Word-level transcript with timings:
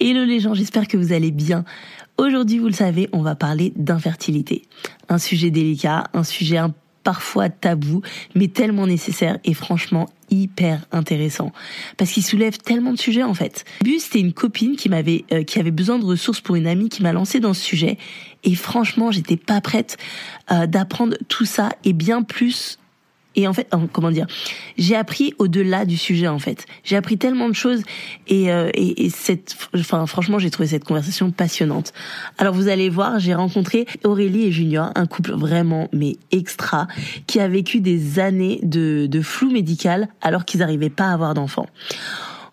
Hello 0.00 0.24
les 0.24 0.38
gens, 0.38 0.54
j'espère 0.54 0.86
que 0.86 0.96
vous 0.96 1.12
allez 1.12 1.32
bien. 1.32 1.64
Aujourd'hui, 2.18 2.60
vous 2.60 2.68
le 2.68 2.72
savez, 2.72 3.08
on 3.12 3.20
va 3.20 3.34
parler 3.34 3.72
d'infertilité. 3.74 4.62
Un 5.08 5.18
sujet 5.18 5.50
délicat, 5.50 6.04
un 6.14 6.22
sujet 6.22 6.60
parfois 7.02 7.48
tabou, 7.48 8.02
mais 8.36 8.46
tellement 8.46 8.86
nécessaire 8.86 9.38
et 9.44 9.54
franchement 9.54 10.08
hyper 10.30 10.86
intéressant 10.92 11.52
parce 11.96 12.12
qu'il 12.12 12.22
soulève 12.22 12.58
tellement 12.58 12.92
de 12.92 12.98
sujets 12.98 13.24
en 13.24 13.34
fait. 13.34 13.64
Bu, 13.82 13.98
c'était 13.98 14.20
une 14.20 14.32
copine 14.32 14.76
qui 14.76 14.88
m'avait 14.88 15.24
euh, 15.32 15.42
qui 15.42 15.58
avait 15.58 15.72
besoin 15.72 15.98
de 15.98 16.04
ressources 16.04 16.40
pour 16.40 16.54
une 16.54 16.68
amie 16.68 16.90
qui 16.90 17.02
m'a 17.02 17.12
lancé 17.12 17.40
dans 17.40 17.54
ce 17.54 17.62
sujet 17.62 17.98
et 18.44 18.54
franchement, 18.54 19.10
j'étais 19.10 19.36
pas 19.36 19.60
prête 19.60 19.96
euh, 20.52 20.68
d'apprendre 20.68 21.16
tout 21.26 21.44
ça 21.44 21.70
et 21.82 21.92
bien 21.92 22.22
plus 22.22 22.78
et 23.34 23.46
en 23.46 23.52
fait, 23.52 23.68
comment 23.92 24.10
dire, 24.10 24.26
j'ai 24.78 24.96
appris 24.96 25.34
au-delà 25.38 25.84
du 25.84 25.96
sujet 25.96 26.28
en 26.28 26.38
fait. 26.38 26.66
J'ai 26.82 26.96
appris 26.96 27.18
tellement 27.18 27.48
de 27.48 27.54
choses 27.54 27.82
et, 28.26 28.50
euh, 28.50 28.70
et, 28.74 29.04
et 29.04 29.10
cette, 29.10 29.56
enfin 29.76 30.06
franchement, 30.06 30.38
j'ai 30.38 30.50
trouvé 30.50 30.68
cette 30.68 30.84
conversation 30.84 31.30
passionnante. 31.30 31.92
Alors 32.38 32.54
vous 32.54 32.68
allez 32.68 32.88
voir, 32.88 33.18
j'ai 33.18 33.34
rencontré 33.34 33.86
Aurélie 34.04 34.46
et 34.46 34.52
Junior, 34.52 34.90
un 34.94 35.06
couple 35.06 35.32
vraiment 35.32 35.88
mais 35.92 36.16
extra, 36.32 36.88
qui 37.26 37.38
a 37.38 37.48
vécu 37.48 37.80
des 37.80 38.18
années 38.18 38.60
de, 38.62 39.06
de 39.06 39.22
flou 39.22 39.50
médical 39.50 40.08
alors 40.20 40.44
qu'ils 40.44 40.60
n'arrivaient 40.60 40.90
pas 40.90 41.08
à 41.08 41.12
avoir 41.12 41.34
d'enfants. 41.34 41.68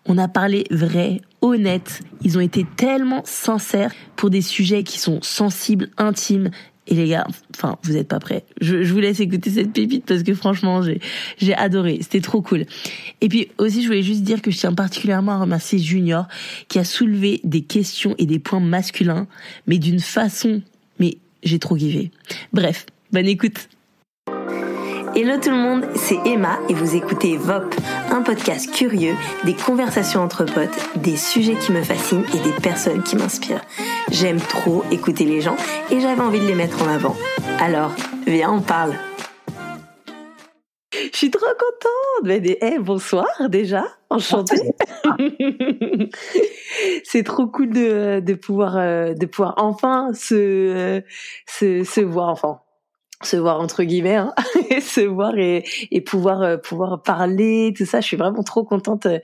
On 0.08 0.18
a 0.18 0.28
parlé 0.28 0.64
vrai, 0.70 1.20
honnête. 1.40 2.00
Ils 2.22 2.38
ont 2.38 2.40
été 2.40 2.64
tellement 2.76 3.22
sincères 3.24 3.92
pour 4.14 4.30
des 4.30 4.40
sujets 4.40 4.84
qui 4.84 5.00
sont 5.00 5.18
sensibles, 5.20 5.88
intimes, 5.98 6.50
et 6.88 6.94
les 6.94 7.08
gars, 7.08 7.26
enfin, 7.54 7.78
vous 7.82 7.96
êtes 7.96 8.08
pas 8.08 8.20
prêts. 8.20 8.44
Je, 8.60 8.82
je, 8.82 8.92
vous 8.92 9.00
laisse 9.00 9.20
écouter 9.20 9.50
cette 9.50 9.72
pépite 9.72 10.04
parce 10.06 10.22
que 10.22 10.34
franchement, 10.34 10.82
j'ai, 10.82 11.00
j'ai 11.38 11.54
adoré. 11.54 11.98
C'était 12.00 12.20
trop 12.20 12.42
cool. 12.42 12.64
Et 13.20 13.28
puis 13.28 13.48
aussi, 13.58 13.82
je 13.82 13.88
voulais 13.88 14.02
juste 14.02 14.22
dire 14.22 14.40
que 14.40 14.50
je 14.50 14.58
tiens 14.58 14.72
particulièrement 14.72 15.32
à 15.32 15.38
remercier 15.38 15.78
Junior 15.78 16.26
qui 16.68 16.78
a 16.78 16.84
soulevé 16.84 17.40
des 17.44 17.62
questions 17.62 18.14
et 18.18 18.26
des 18.26 18.38
points 18.38 18.60
masculins, 18.60 19.26
mais 19.66 19.78
d'une 19.78 20.00
façon, 20.00 20.62
mais 21.00 21.18
j'ai 21.42 21.58
trop 21.58 21.74
kiffé. 21.74 22.10
Bref, 22.52 22.86
bonne 23.12 23.26
écoute. 23.26 23.68
Hello 25.18 25.40
tout 25.42 25.48
le 25.48 25.56
monde, 25.56 25.86
c'est 25.94 26.18
Emma 26.26 26.58
et 26.68 26.74
vous 26.74 26.94
écoutez 26.94 27.38
VOP, 27.38 27.74
un 28.10 28.20
podcast 28.20 28.70
curieux, 28.70 29.14
des 29.44 29.54
conversations 29.54 30.20
entre 30.20 30.44
potes, 30.44 30.78
des 30.96 31.16
sujets 31.16 31.54
qui 31.54 31.72
me 31.72 31.82
fascinent 31.82 32.26
et 32.34 32.38
des 32.40 32.52
personnes 32.60 33.02
qui 33.02 33.16
m'inspirent. 33.16 33.64
J'aime 34.10 34.38
trop 34.38 34.84
écouter 34.90 35.24
les 35.24 35.40
gens 35.40 35.56
et 35.90 36.00
j'avais 36.00 36.20
envie 36.20 36.40
de 36.40 36.44
les 36.44 36.54
mettre 36.54 36.82
en 36.82 36.88
avant. 36.88 37.16
Alors, 37.60 37.92
viens, 38.26 38.52
on 38.52 38.60
parle. 38.60 38.92
Je 40.92 41.16
suis 41.16 41.30
trop 41.30 41.46
contente. 41.46 42.22
Mais 42.24 42.58
hey, 42.60 42.78
bonsoir 42.78 43.26
déjà, 43.48 43.86
enchantée. 44.10 44.74
c'est 47.04 47.22
trop 47.22 47.46
cool 47.46 47.70
de, 47.70 48.20
de 48.20 48.34
pouvoir 48.34 48.76
euh, 48.76 49.14
de 49.14 49.24
pouvoir 49.24 49.54
enfin 49.56 50.10
se 50.12 50.34
euh, 50.34 51.00
se, 51.46 51.84
se 51.84 52.02
voir 52.02 52.28
enfin 52.28 52.60
se 53.22 53.36
voir 53.36 53.60
entre 53.60 53.82
guillemets 53.82 54.16
hein, 54.16 54.34
et 54.70 54.80
se 54.80 55.00
voir 55.00 55.36
et, 55.38 55.64
et 55.90 56.00
pouvoir 56.00 56.42
euh, 56.42 56.56
pouvoir 56.56 57.02
parler 57.02 57.72
tout 57.76 57.86
ça. 57.86 58.00
Je 58.00 58.06
suis 58.06 58.16
vraiment 58.16 58.42
trop 58.42 58.64
contente 58.64 59.06
euh, 59.06 59.18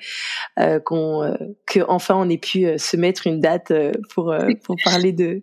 euh 0.58 0.80
qu'on 0.80 1.22
euh, 1.22 1.34
que 1.66 1.80
enfin 1.88 2.14
on 2.16 2.28
ait 2.28 2.38
pu 2.38 2.66
se 2.78 2.96
mettre 2.96 3.26
une 3.26 3.40
date 3.40 3.72
pour 4.14 4.34
pour 4.64 4.76
parler 4.84 5.12
de 5.12 5.42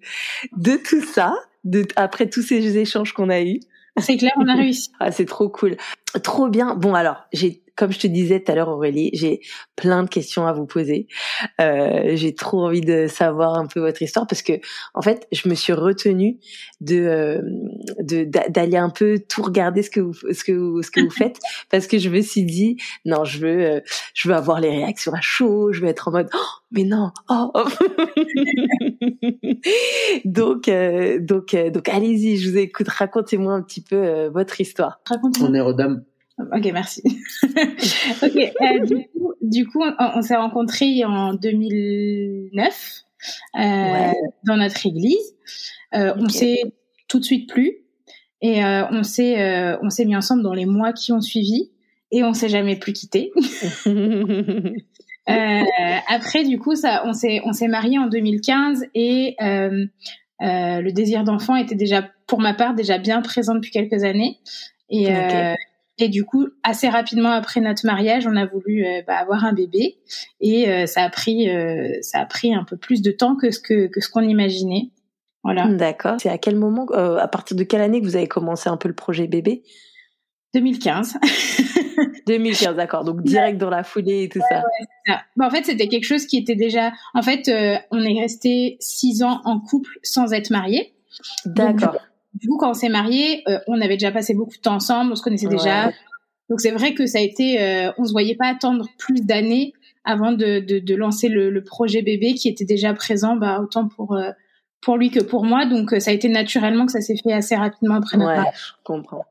de 0.58 0.76
tout 0.78 1.02
ça 1.02 1.34
de 1.64 1.86
après 1.96 2.28
tous 2.28 2.42
ces 2.42 2.78
échanges 2.78 3.14
qu'on 3.14 3.30
a 3.30 3.42
eus. 3.42 3.60
C'est 3.98 4.18
clair 4.18 4.32
on 4.38 4.48
a 4.48 4.56
réussi. 4.56 4.90
Ah 5.00 5.12
c'est 5.12 5.26
trop 5.26 5.50
cool. 5.50 5.78
Trop 6.24 6.48
bien. 6.48 6.76
Bon 6.76 6.96
alors 6.96 7.26
j'ai 7.34 7.62
comme 7.80 7.94
je 7.94 8.00
te 8.00 8.08
disais 8.08 8.42
tout 8.42 8.52
à 8.52 8.56
l'heure 8.56 8.68
Aurélie, 8.68 9.10
j'ai 9.14 9.40
plein 9.78 10.04
de 10.04 10.10
questions 10.10 10.46
à 10.46 10.52
vous 10.52 10.66
poser. 10.66 11.08
Euh, 11.62 12.12
j'ai 12.16 12.36
trop 12.36 12.66
envie 12.66 12.82
de 12.82 13.08
savoir 13.08 13.58
un 13.58 13.68
peu 13.68 13.80
votre 13.80 14.02
histoire 14.02 14.28
parce 14.28 14.42
que 14.42 14.60
en 14.94 15.02
fait, 15.02 15.30
je 15.32 15.48
me 15.48 15.56
suis 15.56 15.72
retenue 15.72 16.40
de 16.82 16.98
euh, 16.98 17.42
d'aller 18.50 18.76
un 18.76 18.90
peu 18.90 19.20
tout 19.30 19.44
regarder 19.44 19.82
ce 19.82 19.90
que 19.90 20.02
vous 20.02 20.14
ce 20.14 20.44
que 20.44 20.52
vous, 20.52 20.84
ce 20.84 20.92
que 20.92 21.00
vous 21.00 21.10
faites 21.10 21.40
parce 21.72 21.88
que 21.88 22.00
je 22.00 22.10
me 22.10 22.20
suis 22.20 22.44
dit 22.44 22.76
non, 23.06 23.24
je 23.24 23.40
veux 23.40 23.66
euh, 23.66 23.80
je 24.14 24.28
veux 24.28 24.36
avoir 24.36 24.60
les 24.60 24.72
réactions 24.72 25.14
à 25.14 25.22
chaud, 25.22 25.72
je 25.72 25.80
veux 25.80 25.88
être 25.88 26.10
en 26.10 26.12
mode 26.12 26.30
oh, 26.34 26.48
mais 26.72 26.84
non, 26.84 27.12
oh. 27.30 27.54
donc 30.26 30.68
euh, 30.68 31.18
donc 31.22 31.54
euh, 31.54 31.70
donc 31.70 31.88
allez-y, 31.88 32.36
je 32.36 32.50
vous 32.50 32.58
écoute, 32.58 32.90
racontez-moi 32.90 33.54
un 33.54 33.62
petit 33.62 33.82
peu 33.82 34.28
votre 34.34 34.60
histoire. 34.60 35.00
On 35.42 35.54
est 35.54 35.74
dames. 35.76 36.04
Ok, 36.40 36.70
merci. 36.72 37.04
ok, 38.24 38.38
euh, 38.62 38.86
du 38.86 38.96
coup, 39.10 39.34
du 39.42 39.68
coup 39.68 39.84
on, 40.00 40.22
s'est 40.22 40.38
rencontrés 40.38 41.04
en 41.04 41.34
2009 41.34 43.04
euh, 43.60 44.12
dans 44.46 44.56
notre 44.56 44.86
église. 44.86 45.36
Euh, 45.94 46.14
On 46.18 46.30
s'est 46.30 46.62
tout 47.08 47.20
de 47.20 47.26
suite 47.26 47.50
plu 47.50 47.80
et 48.42 48.64
on 48.64 49.04
s'est 49.04 49.78
on 49.82 49.90
s'est 49.90 50.06
mis 50.06 50.16
ensemble 50.16 50.44
dans 50.44 50.54
les 50.54 50.66
mois 50.66 50.94
qui 50.94 51.12
ont 51.12 51.20
suivi 51.20 51.72
et 52.12 52.24
on 52.24 52.34
s'est 52.34 52.50
jamais 52.50 52.78
plus 52.78 52.94
quitté. 52.94 53.32
après, 56.08 56.46
du 56.46 56.58
coup, 56.58 56.76
ça, 56.76 57.04
on 57.06 57.12
s'est 57.12 57.42
on 57.44 57.52
s'est 57.52 57.68
marié 57.68 58.00
en 58.00 58.08
2015 58.08 58.86
et 58.96 59.36
le 60.40 60.92
désir 60.92 61.26
d'enfant 61.26 61.58
était 61.58 61.76
déjà, 61.76 62.08
pour 62.28 62.40
ma 62.40 62.54
part, 62.54 62.76
déjà 62.76 62.98
bien 62.98 63.22
présent 63.22 63.56
depuis 63.56 63.72
quelques 63.72 64.06
années. 64.06 64.40
Et, 64.90 65.10
et 66.00 66.08
du 66.08 66.24
coup, 66.24 66.48
assez 66.64 66.88
rapidement 66.88 67.32
après 67.32 67.60
notre 67.60 67.86
mariage, 67.86 68.26
on 68.26 68.36
a 68.38 68.46
voulu 68.46 68.86
euh, 68.86 69.02
bah, 69.06 69.18
avoir 69.18 69.44
un 69.44 69.54
bébé 69.54 69.98
et 70.40 70.70
euh, 70.70 70.86
ça 70.86 71.04
a 71.04 71.10
pris 71.10 71.50
euh, 71.50 71.98
ça 72.02 72.20
a 72.20 72.26
pris 72.26 72.54
un 72.54 72.64
peu 72.64 72.78
plus 72.78 73.02
de 73.02 73.12
temps 73.12 73.36
que 73.36 73.52
ce 73.52 73.60
que, 73.60 73.88
que 73.88 74.00
ce 74.00 74.10
qu'on 74.10 74.22
imaginait. 74.22 74.92
Voilà. 75.44 75.68
D'accord. 75.68 76.16
C'est 76.22 76.30
à 76.30 76.38
quel 76.38 76.56
moment, 76.56 76.86
à 76.88 77.28
partir 77.28 77.56
de 77.56 77.64
quelle 77.64 77.82
année 77.82 78.02
que 78.02 78.06
vous 78.06 78.16
avez 78.16 78.28
commencé 78.28 78.70
un 78.70 78.78
peu 78.78 78.88
le 78.88 78.96
projet 78.96 79.28
bébé? 79.28 79.64
2015. 80.54 81.18
2015, 82.28 82.76
d'accord. 82.76 83.04
Donc 83.04 83.22
direct 83.22 83.58
dans 83.58 83.70
la 83.70 83.84
foulée 83.84 84.24
et 84.24 84.30
tout 84.30 84.42
ça. 84.50 84.58
Ouais, 84.58 84.86
ça. 85.08 85.22
Bah, 85.38 85.48
en 85.48 85.50
fait, 85.50 85.66
c'était 85.66 85.88
quelque 85.88 86.06
chose 86.06 86.26
qui 86.26 86.38
était 86.38 86.56
déjà. 86.56 86.92
En 87.14 87.22
fait, 87.22 87.50
on 87.92 88.02
est 88.02 88.20
resté 88.20 88.78
six 88.80 89.24
ans 89.24 89.42
en 89.46 89.60
couple 89.60 90.00
sans 90.04 90.34
être 90.34 90.50
mariés. 90.50 90.94
D'accord 91.46 91.96
du 92.34 92.48
coup, 92.48 92.58
quand 92.58 92.72
on 92.72 92.74
s'est 92.74 92.90
mariés, 92.90 93.44
euh, 93.48 93.60
on 93.68 93.82
avait 93.82 93.96
déjà 93.96 94.12
passé 94.12 94.34
beaucoup 94.34 94.56
de 94.56 94.62
temps 94.62 94.76
ensemble, 94.76 95.12
on 95.12 95.16
se 95.16 95.24
connaissait 95.24 95.48
déjà. 95.48 95.92
Donc 96.50 96.62
c'est 96.62 96.72
vrai 96.72 96.94
que 96.94 97.06
ça 97.06 97.20
a 97.20 97.22
été, 97.22 97.62
euh, 97.62 97.92
on 97.98 98.06
se 98.06 98.12
voyait 98.12 98.36
pas 98.36 98.48
attendre 98.48 98.88
plus 98.98 99.22
d'années 99.22 99.74
avant 100.04 100.32
de, 100.32 100.60
de, 100.60 100.80
de 100.80 100.96
lancer 100.96 101.28
le, 101.28 101.50
le, 101.50 101.64
projet 101.64 102.02
bébé 102.02 102.34
qui 102.34 102.48
était 102.48 102.66
déjà 102.66 102.94
présent, 102.94 103.36
bah, 103.36 103.60
autant 103.62 103.88
pour 103.88 104.16
euh, 104.16 104.32
pour 104.82 104.98
lui 104.98 105.12
que 105.12 105.20
pour 105.20 105.44
moi. 105.44 105.66
Donc 105.66 105.94
ça 106.00 106.12
a 106.12 106.14
été 106.14 106.30
naturellement 106.30 106.86
que 106.86 106.92
ça 106.92 107.02
s'est 107.02 107.18
fait 107.18 107.34
assez 107.34 107.56
rapidement 107.56 107.96
après 107.96 108.18
notre 108.18 108.42
ouais, 108.42 108.52
Je 108.56 108.72
comprends. 108.84 109.26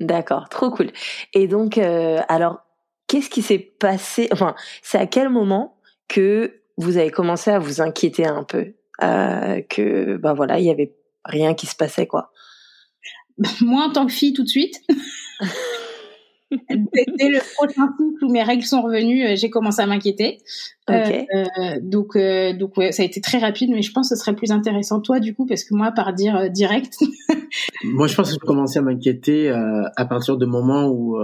D'accord, 0.00 0.48
trop 0.48 0.70
cool. 0.70 0.90
Et 1.32 1.46
donc, 1.46 1.78
alors, 1.78 2.64
qu'est-ce 3.06 3.28
qui 3.28 3.42
s'est 3.42 3.58
passé 3.58 4.28
Enfin, 4.32 4.54
c'est 4.82 4.98
à 4.98 5.06
quel 5.06 5.28
moment 5.28 5.76
que 6.08 6.60
vous 6.76 6.96
avez 6.96 7.10
commencé 7.10 7.50
à 7.50 7.58
vous 7.58 7.80
inquiéter 7.80 8.26
un 8.26 8.44
peu 8.44 8.72
que, 9.00 10.16
bah 10.16 10.32
voilà, 10.32 10.58
il 10.58 10.64
y 10.64 10.70
avait 10.70 10.94
rien 11.24 11.54
qui 11.54 11.66
se 11.66 11.76
passait 11.76 12.06
quoi? 12.06 12.32
Moi 13.60 13.84
en 13.84 13.90
tant 13.90 14.06
que 14.06 14.12
fille 14.12 14.32
tout 14.32 14.44
de 14.44 14.48
suite. 14.48 14.80
Dès 16.50 17.28
le 17.28 17.40
prochain 17.54 17.88
cycle 17.98 18.24
où 18.24 18.30
mes 18.30 18.42
règles 18.42 18.62
sont 18.62 18.82
revenues, 18.82 19.24
euh, 19.24 19.36
j'ai 19.36 19.50
commencé 19.50 19.80
à 19.82 19.86
m'inquiéter. 19.86 20.38
Okay. 20.88 21.26
Euh, 21.34 21.44
euh, 21.58 21.80
donc, 21.82 22.16
euh, 22.16 22.52
donc 22.52 22.76
ouais, 22.76 22.92
ça 22.92 23.02
a 23.02 23.06
été 23.06 23.20
très 23.20 23.38
rapide, 23.38 23.70
mais 23.70 23.82
je 23.82 23.92
pense 23.92 24.10
que 24.10 24.16
ce 24.16 24.20
serait 24.20 24.36
plus 24.36 24.52
intéressant 24.52 25.00
toi 25.00 25.20
du 25.20 25.34
coup, 25.34 25.46
parce 25.46 25.64
que 25.64 25.74
moi, 25.74 25.90
par 25.92 26.12
dire 26.12 26.36
euh, 26.36 26.48
direct. 26.48 26.96
moi, 27.84 28.06
je 28.06 28.14
pense 28.14 28.28
que 28.28 28.34
j'ai 28.34 28.46
commencé 28.46 28.78
à 28.78 28.82
m'inquiéter 28.82 29.50
à 29.50 30.04
partir 30.04 30.36
du 30.36 30.46
moment 30.46 30.88
où 30.88 31.18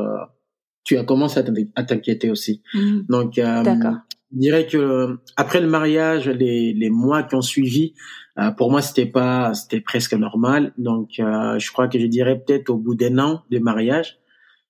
tu 0.84 0.96
as 0.96 1.04
commencé 1.04 1.40
à 1.76 1.84
t'inquiéter 1.84 2.30
aussi. 2.30 2.62
Mmh. 2.74 3.00
Donc, 3.08 3.36
d'accord. 3.36 3.96
Je 4.32 4.38
dirais 4.38 4.66
que 4.66 5.18
après 5.36 5.60
le 5.60 5.66
mariage, 5.68 6.28
les, 6.28 6.72
les 6.72 6.90
mois 6.90 7.22
qui 7.24 7.34
ont 7.34 7.42
suivi, 7.42 7.94
euh, 8.38 8.50
pour 8.52 8.70
moi, 8.70 8.80
c'était 8.80 9.06
pas, 9.06 9.54
c'était 9.54 9.80
presque 9.80 10.14
normal. 10.14 10.72
Donc, 10.78 11.18
euh, 11.18 11.58
je 11.58 11.70
crois 11.72 11.88
que 11.88 11.98
je 11.98 12.06
dirais 12.06 12.38
peut-être 12.38 12.70
au 12.70 12.76
bout 12.76 12.94
d'un 12.94 13.18
an 13.18 13.42
de 13.50 13.58
mariage, 13.58 14.18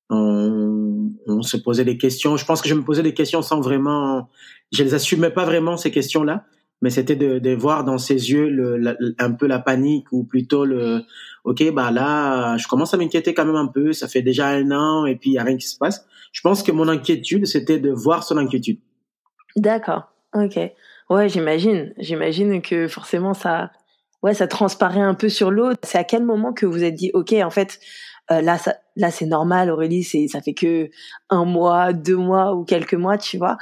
on, 0.08 1.12
on, 1.26 1.42
se 1.42 1.56
posait 1.56 1.84
des 1.84 1.98
questions. 1.98 2.36
Je 2.36 2.44
pense 2.44 2.62
que 2.62 2.68
je 2.68 2.74
me 2.74 2.82
posais 2.82 3.02
des 3.02 3.14
questions 3.14 3.42
sans 3.42 3.60
vraiment, 3.60 4.28
je 4.72 4.82
les 4.82 4.94
assumais 4.94 5.30
pas 5.30 5.44
vraiment 5.44 5.76
ces 5.76 5.92
questions-là, 5.92 6.46
mais 6.82 6.90
c'était 6.90 7.14
de, 7.14 7.38
de 7.38 7.54
voir 7.54 7.84
dans 7.84 7.98
ses 7.98 8.32
yeux 8.32 8.48
le, 8.48 8.96
un 9.18 9.32
peu 9.32 9.46
la 9.46 9.60
panique 9.60 10.10
ou 10.10 10.24
plutôt 10.24 10.64
le, 10.64 11.02
ok, 11.44 11.72
bah 11.72 11.90
là, 11.92 12.56
je 12.56 12.66
commence 12.66 12.92
à 12.94 12.96
m'inquiéter 12.96 13.34
quand 13.34 13.44
même 13.44 13.56
un 13.56 13.68
peu. 13.68 13.92
Ça 13.92 14.08
fait 14.08 14.22
déjà 14.22 14.48
un 14.48 14.70
an 14.72 15.06
et 15.06 15.16
puis 15.16 15.30
il 15.30 15.34
y 15.34 15.38
a 15.38 15.44
rien 15.44 15.56
qui 15.56 15.68
se 15.68 15.78
passe. 15.78 16.06
Je 16.32 16.40
pense 16.40 16.62
que 16.62 16.72
mon 16.72 16.88
inquiétude, 16.88 17.46
c'était 17.46 17.78
de 17.78 17.90
voir 17.90 18.24
son 18.24 18.36
inquiétude. 18.36 18.78
D'accord. 19.56 20.12
Ok. 20.34 20.58
Ouais, 21.08 21.28
j'imagine. 21.28 21.92
J'imagine 21.98 22.62
que 22.62 22.88
forcément 22.88 23.34
ça, 23.34 23.70
ouais, 24.22 24.34
ça 24.34 24.46
transparaît 24.46 25.00
un 25.00 25.14
peu 25.14 25.28
sur 25.28 25.50
l'autre. 25.50 25.80
C'est 25.82 25.98
à 25.98 26.04
quel 26.04 26.24
moment 26.24 26.52
que 26.52 26.66
vous 26.66 26.84
êtes 26.84 26.94
dit, 26.94 27.10
ok, 27.14 27.32
en 27.32 27.50
fait, 27.50 27.80
euh, 28.30 28.40
là, 28.40 28.58
ça, 28.58 28.76
là, 28.96 29.10
c'est 29.10 29.26
normal, 29.26 29.70
Aurélie, 29.70 30.04
c'est, 30.04 30.28
ça 30.28 30.40
fait 30.40 30.54
que 30.54 30.90
un 31.30 31.44
mois, 31.44 31.92
deux 31.92 32.16
mois 32.16 32.54
ou 32.54 32.64
quelques 32.64 32.94
mois, 32.94 33.18
tu 33.18 33.38
vois. 33.38 33.58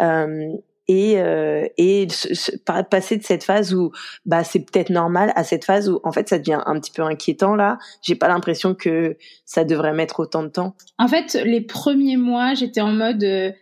Euh, 0.00 0.52
et 0.88 1.20
euh, 1.20 1.66
et 1.78 2.08
passer 2.64 3.16
de 3.16 3.22
cette 3.22 3.44
phase 3.44 3.72
où 3.72 3.92
bah 4.26 4.42
c'est 4.42 4.60
peut-être 4.60 4.90
normal 4.90 5.32
à 5.36 5.44
cette 5.44 5.64
phase 5.64 5.88
où 5.88 6.00
en 6.02 6.10
fait 6.12 6.28
ça 6.28 6.38
devient 6.38 6.60
un 6.66 6.78
petit 6.80 6.90
peu 6.90 7.02
inquiétant 7.02 7.54
là 7.54 7.78
j'ai 8.02 8.16
pas 8.16 8.28
l'impression 8.28 8.74
que 8.74 9.16
ça 9.44 9.64
devrait 9.64 9.92
mettre 9.92 10.20
autant 10.20 10.42
de 10.42 10.48
temps 10.48 10.74
en 10.98 11.06
fait 11.06 11.34
les 11.44 11.60
premiers 11.60 12.16
mois 12.16 12.54
j'étais 12.54 12.80
en 12.80 12.92
mode 12.92 13.22
euh, 13.22 13.52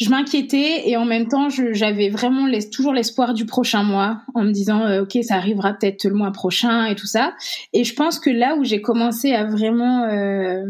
je 0.00 0.08
m'inquiétais 0.08 0.88
et 0.88 0.96
en 0.96 1.04
même 1.04 1.28
temps 1.28 1.48
j'avais 1.50 2.08
vraiment 2.08 2.48
toujours 2.72 2.94
l'espoir 2.94 3.34
du 3.34 3.44
prochain 3.44 3.82
mois 3.82 4.22
en 4.34 4.44
me 4.44 4.50
disant 4.50 4.86
euh, 4.86 5.02
ok 5.02 5.18
ça 5.22 5.34
arrivera 5.34 5.74
peut-être 5.74 6.04
le 6.04 6.14
mois 6.14 6.32
prochain 6.32 6.86
et 6.86 6.94
tout 6.94 7.06
ça. 7.06 7.34
Et 7.74 7.84
je 7.84 7.94
pense 7.94 8.18
que 8.18 8.30
là 8.30 8.56
où 8.56 8.64
j'ai 8.64 8.80
commencé 8.80 9.32
à 9.32 9.44
vraiment 9.44 10.04
euh, 10.04 10.64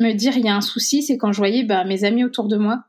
me 0.00 0.12
dire 0.14 0.36
il 0.36 0.44
y 0.44 0.48
a 0.48 0.56
un 0.56 0.60
souci 0.60 1.02
c'est 1.02 1.16
quand 1.16 1.32
je 1.32 1.38
voyais 1.38 1.62
bah, 1.62 1.84
mes 1.84 2.02
amis 2.02 2.24
autour 2.24 2.48
de 2.48 2.56
moi 2.56 2.82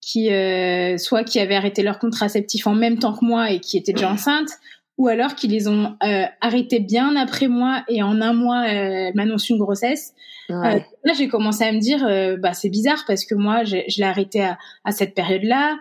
qui 0.00 0.30
euh, 0.30 0.98
soit 0.98 1.24
qui 1.24 1.40
avaient 1.40 1.56
arrêté 1.56 1.82
leur 1.82 1.98
contraceptif 1.98 2.68
en 2.68 2.74
même 2.74 3.00
temps 3.00 3.14
que 3.14 3.24
moi 3.24 3.50
et 3.50 3.58
qui 3.58 3.76
étaient 3.76 3.92
déjà 3.92 4.12
enceintes 4.12 4.52
ou 4.96 5.08
alors 5.08 5.34
qui 5.34 5.48
les 5.48 5.68
ont 5.68 5.96
euh, 6.04 6.24
arrêtés 6.40 6.80
bien 6.80 7.16
après 7.16 7.48
moi 7.48 7.82
et 7.88 8.02
en 8.02 8.20
un 8.20 8.32
mois 8.32 8.64
euh, 8.68 9.10
m'annoncent 9.14 9.46
une 9.50 9.58
grossesse. 9.58 10.14
Euh, 10.50 10.78
là, 11.04 11.12
j'ai 11.16 11.28
commencé 11.28 11.64
à 11.64 11.72
me 11.72 11.80
dire, 11.80 12.06
euh, 12.06 12.36
bah 12.36 12.52
c'est 12.52 12.68
bizarre 12.68 13.02
parce 13.06 13.24
que 13.24 13.34
moi, 13.34 13.64
je 13.64 13.76
l'ai 13.96 14.04
arrêté 14.04 14.42
à, 14.42 14.58
à 14.84 14.92
cette 14.92 15.14
période-là. 15.14 15.78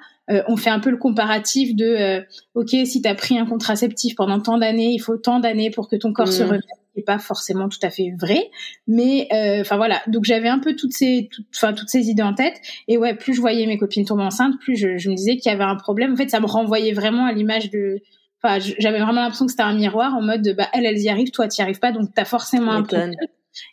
on 0.48 0.56
fait 0.56 0.69
un 0.69 0.80
peu 0.80 0.89
le 0.89 0.98
comparatif 0.98 1.75
de, 1.75 2.24
ok, 2.56 2.69
si 2.86 3.01
tu 3.01 3.07
as 3.07 3.15
pris 3.15 3.38
un 3.38 3.45
contraceptif 3.45 4.15
pendant 4.15 4.39
tant 4.39 4.57
d'années, 4.57 4.92
il 4.94 5.00
faut 5.00 5.18
tant 5.18 5.39
d'années 5.39 5.69
pour 5.69 5.89
que 5.89 5.95
ton 5.95 6.13
corps 6.13 6.31
se 6.31 6.44
mm. 6.44 6.48
remette 6.48 6.63
n'est 6.95 7.04
pas 7.04 7.18
forcément 7.18 7.69
tout 7.69 7.80
à 7.81 7.89
fait 7.89 8.13
vrai, 8.19 8.51
mais 8.88 9.27
enfin 9.62 9.77
voilà. 9.77 10.01
Donc 10.07 10.25
j'avais 10.25 10.48
un 10.48 10.59
peu 10.59 10.75
toutes 10.75 10.94
ces, 10.94 11.27
enfin 11.56 11.74
toutes 11.74 11.89
ces 11.89 12.09
idées 12.09 12.24
en 12.24 12.36
tête. 12.36 12.62
Et 12.88 12.98
ouais, 12.98 13.16
plus 13.16 13.33
je 13.33 13.42
voyais 13.42 13.66
mes 13.66 13.77
copines 13.77 14.06
tomber 14.06 14.24
enceintes, 14.24 14.59
plus 14.59 14.75
je, 14.75 14.98
je 14.98 15.09
me 15.09 15.16
disais 15.16 15.38
qu'il 15.38 15.51
y 15.51 15.56
avait 15.56 15.63
un 15.63 15.75
problème. 15.75 16.13
En 16.13 16.16
fait, 16.16 16.30
ça 16.30 16.39
me 16.39 16.45
renvoyait 16.45 16.94
vraiment 16.94 17.25
à 17.25 17.33
l'image 17.33 17.69
de 17.71 18.00
j'avais 18.44 19.00
vraiment 19.00 19.22
l'impression 19.22 19.45
que 19.45 19.51
c'était 19.51 19.63
un 19.63 19.75
miroir 19.75 20.13
en 20.16 20.22
mode, 20.22 20.56
bah, 20.57 20.68
elle, 20.74 20.86
elle 20.86 20.98
y 20.98 21.10
arrive, 21.10 21.31
toi, 21.31 21.48
tu 21.48 21.60
y 21.60 21.62
arrives 21.62 21.80
pas, 21.80 21.92
donc 21.92 22.10
t'as 22.13 22.25
forcément 22.25 22.74
un 22.74 22.84
problème. 22.84 23.13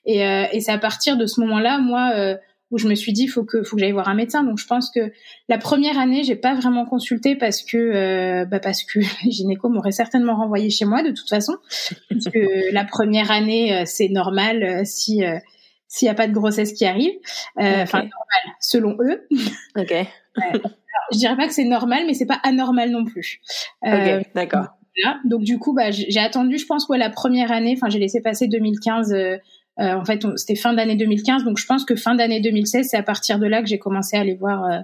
Et, 0.05 0.25
euh, 0.25 0.45
et 0.53 0.61
c'est 0.61 0.73
à 0.73 0.79
partir 0.79 1.17
de 1.17 1.27
ce 1.27 1.41
moment-là, 1.41 1.79
moi, 1.79 2.13
euh, 2.15 2.37
où 2.71 2.79
je 2.79 2.89
me 2.89 2.95
suis 2.95 3.13
dit, 3.13 3.27
faut 3.27 3.45
que, 3.45 3.63
faut 3.63 3.77
que 3.77 3.81
j'aille 3.81 3.93
voir 3.93 4.09
un 4.09 4.15
médecin. 4.15 4.45
Donc, 4.45 4.59
je 4.59 4.67
pense 4.67 4.91
que 4.91 5.13
la 5.49 5.59
première 5.59 5.99
année, 5.99 6.23
j'ai 6.23 6.37
pas 6.37 6.55
vraiment 6.55 6.87
consulté 6.87 7.35
parce 7.35 7.63
que, 7.63 7.77
euh, 7.77 8.45
bah, 8.45 8.61
parce 8.61 8.85
que 8.85 9.01
les 9.25 9.31
gynécos 9.31 9.71
m'auraient 9.71 9.93
certainement 9.93 10.37
renvoyé 10.37 10.71
chez 10.71 10.85
moi 10.85 11.03
de 11.03 11.11
toute 11.11 11.29
façon. 11.29 11.57
parce 12.09 12.27
que 12.27 12.39
la 12.73 12.85
première 12.85 13.31
année, 13.31 13.77
euh, 13.77 13.83
c'est 13.87 14.09
normal 14.09 14.63
euh, 14.63 14.83
si 14.85 15.23
s'il 15.93 16.07
y 16.07 16.09
a 16.09 16.15
pas 16.15 16.29
de 16.29 16.33
grossesse 16.33 16.73
qui 16.73 16.87
arrive. 16.87 17.15
Enfin, 17.57 17.99
normal, 17.99 18.57
selon 18.61 18.97
eux. 19.01 19.27
Ok. 19.77 19.93
je 21.13 21.19
dirais 21.19 21.37
pas 21.37 21.47
que 21.47 21.55
c'est 21.55 21.65
normal, 21.65 22.05
mais 22.07 22.15
c'est 22.15 22.27
pas 22.27 22.41
anormal 22.43 22.91
non 22.91 23.05
plus. 23.05 23.41
Euh, 23.87 24.21
d'accord. 24.35 24.67
Donc 25.25 25.43
du 25.43 25.59
coup, 25.59 25.75
bah, 25.75 25.91
j'ai 25.91 26.21
attendu, 26.21 26.59
je 26.59 26.67
pense, 26.67 26.89
ouais, 26.89 26.99
la 26.99 27.11
première 27.11 27.53
année. 27.53 27.75
Enfin, 27.77 27.89
j'ai 27.91 27.99
laissé 27.99 28.21
passer 28.21 28.49
2015. 28.49 29.13
Euh, 29.13 29.37
euh, 29.79 29.95
en 29.95 30.05
fait, 30.05 30.27
c'était 30.37 30.57
fin 30.57 30.75
d'année 30.75 30.97
2015, 30.97 31.45
donc 31.45 31.59
je 31.59 31.67
pense 31.67 31.85
que 31.85 31.97
fin 31.97 32.15
d'année 32.15 32.41
2016, 32.41 32.89
c'est 32.91 32.97
à 32.97 33.03
partir 33.03 33.39
de 33.39 33.47
là 33.47 33.63
que 33.63 33.69
j'ai 33.69 33.79
commencé 33.79 34.17
à 34.17 34.21
aller 34.21 34.35
voir, 34.35 34.65
euh, 34.65 34.79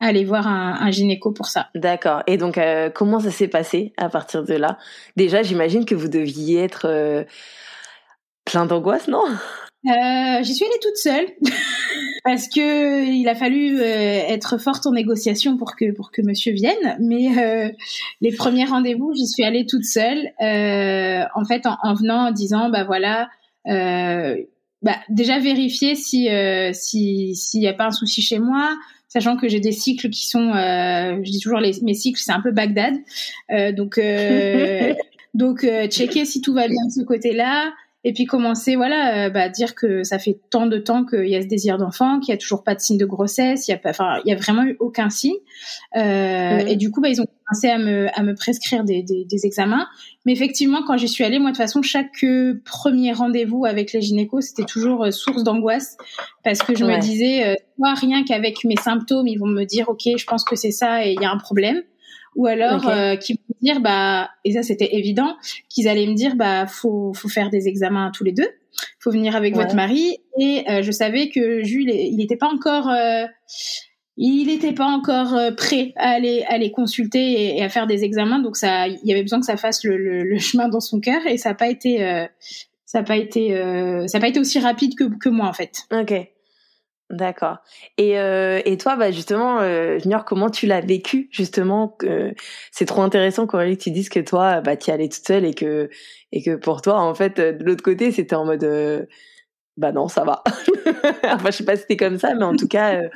à 0.00 0.06
aller 0.06 0.24
voir 0.24 0.46
un, 0.46 0.76
un, 0.80 0.90
gynéco 0.90 1.32
pour 1.32 1.46
ça. 1.46 1.68
D'accord. 1.74 2.22
Et 2.26 2.36
donc, 2.36 2.60
comment 2.94 3.20
ça 3.20 3.30
s'est 3.30 3.48
passé 3.48 3.92
à 3.96 4.10
partir 4.10 4.44
de 4.44 4.54
là? 4.54 4.76
Déjà, 5.16 5.42
j'imagine 5.42 5.86
que 5.86 5.94
vous 5.94 6.08
deviez 6.08 6.62
être 6.62 7.24
plein 8.44 8.66
d'angoisse, 8.66 9.08
non? 9.08 9.24
J'y 9.84 10.54
suis 10.54 10.64
allée 10.64 10.80
toute 10.80 10.96
seule. 10.96 11.26
parce 12.24 12.48
que 12.48 13.04
il 13.04 13.28
a 13.28 13.34
fallu 13.34 13.78
euh, 13.78 13.84
être 13.84 14.56
forte 14.58 14.86
en 14.86 14.92
négociation 14.92 15.58
pour 15.58 15.76
que 15.76 15.92
pour 15.92 16.10
que 16.10 16.22
Monsieur 16.22 16.52
vienne. 16.52 16.96
Mais 16.98 17.38
euh, 17.38 17.70
les 18.22 18.32
premiers 18.32 18.64
rendez-vous, 18.64 19.12
j'y 19.14 19.26
suis 19.26 19.44
allée 19.44 19.66
toute 19.66 19.84
seule. 19.84 20.30
Euh, 20.40 21.24
en 21.34 21.44
fait, 21.44 21.66
en, 21.66 21.76
en, 21.82 21.94
venant 21.94 22.28
en 22.28 22.30
disant 22.32 22.70
bah 22.70 22.84
voilà. 22.84 23.28
bah, 23.66 24.96
déjà 25.10 25.38
vérifier 25.38 25.94
si 25.94 26.28
si 26.72 27.36
s'il 27.36 27.60
n'y 27.60 27.68
a 27.68 27.74
pas 27.74 27.86
un 27.86 27.90
souci 27.90 28.22
chez 28.22 28.38
moi, 28.38 28.74
sachant 29.08 29.36
que 29.36 29.46
j'ai 29.46 29.60
des 29.60 29.72
cycles 29.72 30.08
qui 30.08 30.26
sont, 30.26 30.50
je 30.54 31.30
dis 31.30 31.40
toujours 31.40 31.60
les, 31.60 31.72
mes 31.82 31.94
cycles, 31.94 32.20
c'est 32.20 32.32
un 32.32 32.40
peu 32.40 32.52
Bagdad, 32.52 32.94
donc 33.76 34.00
donc 35.34 35.66
checker 35.90 36.24
si 36.24 36.40
tout 36.40 36.54
va 36.54 36.68
bien 36.68 36.86
de 36.86 36.90
ce 36.90 37.02
côté-là, 37.02 37.70
et 38.04 38.12
puis 38.12 38.26
commencer 38.26 38.76
voilà 38.76 39.26
euh, 39.26 39.30
bah, 39.30 39.48
dire 39.48 39.74
que 39.74 40.04
ça 40.04 40.18
fait 40.18 40.38
tant 40.50 40.66
de 40.66 40.78
temps 40.78 41.04
qu'il 41.04 41.26
y 41.26 41.36
a 41.36 41.42
ce 41.42 41.46
désir 41.46 41.78
d'enfant 41.78 42.20
qu'il 42.20 42.32
y 42.32 42.34
a 42.34 42.38
toujours 42.38 42.62
pas 42.62 42.74
de 42.74 42.80
signe 42.80 42.98
de 42.98 43.06
grossesse 43.06 43.66
il 43.66 43.70
y 43.70 43.74
a 43.74 43.78
pas 43.78 43.90
enfin 43.90 44.20
il 44.24 44.30
y 44.30 44.32
a 44.32 44.36
vraiment 44.36 44.62
eu 44.62 44.76
aucun 44.78 45.10
signe. 45.10 45.34
Euh, 45.96 46.58
et 46.58 46.76
du 46.76 46.90
coup 46.90 47.00
bah, 47.00 47.08
ils 47.08 47.20
ont 47.20 47.26
commencé 47.26 47.68
à 47.68 47.78
me 47.78 48.06
à 48.18 48.22
me 48.22 48.34
prescrire 48.34 48.84
des, 48.84 49.02
des, 49.02 49.24
des 49.24 49.46
examens. 49.46 49.86
Mais 50.26 50.32
effectivement 50.32 50.82
quand 50.86 50.96
j'y 50.96 51.08
suis 51.08 51.24
allée 51.24 51.38
moi 51.38 51.50
de 51.50 51.56
toute 51.56 51.62
façon 51.62 51.82
chaque 51.82 52.22
euh, 52.24 52.60
premier 52.64 53.12
rendez-vous 53.12 53.64
avec 53.64 53.92
les 53.92 54.02
gynécos 54.02 54.42
c'était 54.42 54.64
toujours 54.64 55.04
euh, 55.04 55.10
source 55.10 55.42
d'angoisse. 55.42 55.96
Parce 56.44 56.58
que 56.58 56.76
je 56.76 56.84
me 56.84 57.00
disais 57.00 57.56
moi 57.78 57.94
rien 57.94 58.22
qu'avec 58.22 58.64
mes 58.64 58.76
symptômes 58.76 59.26
ils 59.26 59.38
vont 59.38 59.46
me 59.46 59.64
dire 59.64 59.88
ok 59.88 60.02
je 60.16 60.26
pense 60.26 60.44
que 60.44 60.56
c'est 60.56 60.70
ça 60.70 61.06
et 61.06 61.12
il 61.12 61.22
y 61.22 61.24
a 61.24 61.30
un 61.30 61.38
problème 61.38 61.82
ou 62.36 62.46
alors 62.46 62.88
euh, 62.88 63.16
qui 63.16 63.34
vont 63.34 63.54
dire 63.62 63.80
bah 63.80 64.30
et 64.44 64.52
ça 64.52 64.62
c'était 64.62 64.96
évident 64.96 65.36
qu'ils 65.68 65.88
allaient 65.88 66.06
me 66.06 66.14
dire 66.14 66.36
bah 66.36 66.66
faut 66.66 67.12
faut 67.14 67.28
faire 67.28 67.50
des 67.50 67.68
examens 67.68 68.10
tous 68.12 68.24
les 68.24 68.32
deux. 68.32 68.48
Faut 68.98 69.10
venir 69.10 69.36
avec 69.36 69.54
votre 69.54 69.74
mari. 69.74 70.16
Et 70.38 70.64
euh, 70.68 70.82
je 70.82 70.90
savais 70.90 71.28
que 71.28 71.62
Jules 71.62 71.90
il 71.90 72.16
n'était 72.16 72.36
pas 72.36 72.48
encore 72.48 72.88
euh, 72.88 73.24
il 74.16 74.46
n'était 74.46 74.72
pas 74.72 74.86
encore 74.86 75.34
euh, 75.34 75.50
prêt 75.52 75.92
à 75.96 76.10
aller 76.10 76.44
à 76.48 76.58
les 76.58 76.70
consulter 76.70 77.56
et, 77.56 77.62
à 77.62 77.68
faire 77.68 77.86
des 77.86 78.04
examens. 78.04 78.40
Donc 78.40 78.56
ça 78.56 78.88
il 78.88 78.98
y 79.04 79.12
avait 79.12 79.22
besoin 79.22 79.40
que 79.40 79.46
ça 79.46 79.56
fasse 79.56 79.84
le, 79.84 79.96
le, 79.96 80.24
le 80.24 80.38
chemin 80.38 80.68
dans 80.68 80.80
son 80.80 81.00
cœur. 81.00 81.26
Et 81.26 81.36
ça 81.36 81.50
n'a 81.50 81.54
pas 81.54 81.68
été 81.68 81.98
ça 82.84 82.98
n'a 83.00 83.04
pas 83.04 83.16
été 83.16 83.50
ça 84.06 84.18
a 84.18 84.20
pas 84.20 84.28
été 84.28 84.40
aussi 84.40 84.58
rapide 84.58 84.94
que 84.96 85.04
que 85.18 85.28
moi 85.28 85.46
en 85.46 85.52
fait. 85.52 85.84
Ok 85.92 86.33
D'accord. 87.14 87.58
Et, 87.96 88.18
euh, 88.18 88.60
et 88.64 88.76
toi, 88.76 88.96
bah 88.96 89.12
justement, 89.12 89.60
euh, 89.60 90.00
Junior, 90.00 90.24
comment 90.24 90.50
tu 90.50 90.66
l'as 90.66 90.80
vécu 90.80 91.28
justement 91.30 91.88
que 91.88 92.34
C'est 92.72 92.86
trop 92.86 93.02
intéressant, 93.02 93.46
que 93.46 93.74
tu 93.74 93.92
dises 93.92 94.08
que 94.08 94.18
toi, 94.18 94.60
bah, 94.60 94.76
tu 94.76 94.90
allais 94.90 95.08
toute 95.08 95.24
seule 95.24 95.44
et 95.44 95.54
que 95.54 95.88
et 96.32 96.42
que 96.42 96.56
pour 96.56 96.82
toi, 96.82 97.00
en 97.00 97.14
fait, 97.14 97.40
de 97.40 97.64
l'autre 97.64 97.84
côté, 97.84 98.10
c'était 98.10 98.34
en 98.34 98.44
mode, 98.44 98.64
euh, 98.64 99.06
bah 99.76 99.92
non, 99.92 100.08
ça 100.08 100.24
va. 100.24 100.42
enfin, 101.24 101.50
je 101.50 101.56
sais 101.58 101.64
pas 101.64 101.76
si 101.76 101.82
c'était 101.82 101.96
comme 101.96 102.18
ça, 102.18 102.34
mais 102.34 102.44
en 102.44 102.56
tout 102.56 102.66
cas, 102.66 102.96
euh, 102.96 103.08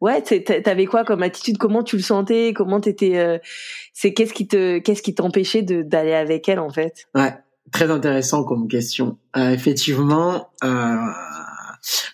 ouais, 0.00 0.22
t'avais 0.22 0.86
quoi 0.86 1.04
comme 1.04 1.22
attitude? 1.22 1.58
Comment 1.58 1.82
tu 1.82 1.96
le 1.96 2.02
sentais? 2.02 2.54
Comment 2.54 2.80
t'étais 2.80 3.18
euh, 3.18 3.38
C'est 3.92 4.14
qu'est-ce 4.14 4.32
qui 4.32 4.48
te 4.48 4.78
qu'est-ce 4.78 5.02
qui 5.02 5.14
t'empêchait 5.14 5.60
d'aller 5.60 6.14
avec 6.14 6.48
elle 6.48 6.60
en 6.60 6.70
fait? 6.70 7.06
Ouais, 7.14 7.34
très 7.70 7.90
intéressant 7.90 8.44
comme 8.44 8.66
question. 8.66 9.18
effectivement. 9.36 10.48
Euh 10.64 10.96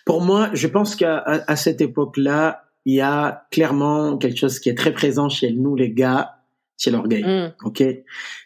pour 0.05 0.21
moi, 0.21 0.49
je 0.53 0.67
pense 0.67 0.95
qu'à 0.95 1.17
à, 1.17 1.55
cette 1.55 1.81
époque-là, 1.81 2.65
il 2.85 2.95
y 2.95 3.01
a 3.01 3.45
clairement 3.51 4.17
quelque 4.17 4.37
chose 4.37 4.59
qui 4.59 4.69
est 4.69 4.75
très 4.75 4.93
présent 4.93 5.29
chez 5.29 5.51
nous, 5.51 5.75
les 5.75 5.91
gars, 5.91 6.37
c'est 6.75 6.91
l'orgueil. 6.91 7.23
Mm. 7.23 7.53
Ok, 7.63 7.83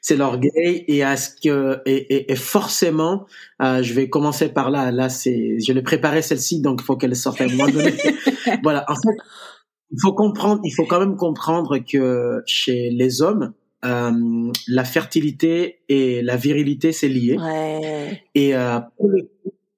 c'est 0.02 0.16
l'orgueil 0.16 0.84
et 0.88 1.04
à 1.04 1.18
ce 1.18 1.30
que 1.42 1.82
et, 1.86 2.32
et, 2.32 2.36
forcément, 2.36 3.26
euh, 3.62 3.82
je 3.82 3.94
vais 3.94 4.10
commencer 4.10 4.50
par 4.50 4.70
là. 4.70 4.92
Là, 4.92 5.10
c'est, 5.10 5.58
je 5.60 5.74
l'ai 5.74 5.82
préparé 5.82 6.22
celle-ci, 6.22 6.62
donc 6.62 6.82
il 6.82 6.86
faut 6.86 6.98
qu'elle 6.98 7.16
sorte 7.16 7.42
à 7.42 7.46
un 7.46 7.48
moment 7.48 7.68
donné. 7.68 7.94
voilà. 8.64 8.86
En 8.88 8.96
fait, 8.96 9.18
il 9.92 10.00
faut 10.02 10.14
comprendre, 10.14 10.62
il 10.64 10.72
faut 10.72 10.86
quand 10.86 11.00
même 11.00 11.16
comprendre 11.16 11.78
que 11.80 12.44
chez 12.46 12.90
les 12.92 13.22
hommes, 13.22 13.54
euh, 13.86 14.52
la 14.68 14.84
fertilité 14.84 15.80
et 15.88 16.22
la 16.22 16.36
virilité 16.36 16.92
c'est 16.92 17.08
lié. 17.08 17.38
Ouais. 17.38 18.24
Et 18.36 18.56
euh, 18.56 18.80
pour 18.98 19.10
le 19.10 19.30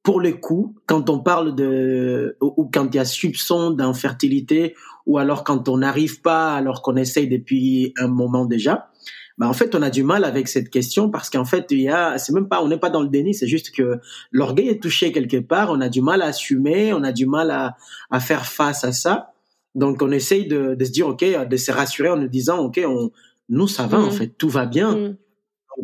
pour 0.04 0.22
le 0.22 0.34
coup, 0.34 0.76
quand 0.86 1.10
on 1.10 1.20
parle 1.20 1.56
de 1.56 2.38
ou 2.42 2.70
quand 2.72 2.88
il 2.94 2.96
y 2.96 3.00
a 3.00 3.06
soupçon 3.06 3.72
d'infertilité 3.72 4.76
ou 5.06 5.18
alors 5.18 5.44
quand 5.44 5.68
on 5.68 5.78
n'arrive 5.78 6.22
pas 6.22 6.54
alors 6.54 6.82
qu'on 6.82 6.96
essaye 6.96 7.28
depuis 7.28 7.94
un 7.98 8.08
moment 8.08 8.46
déjà, 8.46 8.90
bah 9.38 9.48
en 9.48 9.54
fait 9.54 9.76
on 9.76 9.82
a 9.82 9.90
du 9.90 10.04
mal 10.04 10.24
avec 10.24 10.48
cette 10.48 10.70
question 10.70 11.10
parce 11.10 11.30
qu'en 11.30 11.46
fait 11.46 11.68
il 11.72 11.82
y 11.82 11.90
a 11.90 12.18
c'est 12.18 12.34
même 12.34 12.48
pas 12.48 12.64
on 12.64 12.70
n'est 12.70 12.78
pas 12.78 12.90
dans 12.90 13.02
le 13.02 13.10
déni, 13.10 13.34
c'est 13.34 13.48
juste 13.48 13.72
que 13.72 14.00
l'orgueil 14.32 14.70
est 14.70 14.82
touché 14.82 15.12
quelque 15.12 15.38
part, 15.38 15.70
on 15.72 15.82
a 15.82 15.90
du 15.90 16.02
mal 16.02 16.22
à 16.22 16.28
assumer, 16.28 16.94
on 16.94 17.04
a 17.04 17.12
du 17.12 17.26
mal 17.26 17.52
à 17.52 17.76
à 18.10 18.20
faire 18.20 18.46
face 18.46 18.84
à 18.84 18.92
ça. 18.92 19.34
Donc 19.76 20.02
on 20.02 20.12
essaye 20.12 20.48
de, 20.48 20.76
de 20.76 20.86
se 20.86 20.92
dire 20.92 21.08
ok, 21.08 21.24
de 21.48 21.58
se 21.58 21.72
rassurer 21.72 22.10
en 22.10 22.18
nous 22.18 22.28
disant 22.28 22.60
ok, 22.60 22.82
on 22.86 23.12
nous 23.50 23.68
ça 23.68 23.86
va 23.86 24.00
en 24.00 24.08
mmh. 24.08 24.12
fait, 24.12 24.28
tout 24.38 24.50
va 24.50 24.66
bien. 24.66 24.96
Mmh. 24.96 25.18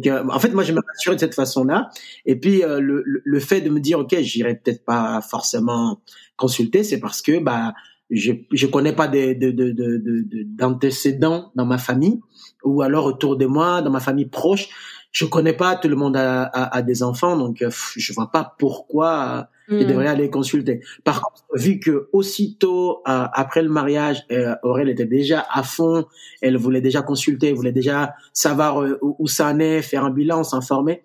Euh, 0.06 0.24
en 0.30 0.40
fait, 0.40 0.50
moi, 0.50 0.64
je 0.64 0.74
me 0.74 0.82
rassure 0.86 1.14
de 1.14 1.20
cette 1.20 1.36
façon-là. 1.36 1.90
Et 2.26 2.40
puis, 2.40 2.64
euh, 2.64 2.80
le, 2.80 3.04
le, 3.06 3.40
fait 3.40 3.62
de 3.62 3.70
me 3.70 3.80
dire, 3.80 4.00
OK, 4.00 4.16
j'irai 4.20 4.56
peut-être 4.56 4.84
pas 4.84 5.22
forcément 5.22 6.02
consulter, 6.38 6.84
c'est 6.84 7.00
parce 7.00 7.22
que 7.22 7.40
bah 7.40 7.74
je 8.10 8.34
je 8.52 8.68
connais 8.68 8.94
pas 8.94 9.08
d'antécédents 9.08 11.40
de, 11.40 11.44
de, 11.44 11.52
de, 11.52 11.56
dans 11.56 11.66
ma 11.66 11.78
famille 11.78 12.20
ou 12.64 12.82
alors 12.82 13.06
autour 13.06 13.38
de 13.38 13.46
moi, 13.46 13.82
dans 13.82 13.90
ma 13.90 14.00
famille 14.00 14.28
proche. 14.28 14.70
je 15.12 15.26
connais 15.26 15.54
pas 15.54 15.76
tout 15.76 15.88
le 15.88 15.96
monde 15.96 16.16
a, 16.18 16.82
des 16.82 17.04
enfants, 17.04 17.38
donc 17.38 17.64
je 17.96 18.14
vois 18.14 18.32
pas 18.32 18.56
pourquoi 18.60 19.50
il 19.70 19.86
mm. 19.86 19.88
devrait 19.88 20.08
aller 20.08 20.30
consulter. 20.30 20.82
Par 21.04 21.22
contre, 21.22 21.44
vu 21.54 21.80
que 21.80 22.10
aussitôt 22.14 23.02
après 23.06 23.62
le 23.62 23.70
mariage, 23.70 24.26
Aurèle 24.64 24.90
était 24.90 25.06
déjà 25.06 25.46
à 25.52 25.64
fond, 25.64 26.06
elle 26.42 26.58
voulait 26.58 26.82
déjà 26.82 27.02
consulter, 27.02 27.50
elle 27.50 27.56
voulait 27.56 27.72
déjà 27.72 28.14
savoir 28.34 28.84
où, 29.02 29.28
ça 29.28 29.48
en 29.48 29.60
est, 29.60 29.82
faire 29.82 30.06
un 30.06 30.12
bilan, 30.12 30.44
s'informer. 30.44 31.02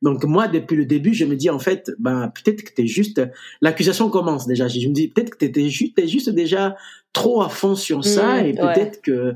Donc 0.00 0.24
moi, 0.24 0.46
depuis 0.46 0.76
le 0.76 0.86
début, 0.86 1.12
je 1.12 1.24
me 1.24 1.34
dis 1.34 1.50
en 1.50 1.58
fait, 1.58 1.90
ben 1.98 2.32
peut-être 2.34 2.62
que 2.62 2.72
t'es 2.72 2.86
juste. 2.86 3.20
L'accusation 3.60 4.10
commence 4.10 4.46
déjà. 4.46 4.68
Je 4.68 4.88
me 4.88 4.92
dis 4.92 5.08
peut-être 5.08 5.30
que 5.30 5.38
t'étais 5.38 5.68
juste, 5.68 5.96
t'es 5.96 6.06
juste 6.06 6.30
déjà 6.30 6.76
trop 7.12 7.42
à 7.42 7.48
fond 7.48 7.74
sur 7.74 8.04
ça 8.04 8.42
mmh, 8.42 8.46
et 8.46 8.54
peut-être 8.54 9.02
que 9.02 9.34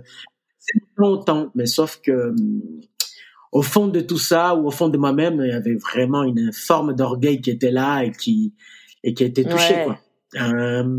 c'est 0.58 0.78
longtemps. 0.96 1.50
Mais 1.54 1.66
sauf 1.66 2.00
que 2.00 2.34
au 3.52 3.62
fond 3.62 3.86
de 3.86 4.00
tout 4.00 4.18
ça 4.18 4.54
ou 4.54 4.66
au 4.66 4.70
fond 4.70 4.88
de 4.88 4.98
moi-même, 4.98 5.40
il 5.44 5.50
y 5.50 5.54
avait 5.54 5.76
vraiment 5.76 6.24
une 6.24 6.52
forme 6.52 6.94
d'orgueil 6.94 7.40
qui 7.40 7.50
était 7.50 7.70
là 7.70 8.02
et 8.02 8.10
qui 8.10 8.54
et 9.04 9.14
qui 9.14 9.22
a 9.22 9.26
été 9.26 9.44
touchée 9.44 9.84
quoi. 9.84 9.98
Un, 10.34 10.96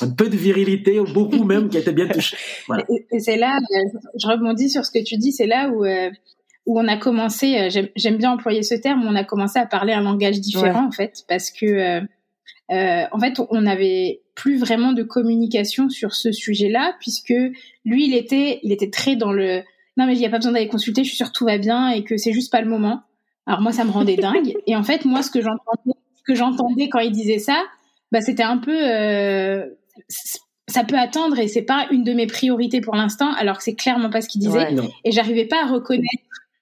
un 0.00 0.10
peu 0.10 0.28
de 0.28 0.36
virilité, 0.36 0.98
ou 0.98 1.04
beaucoup 1.04 1.44
même, 1.44 1.68
qui 1.68 1.76
a 1.76 1.80
été 1.80 1.92
bien 1.92 2.08
touché. 2.08 2.36
Voilà. 2.66 2.84
Et, 3.10 3.20
c'est 3.20 3.36
là, 3.36 3.58
euh, 3.58 3.98
je 4.18 4.26
rebondis 4.26 4.70
sur 4.70 4.84
ce 4.84 4.90
que 4.90 5.02
tu 5.02 5.16
dis, 5.16 5.32
c'est 5.32 5.46
là 5.46 5.68
où 5.68 5.84
euh, 5.84 6.10
où 6.66 6.78
on 6.78 6.88
a 6.88 6.96
commencé, 6.96 7.56
euh, 7.58 7.86
j'aime 7.94 8.16
bien 8.16 8.32
employer 8.32 8.62
ce 8.62 8.74
terme, 8.74 9.04
on 9.06 9.14
a 9.14 9.24
commencé 9.24 9.58
à 9.58 9.66
parler 9.66 9.92
un 9.92 10.02
langage 10.02 10.40
différent 10.40 10.86
en 10.86 10.90
fait, 10.90 11.24
parce 11.28 11.50
que 11.50 11.66
euh, 11.66 12.00
euh, 12.72 13.04
en 13.12 13.20
fait 13.20 13.40
on 13.50 13.60
n'avait 13.62 14.22
plus 14.34 14.58
vraiment 14.58 14.92
de 14.92 15.04
communication 15.04 15.88
sur 15.88 16.14
ce 16.14 16.32
sujet-là, 16.32 16.96
puisque 17.00 17.34
lui 17.84 18.06
il 18.06 18.14
était, 18.14 18.58
il 18.64 18.72
était 18.72 18.90
très 18.90 19.14
dans 19.14 19.32
le 19.32 19.62
non 19.96 20.06
mais 20.06 20.14
il 20.14 20.18
n'y 20.18 20.26
a 20.26 20.30
pas 20.30 20.38
besoin 20.38 20.52
d'aller 20.52 20.68
consulter, 20.68 21.04
je 21.04 21.08
suis 21.08 21.16
sûre 21.16 21.28
que 21.28 21.38
tout 21.38 21.44
va 21.44 21.58
bien 21.58 21.90
et 21.90 22.04
que 22.04 22.16
c'est 22.16 22.32
juste 22.32 22.52
pas 22.52 22.60
le 22.60 22.68
moment. 22.68 23.02
Alors 23.46 23.60
moi 23.60 23.72
ça 23.72 23.84
me 23.84 23.90
rendait 23.90 24.16
dingue. 24.16 24.54
Et 24.66 24.76
en 24.76 24.82
fait 24.82 25.04
moi 25.04 25.22
ce 25.22 25.30
que 25.30 25.40
j'entendais, 25.40 25.98
ce 26.16 26.22
que 26.26 26.34
j'entendais 26.34 26.88
quand 26.88 26.98
il 26.98 27.12
disait 27.12 27.38
ça, 27.38 27.62
bah 28.12 28.20
c'était 28.20 28.42
un 28.42 28.58
peu 28.58 28.76
euh, 28.76 29.66
ça 30.68 30.84
peut 30.84 30.98
attendre 30.98 31.38
et 31.38 31.48
c'est 31.48 31.62
pas 31.62 31.86
une 31.90 32.02
de 32.04 32.12
mes 32.12 32.26
priorités 32.26 32.80
pour 32.80 32.96
l'instant, 32.96 33.32
alors 33.34 33.58
que 33.58 33.62
c'est 33.62 33.74
clairement 33.74 34.10
pas 34.10 34.20
ce 34.20 34.28
qu'il 34.28 34.40
disait. 34.40 34.74
et 35.04 35.12
j'arrivais 35.12 35.46
pas 35.46 35.62
à 35.64 35.66
reconnaître 35.66 36.06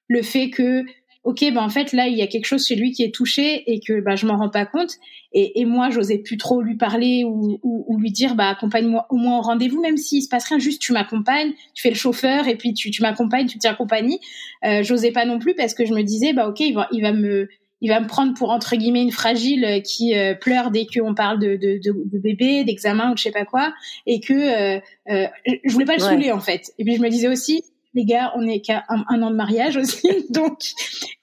le 0.09 0.23
fait 0.23 0.51
que 0.51 0.85
ok 1.25 1.41
ben 1.53 1.59
en 1.59 1.69
fait 1.69 1.93
là 1.93 2.07
il 2.07 2.17
y 2.17 2.23
a 2.23 2.27
quelque 2.27 2.45
chose 2.47 2.67
chez 2.67 2.77
lui 2.77 2.93
qui 2.93 3.03
est 3.03 3.15
touché 3.15 3.65
et 3.73 3.81
que 3.81 4.01
bah 4.01 4.15
je 4.15 4.27
m'en 4.27 4.37
rends 4.37 4.51
pas 4.51 4.67
compte. 4.67 4.93
Et, 5.33 5.61
et 5.61 5.65
moi 5.65 5.91
j'osais 5.91 6.19
plus 6.19 6.37
trop 6.37 6.63
lui 6.63 6.77
parler 6.77 7.25
ou, 7.25 7.59
ou, 7.63 7.99
lui 7.99 8.13
dire 8.13 8.35
bah 8.37 8.49
accompagne-moi 8.49 9.07
au 9.11 9.17
moins 9.17 9.39
au 9.39 9.43
rendez-vous 9.43 9.81
même 9.81 9.97
s'il 9.97 10.23
se 10.23 10.29
passe 10.29 10.47
rien 10.47 10.59
juste 10.59 10.81
tu 10.81 10.93
m'accompagnes 10.93 11.53
tu 11.75 11.83
fais 11.83 11.91
le 11.91 11.97
chauffeur 11.97 12.47
et 12.47 12.57
puis 12.57 12.73
tu, 12.73 12.91
tu 12.91 13.03
m'accompagnes 13.03 13.47
tu 13.47 13.59
tiens 13.59 13.75
compagnie. 13.75 14.21
Euh, 14.65 14.83
j'osais 14.83 15.11
pas 15.11 15.25
non 15.25 15.39
plus 15.39 15.55
parce 15.55 15.75
que 15.75 15.85
je 15.85 15.93
me 15.93 16.03
disais 16.03 16.33
bah 16.33 16.49
ok 16.49 16.61
il 16.61 16.75
va 16.75 16.89
il 16.93 17.03
va 17.03 17.13
me 17.13 17.49
il 17.85 17.89
va 17.89 18.01
me 18.01 18.07
prendre 18.07 18.33
pour 18.33 18.49
entre 18.49 18.77
guillemets 18.77 19.03
une 19.03 19.13
fragile 19.13 19.83
qui 19.85 20.17
euh, 20.17 20.35
pleure 20.35 20.71
dès 20.71 20.87
qu'on 20.87 21.15
parle 21.15 21.39
de, 21.39 21.57
de, 21.57 21.79
de, 21.85 22.19
bébé, 22.19 22.65
d'examen 22.65 23.13
ou 23.13 23.17
je 23.19 23.25
sais 23.25 23.31
pas 23.31 23.45
quoi, 23.45 23.75
et 24.07 24.21
que 24.21 24.33
euh, 24.33 24.81
euh, 25.11 25.27
je 25.65 25.71
voulais 25.71 25.85
pas 25.85 25.93
le 25.93 26.01
saouler 26.01 26.33
en 26.33 26.41
fait. 26.41 26.73
Et 26.79 26.85
puis 26.85 26.97
je 26.97 27.03
me 27.03 27.11
disais 27.11 27.29
aussi, 27.29 27.63
les 27.95 28.05
gars, 28.05 28.33
on 28.37 28.47
est 28.47 28.61
qu'à 28.61 28.85
un, 28.89 29.23
an 29.23 29.31
de 29.31 29.37
mariage 29.37 29.77
aussi, 29.77 30.27
donc 30.31 30.59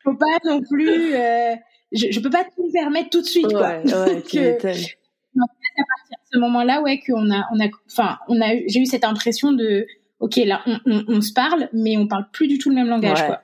faut 0.04 0.16
pas 0.16 0.38
non 0.46 0.62
plus. 0.62 1.14
Euh, 1.14 1.56
je, 1.92 2.08
je 2.10 2.20
peux 2.20 2.30
pas 2.30 2.46
tout 2.46 2.66
me 2.66 2.72
permettre 2.72 3.10
tout 3.10 3.22
de 3.22 3.26
suite, 3.26 3.52
quoi. 3.52 3.80
Ouais, 3.80 3.84
donc, 3.84 4.36
euh, 4.36 4.54
à 4.54 5.84
partir 5.84 6.18
de 6.18 6.28
ce 6.34 6.40
moment-là, 6.40 6.82
ouais, 6.82 7.00
qu'on 7.06 7.32
a, 7.32 7.46
on 7.54 7.60
a, 7.60 7.68
enfin, 7.90 8.18
on 8.28 8.42
a, 8.42 8.56
j'ai 8.68 8.80
eu 8.80 8.86
cette 8.86 9.04
impression 9.04 9.52
de, 9.52 9.86
ok, 10.20 10.38
là, 10.38 10.62
on, 10.66 10.80
on, 10.86 11.04
on, 11.08 11.22
se 11.22 11.34
parle, 11.34 11.70
mais 11.74 11.98
on 11.98 12.08
parle 12.08 12.28
plus 12.32 12.48
du 12.48 12.58
tout 12.58 12.70
le 12.70 12.76
même 12.76 12.88
langage, 12.88 13.26
quoi. 13.26 13.42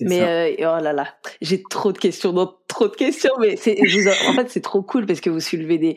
Mais 0.00 0.20
euh, 0.22 0.54
oh 0.60 0.82
là 0.82 0.92
là, 0.92 1.08
j'ai 1.40 1.62
trop 1.62 1.92
de 1.92 1.98
questions, 1.98 2.32
non, 2.32 2.54
trop 2.68 2.86
de 2.86 2.94
questions, 2.94 3.32
mais 3.40 3.56
c'est, 3.56 3.78
en 4.28 4.32
fait, 4.32 4.48
c'est 4.48 4.60
trop 4.60 4.82
cool 4.82 5.06
parce 5.06 5.20
que 5.20 5.30
vous 5.30 5.40
soulevez 5.40 5.78
des, 5.78 5.96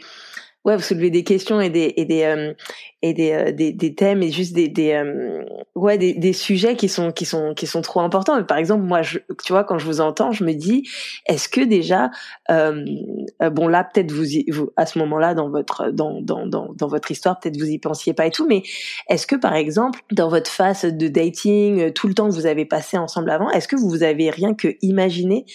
ouais, 0.65 0.75
vous 0.75 0.81
soulevez 0.81 1.09
des 1.09 1.23
questions 1.23 1.59
et 1.59 1.69
des 1.69 1.93
et 1.97 2.05
des 2.05 2.23
euh, 2.23 2.53
et 3.01 3.13
des, 3.13 3.31
euh, 3.31 3.51
des, 3.51 3.71
des 3.73 3.95
thèmes 3.95 4.21
et 4.21 4.31
juste 4.31 4.53
des 4.53 4.67
des 4.67 4.91
euh, 4.93 5.43
ouais 5.75 5.97
des, 5.97 6.13
des 6.13 6.33
sujets 6.33 6.75
qui 6.75 6.87
sont 6.87 7.11
qui 7.11 7.25
sont 7.25 7.53
qui 7.55 7.65
sont 7.67 7.81
trop 7.81 8.01
importants. 8.01 8.41
Par 8.43 8.57
exemple, 8.57 8.83
moi, 8.83 9.01
je, 9.01 9.19
tu 9.43 9.53
vois, 9.53 9.63
quand 9.63 9.79
je 9.79 9.85
vous 9.85 10.01
entends, 10.01 10.31
je 10.31 10.43
me 10.43 10.53
dis, 10.53 10.87
est-ce 11.25 11.49
que 11.49 11.61
déjà, 11.61 12.11
bon 12.49 13.67
là, 13.67 13.83
peut-être 13.83 14.11
vous, 14.11 14.25
vous 14.49 14.69
à 14.77 14.85
ce 14.85 14.99
moment-là 14.99 15.33
dans 15.33 15.49
votre 15.49 15.91
dans 15.91 16.21
dans 16.21 16.45
dans, 16.45 16.73
dans 16.73 16.87
votre 16.87 17.09
histoire, 17.11 17.39
peut-être 17.39 17.57
vous 17.57 17.69
y 17.69 17.79
pensiez 17.79 18.13
pas 18.13 18.27
et 18.27 18.31
tout, 18.31 18.45
mais 18.47 18.61
est-ce 19.09 19.25
que 19.27 19.35
par 19.35 19.55
exemple, 19.55 20.01
dans 20.11 20.29
votre 20.29 20.49
phase 20.49 20.85
de 20.85 21.07
dating, 21.07 21.91
tout 21.93 22.07
le 22.07 22.13
temps 22.13 22.29
que 22.29 22.35
vous 22.35 22.45
avez 22.45 22.65
passé 22.65 22.97
ensemble 22.97 23.31
avant, 23.31 23.49
est-ce 23.51 23.67
que 23.67 23.75
vous 23.75 24.03
avez 24.03 24.29
rien 24.29 24.53
que 24.53 24.75
imaginé 24.81 25.45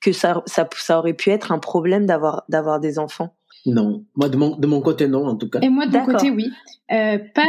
que 0.00 0.12
ça 0.12 0.42
ça 0.46 0.68
ça 0.76 0.98
aurait 0.98 1.14
pu 1.14 1.30
être 1.30 1.52
un 1.52 1.58
problème 1.58 2.06
d'avoir 2.06 2.44
d'avoir 2.48 2.80
des 2.80 2.98
enfants? 2.98 3.34
Non, 3.66 4.04
moi 4.16 4.28
de 4.28 4.36
mon, 4.36 4.56
de 4.56 4.66
mon 4.66 4.80
côté 4.80 5.06
non 5.06 5.26
en 5.26 5.36
tout 5.36 5.48
cas. 5.48 5.60
Et 5.60 5.68
moi 5.68 5.86
de 5.86 5.96
mon 5.96 6.04
côté 6.04 6.30
oui. 6.30 6.50
Euh, 6.90 7.18
pas 7.34 7.48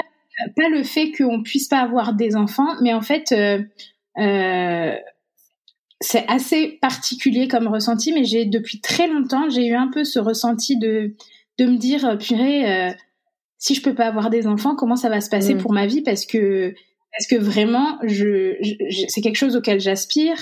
pas 0.56 0.70
le 0.70 0.84
fait 0.84 1.12
qu'on 1.12 1.44
puisse 1.44 1.68
pas 1.68 1.80
avoir 1.80 2.14
des 2.14 2.36
enfants, 2.36 2.76
mais 2.82 2.94
en 2.94 3.02
fait 3.02 3.32
euh, 3.32 3.62
euh, 4.20 4.96
c'est 6.02 6.26
assez 6.28 6.78
particulier 6.82 7.48
comme 7.48 7.68
ressenti, 7.68 8.12
mais 8.14 8.26
j'ai 8.26 8.46
depuis 8.46 8.80
très 8.82 9.08
longtemps 9.08 9.50
j'ai 9.50 9.66
eu 9.68 9.76
un 9.76 9.90
peu 9.90 10.04
ce 10.04 10.20
ressenti 10.20 10.78
de 10.78 11.16
de 11.60 11.66
me 11.66 11.78
dire 11.78 12.18
purée 12.20 12.90
euh, 12.90 12.92
si 13.58 13.76
je 13.76 13.82
peux 13.82 13.96
pas 13.96 14.08
avoir 14.08 14.30
des 14.30 14.48
enfants 14.48 14.76
comment 14.76 14.96
ça 14.96 15.10
va 15.10 15.22
se 15.22 15.30
passer 15.30 15.56
mm. 15.56 15.60
pour 15.60 15.74
ma 15.74 15.88
vie? 15.88 16.02
Parce 16.02 16.26
que 16.26 16.74
parce 17.12 17.28
que 17.28 17.36
vraiment 17.36 17.98
je, 18.04 18.56
je 18.62 19.06
c'est 19.08 19.22
quelque 19.22 19.38
chose 19.38 19.56
auquel 19.56 19.80
j'aspire. 19.80 20.38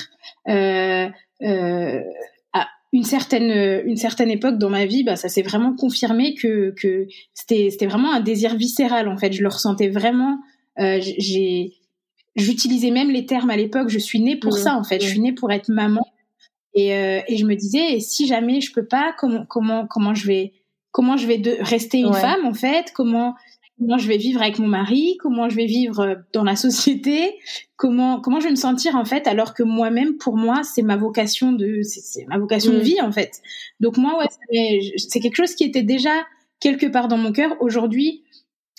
Euh, 0.48 1.08
euh, 1.44 2.02
une 2.94 3.04
certaine 3.04 3.82
une 3.86 3.96
certaine 3.96 4.30
époque 4.30 4.58
dans 4.58 4.70
ma 4.70 4.86
vie, 4.86 5.04
bah 5.04 5.16
ça 5.16 5.30
s'est 5.30 5.42
vraiment 5.42 5.74
confirmé 5.76 6.36
que 6.36 6.74
que 6.78 7.08
c'était 7.34 7.70
c'était 7.70 7.88
vraiment 7.88 8.14
un 8.14 8.20
désir 8.20 8.56
viscéral 8.56 9.08
en 9.08 9.18
fait. 9.18 9.32
Je 9.32 9.42
le 9.42 9.50
ressentais 9.50 9.90
vraiment. 9.90 10.40
Euh, 10.80 11.00
j'ai 11.02 11.74
j'utilisais 12.36 12.92
même 12.92 13.10
les 13.10 13.26
termes 13.26 13.50
à 13.50 13.58
l'époque. 13.58 13.90
Je 13.90 14.00
suis 14.00 14.20
née 14.20 14.36
pour 14.36 14.58
ça 14.58 14.76
en 14.76 14.84
fait. 14.84 15.02
Je 15.02 15.08
suis 15.08 15.20
née 15.20 15.34
pour 15.34 15.52
être 15.52 15.70
maman. 15.70 16.06
Et 16.74 16.94
euh, 16.96 17.22
et 17.28 17.38
je 17.38 17.46
me 17.46 17.56
disais 17.56 17.94
et 17.94 18.00
si 18.00 18.28
jamais 18.28 18.62
je 18.62 18.74
peux 18.74 18.86
pas 18.86 19.14
comment 19.18 19.46
comment 19.46 19.88
comment 19.88 20.14
je 20.14 20.28
vais 20.28 20.54
comment 20.92 21.16
je 21.18 21.28
vais 21.28 21.38
de, 21.38 21.56
rester 21.62 22.00
une 22.00 22.14
femme 22.14 22.46
en 22.46 22.54
fait? 22.54 22.92
Comment 22.94 23.36
comment 23.82 23.98
je 23.98 24.08
vais 24.08 24.18
vivre 24.18 24.42
avec 24.42 24.60
mon 24.60 24.68
mari, 24.68 25.18
comment 25.20 25.50
je 25.50 25.56
vais 25.56 25.66
vivre 25.66 26.00
euh, 26.02 26.16
dans 26.34 26.44
la 26.44 26.56
société, 26.56 27.36
comment 27.76 28.22
comment 28.22 28.40
je 28.40 28.46
vais 28.46 28.52
me 28.52 28.56
sentir 28.56 28.96
en 28.96 29.06
fait, 29.06 29.28
alors 29.28 29.54
que 29.54 29.64
moi-même, 29.64 30.18
pour 30.18 30.38
moi, 30.38 30.62
c'est 30.64 30.84
ma 30.84 30.98
vocation 30.98 31.52
de 31.52 31.82
c'est 31.82 32.26
ma 32.28 32.38
vocation 32.38 32.74
de 32.74 32.78
mm. 32.78 32.84
vie 32.84 33.02
en 33.02 33.12
fait. 33.12 33.42
Donc 33.80 33.98
moi, 33.98 34.20
ouais, 34.20 34.28
c'est 34.98 35.20
quelque 35.20 35.36
chose 35.36 35.56
qui 35.56 35.64
était 35.64 35.84
déjà 35.84 36.14
quelque 36.60 36.86
part 36.86 37.08
dans 37.08 37.18
mon 37.18 37.32
cœur. 37.32 37.56
Aujourd'hui, 37.60 38.24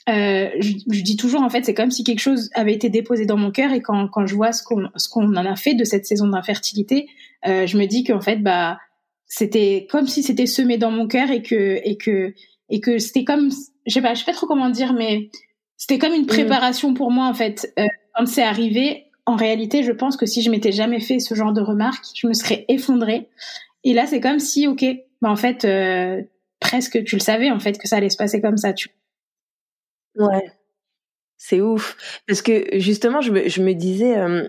euh, 0.09 0.49
je, 0.61 0.73
je, 0.89 1.03
dis 1.03 1.17
toujours 1.17 1.43
en 1.43 1.51
fait, 1.51 1.65
c'est 1.65 1.75
comme 1.75 1.91
si 1.91 2.05
quelque 2.05 2.21
chose 2.21 2.51
avait 2.55 2.75
été 2.75 2.89
déposé 2.89 3.27
dans 3.27 3.37
mon 3.37 3.51
cœur 3.51 3.73
et 3.73 3.81
quand 3.81 4.09
quand 4.09 4.27
je 4.27 4.37
vois 4.37 4.53
ce 4.53 4.63
qu'on 4.63 4.89
ce 4.95 5.09
qu'on 5.09 5.27
en 5.37 5.47
a 5.47 5.57
fait 5.57 5.75
de 5.75 5.85
cette 5.85 6.07
saison 6.07 6.29
d'infertilité, 6.29 7.09
euh, 7.49 7.67
je 7.67 7.77
me 7.77 7.87
dis 7.87 8.05
qu'en 8.05 8.21
fait 8.21 8.37
bah 8.37 8.79
c'était 9.27 9.89
comme 9.91 10.07
si 10.07 10.23
c'était 10.23 10.47
semé 10.47 10.77
dans 10.77 10.91
mon 10.91 11.09
cœur 11.09 11.31
et 11.31 11.43
que 11.43 11.81
et 11.85 11.97
que 11.97 12.35
et 12.73 12.81
que 12.81 12.99
c'était 12.99 13.23
comme 13.23 13.51
je 13.87 13.93
sais 13.93 14.03
pas, 14.03 14.15
je 14.15 14.21
sais 14.21 14.25
pas 14.25 14.33
trop 14.33 14.47
comment 14.47 14.71
dire, 14.71 14.95
mais 14.95 15.31
c'était 15.77 15.99
comme 15.99 16.15
une 16.15 16.23
mm. 16.23 16.27
préparation 16.27 16.95
pour 16.95 17.13
moi 17.13 17.27
en 17.27 17.35
fait. 17.35 17.73
Euh, 17.79 17.87
quand 18.15 18.27
c'est 18.27 18.43
arrivé, 18.43 19.05
en 19.27 19.37
réalité, 19.37 19.83
je 19.83 19.93
pense 19.93 20.17
que 20.17 20.27
si 20.27 20.43
je 20.43 20.51
m'étais 20.51 20.73
jamais 20.73 21.01
fait 21.01 21.21
ce 21.21 21.35
genre 21.35 21.53
de 21.53 21.61
remarques, 21.61 22.05
je 22.15 22.27
me 22.27 22.33
serais 22.33 22.65
effondrée. 22.69 23.29
Et 23.85 23.93
là, 23.93 24.07
c'est 24.07 24.21
comme 24.21 24.39
si, 24.39 24.67
ok, 24.67 24.85
bah 25.21 25.31
en 25.31 25.37
fait, 25.37 25.65
euh, 25.65 26.23
presque 26.61 27.05
tu 27.05 27.17
le 27.17 27.21
savais 27.21 27.51
en 27.51 27.61
fait 27.61 27.79
que 27.79 27.87
ça 27.87 27.97
allait 27.97 28.11
se 28.11 28.17
passer 28.17 28.41
comme 28.41 28.57
ça. 28.57 28.73
Tu... 28.73 28.89
Ouais, 30.17 30.51
c'est 31.37 31.61
ouf 31.61 32.23
parce 32.27 32.41
que 32.41 32.79
justement, 32.79 33.21
je 33.21 33.31
me, 33.31 33.49
je 33.49 33.63
me 33.63 33.75
disais. 33.75 34.17
Euh, 34.17 34.49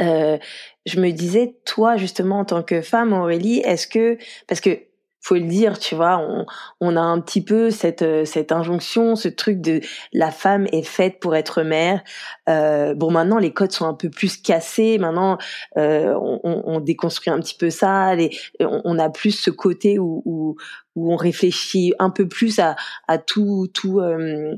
euh, 0.00 0.38
je 0.86 1.00
me 1.00 1.10
disais, 1.10 1.54
toi, 1.64 1.96
justement, 1.96 2.40
en 2.40 2.44
tant 2.44 2.62
que 2.62 2.82
femme, 2.82 3.12
Aurélie, 3.12 3.58
est-ce 3.60 3.86
que, 3.86 4.18
parce 4.46 4.60
que 4.60 4.87
faut 5.20 5.34
le 5.34 5.42
dire, 5.42 5.78
tu 5.78 5.94
vois, 5.94 6.18
on, 6.18 6.46
on 6.80 6.96
a 6.96 7.00
un 7.00 7.20
petit 7.20 7.42
peu 7.42 7.70
cette 7.70 8.02
euh, 8.02 8.24
cette 8.24 8.52
injonction, 8.52 9.16
ce 9.16 9.28
truc 9.28 9.60
de 9.60 9.80
la 10.12 10.30
femme 10.30 10.66
est 10.72 10.82
faite 10.82 11.18
pour 11.20 11.34
être 11.34 11.62
mère. 11.62 12.02
Euh, 12.48 12.94
bon, 12.94 13.10
maintenant 13.10 13.38
les 13.38 13.52
codes 13.52 13.72
sont 13.72 13.86
un 13.86 13.94
peu 13.94 14.10
plus 14.10 14.36
cassés. 14.36 14.98
Maintenant, 14.98 15.38
euh, 15.76 16.14
on, 16.14 16.62
on, 16.64 16.80
déconstruit 16.80 17.32
un 17.32 17.40
petit 17.40 17.56
peu 17.56 17.70
ça. 17.70 18.14
Les, 18.14 18.30
on, 18.60 18.80
on, 18.84 18.98
a 18.98 19.10
plus 19.10 19.32
ce 19.32 19.50
côté 19.50 19.98
où, 19.98 20.22
où, 20.24 20.56
où 20.94 21.12
on 21.12 21.16
réfléchit 21.16 21.94
un 21.98 22.10
peu 22.10 22.28
plus 22.28 22.58
à 22.58 22.76
à 23.08 23.18
tout 23.18 23.68
tout 23.74 24.00
euh, 24.00 24.56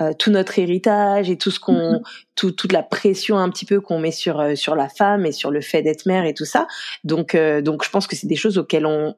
euh 0.00 0.12
tout 0.18 0.30
notre 0.30 0.58
héritage 0.58 1.30
et 1.30 1.38
tout 1.38 1.50
ce 1.50 1.60
qu'on 1.60 1.94
mm-hmm. 1.94 2.02
tout, 2.34 2.50
toute 2.50 2.72
la 2.72 2.82
pression 2.82 3.38
un 3.38 3.48
petit 3.48 3.64
peu 3.64 3.80
qu'on 3.80 4.00
met 4.00 4.10
sur 4.10 4.40
euh, 4.40 4.54
sur 4.56 4.74
la 4.74 4.88
femme 4.88 5.24
et 5.24 5.32
sur 5.32 5.50
le 5.50 5.60
fait 5.60 5.82
d'être 5.82 6.06
mère 6.06 6.24
et 6.24 6.34
tout 6.34 6.44
ça 6.44 6.66
donc 7.04 7.36
donc 7.36 7.84
je 7.84 7.90
pense 7.90 8.06
que 8.06 8.16
c'est 8.16 8.26
des 8.26 8.36
choses 8.36 8.58
auxquelles 8.58 8.86
on 8.86 9.14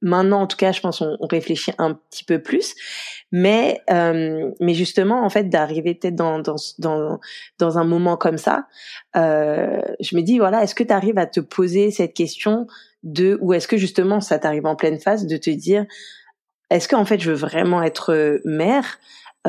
maintenant, 0.00 0.42
en 0.42 0.46
tout 0.46 0.56
cas, 0.56 0.72
je 0.72 0.80
pense 0.80 1.00
on, 1.00 1.16
réfléchit 1.30 1.72
un 1.78 1.94
petit 1.94 2.24
peu 2.24 2.40
plus. 2.40 2.74
Mais, 3.32 3.82
euh, 3.90 4.50
mais 4.60 4.74
justement, 4.74 5.24
en 5.24 5.30
fait, 5.30 5.44
d'arriver 5.44 5.94
peut-être 5.94 6.14
dans, 6.14 6.38
dans, 6.38 6.56
dans, 6.78 7.20
dans 7.58 7.78
un 7.78 7.84
moment 7.84 8.16
comme 8.16 8.38
ça, 8.38 8.66
euh, 9.16 9.80
je 10.00 10.16
me 10.16 10.22
dis, 10.22 10.38
voilà, 10.38 10.62
est-ce 10.62 10.74
que 10.74 10.84
tu 10.84 10.92
arrives 10.92 11.18
à 11.18 11.26
te 11.26 11.40
poser 11.40 11.90
cette 11.90 12.14
question 12.14 12.66
de, 13.02 13.38
ou 13.40 13.52
est-ce 13.52 13.68
que 13.68 13.76
justement 13.76 14.20
ça 14.20 14.38
t'arrive 14.38 14.66
en 14.66 14.76
pleine 14.76 14.98
phase 14.98 15.26
de 15.26 15.36
te 15.36 15.50
dire, 15.50 15.86
est-ce 16.70 16.88
qu'en 16.88 17.04
fait 17.04 17.20
je 17.20 17.30
veux 17.30 17.36
vraiment 17.36 17.82
être 17.82 18.40
mère? 18.44 18.98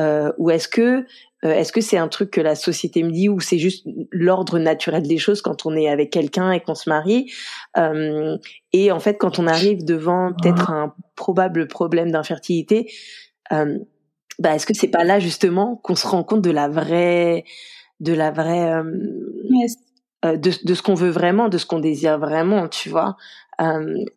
Euh, 0.00 0.32
ou 0.38 0.50
est-ce 0.50 0.66
que 0.66 1.04
euh, 1.44 1.52
est-ce 1.52 1.72
que 1.72 1.80
c'est 1.80 1.96
un 1.96 2.08
truc 2.08 2.30
que 2.30 2.40
la 2.40 2.54
société 2.54 3.02
me 3.02 3.10
dit 3.10 3.28
ou 3.28 3.40
c'est 3.40 3.58
juste 3.58 3.86
l'ordre 4.10 4.58
naturel 4.58 5.02
des 5.02 5.16
choses 5.18 5.40
quand 5.40 5.64
on 5.64 5.74
est 5.74 5.88
avec 5.88 6.10
quelqu'un 6.10 6.52
et 6.52 6.60
qu'on 6.60 6.74
se 6.74 6.88
marie? 6.90 7.32
Euh, 7.78 8.36
Et 8.72 8.92
en 8.92 9.00
fait, 9.00 9.16
quand 9.16 9.38
on 9.38 9.46
arrive 9.46 9.84
devant 9.84 10.32
peut-être 10.32 10.70
un 10.70 10.94
probable 11.16 11.66
problème 11.66 12.10
d'infertilité, 12.10 12.90
euh, 13.52 13.78
bah 14.38 14.54
est-ce 14.54 14.66
que 14.66 14.74
c'est 14.74 14.88
pas 14.88 15.04
là 15.04 15.18
justement 15.18 15.76
qu'on 15.76 15.96
se 15.96 16.06
rend 16.06 16.24
compte 16.24 16.42
de 16.42 16.50
la 16.50 16.68
vraie, 16.68 17.44
de 18.00 18.12
la 18.12 18.30
vraie, 18.30 18.82
de, 20.24 20.66
de 20.66 20.74
ce 20.74 20.82
qu'on 20.82 20.94
veut 20.94 21.10
vraiment, 21.10 21.48
de 21.48 21.58
ce 21.58 21.66
qu'on 21.66 21.80
désire 21.80 22.18
vraiment, 22.18 22.68
tu 22.68 22.88
vois? 22.90 23.16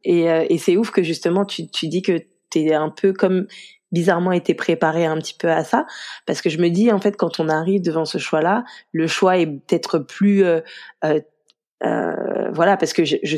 Et, 0.03 0.25
et 0.49 0.57
c'est 0.57 0.77
ouf 0.77 0.91
que 0.91 1.03
justement 1.03 1.45
tu, 1.45 1.67
tu 1.67 1.87
dis 1.87 2.01
que 2.01 2.21
t'es 2.49 2.73
un 2.73 2.89
peu 2.89 3.11
comme 3.11 3.47
bizarrement 3.93 4.33
été 4.33 4.53
préparé 4.53 5.05
un 5.05 5.17
petit 5.17 5.35
peu 5.35 5.49
à 5.49 5.63
ça 5.63 5.85
parce 6.25 6.41
que 6.41 6.49
je 6.49 6.57
me 6.57 6.69
dis 6.69 6.91
en 6.91 6.99
fait 6.99 7.15
quand 7.15 7.39
on 7.39 7.47
arrive 7.47 7.81
devant 7.81 8.05
ce 8.05 8.17
choix 8.17 8.41
là 8.41 8.65
le 8.91 9.07
choix 9.07 9.37
est 9.37 9.47
peut-être 9.47 9.99
plus 9.99 10.43
euh, 10.43 10.59
euh, 11.05 11.21
euh, 11.85 12.49
voilà 12.51 12.77
parce 12.77 12.93
que 12.93 13.03
je, 13.03 13.17
je, 13.23 13.37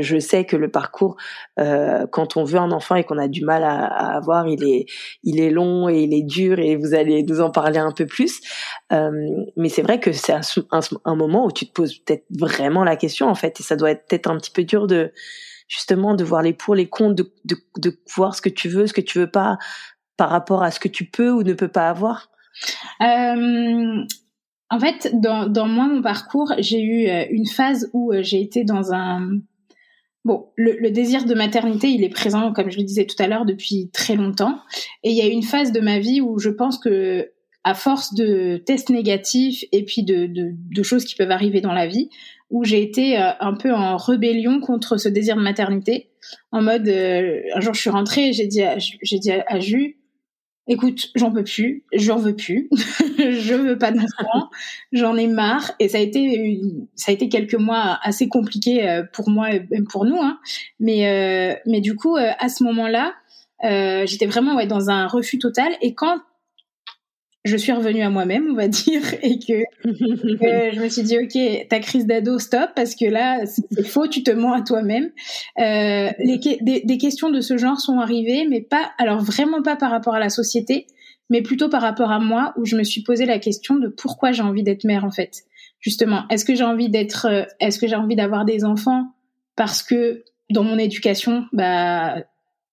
je, 0.00 0.18
sais 0.18 0.44
que 0.44 0.56
le 0.56 0.68
parcours 0.68 1.16
euh, 1.60 2.06
quand 2.08 2.36
on 2.36 2.42
veut 2.42 2.58
un 2.58 2.72
enfant 2.72 2.96
et 2.96 3.04
qu'on 3.04 3.18
a 3.18 3.28
du 3.28 3.44
mal 3.44 3.62
à, 3.62 3.84
à, 3.84 4.16
avoir 4.16 4.48
il 4.48 4.64
est 4.64 4.86
il 5.22 5.40
est 5.40 5.50
long 5.50 5.88
et 5.88 6.00
il 6.00 6.12
est 6.12 6.24
dur 6.24 6.58
et 6.58 6.74
vous 6.74 6.94
allez 6.94 7.22
nous 7.22 7.40
en 7.40 7.50
parler 7.50 7.78
un 7.78 7.92
peu 7.92 8.06
plus. 8.06 8.40
Euh, 8.92 9.12
mais 9.56 9.68
c'est 9.68 9.82
vrai 9.82 10.00
que 10.00 10.10
c'est 10.10 10.32
un, 10.32 10.40
un, 10.72 10.80
un, 11.04 11.14
moment 11.14 11.46
où 11.46 11.52
tu 11.52 11.66
te 11.66 11.72
poses 11.72 11.98
peut-être 11.98 12.24
vraiment 12.30 12.82
la 12.82 12.96
question 12.96 13.28
en 13.28 13.36
fait 13.36 13.60
et 13.60 13.62
ça 13.62 13.76
doit 13.76 13.92
être 13.92 14.06
peut-être 14.08 14.28
un 14.28 14.38
petit 14.38 14.50
peu 14.50 14.64
dur 14.64 14.88
de 14.88 15.12
justement 15.68 16.14
de 16.14 16.24
voir 16.24 16.42
les 16.42 16.52
pour 16.52 16.74
les 16.74 16.88
contre 16.88 17.14
de, 17.14 17.32
de, 17.44 17.56
de 17.78 17.96
voir 18.16 18.34
ce 18.34 18.42
que 18.42 18.48
tu 18.48 18.68
veux 18.68 18.88
ce 18.88 18.92
que 18.92 19.00
tu 19.00 19.20
veux 19.20 19.30
pas 19.30 19.56
par 20.16 20.30
rapport 20.30 20.62
à 20.62 20.70
ce 20.70 20.80
que 20.80 20.88
tu 20.88 21.04
peux 21.04 21.30
ou 21.30 21.42
ne 21.42 21.52
peux 21.52 21.68
pas 21.68 21.88
avoir? 21.88 22.30
Euh, 23.00 24.04
En 24.70 24.80
fait, 24.80 25.10
dans, 25.14 25.46
dans 25.46 25.68
moi, 25.68 25.86
mon 25.86 26.02
parcours, 26.02 26.52
j'ai 26.58 26.80
eu 26.80 27.06
euh, 27.08 27.26
une 27.30 27.46
phase 27.46 27.90
où 27.92 28.12
euh, 28.12 28.22
j'ai 28.22 28.40
été 28.40 28.64
dans 28.64 28.92
un... 28.92 29.38
Bon, 30.24 30.46
le, 30.56 30.76
le, 30.80 30.90
désir 30.90 31.26
de 31.26 31.34
maternité, 31.34 31.88
il 31.88 32.02
est 32.02 32.08
présent, 32.08 32.52
comme 32.52 32.70
je 32.70 32.78
le 32.78 32.84
disais 32.84 33.04
tout 33.04 33.22
à 33.22 33.28
l'heure, 33.28 33.44
depuis 33.44 33.90
très 33.92 34.16
longtemps. 34.16 34.58
Et 35.02 35.10
il 35.10 35.16
y 35.16 35.20
a 35.20 35.26
une 35.26 35.42
phase 35.42 35.70
de 35.70 35.80
ma 35.80 35.98
vie 35.98 36.22
où 36.22 36.38
je 36.38 36.48
pense 36.48 36.78
que, 36.78 37.30
à 37.62 37.74
force 37.74 38.14
de 38.14 38.56
tests 38.56 38.88
négatifs 38.88 39.64
et 39.70 39.84
puis 39.84 40.02
de, 40.02 40.26
de, 40.26 40.52
de 40.54 40.82
choses 40.82 41.04
qui 41.04 41.14
peuvent 41.14 41.30
arriver 41.30 41.60
dans 41.60 41.74
la 41.74 41.86
vie, 41.86 42.08
où 42.48 42.64
j'ai 42.64 42.82
été 42.82 43.16
un 43.18 43.54
peu 43.54 43.72
en 43.74 43.96
rébellion 43.96 44.60
contre 44.60 44.96
ce 44.96 45.10
désir 45.10 45.36
de 45.36 45.42
maternité, 45.42 46.08
en 46.52 46.62
mode, 46.62 46.88
un 46.88 47.60
jour 47.60 47.74
je 47.74 47.80
suis 47.80 47.90
rentrée, 47.90 48.32
j'ai 48.32 48.46
dit, 48.46 48.62
j'ai 49.02 49.18
dit 49.18 49.30
à, 49.30 49.44
à 49.46 49.60
Jus, 49.60 49.98
écoute, 50.66 51.10
j'en 51.14 51.30
peux 51.30 51.44
plus, 51.44 51.84
j'en 51.92 52.16
veux 52.16 52.34
plus, 52.34 52.68
je 53.18 53.54
veux 53.54 53.78
pas 53.78 53.90
d'enfant, 53.90 54.50
j'en 54.92 55.16
ai 55.16 55.26
marre 55.26 55.72
et 55.78 55.88
ça 55.88 55.98
a 55.98 56.00
été 56.00 56.60
ça 56.94 57.10
a 57.10 57.14
été 57.14 57.28
quelques 57.28 57.54
mois 57.54 57.98
assez 58.02 58.28
compliqués 58.28 58.88
euh, 58.88 59.02
pour 59.12 59.28
moi 59.28 59.52
et 59.52 59.62
pour 59.90 60.04
nous 60.04 60.20
hein. 60.20 60.38
Mais 60.80 61.08
euh, 61.08 61.54
mais 61.66 61.80
du 61.80 61.96
coup 61.96 62.16
euh, 62.16 62.30
à 62.38 62.48
ce 62.48 62.64
moment-là, 62.64 63.14
j'étais 64.06 64.26
vraiment 64.26 64.56
ouais 64.56 64.66
dans 64.66 64.90
un 64.90 65.06
refus 65.06 65.38
total 65.38 65.72
et 65.80 65.94
quand 65.94 66.18
je 67.44 67.56
suis 67.56 67.72
revenue 67.72 68.02
à 68.02 68.10
moi-même, 68.10 68.48
on 68.50 68.54
va 68.54 68.68
dire, 68.68 69.02
et 69.22 69.38
que, 69.38 69.62
je 69.84 70.80
me 70.80 70.88
suis 70.88 71.02
dit, 71.02 71.18
ok, 71.18 71.68
ta 71.68 71.78
crise 71.78 72.06
d'ado, 72.06 72.38
stop, 72.38 72.70
parce 72.74 72.94
que 72.94 73.04
là, 73.04 73.44
c'est 73.46 73.86
faux, 73.86 74.08
tu 74.08 74.22
te 74.22 74.30
mens 74.30 74.54
à 74.54 74.62
toi-même. 74.62 75.10
Euh, 75.58 76.10
les, 76.18 76.38
des, 76.62 76.82
des, 76.84 76.98
questions 76.98 77.30
de 77.30 77.40
ce 77.40 77.58
genre 77.58 77.80
sont 77.80 77.98
arrivées, 77.98 78.46
mais 78.48 78.62
pas, 78.62 78.92
alors 78.98 79.22
vraiment 79.22 79.62
pas 79.62 79.76
par 79.76 79.90
rapport 79.90 80.14
à 80.14 80.20
la 80.20 80.30
société, 80.30 80.86
mais 81.30 81.42
plutôt 81.42 81.68
par 81.68 81.82
rapport 81.82 82.10
à 82.10 82.18
moi, 82.18 82.54
où 82.56 82.64
je 82.64 82.76
me 82.76 82.84
suis 82.84 83.02
posé 83.02 83.26
la 83.26 83.38
question 83.38 83.76
de 83.76 83.88
pourquoi 83.88 84.32
j'ai 84.32 84.42
envie 84.42 84.62
d'être 84.62 84.84
mère, 84.84 85.04
en 85.04 85.10
fait. 85.10 85.42
Justement, 85.80 86.24
est-ce 86.30 86.46
que 86.46 86.54
j'ai 86.54 86.64
envie 86.64 86.88
d'être, 86.88 87.26
euh, 87.26 87.44
est-ce 87.60 87.78
que 87.78 87.86
j'ai 87.86 87.96
envie 87.96 88.16
d'avoir 88.16 88.46
des 88.46 88.64
enfants 88.64 89.08
parce 89.54 89.82
que 89.82 90.24
dans 90.50 90.64
mon 90.64 90.78
éducation, 90.78 91.44
bah, 91.52 92.16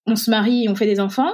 on 0.08 0.16
se 0.16 0.30
marie 0.30 0.64
et 0.64 0.70
on 0.70 0.76
fait 0.76 0.86
des 0.86 1.00
enfants? 1.00 1.34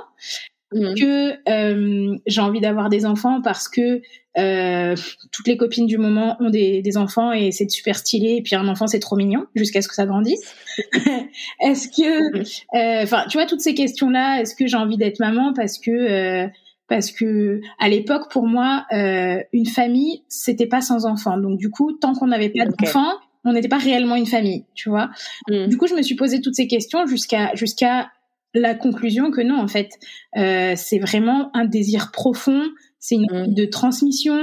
Mmh. 0.74 0.96
que 0.96 1.50
euh, 1.50 2.18
j'ai 2.26 2.42
envie 2.42 2.60
d'avoir 2.60 2.90
des 2.90 3.06
enfants 3.06 3.42
parce 3.42 3.70
que 3.70 4.02
euh, 4.38 4.96
toutes 5.32 5.48
les 5.48 5.56
copines 5.56 5.88
du 5.88 5.98
moment 5.98 6.36
ont 6.42 6.50
des, 6.50 6.82
des 6.82 6.98
enfants 6.98 7.32
et 7.32 7.52
c'est 7.52 7.70
super 7.70 7.96
stylé 7.96 8.36
et 8.36 8.42
puis 8.42 8.56
un 8.56 8.68
enfant 8.68 8.86
c'est 8.86 9.00
trop 9.00 9.16
mignon 9.16 9.46
jusqu'à 9.56 9.82
ce 9.82 9.88
que 9.88 9.96
ça 9.96 10.06
grandisse. 10.06 10.42
Est-ce 11.62 11.88
que 11.88 12.38
euh, 12.38 13.04
enfin 13.04 13.24
tu 13.30 13.38
vois 13.38 13.48
toutes 13.48 13.62
ces 13.62 13.76
questions 13.76 14.10
là 14.10 14.42
est-ce 14.42 14.56
que 14.56 14.68
j'ai 14.68 14.76
envie 14.76 14.98
d'être 14.98 15.20
maman 15.20 15.54
parce 15.54 15.80
que 15.80 15.92
euh, 15.92 16.48
parce 16.90 17.12
que 17.12 17.62
à 17.80 17.88
l'époque 17.88 18.30
pour 18.30 18.46
moi 18.46 18.86
euh, 18.92 19.40
une 19.54 19.68
famille 19.68 20.24
c'était 20.28 20.68
pas 20.68 20.82
sans 20.82 21.06
enfants. 21.06 21.38
Donc 21.38 21.58
du 21.58 21.70
coup 21.70 21.94
tant 21.94 22.14
qu'on 22.14 22.28
n'avait 22.28 22.50
pas 22.50 22.66
d'enfants 22.66 23.14
on 23.46 23.54
n'était 23.54 23.70
pas 23.70 23.78
réellement 23.78 24.18
une 24.18 24.28
famille 24.28 24.66
tu 24.76 24.90
vois. 24.90 25.10
Mmh. 25.48 25.68
du 25.68 25.78
coup 25.78 25.88
je 25.88 25.96
me 25.96 26.02
suis 26.02 26.16
posé 26.16 26.42
toutes 26.42 26.56
ces 26.56 26.68
questions 26.68 27.08
jusqu'à 27.08 27.56
jusqu'à 27.56 28.12
la 28.60 28.76
conclusion 28.76 29.32
que 29.32 29.42
non, 29.42 29.60
en 29.60 29.68
fait, 29.68 29.90
euh, 30.38 30.74
c'est 30.76 31.00
vraiment 31.00 31.50
un 31.56 31.66
désir 31.66 32.12
profond, 32.12 32.64
c'est 33.00 33.16
une 33.16 33.32
envie 33.32 33.54
de 33.54 33.66
transmission, 33.66 34.40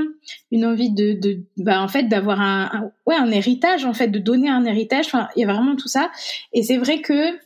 une 0.50 0.64
envie 0.64 0.90
de, 0.90 1.12
de 1.20 1.44
bah, 1.57 1.83
en 1.83 1.88
fait, 1.88 2.05
d'avoir 2.05 2.40
un, 2.40 2.90
ouais, 3.07 3.16
un 3.16 3.31
héritage, 3.31 3.85
en 3.85 3.94
fait, 3.94 4.09
de 4.09 4.18
donner 4.18 4.48
un 4.48 4.64
héritage. 4.64 5.07
Enfin, 5.07 5.29
il 5.37 5.40
y 5.40 5.44
a 5.44 5.53
vraiment 5.53 5.77
tout 5.77 5.88
ça. 5.88 6.11
Et 6.53 6.62
c'est 6.62 6.79
vrai 6.79 7.00
que 7.00 7.37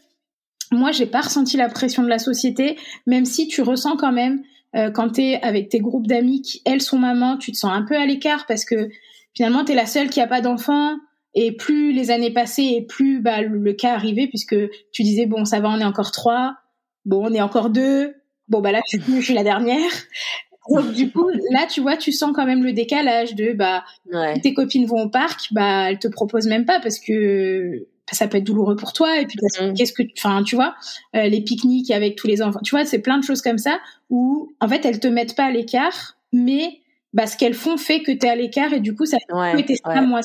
moi, 0.70 0.92
j'ai 0.92 1.06
pas 1.06 1.22
ressenti 1.22 1.56
la 1.56 1.68
pression 1.68 2.02
de 2.02 2.08
la 2.08 2.18
société, 2.18 2.76
même 3.06 3.24
si 3.24 3.48
tu 3.48 3.62
ressens 3.62 3.96
quand 3.96 4.12
même 4.12 4.42
euh, 4.76 4.90
quand 4.90 5.10
tu 5.10 5.22
es 5.22 5.42
avec 5.42 5.70
tes 5.70 5.80
groupes 5.80 6.06
d'amis 6.06 6.42
qui 6.42 6.60
elles 6.64 6.82
sont 6.82 6.98
mamans, 6.98 7.36
tu 7.38 7.52
te 7.52 7.56
sens 7.56 7.72
un 7.72 7.82
peu 7.82 7.96
à 7.96 8.04
l'écart 8.04 8.44
parce 8.46 8.64
que 8.64 8.90
finalement 9.34 9.64
tu 9.64 9.72
es 9.72 9.74
la 9.74 9.86
seule 9.86 10.10
qui 10.10 10.20
a 10.20 10.26
pas 10.26 10.40
d'enfant 10.40 10.96
et 11.40 11.52
plus 11.52 11.92
les 11.92 12.10
années 12.10 12.32
passaient 12.32 12.72
et 12.72 12.82
plus 12.82 13.20
bah, 13.20 13.42
le 13.42 13.72
cas 13.72 13.94
arrivait, 13.94 14.26
puisque 14.26 14.56
tu 14.92 15.02
disais, 15.02 15.26
bon, 15.26 15.44
ça 15.44 15.60
va, 15.60 15.68
on 15.68 15.78
est 15.78 15.84
encore 15.84 16.10
trois, 16.10 16.56
bon, 17.04 17.28
on 17.28 17.32
est 17.32 17.40
encore 17.40 17.70
deux, 17.70 18.14
bon, 18.48 18.60
bah 18.60 18.72
là, 18.72 18.80
je 18.90 18.98
suis, 18.98 19.16
je 19.16 19.20
suis 19.20 19.34
la 19.34 19.44
dernière. 19.44 19.90
Donc, 20.70 20.92
du 20.92 21.10
coup, 21.10 21.28
là, 21.50 21.66
tu 21.70 21.80
vois, 21.80 21.96
tu 21.96 22.12
sens 22.12 22.32
quand 22.34 22.44
même 22.44 22.62
le 22.62 22.72
décalage 22.72 23.34
de, 23.34 23.52
bah, 23.52 23.84
tes 24.42 24.52
copines 24.52 24.84
vont 24.84 25.04
au 25.04 25.08
parc, 25.08 25.52
bah, 25.52 25.90
elles 25.90 25.98
te 25.98 26.08
proposent 26.08 26.48
même 26.48 26.66
pas 26.66 26.80
parce 26.80 26.98
que 26.98 27.86
ça 28.12 28.26
peut 28.26 28.38
être 28.38 28.44
douloureux 28.44 28.76
pour 28.76 28.92
toi. 28.92 29.20
Et 29.20 29.26
puis 29.26 29.38
mm-hmm. 29.38 29.74
qu'est-ce 29.74 29.92
que 29.92 30.02
enfin 30.16 30.42
tu 30.42 30.56
vois 30.56 30.74
euh, 31.14 31.28
les 31.28 31.42
pique-niques 31.42 31.90
avec 31.90 32.16
tous 32.16 32.26
les 32.26 32.42
enfants. 32.42 32.60
Tu 32.64 32.70
vois 32.70 32.84
c'est 32.84 33.00
plein 33.00 33.18
de 33.18 33.24
choses 33.24 33.42
comme 33.42 33.58
ça 33.58 33.80
où 34.10 34.50
en 34.60 34.68
fait 34.68 34.84
elles 34.84 35.00
te 35.00 35.08
mettent 35.08 35.36
pas 35.36 35.44
à 35.44 35.50
l'écart 35.50 36.16
mais 36.32 36.80
bah, 37.14 37.26
ce 37.26 37.36
qu'elles 37.36 37.54
font 37.54 37.78
fait 37.78 38.02
que 38.02 38.12
tu 38.12 38.26
es 38.26 38.28
à 38.28 38.36
l'écart 38.36 38.72
et 38.72 38.80
du 38.80 38.94
coup 38.94 39.06
ça 39.06 39.16
ouais, 39.32 39.58
été 39.58 39.76
ça 39.76 40.00
moi 40.02 40.20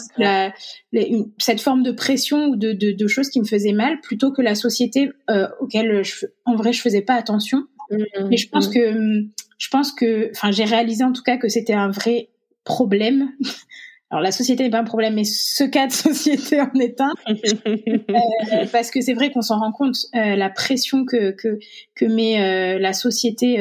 cette 1.38 1.62
forme 1.62 1.82
de 1.82 1.92
pression 1.92 2.48
ou 2.48 2.56
de, 2.58 2.74
de, 2.74 2.92
de, 2.92 3.08
choses 3.08 3.30
qui 3.30 3.40
me 3.40 3.46
faisaient 3.46 3.72
mal 3.72 4.02
plutôt 4.02 4.32
que 4.32 4.42
la 4.42 4.54
société 4.54 5.12
euh, 5.30 5.48
auquel 5.62 6.04
je, 6.04 6.26
en 6.46 6.56
vrai 6.56 6.74
je 6.74 6.82
faisais 6.82 7.02
pas 7.02 7.16
attention. 7.16 7.66
Mmh, 7.90 8.04
mais 8.30 8.38
je 8.38 8.50
pense 8.50 8.70
mmh. 8.70 8.74
que 8.74 9.24
je 9.58 9.70
pense 9.70 9.94
que 9.94 10.30
enfin 10.36 10.52
j'ai 10.52 10.66
réalisé 10.66 11.04
en 11.06 11.14
tout 11.14 11.24
cas 11.24 11.38
que 11.38 11.48
c'était 11.48 11.74
un 11.74 11.90
vrai 11.90 12.30
problème. 12.66 13.32
Alors 14.12 14.22
la 14.22 14.32
société 14.32 14.64
n'est 14.64 14.70
pas 14.70 14.80
un 14.80 14.84
problème 14.84 15.16
mais 15.16 15.24
ce 15.24 15.64
cas 15.64 15.88
de 15.88 15.92
société 15.92 16.60
en 16.60 16.72
est 16.80 17.00
un. 17.00 17.14
Euh, 18.54 18.66
parce 18.72 18.92
que 18.92 19.02
c'est 19.02 19.14
vrai 19.14 19.32
qu'on 19.32 19.42
s'en 19.42 19.58
rend 19.58 19.72
compte 19.72 19.96
euh, 20.16 20.36
la 20.36 20.50
pression 20.50 21.06
que 21.06 21.32
que 21.32 21.58
que 21.96 22.06
met 22.06 22.42
euh, 22.42 22.78
la 22.78 22.94
société 22.94 23.58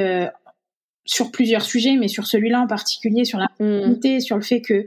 sur 1.04 1.32
plusieurs 1.32 1.62
sujets, 1.62 1.96
mais 1.96 2.08
sur 2.08 2.26
celui-là 2.26 2.60
en 2.60 2.66
particulier, 2.66 3.24
sur 3.24 3.38
la 3.38 3.48
mmh. 3.58 4.20
sur 4.20 4.36
le 4.36 4.42
fait 4.42 4.60
que 4.60 4.84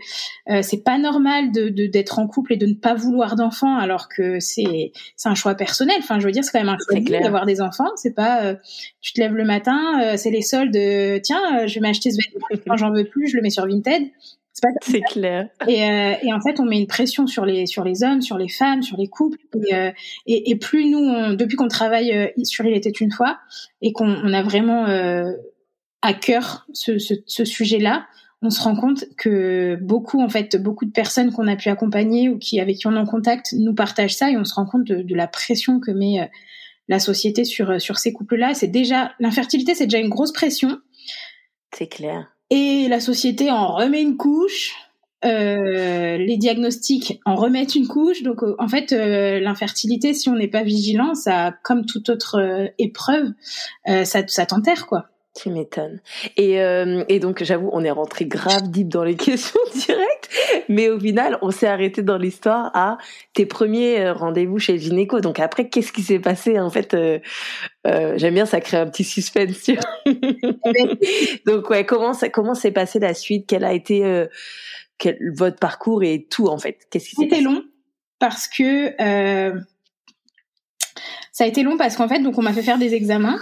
euh, 0.49 0.62
c'est 0.62 0.84
pas 0.84 0.97
normal 0.97 1.51
de 1.51 1.69
d'être 1.88 2.19
en 2.19 2.28
couple 2.28 2.54
et 2.54 2.58
de 2.58 2.65
ne 2.65 2.73
pas 2.73 2.93
vouloir 2.93 3.36
d'enfants, 3.36 3.78
alors 3.78 4.08
que 4.08 4.39
c'est 4.39 4.93
c'est 5.17 5.30
un 5.30 5.36
choix 5.36 5.56
personnel. 5.56 5.97
Enfin, 5.99 6.19
je 6.19 6.25
veux 6.25 6.32
dire, 6.32 6.43
c'est 6.43 6.51
quand 6.51 6.63
même 6.63 6.73
un 6.73 6.78
choix 6.78 7.19
d'avoir 7.19 7.45
des 7.45 7.62
enfants. 7.62 7.89
C'est 7.97 8.15
pas 8.15 8.45
euh, 8.45 8.56
tu 9.01 9.13
te 9.13 9.19
lèves 9.19 9.36
le 9.36 9.43
matin, 9.43 10.01
euh, 10.01 10.17
c'est 10.17 10.32
les 10.32 10.41
soldes. 10.41 10.78
Tiens, 11.21 11.67
je 11.67 11.73
vais 11.75 11.82
m'acheter 11.82 12.12
ce 12.12 12.17
vêtement 12.17 12.47
quand 12.65 12.78
j'en 12.78 12.91
veux 12.91 13.06
plus, 13.06 13.28
je 13.28 13.36
le 13.36 13.41
mets 13.41 13.49
sur 13.49 13.65
Vinted. 13.67 14.04
C'est 14.84 15.01
clair. 15.01 15.49
Et, 15.67 15.82
et 15.82 16.34
en 16.34 16.39
fait, 16.39 16.62
on 16.62 16.65
met 16.65 16.80
une 16.80 16.88
pression 16.88 17.28
sur 17.28 17.45
les 17.45 17.65
sur 17.65 17.84
les 17.84 18.04
hommes, 18.04 18.21
sur 18.21 18.38
les 18.38 18.47
femmes, 18.47 18.84
sur 18.84 18.95
les 18.95 19.08
couples. 19.08 19.38
Et, 19.54 19.91
et, 20.28 20.51
et 20.51 20.56
plus 20.56 20.86
nous, 20.86 21.36
depuis 21.36 21.58
qu'on 21.58 21.67
travaille 21.67 22.32
sur 22.45 22.65
Il 22.65 22.73
était 22.73 22.89
une 22.89 23.12
fois 23.12 23.38
et 23.82 23.91
qu'on 23.91 24.08
on 24.08 24.32
a 24.32 24.43
vraiment 24.43 24.86
à 26.05 26.13
cœur 26.13 26.65
ce, 26.73 26.97
ce, 26.97 27.13
ce 27.25 27.45
sujet-là, 27.45 28.05
on 28.41 28.49
se 28.49 28.61
rend 28.61 28.75
compte 28.75 29.05
que 29.17 29.77
beaucoup, 29.81 30.21
en 30.21 30.29
fait, 30.29 30.55
beaucoup 30.61 30.85
de 30.85 30.91
personnes 30.91 31.31
qu'on 31.31 31.47
a 31.47 31.55
pu 31.55 31.69
accompagner 31.69 32.29
ou 32.29 32.37
qui 32.37 32.59
avec 32.59 32.77
qui 32.77 32.87
on 32.87 32.93
est 32.93 32.99
en 32.99 33.05
contact 33.05 33.53
nous 33.57 33.73
partagent 33.73 34.15
ça 34.15 34.29
et 34.29 34.37
on 34.37 34.43
se 34.43 34.53
rend 34.53 34.65
compte 34.65 34.83
de, 34.83 35.01
de 35.01 35.15
la 35.15 35.27
pression 35.27 35.79
que 35.79 35.91
met 35.91 36.29
la 36.87 36.99
société 36.99 37.43
sur 37.43 37.81
sur 37.81 37.97
ces 37.97 38.13
couples-là. 38.13 38.53
C'est 38.53 38.67
déjà 38.67 39.13
l'infertilité, 39.19 39.73
c'est 39.73 39.87
déjà 39.87 39.99
une 39.99 40.09
grosse 40.09 40.31
pression. 40.31 40.77
C'est 41.73 41.87
clair. 41.87 42.27
Et 42.49 42.87
la 42.87 42.99
société 42.99 43.51
en 43.51 43.67
remet 43.75 44.01
une 44.01 44.17
couche. 44.17 44.75
Euh, 45.23 46.17
les 46.17 46.37
diagnostics 46.37 47.19
en 47.25 47.35
remettent 47.35 47.73
une 47.73 47.87
couche. 47.87 48.21
Donc, 48.21 48.43
euh, 48.43 48.55
en 48.59 48.67
fait, 48.67 48.91
euh, 48.91 49.39
l'infertilité, 49.39 50.13
si 50.13 50.29
on 50.29 50.35
n'est 50.35 50.49
pas 50.49 50.61
vigilant, 50.61 51.15
ça, 51.15 51.55
comme 51.63 51.85
toute 51.85 52.09
autre 52.09 52.69
épreuve, 52.77 53.31
ça, 53.85 54.27
ça 54.27 54.45
t'enterre, 54.45 54.85
quoi. 54.85 55.09
Tu 55.35 55.49
m'étonnes. 55.49 55.99
Et, 56.37 56.61
euh, 56.61 57.03
et 57.09 57.19
donc, 57.19 57.43
j'avoue, 57.43 57.69
on 57.73 57.83
est 57.83 57.91
rentré 57.91 58.25
grave 58.25 58.71
deep 58.71 58.87
dans 58.87 59.03
les 59.03 59.15
questions 59.17 59.59
directes, 59.73 60.29
mais 60.69 60.89
au 60.89 60.97
final, 60.97 61.37
on 61.41 61.51
s'est 61.51 61.67
arrêté 61.67 62.03
dans 62.03 62.17
l'histoire 62.17 62.71
à 62.73 62.97
tes 63.33 63.45
premiers 63.45 63.99
euh, 63.99 64.13
rendez-vous 64.13 64.59
chez 64.59 64.73
le 64.73 64.79
gynéco. 64.79 65.19
Donc 65.19 65.41
après, 65.41 65.67
qu'est-ce 65.67 65.91
qui 65.91 66.03
s'est 66.03 66.19
passé 66.19 66.57
En 66.57 66.69
fait, 66.69 66.93
euh, 66.93 67.19
euh, 67.85 68.13
j'aime 68.15 68.33
bien, 68.33 68.45
ça 68.45 68.61
crée 68.61 68.77
un 68.77 68.87
petit 68.87 69.03
suspense. 69.03 69.69
donc 71.45 71.69
ouais, 71.69 71.85
comment 71.85 72.13
ça, 72.13 72.29
comment 72.29 72.55
s'est 72.55 72.71
passé 72.71 72.99
la 72.99 73.13
suite? 73.13 73.45
Quel 73.45 73.65
a 73.65 73.73
été 73.73 74.25
quel, 74.97 75.17
votre 75.35 75.57
parcours 75.57 76.01
et 76.03 76.25
tout 76.29 76.47
en 76.47 76.57
fait? 76.57 76.87
Qu'est-ce 76.89 77.09
qui 77.09 77.15
C'était 77.17 77.41
long 77.41 77.61
parce 78.19 78.47
que 78.47 78.93
ça 81.33 81.43
a 81.43 81.47
été 81.47 81.63
long 81.63 81.75
parce 81.75 81.97
qu'en 81.97 82.07
fait, 82.07 82.19
donc 82.19 82.37
on 82.37 82.41
m'a 82.41 82.53
fait 82.53 82.63
faire 82.63 82.77
des 82.77 82.93
examens 82.93 83.41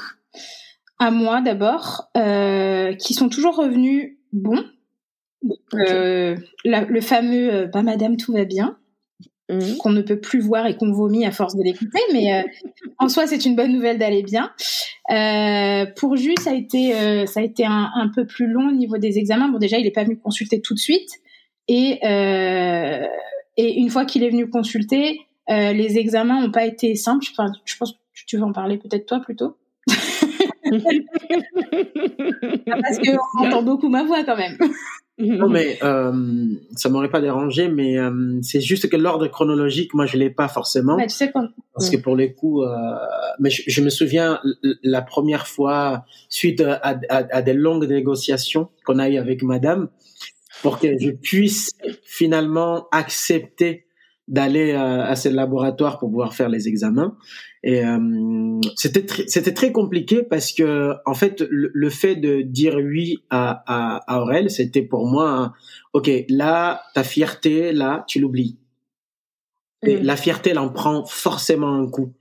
à 1.04 1.12
moi 1.12 1.42
d'abord, 1.42 2.10
euh, 2.16 2.94
qui 2.94 3.14
sont 3.14 3.28
toujours 3.28 3.58
revenus 3.58 4.18
bons. 4.32 4.64
Euh, 5.74 6.38
le 6.64 7.02
fameux 7.02 7.54
euh, 7.54 7.68
bah 7.68 7.84
madame 7.84 8.16
tout 8.16 8.32
va 8.32 8.46
bien 8.46 8.78
mhm. 9.50 9.76
qu'on 9.76 9.90
ne 9.90 10.02
peut 10.02 10.22
plus 10.22 10.40
voir 10.40 10.66
et 10.68 10.78
qu'on 10.78 10.94
vomit 10.94 11.26
à 11.26 11.32
force 11.32 11.58
de 11.58 11.64
l'écouter 11.64 12.00
mais 12.14 12.46
en 12.98 13.10
soi 13.10 13.28
c'est 13.28 13.44
une 13.44 13.54
bonne 13.54 13.74
nouvelle 13.74 13.98
d'aller 13.98 14.24
bien. 14.24 14.54
Pour 15.98 16.16
Jus 16.16 16.36
ça 16.40 16.52
a 16.52 16.54
été 16.54 16.94
ça 17.28 17.42
a 17.42 17.44
été 17.44 17.66
un, 17.66 17.92
un, 17.94 18.08
peu 18.08 18.26
plus 18.26 18.48
long 18.48 18.70
au 18.70 18.72
niveau 18.72 18.98
des 18.98 19.18
examens. 19.18 19.50
Bon 19.50 19.58
déjà 19.58 19.78
il 19.78 19.84
n'est 19.84 19.92
pas 19.92 20.06
venu 20.06 20.18
consulter 20.18 20.62
tout 20.62 20.74
de 20.74 20.80
suite. 20.80 21.10
Et 21.68 22.00
et 23.58 23.74
une 23.78 23.90
fois 23.90 24.06
qu'il 24.06 24.24
est 24.24 24.30
venu 24.30 24.50
consulter 24.50 25.20
les 25.50 25.98
examens 25.98 26.42
n'ont 26.42 26.52
pas 26.52 26.66
été 26.66 26.96
simples. 26.96 27.26
Enfin, 27.32 27.52
je 27.66 27.76
pense 27.76 27.92
que 27.92 27.98
tu 28.26 28.38
veux 28.38 28.44
en 28.44 28.54
parler 28.54 28.78
peut-être 28.78 29.06
toi 29.06 29.20
plutôt? 29.20 29.58
Parce 32.68 33.00
qu'on 33.00 33.46
entend 33.46 33.64
beaucoup 33.64 33.90
ma 33.90 34.04
voix 34.04 34.24
quand 34.24 34.38
même. 34.38 34.58
Non, 35.20 35.48
mais 35.48 35.78
euh, 35.84 36.56
ça 36.76 36.90
m'aurait 36.90 37.10
pas 37.10 37.22
dérangé, 37.22 37.68
mais 37.68 38.00
euh, 38.00 38.40
c'est 38.42 38.62
juste 38.62 38.90
que 38.90 38.98
l'ordre 38.98 39.28
chronologique, 39.28 39.94
moi, 39.94 40.08
je 40.08 40.18
l'ai 40.18 40.32
pas 40.32 40.48
forcément. 40.48 40.98
tu 40.98 41.10
sais 41.10 41.32
quand... 41.32 41.50
Parce 41.74 41.90
que 41.92 41.98
pour 41.98 42.16
les 42.16 42.34
coups, 42.34 42.66
euh, 42.66 42.72
mais 43.40 43.52
je, 43.52 43.82
me 43.82 43.90
souviens 43.90 44.40
la 44.82 45.02
première 45.04 45.46
fois, 45.46 46.06
suite 46.30 46.62
à, 46.62 47.00
à, 47.10 47.42
des 47.44 47.54
longues 47.54 47.88
négociations 47.88 48.70
qu'on 48.86 48.98
a 48.98 49.08
eues 49.10 49.18
avec 49.18 49.44
Madame, 49.44 49.90
pour 50.64 50.80
que 50.80 50.98
je 50.98 51.12
puisse 51.12 51.72
finalement 52.04 52.88
accepter 52.92 53.86
d'aller 54.28 54.72
à, 54.72 55.06
à 55.06 55.16
ce 55.16 55.30
laboratoire 55.30 56.00
pour 56.00 56.10
pouvoir 56.10 56.34
faire 56.34 56.50
les 56.50 56.68
examens. 56.68 57.16
Et 57.64 57.86
euh, 57.86 58.60
c'était 58.76 59.06
c'était 59.28 59.54
très 59.54 59.72
compliqué 59.72 60.22
parce 60.22 60.52
que 60.52 60.96
en 61.06 61.14
fait 61.14 61.42
le, 61.50 61.90
fait 61.90 62.16
de 62.18 62.42
dire 62.42 62.76
oui 62.76 63.24
à 63.30 63.64
à, 63.66 64.14
à 64.14 64.22
Aurel, 64.22 64.52
c'était 64.52 64.82
pour 64.82 65.08
moi 65.08 65.54
ok 65.94 66.10
là 66.28 66.84
ta 66.94 67.04
fierté 67.04 67.72
là 67.72 68.04
tu 68.08 68.20
l'oublies. 68.20 68.58
Et 69.86 69.96
mm. 69.96 70.04
la 70.04 70.18
fierté 70.18 70.50
elle 70.50 70.60
en 70.60 70.70
prend 70.70 71.06
forcément 71.06 71.74
un 71.74 71.88
coup. 71.88 72.14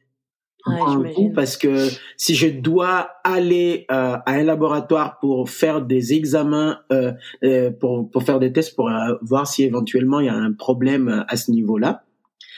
Ouais, 0.64 0.80
un 0.80 1.02
coup 1.12 1.32
parce 1.34 1.56
que 1.56 1.88
si 2.16 2.36
je 2.36 2.46
dois 2.46 3.10
aller 3.24 3.84
euh, 3.90 4.16
à 4.24 4.30
un 4.30 4.44
laboratoire 4.44 5.18
pour 5.18 5.50
faire 5.50 5.82
des 5.82 6.12
examens, 6.12 6.78
euh, 6.92 7.10
euh 7.42 7.72
pour, 7.72 8.08
pour 8.08 8.22
faire 8.22 8.38
des 8.38 8.52
tests, 8.52 8.76
pour 8.76 8.88
euh, 8.88 9.16
voir 9.22 9.48
si 9.48 9.64
éventuellement 9.64 10.20
il 10.20 10.26
y 10.26 10.28
a 10.28 10.36
un 10.36 10.52
problème 10.52 11.24
à 11.26 11.36
ce 11.36 11.50
niveau-là, 11.50 12.04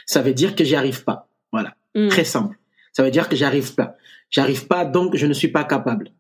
ça 0.04 0.20
veut 0.20 0.34
dire 0.34 0.54
que 0.54 0.64
j'y 0.64 0.76
arrive 0.76 1.02
pas. 1.04 1.28
Voilà, 1.50 1.76
mm. 1.94 2.08
très 2.08 2.24
simple 2.24 2.58
ça 2.94 3.02
veut 3.02 3.10
dire 3.10 3.28
que 3.28 3.36
j'arrive 3.36 3.74
pas. 3.74 3.96
J'arrive 4.30 4.66
pas, 4.66 4.86
donc 4.86 5.16
je 5.16 5.26
ne 5.26 5.34
suis 5.34 5.48
pas 5.48 5.64
capable. 5.64 6.10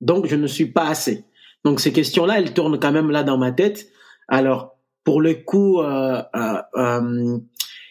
Donc 0.00 0.26
je 0.26 0.36
ne 0.36 0.46
suis 0.46 0.66
pas 0.66 0.88
assez. 0.88 1.24
Donc 1.64 1.80
ces 1.80 1.92
questions-là, 1.92 2.38
elles 2.38 2.54
tournent 2.54 2.78
quand 2.80 2.92
même 2.92 3.10
là 3.10 3.22
dans 3.22 3.36
ma 3.36 3.52
tête. 3.52 3.88
Alors 4.28 4.78
pour 5.04 5.20
le 5.20 5.34
coup, 5.34 5.80
euh, 5.80 6.22
euh, 6.34 6.62
euh, 6.76 7.38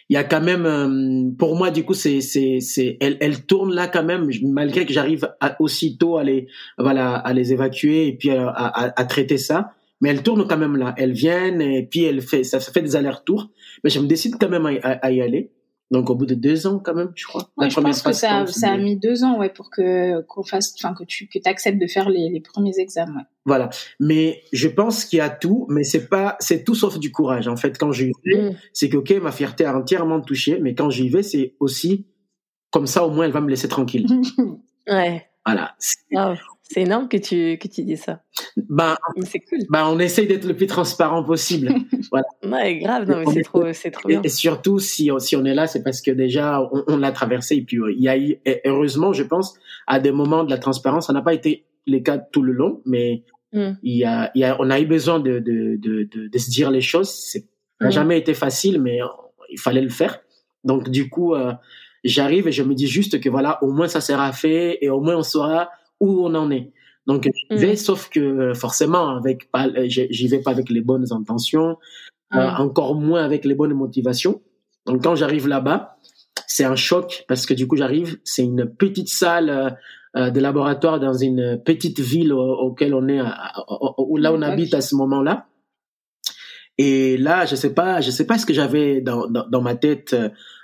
il 0.08 0.14
y 0.14 0.16
a 0.16 0.24
quand 0.24 0.40
même, 0.40 1.36
pour 1.38 1.56
moi 1.56 1.70
du 1.70 1.84
coup, 1.84 1.94
c'est 1.94 2.20
c'est 2.20 2.58
c'est, 2.60 2.96
elle 3.00 3.16
elle 3.20 3.46
tourne 3.46 3.72
là 3.72 3.86
quand 3.86 4.02
même, 4.02 4.28
malgré 4.42 4.84
que 4.84 4.92
j'arrive 4.92 5.32
aussitôt 5.60 6.16
à 6.16 6.24
les 6.24 6.48
voilà 6.76 7.14
à 7.14 7.32
les 7.32 7.52
évacuer 7.52 8.08
et 8.08 8.16
puis 8.16 8.30
à, 8.30 8.48
à, 8.48 9.00
à 9.00 9.04
traiter 9.04 9.38
ça 9.38 9.72
mais 10.02 10.10
elles 10.10 10.22
tournent 10.22 10.46
quand 10.46 10.58
même 10.58 10.76
là. 10.76 10.94
Elles 10.98 11.12
viennent 11.12 11.62
et 11.62 11.86
puis 11.86 12.02
elles 12.02 12.20
fait, 12.20 12.42
ça, 12.42 12.58
ça 12.58 12.72
fait 12.72 12.82
des 12.82 12.96
allers-retours. 12.96 13.48
Mais 13.84 13.90
je 13.90 14.00
me 14.00 14.06
décide 14.06 14.34
quand 14.38 14.48
même 14.48 14.66
à 14.66 15.12
y 15.12 15.22
aller. 15.22 15.52
Donc 15.92 16.10
au 16.10 16.14
bout 16.14 16.26
de 16.26 16.34
deux 16.34 16.66
ans 16.66 16.80
quand 16.80 16.94
même, 16.94 17.12
je 17.14 17.26
crois? 17.26 17.48
je 17.60 17.80
pense 17.80 18.02
que 18.02 18.12
ça, 18.12 18.46
ça 18.46 18.72
a 18.72 18.76
mis 18.78 18.96
deux 18.96 19.22
ans, 19.24 19.38
ouais, 19.38 19.50
pour 19.50 19.70
que 19.70 20.22
qu'on 20.22 20.42
fasse, 20.42 20.74
enfin 20.78 20.94
que 20.94 21.04
tu 21.04 21.28
que 21.28 21.38
acceptes 21.44 21.80
de 21.80 21.86
faire 21.86 22.08
les, 22.08 22.28
les 22.30 22.40
premiers 22.40 22.78
examens. 22.78 23.26
Voilà, 23.44 23.70
mais 24.00 24.42
je 24.52 24.68
pense 24.68 25.04
qu'il 25.04 25.18
y 25.18 25.20
a 25.20 25.30
tout, 25.30 25.66
mais 25.68 25.84
c'est 25.84 26.08
pas, 26.08 26.36
c'est 26.40 26.64
tout 26.64 26.74
sauf 26.74 26.98
du 26.98 27.12
courage. 27.12 27.46
En 27.46 27.56
fait, 27.56 27.78
quand 27.78 27.92
j'y 27.92 28.12
vais, 28.24 28.50
mm. 28.50 28.56
c'est 28.72 28.88
que 28.88 28.96
ok, 28.96 29.10
ma 29.22 29.32
fierté 29.32 29.64
a 29.64 29.76
entièrement 29.76 30.20
touché, 30.20 30.58
mais 30.60 30.74
quand 30.74 30.90
j'y 30.90 31.08
vais, 31.08 31.22
c'est 31.22 31.54
aussi 31.60 32.06
comme 32.72 32.86
ça, 32.86 33.04
au 33.06 33.10
moins, 33.10 33.26
elle 33.26 33.32
va 33.32 33.42
me 33.42 33.50
laisser 33.50 33.68
tranquille. 33.68 34.06
ouais. 34.88 35.28
Voilà. 35.44 35.76
C'est 36.72 36.82
énorme 36.82 37.08
que 37.08 37.18
tu, 37.18 37.58
que 37.58 37.68
tu 37.68 37.82
dis 37.82 37.98
ça. 37.98 38.22
Ben, 38.56 38.96
c'est 39.24 39.40
cool. 39.40 39.58
Ben, 39.68 39.86
on 39.88 39.98
essaye 39.98 40.26
d'être 40.26 40.46
le 40.46 40.56
plus 40.56 40.66
transparent 40.66 41.22
possible. 41.22 41.74
voilà. 42.10 42.26
Ouais, 42.44 42.78
grave, 42.78 43.10
non, 43.10 43.18
mais 43.18 43.32
c'est 43.32 43.42
trop, 43.42 43.72
c'est 43.74 43.90
trop 43.90 44.08
bien. 44.08 44.22
Et, 44.22 44.28
surtout, 44.30 44.78
si, 44.78 45.10
si 45.18 45.36
on 45.36 45.44
est 45.44 45.54
là, 45.54 45.66
c'est 45.66 45.82
parce 45.82 46.00
que 46.00 46.10
déjà, 46.10 46.62
on, 46.72 46.84
on 46.88 46.96
l'a 46.96 47.12
traversé. 47.12 47.56
Et 47.56 47.62
puis, 47.62 47.78
il 47.94 48.02
y 48.02 48.08
a 48.08 48.16
eu, 48.16 48.38
heureusement, 48.64 49.12
je 49.12 49.22
pense, 49.22 49.54
à 49.86 50.00
des 50.00 50.12
moments 50.12 50.44
de 50.44 50.50
la 50.50 50.56
transparence, 50.56 51.08
ça 51.08 51.12
n'a 51.12 51.20
pas 51.20 51.34
été 51.34 51.66
le 51.86 51.98
cas 51.98 52.16
tout 52.16 52.42
le 52.42 52.52
long, 52.52 52.80
mais 52.86 53.24
mm. 53.52 53.72
il, 53.82 53.98
y 53.98 54.04
a, 54.04 54.30
il 54.34 54.40
y 54.40 54.44
a, 54.44 54.56
on 54.58 54.70
a 54.70 54.80
eu 54.80 54.86
besoin 54.86 55.20
de, 55.20 55.40
de, 55.40 55.76
de, 55.76 56.08
de, 56.10 56.28
de 56.28 56.38
se 56.38 56.48
dire 56.50 56.70
les 56.70 56.80
choses. 56.80 57.10
Ça 57.10 57.38
n'a 57.82 57.88
mm. 57.88 57.92
jamais 57.92 58.18
été 58.18 58.32
facile, 58.32 58.80
mais 58.80 59.00
il 59.50 59.60
fallait 59.60 59.82
le 59.82 59.90
faire. 59.90 60.20
Donc, 60.64 60.88
du 60.88 61.10
coup, 61.10 61.34
euh, 61.34 61.52
j'arrive 62.02 62.48
et 62.48 62.52
je 62.52 62.62
me 62.62 62.74
dis 62.74 62.86
juste 62.86 63.20
que 63.20 63.28
voilà, 63.28 63.62
au 63.62 63.70
moins 63.72 63.88
ça 63.88 64.00
sera 64.00 64.32
fait 64.32 64.78
et 64.80 64.88
au 64.88 65.00
moins 65.00 65.16
on 65.16 65.22
saura 65.22 65.70
où 66.02 66.26
on 66.26 66.34
en 66.34 66.50
est. 66.50 66.72
Donc 67.06 67.28
j'y 67.32 67.56
vais, 67.56 67.72
mm. 67.72 67.76
sauf 67.76 68.10
que 68.10 68.52
forcément 68.54 69.16
avec 69.16 69.50
pas, 69.50 69.68
j'y 69.86 70.28
vais 70.28 70.40
pas 70.40 70.50
avec 70.50 70.68
les 70.68 70.80
bonnes 70.80 71.06
intentions, 71.12 71.78
euh, 72.34 72.48
encore 72.58 72.94
moins 72.96 73.24
avec 73.24 73.44
les 73.44 73.54
bonnes 73.54 73.72
motivations. 73.72 74.42
Donc 74.84 75.04
quand 75.04 75.14
j'arrive 75.14 75.46
là-bas, 75.46 75.96
c'est 76.46 76.64
un 76.64 76.76
choc 76.76 77.24
parce 77.28 77.46
que 77.46 77.54
du 77.54 77.66
coup 77.68 77.76
j'arrive, 77.76 78.18
c'est 78.24 78.42
une 78.42 78.66
petite 78.66 79.08
salle 79.08 79.48
euh, 79.48 79.70
euh, 80.16 80.30
de 80.30 80.40
laboratoire 80.40 80.98
dans 80.98 81.14
une 81.14 81.62
petite 81.64 82.00
ville 82.00 82.32
auquel 82.32 82.94
on 82.94 83.08
est, 83.08 83.20
où 83.98 84.16
là 84.16 84.32
on 84.32 84.42
habite 84.42 84.74
à 84.74 84.80
ce 84.80 84.96
moment-là. 84.96 85.46
Et 86.78 87.16
là, 87.18 87.44
je 87.44 87.54
sais 87.54 87.74
pas, 87.74 88.00
je 88.00 88.10
sais 88.10 88.26
pas 88.26 88.38
ce 88.38 88.46
que 88.46 88.54
j'avais 88.54 89.02
dans, 89.02 89.28
dans, 89.28 89.46
dans, 89.46 89.60
ma 89.60 89.74
tête, 89.74 90.16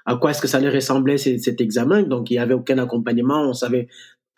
à 0.06 0.16
quoi 0.16 0.30
est-ce 0.30 0.40
que 0.40 0.48
ça 0.48 0.56
allait 0.56 0.70
ressembler 0.70 1.18
cet, 1.18 1.42
cet 1.42 1.60
examen. 1.60 2.02
Donc 2.02 2.30
il 2.30 2.34
y 2.34 2.38
avait 2.38 2.54
aucun 2.54 2.78
accompagnement, 2.78 3.42
on 3.42 3.52
savait 3.52 3.88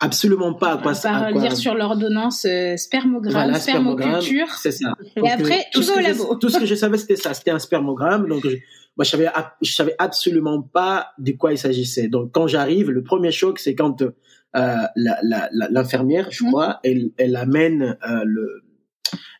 absolument 0.01 0.53
pas 0.53 0.73
à 0.73 0.77
quoi 0.77 0.93
ça. 0.93 1.15
À 1.15 1.31
quoi... 1.31 1.41
lire 1.41 1.55
sur 1.55 1.73
l'ordonnance 1.75 2.45
euh, 2.45 2.75
spermogramme, 2.75 3.53
spermoculture. 3.55 4.47
C'est 4.55 4.71
ça. 4.71 4.93
Et 5.15 5.29
après, 5.29 5.59
euh, 5.59 5.63
tout, 5.71 5.83
ce 5.83 5.91
au 5.93 5.99
labo. 5.99 6.35
tout 6.35 6.49
ce 6.49 6.59
que 6.59 6.65
je 6.65 6.75
savais, 6.75 6.97
c'était 6.97 7.15
ça. 7.15 7.33
C'était 7.33 7.51
un 7.51 7.59
spermogramme. 7.59 8.27
Donc, 8.27 8.41
je, 8.43 8.57
moi, 8.97 9.05
je 9.05 9.09
savais, 9.09 9.29
je 9.61 9.71
savais 9.71 9.95
absolument 9.99 10.61
pas 10.61 11.11
de 11.17 11.31
quoi 11.31 11.53
il 11.53 11.57
s'agissait. 11.57 12.09
Donc, 12.09 12.31
quand 12.33 12.47
j'arrive, 12.47 12.89
le 12.89 13.03
premier 13.03 13.31
choc, 13.31 13.59
c'est 13.59 13.75
quand 13.75 14.01
euh, 14.01 14.75
l'infirmière, 14.95 16.27
je 16.31 16.43
mhm. 16.43 16.49
crois, 16.49 16.79
elle, 16.83 17.11
elle 17.17 17.35
amène 17.35 17.97
euh, 18.07 18.23
le, 18.25 18.63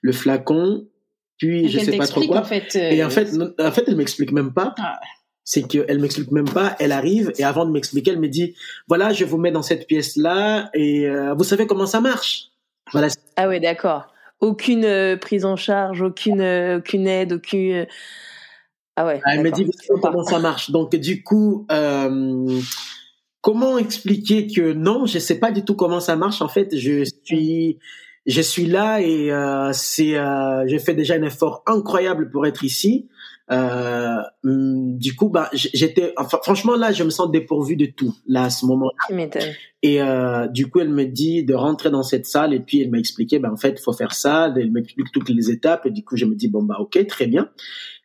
le 0.01 0.11
flacon, 0.13 0.87
puis 1.37 1.67
je 1.67 1.79
sais 1.79 1.97
pas 1.97 2.07
trop 2.07 2.25
quoi. 2.27 2.41
En 2.41 2.43
fait, 2.43 2.75
et 2.75 3.03
en 3.03 3.09
fait, 3.09 3.29
en 3.59 3.71
fait, 3.71 3.83
elle 3.87 3.97
m'explique 3.97 4.31
même 4.31 4.53
pas. 4.53 4.73
Ah 4.77 4.99
c'est 5.51 5.63
qu'elle 5.63 5.99
m'explique 5.99 6.31
même 6.31 6.47
pas. 6.47 6.77
Elle 6.79 6.93
arrive 6.93 7.33
et 7.37 7.43
avant 7.43 7.65
de 7.65 7.71
m'expliquer, 7.71 8.11
elle 8.11 8.21
me 8.21 8.29
dit 8.29 8.55
voilà, 8.87 9.11
je 9.11 9.25
vous 9.25 9.37
mets 9.37 9.51
dans 9.51 9.61
cette 9.61 9.85
pièce 9.85 10.15
là 10.15 10.69
et 10.73 11.09
euh, 11.09 11.33
vous 11.33 11.43
savez 11.43 11.67
comment 11.67 11.85
ça 11.85 11.99
marche. 11.99 12.51
Voilà. 12.93 13.09
Ah 13.35 13.49
ouais, 13.49 13.59
d'accord. 13.59 14.13
Aucune 14.39 14.85
euh, 14.85 15.17
prise 15.17 15.43
en 15.43 15.57
charge, 15.57 16.01
aucune 16.01 16.39
euh, 16.39 16.77
aucune 16.77 17.05
aide, 17.05 17.33
aucune. 17.33 17.85
Ah 18.95 19.05
ouais. 19.05 19.19
Elle 19.25 19.41
me 19.41 19.51
dit 19.51 19.65
vous 19.65 19.73
savez 19.73 19.99
comment 20.01 20.23
ça 20.23 20.39
marche. 20.39 20.71
Donc 20.71 20.95
du 20.95 21.21
coup. 21.21 21.67
Comment 23.43 23.79
expliquer 23.79 24.45
que 24.45 24.71
non, 24.71 25.07
je 25.07 25.17
sais 25.17 25.39
pas 25.39 25.51
du 25.51 25.65
tout 25.65 25.75
comment 25.75 25.99
ça 25.99 26.15
marche. 26.15 26.43
En 26.43 26.47
fait, 26.47 26.77
je 26.77 27.03
suis, 27.25 27.79
je 28.27 28.39
suis 28.39 28.67
là 28.67 29.01
et 29.01 29.31
c'est, 29.73 30.15
j'ai 30.67 30.79
fait 30.79 30.93
déjà 30.93 31.15
un 31.15 31.23
effort 31.23 31.63
incroyable 31.65 32.29
pour 32.29 32.45
être 32.45 32.63
ici. 32.63 33.09
Euh, 33.51 34.21
du 34.43 35.15
coup, 35.15 35.29
bah, 35.29 35.49
j'étais, 35.53 36.13
enfin, 36.17 36.39
franchement, 36.41 36.75
là, 36.75 36.91
je 36.91 37.03
me 37.03 37.09
sens 37.09 37.29
dépourvu 37.29 37.75
de 37.75 37.85
tout, 37.85 38.15
là, 38.25 38.45
à 38.45 38.49
ce 38.49 38.65
moment-là. 38.65 39.15
Et 39.83 40.01
euh, 40.01 40.47
du 40.47 40.69
coup, 40.69 40.79
elle 40.79 40.93
me 40.93 41.05
dit 41.05 41.43
de 41.43 41.53
rentrer 41.53 41.89
dans 41.89 42.03
cette 42.03 42.25
salle 42.25 42.53
et 42.53 42.59
puis 42.59 42.81
elle 42.81 42.91
m'a 42.91 42.99
expliqué, 42.99 43.39
bah, 43.39 43.51
en 43.51 43.57
fait, 43.57 43.75
il 43.79 43.81
faut 43.81 43.93
faire 43.93 44.13
ça. 44.13 44.53
Elle 44.55 44.71
m'explique 44.71 45.11
toutes 45.11 45.29
les 45.29 45.49
étapes 45.51 45.85
et 45.85 45.91
du 45.91 46.03
coup, 46.03 46.15
je 46.15 46.25
me 46.25 46.35
dis, 46.35 46.47
bon, 46.47 46.63
bah, 46.63 46.77
ok, 46.79 47.05
très 47.07 47.27
bien. 47.27 47.49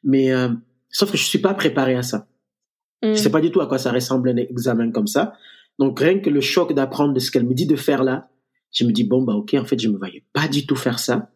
Mais 0.03 0.33
euh, 0.33 0.49
sauf 0.91 1.13
que 1.13 1.17
je 1.17 1.25
suis 1.25 1.39
pas 1.39 1.55
préparé 1.55 1.95
à 1.95 2.03
ça. 2.03 2.27
Je 3.03 3.15
sais 3.15 3.29
mm. 3.29 3.33
pas 3.33 3.41
du 3.41 3.51
tout 3.51 3.61
à 3.61 3.67
quoi 3.67 3.79
ça 3.79 3.93
ressemble 3.93 4.31
un 4.31 4.37
examen 4.37 4.91
comme 4.91 5.07
ça. 5.07 5.35
Donc, 5.79 6.01
rien 6.01 6.19
que 6.19 6.31
le 6.31 6.41
choc 6.41 6.73
d'apprendre 6.73 7.13
de 7.13 7.21
ce 7.21 7.31
qu'elle 7.31 7.47
me 7.47 7.55
dit 7.55 7.67
de 7.67 7.77
faire 7.77 8.03
là, 8.03 8.31
je 8.73 8.85
me 8.85 8.91
dis, 8.91 9.05
bon, 9.05 9.23
bah, 9.23 9.35
ok, 9.35 9.55
en 9.55 9.65
fait, 9.65 9.79
je 9.79 9.89
me 9.89 9.97
voyais 9.97 10.25
pas 10.33 10.49
du 10.49 10.67
tout 10.67 10.77
faire 10.77 10.99
ça. 10.99 11.31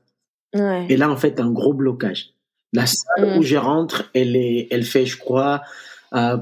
Ouais. 0.52 0.86
Et 0.88 0.96
là, 0.96 1.10
en 1.10 1.16
fait, 1.16 1.38
un 1.38 1.50
gros 1.52 1.74
blocage. 1.74 2.34
La 2.72 2.86
salle 2.86 3.36
où 3.36 3.40
mm. 3.40 3.42
je 3.42 3.56
rentre, 3.56 4.10
elle, 4.14 4.36
est, 4.36 4.68
elle 4.70 4.84
fait, 4.84 5.06
je 5.06 5.18
crois, 5.18 5.62
euh, 6.14 6.36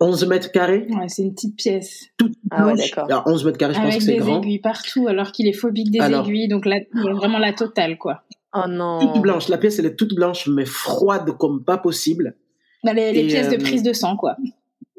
11 0.00 0.26
mètres 0.26 0.50
carrés. 0.50 0.86
Ouais, 0.90 1.08
c'est 1.08 1.22
une 1.22 1.34
petite 1.34 1.56
pièce. 1.56 2.06
Toute 2.16 2.32
ah 2.50 2.66
ouais, 2.66 2.74
d'accord. 2.74 3.04
Alors, 3.04 3.22
11 3.26 3.44
mètres 3.44 3.58
carrés, 3.58 3.74
je 3.74 3.80
pense 3.80 3.96
que 3.96 4.02
c'est 4.02 4.16
grand. 4.16 4.30
Avec 4.32 4.42
des 4.42 4.48
aiguilles 4.48 4.60
partout, 4.60 5.06
alors 5.08 5.30
qu'il 5.30 5.46
est 5.46 5.52
phobique 5.52 5.90
des 5.90 5.98
aiguilles, 5.98 6.48
donc 6.48 6.66
là, 6.66 6.76
vraiment 6.92 7.38
la 7.38 7.52
totale, 7.52 7.98
quoi. 7.98 8.22
Oh 8.54 8.66
non. 8.68 8.98
Toute 8.98 9.22
blanche. 9.22 9.48
La 9.48 9.58
pièce, 9.58 9.78
elle 9.78 9.86
est 9.86 9.96
toute 9.96 10.14
blanche, 10.14 10.48
mais 10.48 10.64
froide 10.64 11.36
comme 11.38 11.62
pas 11.64 11.78
possible. 11.78 12.34
Bah, 12.82 12.92
les, 12.92 13.12
les 13.12 13.26
pièces 13.26 13.48
de 13.48 13.56
euh, 13.56 13.58
prise 13.58 13.82
de 13.82 13.92
sang, 13.92 14.16
quoi. 14.16 14.36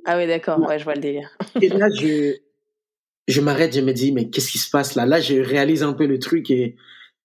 Ah 0.05 0.17
oui, 0.17 0.27
d'accord. 0.27 0.59
Ouais, 0.59 0.79
je 0.79 0.83
vois 0.83 0.95
le 0.95 1.01
délire. 1.01 1.29
et 1.61 1.67
là, 1.67 1.87
je, 1.99 2.35
je 3.27 3.41
m'arrête, 3.41 3.75
je 3.75 3.81
me 3.81 3.91
dis, 3.91 4.11
mais 4.11 4.29
qu'est-ce 4.29 4.51
qui 4.51 4.57
se 4.57 4.69
passe 4.69 4.95
là? 4.95 5.05
Là, 5.05 5.19
je 5.19 5.35
réalise 5.35 5.83
un 5.83 5.93
peu 5.93 6.05
le 6.05 6.19
truc 6.19 6.49
et 6.51 6.75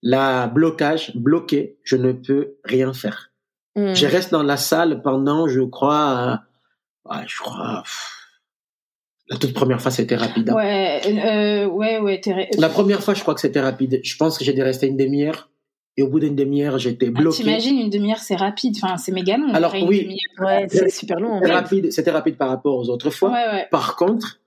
là, 0.02 0.46
blocage, 0.48 1.14
bloqué, 1.14 1.78
je 1.85 1.96
ne 1.96 2.12
peux 2.12 2.56
rien 2.64 2.92
faire. 2.92 3.30
Hmm. 3.77 3.95
Je 3.95 4.07
reste 4.07 4.33
dans 4.33 4.43
la 4.43 4.57
salle 4.57 5.03
pendant, 5.03 5.47
je 5.47 5.61
crois, 5.61 6.43
euh, 7.11 7.17
je 7.27 7.39
crois, 7.43 7.83
la 9.29 9.37
toute 9.39 9.55
première 9.55 9.81
fois, 9.81 9.91
c'était 9.91 10.17
rapide. 10.17 10.51
Hein. 10.51 10.55
Ouais, 10.55 11.01
euh, 11.07 11.67
ouais, 11.67 11.99
ouais. 11.99 12.21
La 12.59 12.69
première 12.69 13.03
fois, 13.03 13.15
je 13.15 13.23
crois 13.23 13.35
que 13.35 13.41
c'était 13.41 13.61
rapide. 13.61 14.01
Je 14.03 14.17
pense 14.17 14.39
que 14.39 14.45
j'ai 14.45 14.53
dû 14.53 14.62
rester 14.62 14.87
une 14.87 14.97
demi-heure. 14.97 15.51
Et 15.99 16.03
au 16.03 16.09
bout 16.09 16.21
d'une 16.21 16.37
demi-heure, 16.37 16.79
j'étais 16.79 17.09
ah, 17.09 17.19
bloqué. 17.19 17.43
T'imagines, 17.43 17.79
une 17.79 17.91
demi-heure, 17.91 18.19
c'est 18.19 18.37
rapide. 18.37 18.77
Enfin, 18.83 18.99
c'est 18.99 19.12
méga 19.12 19.37
long. 19.39 19.53
Alors, 19.53 19.75
oui. 19.75 20.19
Ouais, 20.39 20.67
c'est 20.69 20.91
super 20.91 21.19
long. 21.19 21.41
C'était 21.41 21.55
rapide, 21.55 21.93
c'était 21.93 22.11
rapide 22.11 22.37
par 22.37 22.51
rapport 22.51 22.77
aux 22.77 22.89
autres 22.91 23.11
fois. 23.11 23.31
Ouais, 23.31 23.47
ouais. 23.53 23.69
Par 23.71 23.97
contre, 23.97 24.41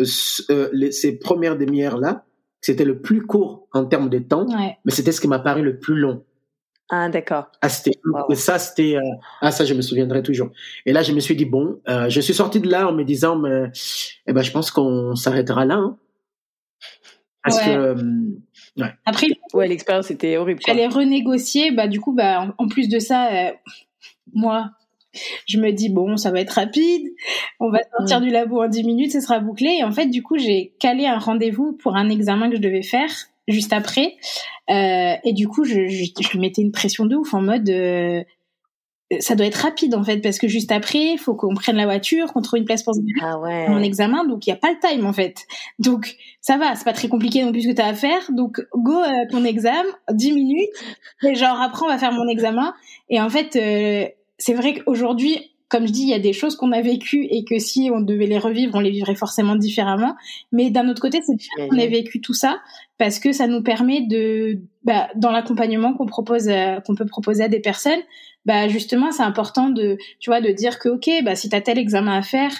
euh, 0.00 0.68
les, 0.72 0.92
ces 0.92 1.18
premières 1.18 1.56
demi-heures-là, 1.56 2.24
c'était 2.60 2.86
le 2.86 3.00
plus 3.00 3.26
court 3.26 3.68
en 3.72 3.84
termes 3.84 4.08
de 4.08 4.18
temps. 4.18 4.46
Mais 4.84 4.92
c'était 4.92 5.12
ce 5.12 5.20
qui 5.20 5.28
m'a 5.28 5.38
paru 5.38 5.62
le 5.62 5.78
plus 5.78 5.96
long. 5.96 6.24
Ah, 6.90 7.08
d'accord. 7.08 7.46
Ah, 7.62 7.68
c'était, 7.68 7.98
ça, 8.34 8.58
c'était, 8.58 8.96
euh, 8.96 9.00
ah, 9.40 9.50
ça, 9.50 9.64
je 9.64 9.72
me 9.74 9.80
souviendrai 9.80 10.22
toujours. 10.22 10.50
Et 10.84 10.92
là, 10.92 11.02
je 11.02 11.12
me 11.12 11.20
suis 11.20 11.34
dit, 11.34 11.46
bon, 11.46 11.80
euh, 11.88 12.10
je 12.10 12.20
suis 12.20 12.34
sorti 12.34 12.60
de 12.60 12.68
là 12.68 12.88
en 12.88 12.92
me 12.92 13.04
disant, 13.04 13.36
mais, 13.36 13.70
eh 14.26 14.32
ben, 14.32 14.42
je 14.42 14.50
pense 14.50 14.70
qu'on 14.70 15.14
s'arrêtera 15.14 15.64
là, 15.64 15.76
hein. 15.76 15.96
Parce 17.42 17.60
que, 17.60 17.70
euh, 17.70 17.94
ouais. 18.78 18.92
Après, 19.04 19.28
ouais, 19.52 19.68
l'expérience 19.68 20.10
était 20.10 20.36
horrible. 20.36 20.60
Quoi. 20.60 20.72
Fallait 20.72 20.86
renégocier, 20.86 21.72
bah, 21.72 21.88
du 21.88 22.00
coup, 22.00 22.12
bah, 22.12 22.54
en, 22.58 22.68
plus 22.68 22.88
de 22.88 22.98
ça, 22.98 23.52
moi, 24.32 24.70
je 25.46 25.58
me 25.58 25.70
dis, 25.70 25.88
bon, 25.88 26.16
ça 26.16 26.30
va 26.30 26.40
être 26.40 26.50
rapide, 26.50 27.06
on 27.60 27.70
va 27.70 27.78
sortir 27.96 28.20
du 28.20 28.30
labo 28.30 28.62
en 28.62 28.68
10 28.68 28.84
minutes, 28.84 29.12
ce 29.12 29.20
sera 29.20 29.40
bouclé. 29.40 29.78
Et 29.80 29.84
en 29.84 29.92
fait, 29.92 30.06
du 30.06 30.22
coup, 30.22 30.38
j'ai 30.38 30.74
calé 30.78 31.06
un 31.06 31.18
rendez-vous 31.18 31.72
pour 31.72 31.96
un 31.96 32.08
examen 32.10 32.50
que 32.50 32.56
je 32.56 32.62
devais 32.62 32.82
faire 32.82 33.10
juste 33.48 33.72
après. 33.72 34.16
Euh, 34.70 35.14
et 35.24 35.32
du 35.32 35.48
coup, 35.48 35.64
je, 35.64 35.88
je, 35.88 36.04
je, 36.20 36.38
mettais 36.38 36.62
une 36.62 36.72
pression 36.72 37.06
de 37.06 37.16
ouf 37.16 37.34
en 37.34 37.42
mode 37.42 37.68
euh, 37.68 38.22
ça 39.20 39.34
doit 39.34 39.46
être 39.46 39.56
rapide 39.56 39.94
en 39.94 40.02
fait 40.02 40.18
parce 40.18 40.38
que 40.38 40.48
juste 40.48 40.72
après, 40.72 41.12
il 41.12 41.18
faut 41.18 41.34
qu'on 41.34 41.54
prenne 41.54 41.76
la 41.76 41.84
voiture, 41.84 42.32
qu'on 42.32 42.40
trouve 42.40 42.58
une 42.58 42.64
place 42.64 42.82
pour 42.82 42.94
ah 43.22 43.38
ouais. 43.38 43.68
mon 43.68 43.82
examen, 43.82 44.24
donc 44.24 44.46
il 44.46 44.50
y 44.50 44.52
a 44.52 44.56
pas 44.56 44.70
le 44.70 44.78
time 44.78 45.06
en 45.06 45.12
fait. 45.12 45.44
Donc 45.78 46.16
ça 46.40 46.56
va, 46.56 46.74
c'est 46.74 46.84
pas 46.84 46.92
très 46.92 47.08
compliqué 47.08 47.44
non 47.44 47.52
plus 47.52 47.62
ce 47.62 47.68
que 47.68 47.74
tu 47.74 47.82
as 47.82 47.86
à 47.86 47.94
faire. 47.94 48.30
Donc 48.30 48.60
go 48.74 48.94
euh, 48.94 49.26
ton 49.30 49.44
examen, 49.44 49.84
10 50.10 50.32
minutes 50.32 50.70
et 51.22 51.34
genre 51.34 51.60
après 51.60 51.84
on 51.84 51.88
va 51.88 51.98
faire 51.98 52.12
mon 52.12 52.28
examen 52.28 52.74
et 53.08 53.20
en 53.20 53.28
fait 53.28 53.56
euh, 53.56 54.08
c'est 54.38 54.54
vrai 54.54 54.74
qu'aujourd'hui 54.74 55.53
comme 55.74 55.88
je 55.88 55.92
dis, 55.92 56.02
il 56.02 56.08
y 56.10 56.14
a 56.14 56.20
des 56.20 56.32
choses 56.32 56.54
qu'on 56.54 56.70
a 56.70 56.80
vécues 56.82 57.26
et 57.28 57.42
que 57.42 57.58
si 57.58 57.90
on 57.92 58.00
devait 58.00 58.26
les 58.26 58.38
revivre, 58.38 58.76
on 58.76 58.78
les 58.78 58.92
vivrait 58.92 59.16
forcément 59.16 59.56
différemment. 59.56 60.14
Mais 60.52 60.70
d'un 60.70 60.88
autre 60.88 61.02
côté, 61.02 61.20
c'est 61.20 61.34
bien 61.34 61.66
qu'on 61.66 61.76
ait 61.76 61.88
vécu 61.88 62.20
tout 62.20 62.32
ça 62.32 62.60
parce 62.96 63.18
que 63.18 63.32
ça 63.32 63.48
nous 63.48 63.60
permet 63.60 64.02
de, 64.02 64.60
bah, 64.84 65.08
dans 65.16 65.32
l'accompagnement 65.32 65.92
qu'on 65.92 66.06
propose, 66.06 66.48
qu'on 66.86 66.94
peut 66.94 67.06
proposer 67.06 67.42
à 67.42 67.48
des 67.48 67.58
personnes, 67.58 67.98
bah 68.44 68.68
justement, 68.68 69.10
c'est 69.10 69.24
important 69.24 69.68
de, 69.68 69.98
tu 70.20 70.30
vois, 70.30 70.40
de 70.40 70.52
dire 70.52 70.78
que 70.78 70.90
ok, 70.90 71.10
bah 71.24 71.34
si 71.34 71.48
t'as 71.48 71.60
tel 71.60 71.76
examen 71.76 72.18
à 72.18 72.22
faire, 72.22 72.52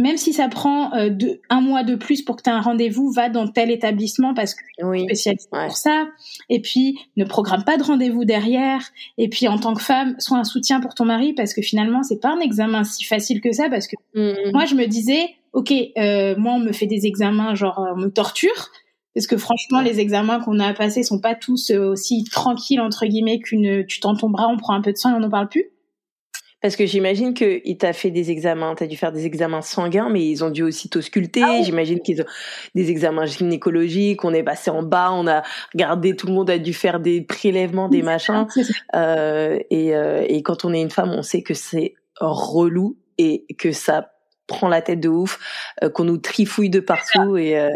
même 0.00 0.16
si 0.16 0.32
ça 0.32 0.48
prend 0.48 0.92
euh, 0.94 1.10
un 1.48 1.60
mois 1.60 1.82
de 1.82 1.94
plus 1.94 2.22
pour 2.22 2.36
que 2.36 2.42
tu 2.42 2.50
aies 2.50 2.52
un 2.52 2.60
rendez-vous, 2.60 3.10
va 3.12 3.28
dans 3.28 3.46
tel 3.46 3.70
établissement 3.70 4.34
parce 4.34 4.54
que 4.54 4.62
oui. 4.82 5.04
spécialisé 5.04 5.46
pour 5.50 5.76
ça. 5.76 6.08
Et 6.48 6.60
puis, 6.60 6.98
ne 7.16 7.24
programme 7.24 7.64
pas 7.64 7.76
de 7.76 7.82
rendez-vous 7.82 8.24
derrière. 8.24 8.82
Et 9.18 9.28
puis, 9.28 9.46
en 9.48 9.58
tant 9.58 9.74
que 9.74 9.82
femme, 9.82 10.16
sois 10.18 10.38
un 10.38 10.44
soutien 10.44 10.80
pour 10.80 10.94
ton 10.94 11.04
mari 11.04 11.34
parce 11.34 11.54
que 11.54 11.62
finalement, 11.62 12.02
c'est 12.02 12.20
pas 12.20 12.30
un 12.30 12.40
examen 12.40 12.84
si 12.84 13.04
facile 13.04 13.40
que 13.40 13.52
ça 13.52 13.68
parce 13.68 13.86
que 13.86 13.96
mm-hmm. 14.14 14.52
moi, 14.52 14.64
je 14.64 14.74
me 14.74 14.86
disais, 14.86 15.34
ok, 15.52 15.72
euh, 15.98 16.34
moi, 16.36 16.54
on 16.54 16.60
me 16.60 16.72
fait 16.72 16.86
des 16.86 17.06
examens, 17.06 17.54
genre, 17.54 17.84
on 17.94 18.00
me 18.00 18.08
torture. 18.08 18.70
Parce 19.14 19.26
que 19.26 19.36
franchement, 19.36 19.80
les 19.80 19.98
examens 19.98 20.40
qu'on 20.40 20.60
a 20.60 20.68
à 20.68 20.72
passer 20.72 21.02
sont 21.02 21.20
pas 21.20 21.34
tous 21.34 21.70
euh, 21.70 21.90
aussi 21.90 22.24
tranquilles, 22.24 22.80
entre 22.80 23.06
guillemets, 23.06 23.40
qu'une, 23.40 23.84
tu 23.84 24.00
tends 24.00 24.14
ton 24.14 24.30
bras, 24.30 24.48
on 24.48 24.56
prend 24.56 24.74
un 24.74 24.82
peu 24.82 24.92
de 24.92 24.96
sang 24.96 25.10
et 25.10 25.14
on 25.14 25.20
n'en 25.20 25.30
parle 25.30 25.48
plus. 25.48 25.66
Parce 26.62 26.76
que 26.76 26.84
j'imagine 26.84 27.32
qu'il 27.32 27.78
t'a 27.78 27.92
fait 27.92 28.10
des 28.10 28.30
examens, 28.30 28.74
t'as 28.74 28.86
dû 28.86 28.96
faire 28.96 29.12
des 29.12 29.24
examens 29.26 29.62
sanguins, 29.62 30.10
mais 30.10 30.26
ils 30.26 30.44
ont 30.44 30.50
dû 30.50 30.62
aussi 30.62 30.90
t'ausculter. 30.90 31.42
Ah 31.42 31.62
j'imagine 31.62 32.00
qu'ils 32.00 32.20
ont 32.20 32.26
des 32.74 32.90
examens 32.90 33.24
gynécologiques, 33.24 34.24
on 34.24 34.34
est 34.34 34.42
passé 34.42 34.70
en 34.70 34.82
bas, 34.82 35.10
on 35.12 35.26
a 35.26 35.42
regardé, 35.72 36.16
tout 36.16 36.26
le 36.26 36.34
monde 36.34 36.50
a 36.50 36.58
dû 36.58 36.74
faire 36.74 37.00
des 37.00 37.22
prélèvements, 37.22 37.88
des 37.88 38.02
machins. 38.02 38.46
Euh, 38.94 39.58
et, 39.70 39.96
euh, 39.96 40.24
et 40.28 40.42
quand 40.42 40.64
on 40.64 40.74
est 40.74 40.80
une 40.82 40.90
femme, 40.90 41.10
on 41.10 41.22
sait 41.22 41.42
que 41.42 41.54
c'est 41.54 41.94
relou 42.20 42.98
et 43.16 43.46
que 43.58 43.72
ça 43.72 44.10
prend 44.50 44.68
la 44.68 44.82
tête 44.82 45.00
de 45.00 45.08
ouf, 45.08 45.38
euh, 45.82 45.88
qu'on 45.88 46.04
nous 46.04 46.18
trifouille 46.18 46.70
de 46.70 46.80
partout 46.80 47.36
et 47.36 47.58
euh, 47.58 47.70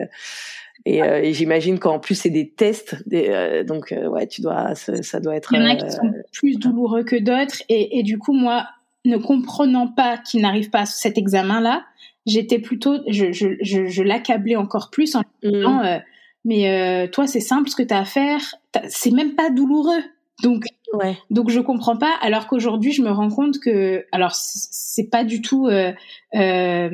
et, 0.87 1.03
euh, 1.03 1.23
et 1.23 1.33
j'imagine 1.33 1.79
qu'en 1.79 1.99
plus 1.99 2.15
c'est 2.15 2.31
des 2.31 2.51
tests, 2.51 2.97
des, 3.07 3.29
euh, 3.29 3.65
donc 3.65 3.93
euh, 3.93 4.07
ouais, 4.07 4.27
tu 4.27 4.43
dois, 4.43 4.75
ça, 4.75 5.21
doit 5.21 5.37
être. 5.37 5.53
Il 5.53 5.61
y 5.61 5.63
en 5.63 5.69
a 5.69 5.77
qui 5.77 5.91
sont 5.91 6.13
plus 6.33 6.59
douloureux 6.59 7.05
que 7.05 7.17
d'autres, 7.17 7.63
et, 7.69 7.99
et, 7.99 8.03
du 8.03 8.19
coup 8.19 8.33
moi, 8.33 8.67
ne 9.05 9.17
comprenant 9.17 9.89
pas 9.89 10.19
qu'il 10.19 10.43
n'arrive 10.43 10.71
pas 10.71 10.81
à 10.81 10.87
cet 10.87 11.17
examen-là, 11.19 11.85
j'étais 12.27 12.59
plutôt, 12.59 12.99
je, 13.09 13.33
je, 13.33 13.57
je, 13.61 13.87
je 13.87 14.03
l'accablais 14.03 14.57
encore 14.57 14.91
plus 14.91 15.15
en 15.15 15.21
mmh. 15.43 15.51
disant, 15.51 16.01
mais 16.45 17.09
toi 17.11 17.27
c'est 17.27 17.41
simple 17.41 17.71
ce 17.71 17.77
que 17.77 17.83
tu 17.83 17.95
as 17.95 18.01
à 18.01 18.05
faire, 18.05 18.41
c'est 18.89 19.11
même 19.11 19.35
pas 19.35 19.51
douloureux. 19.51 20.03
Donc, 20.43 20.65
ouais. 20.93 21.17
donc 21.31 21.51
je 21.51 21.61
comprends 21.61 21.97
pas. 21.97 22.13
Alors 22.21 22.47
qu'aujourd'hui, 22.47 22.93
je 22.93 23.03
me 23.03 23.11
rends 23.11 23.31
compte 23.31 23.59
que, 23.61 24.05
alors 24.13 24.35
c'est 24.35 25.09
pas 25.11 25.25
du 25.25 25.43
tout, 25.43 25.67
euh, 25.67 25.93
euh, 26.35 26.91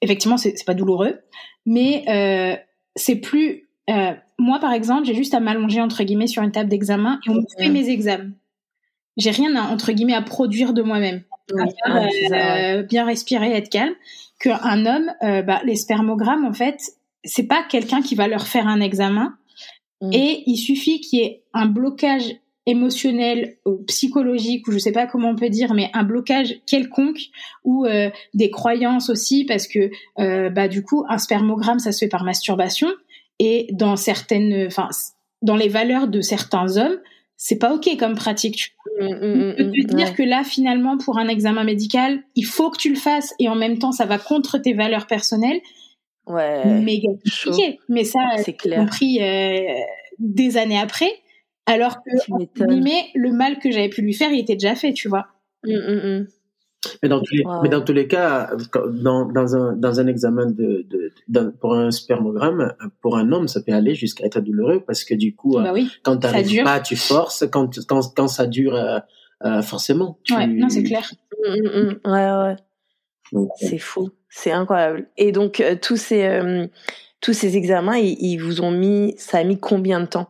effectivement, 0.00 0.36
c'est 0.36 0.54
pas 0.64 0.74
douloureux, 0.74 1.18
mais 1.64 2.04
euh, 2.08 2.56
c'est 2.96 3.16
plus 3.16 3.68
euh, 3.88 4.12
moi 4.38 4.58
par 4.58 4.72
exemple 4.72 5.06
j'ai 5.06 5.14
juste 5.14 5.34
à 5.34 5.40
m'allonger 5.40 5.80
entre 5.80 6.02
guillemets 6.02 6.26
sur 6.26 6.42
une 6.42 6.50
table 6.50 6.68
d'examen 6.68 7.20
et 7.26 7.30
on 7.30 7.44
fait 7.58 7.68
mes 7.68 7.88
examens. 7.88 8.32
J'ai 9.16 9.30
rien 9.30 9.54
à 9.56 9.62
entre 9.62 9.92
guillemets 9.92 10.14
à 10.14 10.22
produire 10.22 10.72
de 10.72 10.82
moi-même. 10.82 11.22
Euh, 11.52 12.82
bien 12.82 13.04
respirer 13.04 13.52
être 13.52 13.70
calme. 13.70 13.94
Qu'un 14.40 14.84
homme 14.84 15.12
euh, 15.22 15.42
bah, 15.42 15.60
les 15.64 15.76
spermogrammes 15.76 16.44
en 16.44 16.52
fait 16.52 16.80
c'est 17.24 17.46
pas 17.46 17.62
quelqu'un 17.62 18.02
qui 18.02 18.14
va 18.14 18.28
leur 18.28 18.46
faire 18.46 18.66
un 18.66 18.80
examen. 18.80 19.36
Mm. 20.02 20.10
et 20.12 20.42
il 20.46 20.58
suffit 20.58 21.00
qu'il 21.00 21.20
y 21.20 21.22
ait 21.22 21.42
un 21.54 21.64
blocage 21.64 22.34
émotionnel 22.66 23.56
ou 23.64 23.76
psychologique 23.86 24.66
ou 24.66 24.72
je 24.72 24.78
sais 24.78 24.92
pas 24.92 25.06
comment 25.06 25.30
on 25.30 25.36
peut 25.36 25.48
dire 25.48 25.72
mais 25.72 25.88
un 25.94 26.02
blocage 26.02 26.56
quelconque 26.66 27.30
ou 27.64 27.86
euh, 27.86 28.10
des 28.34 28.50
croyances 28.50 29.08
aussi 29.08 29.44
parce 29.44 29.68
que 29.68 29.90
euh, 30.18 30.50
bah 30.50 30.66
du 30.66 30.82
coup 30.82 31.04
un 31.08 31.18
spermogramme 31.18 31.78
ça 31.78 31.92
se 31.92 32.00
fait 32.00 32.08
par 32.08 32.24
masturbation 32.24 32.88
et 33.38 33.68
dans 33.70 33.94
certaines 33.96 34.66
enfin 34.66 34.88
dans 35.42 35.56
les 35.56 35.68
valeurs 35.68 36.08
de 36.08 36.20
certains 36.20 36.76
hommes 36.76 36.98
c'est 37.36 37.58
pas 37.58 37.74
ok 37.74 37.96
comme 37.98 38.14
pratique. 38.14 38.56
Tu 38.56 39.04
mmh, 39.04 39.08
mmh, 39.08 39.54
peux 39.56 39.88
te 39.88 39.92
mmh, 39.92 39.96
dire 39.96 40.14
que 40.14 40.22
là, 40.22 40.42
finalement, 40.42 40.96
pour 40.96 41.18
un 41.18 41.28
examen 41.28 41.64
médical, 41.64 42.22
il 42.34 42.46
faut 42.46 42.70
que 42.70 42.78
tu 42.78 42.88
le 42.88 42.96
fasses 42.96 43.34
et 43.38 43.48
en 43.48 43.54
même 43.54 43.78
temps, 43.78 43.92
ça 43.92 44.06
va 44.06 44.18
contre 44.18 44.58
tes 44.58 44.72
valeurs 44.72 45.06
personnelles. 45.06 45.60
Ouais. 46.26 46.64
Méga 46.80 47.08
compliqué. 47.10 47.78
Mais 47.88 48.04
ça, 48.04 48.20
c'est 48.42 48.56
compris 48.56 49.22
euh, 49.22 49.60
des 50.18 50.56
années 50.56 50.78
après. 50.78 51.10
Alors 51.66 52.02
que, 52.02 52.70
mais 52.80 53.06
le 53.14 53.32
mal 53.32 53.58
que 53.58 53.70
j'avais 53.70 53.88
pu 53.88 54.02
lui 54.02 54.14
faire, 54.14 54.30
il 54.30 54.40
était 54.40 54.54
déjà 54.54 54.74
fait, 54.74 54.92
tu 54.92 55.08
vois. 55.08 55.26
Mmh, 55.64 55.72
mmh, 55.72 56.20
mmh. 56.20 56.26
Mais, 57.02 57.08
dans 57.08 57.20
tous 57.20 57.34
les, 57.34 57.44
mais 57.62 57.68
dans 57.68 57.80
tous 57.80 57.92
les 57.92 58.06
cas, 58.06 58.50
dans, 58.90 59.26
dans, 59.26 59.56
un, 59.56 59.72
dans 59.72 59.98
un 59.98 60.06
examen 60.06 60.46
de, 60.46 60.86
de, 61.26 61.50
pour 61.60 61.74
un 61.74 61.90
spermogramme, 61.90 62.74
pour 63.00 63.16
un 63.16 63.32
homme, 63.32 63.48
ça 63.48 63.60
peut 63.60 63.72
aller 63.72 63.96
jusqu'à 63.96 64.24
être 64.24 64.40
douloureux 64.40 64.84
parce 64.86 65.02
que 65.02 65.14
du 65.14 65.34
coup, 65.34 65.54
bah 65.54 65.72
oui, 65.72 65.90
quand 66.04 66.16
tu 66.18 66.26
n'arrives 66.26 66.62
pas, 66.62 66.78
tu 66.78 66.94
forces. 66.94 67.44
Quand, 67.50 67.68
quand, 67.88 68.14
quand 68.14 68.28
ça 68.28 68.46
dure 68.46 68.76
euh, 68.76 69.62
forcément. 69.62 70.18
Ouais, 70.30 70.46
non, 70.46 70.68
c'est 70.68 70.84
clair. 70.84 71.10
Ouais, 71.44 72.56
ouais. 73.32 73.46
C'est 73.56 73.78
fou, 73.78 74.10
c'est 74.28 74.52
incroyable. 74.52 75.08
Et 75.16 75.32
donc 75.32 75.60
tous 75.82 75.96
ces 75.96 76.68
tous 77.20 77.32
ces 77.32 77.56
examens, 77.56 77.96
ils, 77.96 78.38
vous 78.38 78.60
ont 78.60 78.70
mis, 78.70 79.14
ça 79.18 79.38
a 79.38 79.44
mis 79.44 79.58
combien 79.58 80.00
de 80.00 80.06
temps? 80.06 80.28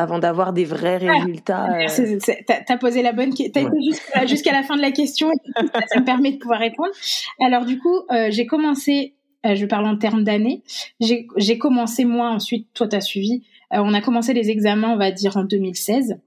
Avant 0.00 0.18
d'avoir 0.18 0.52
des 0.52 0.64
vrais 0.64 1.00
ah, 1.06 1.18
résultats 1.18 1.68
euh... 1.70 2.18
T'as 2.66 2.76
posé 2.78 3.02
la 3.02 3.12
bonne 3.12 3.34
question. 3.34 3.52
T'as 3.52 3.62
été 3.62 4.26
jusqu'à 4.26 4.52
la 4.52 4.62
fin 4.62 4.76
de 4.76 4.82
la 4.82 4.90
question. 4.90 5.30
ça 5.56 6.00
me 6.00 6.04
permet 6.04 6.32
de 6.32 6.38
pouvoir 6.38 6.60
répondre. 6.60 6.92
Alors 7.40 7.64
du 7.64 7.78
coup, 7.78 8.00
euh, 8.10 8.28
j'ai 8.30 8.46
commencé. 8.46 9.14
Euh, 9.46 9.54
je 9.54 9.64
parle 9.66 9.86
en 9.86 9.96
termes 9.96 10.24
d'années. 10.24 10.62
J'ai 11.00 11.58
commencé 11.58 12.04
moi. 12.04 12.30
Ensuite, 12.30 12.68
toi, 12.74 12.88
t'as 12.88 13.00
suivi. 13.00 13.42
Euh, 13.72 13.78
on 13.82 13.94
a 13.94 14.00
commencé 14.00 14.34
les 14.34 14.50
examens, 14.50 14.90
on 14.90 14.96
va 14.96 15.10
dire 15.12 15.36
en 15.36 15.44
2016, 15.44 16.18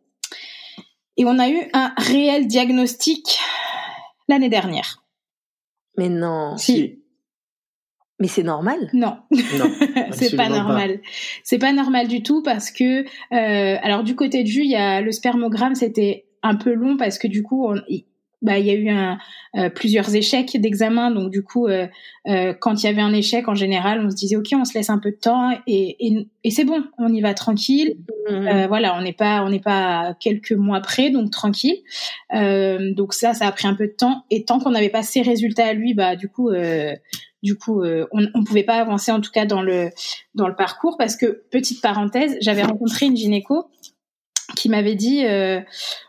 et 1.18 1.26
on 1.26 1.38
a 1.40 1.50
eu 1.50 1.60
un 1.74 1.94
réel 1.98 2.48
diagnostic 2.48 3.38
l'année 4.30 4.50
dernière. 4.50 5.04
Mais 5.98 6.10
non. 6.10 6.58
Si. 6.58 7.03
Mais 8.19 8.28
c'est 8.28 8.43
normal. 8.43 8.89
Non, 8.93 9.17
non. 9.32 9.71
C'est 10.12 10.36
pas 10.36 10.47
normal. 10.47 11.02
C'est 11.43 11.58
pas 11.58 11.73
normal 11.73 12.08
du 12.08 12.21
tout 12.21 12.43
parce 12.43 12.71
que, 12.71 13.02
euh, 13.04 13.78
alors 13.82 14.04
du 14.04 14.15
côté 14.15 14.43
de 14.43 14.47
Jus, 14.47 14.63
il 14.63 14.71
y 14.71 14.76
a 14.76 15.02
le 15.02 15.12
spermogramme, 15.12 15.76
c'était 15.76 16.26
un 16.43 16.56
peu 16.56 16.73
long 16.73 16.95
parce 16.95 17.17
que 17.17 17.28
du 17.28 17.41
coup, 17.41 17.67
on, 17.67 17.76
bah, 18.43 18.60
il 18.60 18.65
y 18.65 18.69
a 18.69 18.73
eu 18.73 18.89
un, 18.89 19.17
euh, 19.56 19.69
plusieurs 19.69 20.13
échecs 20.13 20.60
d'examen. 20.60 21.10
Donc 21.12 21.32
du 21.32 21.43
coup, 21.43 21.67
euh, 21.67 21.88
euh, 22.27 22.53
quand 22.53 22.84
il 22.84 22.86
y 22.86 22.89
avait 22.89 23.01
un 23.01 23.13
échec, 23.13 23.47
en 23.47 23.56
général, 23.56 24.06
on 24.06 24.10
se 24.10 24.15
disait 24.15 24.36
ok, 24.36 24.49
on 24.53 24.65
se 24.65 24.73
laisse 24.73 24.89
un 24.89 24.99
peu 24.99 25.12
de 25.12 25.17
temps 25.17 25.51
et, 25.65 26.08
et, 26.08 26.27
et 26.43 26.51
c'est 26.51 26.65
bon, 26.65 26.84
on 26.97 27.12
y 27.12 27.21
va 27.21 27.34
tranquille. 27.34 27.95
Mmh. 28.29 28.34
Euh, 28.34 28.67
voilà, 28.67 28.95
on 28.97 29.01
n'est 29.01 29.13
pas 29.13 29.43
on 29.43 29.49
n'est 29.49 29.60
pas 29.60 30.15
quelques 30.19 30.51
mois 30.51 30.82
près, 30.82 31.10
donc 31.10 31.32
tranquille. 31.32 31.77
Euh, 32.36 32.93
donc 32.93 33.13
ça, 33.13 33.34
ça 33.34 33.47
a 33.47 33.51
pris 33.51 33.67
un 33.67 33.75
peu 33.75 33.88
de 33.88 33.93
temps. 33.93 34.25
Et 34.29 34.43
tant 34.43 34.60
qu'on 34.60 34.71
n'avait 34.71 34.89
pas 34.89 35.03
ses 35.03 35.21
résultats 35.21 35.67
à 35.67 35.73
lui, 35.73 35.93
bah 35.93 36.15
du 36.15 36.27
coup 36.27 36.51
du 37.43 37.58
coup, 37.58 37.82
euh, 37.82 38.08
on 38.13 38.21
ne 38.21 38.45
pouvait 38.45 38.63
pas 38.63 38.77
avancer 38.77 39.12
en 39.12 39.19
tout 39.19 39.29
cas 39.29 39.45
dans 39.45 39.62
le 39.62 39.89
dans 40.34 40.47
le 40.47 40.56
parcours 40.56 40.95
parce 40.97 41.17
que 41.17 41.43
petite 41.51 41.82
parenthèse, 41.82 42.38
j'avais 42.39 42.63
rencontré 42.63 43.06
une 43.06 43.17
gynéco 43.17 43.67
qui 44.56 44.70
m'avait 44.70 44.96
dit 44.96 45.26
euh, 45.26 45.60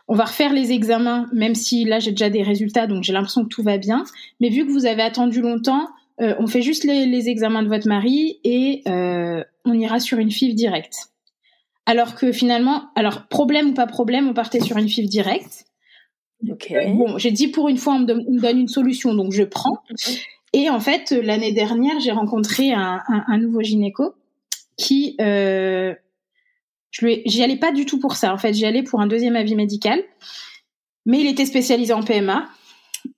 on 0.07 0.15
va 0.15 0.25
refaire 0.25 0.53
les 0.53 0.71
examens, 0.71 1.27
même 1.33 1.55
si 1.55 1.85
là 1.85 1.99
j'ai 1.99 2.11
déjà 2.11 2.29
des 2.29 2.43
résultats, 2.43 2.87
donc 2.87 3.03
j'ai 3.03 3.13
l'impression 3.13 3.43
que 3.43 3.49
tout 3.49 3.63
va 3.63 3.77
bien. 3.77 4.03
Mais 4.39 4.49
vu 4.49 4.65
que 4.65 4.71
vous 4.71 4.85
avez 4.85 5.01
attendu 5.01 5.41
longtemps, 5.41 5.87
euh, 6.21 6.35
on 6.39 6.47
fait 6.47 6.61
juste 6.61 6.83
les, 6.83 7.05
les, 7.05 7.29
examens 7.29 7.63
de 7.63 7.67
votre 7.67 7.87
mari 7.87 8.39
et 8.43 8.83
on 8.85 9.73
ira 9.73 9.99
sur 9.99 10.19
une 10.19 10.31
FIV 10.31 10.53
directe. 10.53 11.09
Alors 11.85 12.15
que 12.15 12.31
finalement, 12.31 12.85
alors 12.95 13.27
problème 13.27 13.69
ou 13.69 13.73
pas 13.73 13.87
problème, 13.87 14.27
on 14.27 14.33
partait 14.33 14.59
sur 14.59 14.77
une 14.77 14.87
FIV 14.87 15.07
directe. 15.07 15.65
Okay. 16.47 16.93
bon, 16.93 17.17
j'ai 17.17 17.31
dit 17.31 17.47
pour 17.47 17.69
une 17.69 17.77
fois 17.77 17.93
on 17.95 17.99
me, 17.99 18.39
donne, 18.39 18.59
une 18.59 18.67
solution, 18.67 19.13
donc 19.13 19.31
je 19.31 19.43
prends. 19.43 19.79
Et 20.53 20.69
en 20.69 20.79
fait, 20.79 21.11
l'année 21.11 21.51
dernière, 21.51 21.99
j'ai 21.99 22.11
rencontré 22.11 22.71
un, 22.71 23.01
un, 23.07 23.37
nouveau 23.37 23.61
gynéco 23.61 24.13
qui, 24.77 25.15
euh, 25.19 25.93
j'y 27.01 27.43
allais 27.43 27.57
pas 27.57 27.71
du 27.71 27.85
tout 27.85 27.99
pour 27.99 28.15
ça. 28.15 28.33
En 28.33 28.37
fait, 28.37 28.53
j'y 28.53 28.65
allais 28.65 28.83
pour 28.83 29.01
un 29.01 29.07
deuxième 29.07 29.35
avis 29.35 29.55
médical, 29.55 30.01
mais 31.05 31.19
il 31.19 31.27
était 31.27 31.45
spécialisé 31.45 31.93
en 31.93 32.03
PMA. 32.03 32.47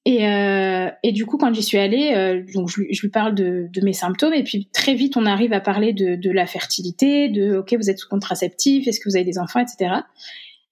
Et, 0.04 0.28
euh, 0.28 0.90
et 1.04 1.14
du 1.14 1.26
coup, 1.26 1.38
quand 1.38 1.54
j'y 1.54 1.64
suis 1.64 1.78
allée, 1.78 2.14
euh, 2.14 2.44
donc 2.54 2.70
je 2.70 2.82
je 2.92 3.02
lui 3.02 3.10
parle 3.10 3.36
de, 3.36 3.68
de, 3.72 3.82
mes 3.82 3.94
symptômes, 3.94 4.34
et 4.34 4.44
puis 4.44 4.68
très 4.74 4.94
vite, 4.96 5.16
on 5.16 5.26
arrive 5.26 5.54
à 5.54 5.62
parler 5.62 5.94
de, 5.94 6.16
de 6.16 6.30
la 6.30 6.46
fertilité, 6.46 7.30
de 7.30 7.58
OK, 7.58 7.74
vous 7.74 7.90
êtes 7.90 8.00
sous 8.00 8.10
contraceptif, 8.10 8.86
est-ce 8.88 9.00
que 9.00 9.08
vous 9.08 9.16
avez 9.16 9.24
des 9.24 9.40
enfants, 9.40 9.62
etc. 9.62 10.02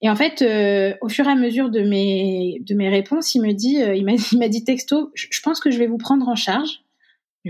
Et 0.02 0.10
en 0.10 0.16
fait, 0.16 0.42
euh, 0.42 0.94
au 1.02 1.10
fur 1.10 1.26
et 1.26 1.32
à 1.32 1.36
mesure 1.36 1.70
de 1.70 1.82
mes 1.82 2.60
de 2.62 2.76
mes 2.76 2.90
réponses, 2.90 3.34
il 3.36 3.42
me 3.42 3.54
dit, 3.54 3.82
euh, 3.82 3.96
il 3.96 4.06
m'a 4.06 4.12
il 4.32 4.38
m'a 4.38 4.50
dit 4.50 4.64
texto, 4.64 5.12
je 5.16 5.42
pense 5.42 5.60
que 5.60 5.72
je 5.72 5.80
vais 5.80 5.88
vous 5.88 5.98
prendre 5.98 6.28
en 6.28 6.36
charge. 6.36 6.82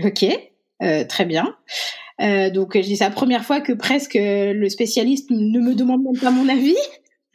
Ok, 0.02 0.24
euh, 0.82 1.04
très 1.04 1.24
bien. 1.24 1.54
Euh, 2.20 2.50
donc 2.50 2.74
je 2.74 2.82
dis 2.82 2.96
c'est 2.96 3.04
la 3.04 3.10
première 3.10 3.44
fois 3.44 3.60
que 3.60 3.72
presque 3.72 4.18
le 4.18 4.68
spécialiste 4.68 5.30
ne 5.30 5.60
me 5.60 5.74
demande 5.74 6.02
même 6.02 6.18
pas 6.18 6.30
mon 6.30 6.48
avis. 6.48 6.76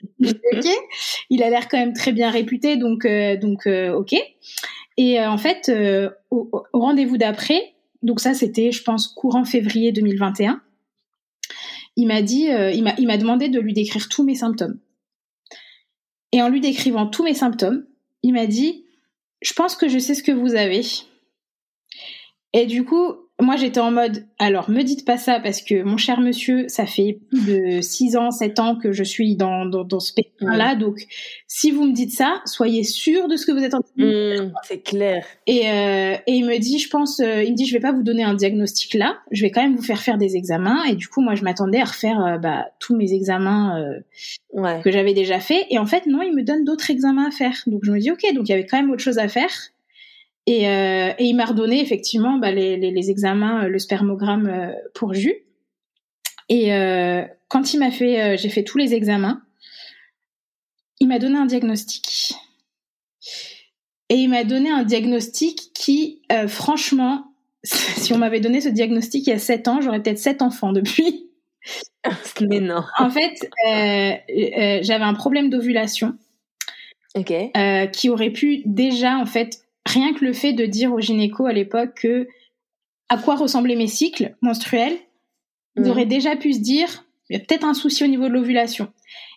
ok, 0.24 0.67
il 1.30 1.44
a 1.44 1.50
l'air 1.50 1.67
quand 1.67 1.78
même 1.78 1.94
très 1.94 2.12
bien 2.12 2.32
réputé, 2.32 2.78
donc 2.78 3.06
donc 3.39 3.67
ok. 3.67 4.15
Et 4.98 5.20
en 5.20 5.38
fait, 5.38 5.72
au, 6.32 6.50
au 6.52 6.80
rendez-vous 6.80 7.17
d'après, 7.17 7.74
donc 8.02 8.20
ça 8.20 8.34
c'était, 8.34 8.72
je 8.72 8.82
pense, 8.84 9.08
courant 9.08 9.46
février 9.46 9.91
2021 9.91 10.62
il 11.98 12.08
m'a 12.08 12.22
dit, 12.22 12.48
il 12.74 12.84
m'a, 12.84 12.96
il 12.98 13.06
m'a 13.06 13.17
demandé 13.17 13.50
de 13.50 13.60
lui 13.60 13.74
décrire 13.74 14.08
tous 14.10 14.24
mes 14.24 14.36
symptômes. 14.36 14.80
Et 16.32 16.41
en 16.41 16.50
lui 16.50 16.62
décrivant 16.62 17.08
tous 17.08 17.24
mes 17.24 17.34
symptômes, 17.34 17.86
il 18.24 18.34
m'a 18.34 18.48
dit, 18.48 18.86
je 19.41 19.54
pense 19.54 19.76
que 19.76 19.88
je 19.88 20.00
sais 20.00 20.15
ce 20.15 20.24
que 20.24 20.32
vous 20.32 20.56
avez. 20.56 20.82
Et 22.54 22.65
du 22.65 22.86
coup, 22.86 23.15
moi 23.42 23.56
j'étais 23.56 23.80
en 23.80 23.92
mode 23.92 24.26
alors 24.40 24.70
me 24.70 24.84
dites 24.84 25.06
pas 25.06 25.18
ça 25.18 25.40
parce 25.40 25.62
que 25.62 25.84
mon 25.84 25.98
cher 25.98 26.20
monsieur 26.20 26.68
ça 26.68 26.86
fait 26.86 27.20
plus 27.30 27.46
de 27.46 27.82
6 27.82 28.16
ans 28.18 28.32
7 28.32 28.60
ans 28.60 28.76
que 28.76 28.92
je 28.92 29.04
suis 29.04 29.36
dans 29.36 29.66
dans, 29.66 29.84
dans 29.84 30.00
ce 30.00 30.14
pays 30.14 30.32
là 30.42 30.76
donc 30.76 31.06
si 31.48 31.72
vous 31.72 31.84
me 31.84 31.94
dites 31.94 32.12
ça 32.12 32.42
soyez 32.46 32.84
sûr 32.84 33.28
de 33.28 33.36
ce 33.36 33.46
que 33.46 33.52
vous 33.52 33.64
êtes 33.64 33.74
en 33.74 33.82
train 33.82 33.92
de 33.98 34.34
dire. 34.34 34.44
Mmh, 34.46 34.54
c'est 34.64 34.82
clair. 34.82 35.26
Et 35.48 35.70
euh, 35.70 36.16
et 36.28 36.34
il 36.34 36.46
me 36.46 36.58
dit 36.58 36.80
je 36.80 36.90
pense 36.90 37.20
euh, 37.20 37.44
il 37.44 37.52
me 37.52 37.56
dit 37.56 37.66
je 37.66 37.74
vais 37.74 37.80
pas 37.80 37.92
vous 37.92 38.04
donner 38.04 38.24
un 38.24 38.34
diagnostic 38.34 38.94
là. 38.94 39.18
Je 39.32 39.42
vais 39.42 39.52
quand 39.52 39.62
même 39.62 39.76
vous 39.76 39.82
faire 39.82 40.02
faire 40.02 40.18
des 40.18 40.36
examens. 40.36 40.84
Et 40.86 40.96
du 40.96 41.08
coup 41.08 41.22
moi 41.22 41.36
je 41.36 41.44
m'attendais 41.44 41.80
à 41.80 41.86
refaire 41.86 42.24
euh, 42.24 42.38
bah, 42.38 42.68
tous 42.80 42.96
mes 42.96 43.14
examens 43.14 43.84
ouais. 44.54 44.82
que 44.84 44.92
j'avais 44.92 45.14
déjà 45.14 45.40
fait. 45.40 45.66
Et 45.70 45.80
en 45.80 45.86
fait 45.86 46.06
non 46.06 46.22
il 46.22 46.36
me 46.36 46.44
donne 46.44 46.64
d'autres 46.64 46.90
examens 46.92 47.28
à 47.28 47.32
faire. 47.32 47.58
Donc 47.68 47.82
je 47.84 47.92
me 47.92 48.00
dis 48.00 48.12
ok 48.12 48.22
donc 48.34 48.48
il 48.48 48.52
y 48.52 48.54
avait 48.54 48.66
quand 48.66 48.78
même 48.78 48.92
autre 48.92 49.04
chose 49.04 49.18
à 49.18 49.28
faire 49.28 49.52
et, 50.48 50.68
euh, 50.68 51.14
et 51.18 51.26
il 51.26 51.36
m'a 51.36 51.46
redonné 51.46 51.82
effectivement 51.82 52.38
bah, 52.38 52.52
les, 52.52 52.78
les, 52.78 52.92
les, 52.92 53.12
examens, 53.12 53.66
euh, 53.66 53.68
le 53.68 53.80
spermogramme 53.80 54.48
euh, 54.48 54.74
pour 54.94 55.14
jus. 55.14 55.36
Et 56.50 56.74
euh, 56.74 57.24
quand 57.48 57.74
il 57.74 57.80
m'a 57.80 57.92
fait, 57.92 58.38
j'ai 58.38 58.50
fait 58.50 58.64
tous 58.64 58.78
les 58.78 58.94
examens, 58.94 59.42
il 61.00 61.08
m'a 61.08 61.20
donné 61.20 61.38
un 61.38 61.46
diagnostic. 61.46 62.34
Et 64.10 64.16
il 64.16 64.28
m'a 64.28 64.44
donné 64.44 64.70
un 64.70 64.84
diagnostic 64.84 65.72
qui, 65.74 66.22
franchement, 66.50 67.34
si 67.64 68.12
on 68.12 68.18
m'avait 68.18 68.42
donné 68.42 68.60
ce 68.60 68.68
diagnostic 68.68 69.28
il 69.28 69.30
y 69.30 69.34
a 69.34 69.40
7 69.40 69.68
ans, 69.70 69.80
j'aurais 69.80 70.02
peut-être 70.02 70.20
7 70.20 70.42
enfants 70.42 70.74
depuis. 70.74 71.30
Mais 72.42 72.60
non. 72.60 72.84
En 72.98 73.10
fait, 73.10 73.50
j'avais 74.84 75.06
un 75.06 75.14
problème 75.14 75.50
d'ovulation. 75.50 76.18
Ok. 77.16 77.34
qui 77.94 78.10
aurait 78.10 78.32
pu 78.32 78.62
déjà, 78.66 79.18
en 79.18 79.26
fait, 79.26 79.64
rien 79.86 80.13
que 80.13 80.26
le 80.26 80.34
fait 80.34 80.54
de 80.54 80.65
dire 80.65 80.94
au 80.94 81.00
gynéco 81.00 81.46
à 81.46 81.54
l'époque 81.54 81.94
que 82.02 82.28
à 83.10 83.17
quoi 83.17 83.36
ressemblaient 83.36 83.76
mes 83.76 83.88
cycles 83.88 84.36
menstruels, 84.41 84.98
ils 85.76 85.89
auraient 85.89 86.06
déjà 86.06 86.36
pu 86.36 86.54
se 86.54 86.60
dire 86.60 87.06
il 87.30 87.38
y 87.38 87.38
a 87.38 87.39
peut-être 87.39 87.63
un 87.63 87.74
souci 87.74 88.04
au 88.04 88.08
niveau 88.08 88.28
de 88.28 88.34
l'ovulation. 88.34 88.91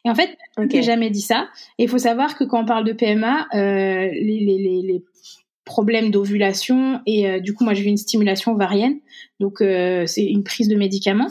Et 0.05 0.11
en 0.11 0.15
fait, 0.17 0.37
okay. 0.57 0.79
j'ai 0.79 0.83
jamais 0.83 1.11
dit 1.11 1.21
ça. 1.21 1.49
Et 1.79 1.85
il 1.85 1.89
faut 1.89 1.99
savoir 1.99 2.37
que 2.37 2.43
quand 2.43 2.63
on 2.63 2.65
parle 2.65 2.85
de 2.85 2.93
PMA, 2.93 3.47
euh, 3.55 4.09
les, 4.13 4.41
les, 4.41 4.83
les, 4.83 5.05
problèmes 5.65 6.11
d'ovulation 6.11 7.01
et 7.07 7.27
euh, 7.27 7.41
du 7.41 7.55
coup, 7.55 7.65
moi, 7.65 7.73
j'ai 7.73 7.85
eu 7.85 7.87
une 7.87 7.97
stimulation 7.97 8.53
ovarienne, 8.53 8.99
donc 9.41 9.63
euh, 9.63 10.05
c'est 10.05 10.27
une 10.27 10.45
prise 10.45 10.69
de 10.69 10.77
médicaments. 10.77 11.31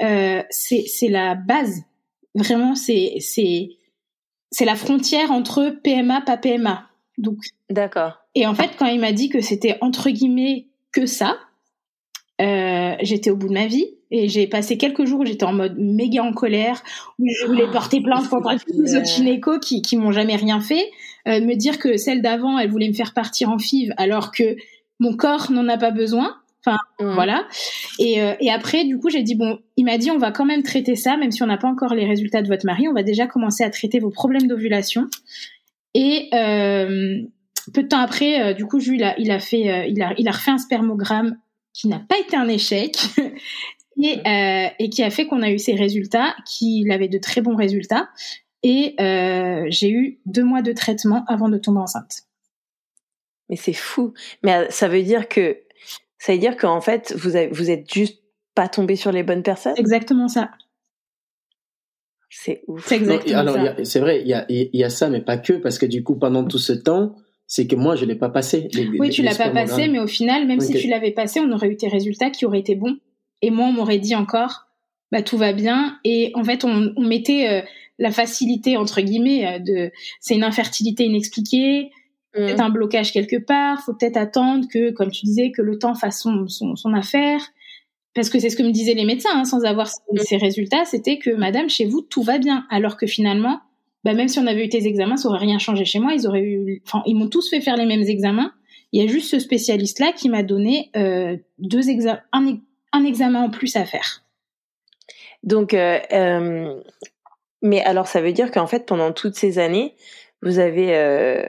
C'est 0.00 1.08
la 1.08 1.36
base. 1.36 1.82
Vraiment, 2.34 2.74
c'est 2.74 3.18
c'est 3.20 3.68
c'est 4.50 4.64
la 4.64 4.74
frontière 4.74 5.30
entre 5.30 5.76
PMA 5.84 6.22
pas 6.22 6.36
PMA. 6.36 6.88
Donc 7.18 7.36
d'accord. 7.70 8.18
Et 8.38 8.46
en 8.46 8.54
fait, 8.54 8.70
quand 8.78 8.86
il 8.86 9.00
m'a 9.00 9.10
dit 9.10 9.30
que 9.30 9.40
c'était 9.40 9.76
entre 9.80 10.10
guillemets 10.10 10.66
que 10.92 11.06
ça, 11.06 11.38
euh, 12.40 12.94
j'étais 13.02 13.30
au 13.30 13.36
bout 13.36 13.48
de 13.48 13.52
ma 13.52 13.66
vie 13.66 13.86
et 14.12 14.28
j'ai 14.28 14.46
passé 14.46 14.78
quelques 14.78 15.06
jours 15.06 15.20
où 15.20 15.26
j'étais 15.26 15.44
en 15.44 15.52
mode 15.52 15.76
méga 15.76 16.22
en 16.22 16.32
colère 16.32 16.80
où 17.18 17.26
je 17.28 17.46
voulais 17.46 17.64
oh, 17.66 17.72
porter 17.72 18.00
plainte 18.00 18.28
contre 18.28 18.54
tous 18.64 18.80
les 18.80 18.94
autres 18.94 19.08
gynécos 19.08 19.58
qui 19.58 19.82
qui 19.82 19.96
m'ont 19.96 20.12
jamais 20.12 20.36
rien 20.36 20.60
fait, 20.60 20.88
euh, 21.26 21.40
me 21.40 21.56
dire 21.56 21.80
que 21.80 21.96
celle 21.96 22.22
d'avant 22.22 22.60
elle 22.60 22.70
voulait 22.70 22.86
me 22.86 22.94
faire 22.94 23.12
partir 23.12 23.50
en 23.50 23.58
FIV 23.58 23.92
alors 23.96 24.30
que 24.30 24.54
mon 25.00 25.16
corps 25.16 25.50
n'en 25.50 25.66
a 25.66 25.76
pas 25.76 25.90
besoin. 25.90 26.36
Enfin 26.64 26.78
mmh. 27.00 27.14
voilà. 27.14 27.44
Et, 27.98 28.22
euh, 28.22 28.34
et 28.38 28.52
après 28.52 28.84
du 28.84 28.98
coup 29.00 29.10
j'ai 29.10 29.24
dit 29.24 29.34
bon, 29.34 29.58
il 29.76 29.84
m'a 29.84 29.98
dit 29.98 30.12
on 30.12 30.18
va 30.18 30.30
quand 30.30 30.44
même 30.44 30.62
traiter 30.62 30.94
ça 30.94 31.16
même 31.16 31.32
si 31.32 31.42
on 31.42 31.46
n'a 31.46 31.58
pas 31.58 31.68
encore 31.68 31.92
les 31.92 32.06
résultats 32.06 32.40
de 32.40 32.46
votre 32.46 32.66
mari, 32.66 32.86
on 32.86 32.94
va 32.94 33.02
déjà 33.02 33.26
commencer 33.26 33.64
à 33.64 33.70
traiter 33.70 33.98
vos 33.98 34.10
problèmes 34.10 34.46
d'ovulation. 34.46 35.08
Et 35.94 36.28
peu 37.72 37.82
de 37.82 37.88
temps 37.88 38.00
après, 38.00 38.40
euh, 38.40 38.54
du 38.54 38.66
coup, 38.66 38.78
il 38.78 39.02
a, 39.02 39.18
il 39.18 39.30
a 39.30 39.38
fait, 39.38 39.70
euh, 39.70 39.86
il 39.86 40.02
a, 40.02 40.14
il 40.18 40.28
a 40.28 40.32
refait 40.32 40.50
un 40.50 40.58
spermogramme 40.58 41.38
qui 41.72 41.88
n'a 41.88 41.98
pas 41.98 42.18
été 42.18 42.36
un 42.36 42.48
échec 42.48 42.96
et, 44.02 44.18
euh, 44.26 44.68
et 44.78 44.90
qui 44.90 45.02
a 45.02 45.10
fait 45.10 45.26
qu'on 45.26 45.42
a 45.42 45.50
eu 45.50 45.58
ces 45.58 45.74
résultats, 45.74 46.34
qu'il 46.46 46.90
avait 46.90 47.08
de 47.08 47.18
très 47.18 47.40
bons 47.40 47.56
résultats. 47.56 48.08
Et 48.64 48.96
j'ai 49.70 49.90
eu 49.90 50.18
deux 50.26 50.42
mois 50.42 50.62
de 50.62 50.72
traitement 50.72 51.24
avant 51.28 51.48
de 51.48 51.58
tomber 51.58 51.78
enceinte. 51.78 52.22
Mais 53.48 53.56
c'est 53.56 53.72
fou. 53.72 54.14
Mais 54.42 54.68
ça 54.70 54.88
veut 54.88 55.02
dire 55.02 55.28
que 55.28 55.58
ça 56.18 56.32
veut 56.32 56.38
dire 56.38 56.56
qu'en 56.56 56.80
fait 56.80 57.14
vous 57.16 57.36
avez, 57.36 57.46
vous 57.48 57.70
êtes 57.70 57.92
juste 57.92 58.20
pas 58.56 58.68
tombé 58.68 58.96
sur 58.96 59.12
les 59.12 59.22
bonnes 59.22 59.44
personnes? 59.44 59.74
Exactement 59.76 60.26
ça. 60.26 60.50
C'est 62.30 62.62
ouf. 62.66 62.86
C'est 62.86 62.96
exactement 62.96 63.38
alors, 63.38 63.74
C'est 63.84 64.00
vrai, 64.00 64.20
il 64.20 64.28
y 64.28 64.34
a, 64.34 64.44
il 64.48 64.68
y 64.72 64.84
a 64.84 64.90
ça, 64.90 65.08
mais 65.08 65.20
pas 65.20 65.38
que, 65.38 65.54
parce 65.54 65.78
que 65.78 65.86
du 65.86 66.02
coup, 66.02 66.16
pendant 66.16 66.44
tout 66.44 66.58
ce 66.58 66.72
temps, 66.72 67.14
c'est 67.50 67.66
que 67.66 67.74
moi, 67.74 67.96
je 67.96 68.04
l'ai 68.04 68.14
pas 68.14 68.28
passé. 68.28 68.68
oui, 69.00 69.08
tu 69.08 69.22
l'as 69.22 69.34
pas 69.34 69.48
passé, 69.48 69.88
mais 69.88 69.98
au 69.98 70.06
final, 70.06 70.46
même 70.46 70.60
si 70.60 70.74
tu 70.74 70.86
l'avais 70.86 71.12
passé, 71.12 71.40
on 71.40 71.50
aurait 71.50 71.68
eu 71.68 71.76
tes 71.76 71.88
résultats 71.88 72.28
qui 72.28 72.44
auraient 72.44 72.60
été 72.60 72.74
bons. 72.74 72.98
Et 73.40 73.50
moi, 73.50 73.66
on 73.66 73.72
m'aurait 73.72 73.98
dit 73.98 74.14
encore, 74.14 74.66
bah 75.10 75.22
tout 75.22 75.38
va 75.38 75.54
bien. 75.54 75.98
Et 76.04 76.30
en 76.34 76.44
fait, 76.44 76.64
on, 76.64 76.92
on 76.94 77.02
mettait 77.02 77.48
euh, 77.48 77.62
la 77.98 78.10
facilité 78.10 78.76
entre 78.76 79.00
guillemets 79.00 79.46
euh, 79.46 79.58
de, 79.60 79.90
c'est 80.20 80.34
une 80.34 80.44
infertilité 80.44 81.06
inexpliquée, 81.06 81.90
mmh. 82.36 82.60
un 82.60 82.68
blocage 82.68 83.12
quelque 83.12 83.38
part. 83.38 83.80
Faut 83.80 83.94
peut-être 83.94 84.18
attendre 84.18 84.66
que, 84.70 84.90
comme 84.90 85.10
tu 85.10 85.24
disais, 85.24 85.50
que 85.50 85.62
le 85.62 85.78
temps 85.78 85.94
fasse 85.94 86.20
son, 86.20 86.48
son, 86.48 86.92
affaire. 86.92 87.40
Parce 88.14 88.28
que 88.28 88.38
c'est 88.38 88.50
ce 88.50 88.56
que 88.56 88.62
me 88.62 88.72
disaient 88.72 88.92
les 88.92 89.06
médecins, 89.06 89.30
hein, 89.32 89.44
sans 89.44 89.64
avoir 89.64 89.86
mmh. 89.86 90.18
ces 90.18 90.36
résultats, 90.36 90.84
c'était 90.84 91.18
que 91.18 91.30
Madame, 91.30 91.70
chez 91.70 91.86
vous, 91.86 92.02
tout 92.02 92.22
va 92.22 92.36
bien. 92.36 92.66
Alors 92.68 92.98
que 92.98 93.06
finalement, 93.06 93.60
bah, 94.08 94.14
même 94.14 94.28
si 94.28 94.38
on 94.38 94.46
avait 94.46 94.64
eu 94.64 94.70
tes 94.70 94.86
examens, 94.86 95.18
ça 95.18 95.28
aurait 95.28 95.40
rien 95.40 95.58
changé 95.58 95.84
chez 95.84 95.98
moi. 95.98 96.14
Ils 96.14 96.26
auraient 96.26 96.40
eu, 96.40 96.80
enfin, 96.86 97.02
ils 97.04 97.14
m'ont 97.14 97.28
tous 97.28 97.50
fait 97.50 97.60
faire 97.60 97.76
les 97.76 97.84
mêmes 97.84 98.00
examens. 98.00 98.54
Il 98.92 99.02
y 99.02 99.04
a 99.04 99.06
juste 99.06 99.30
ce 99.30 99.38
spécialiste-là 99.38 100.12
qui 100.12 100.30
m'a 100.30 100.42
donné 100.42 100.90
euh, 100.96 101.36
deux 101.58 101.90
examens, 101.90 102.22
un, 102.32 103.04
examen 103.04 103.42
en 103.42 103.50
plus 103.50 103.76
à 103.76 103.84
faire. 103.84 104.22
Donc, 105.42 105.74
euh, 105.74 105.98
euh, 106.14 106.80
mais 107.60 107.82
alors, 107.82 108.06
ça 108.06 108.22
veut 108.22 108.32
dire 108.32 108.50
qu'en 108.50 108.66
fait, 108.66 108.86
pendant 108.86 109.12
toutes 109.12 109.34
ces 109.34 109.58
années, 109.58 109.94
vous 110.40 110.58
avez 110.58 111.44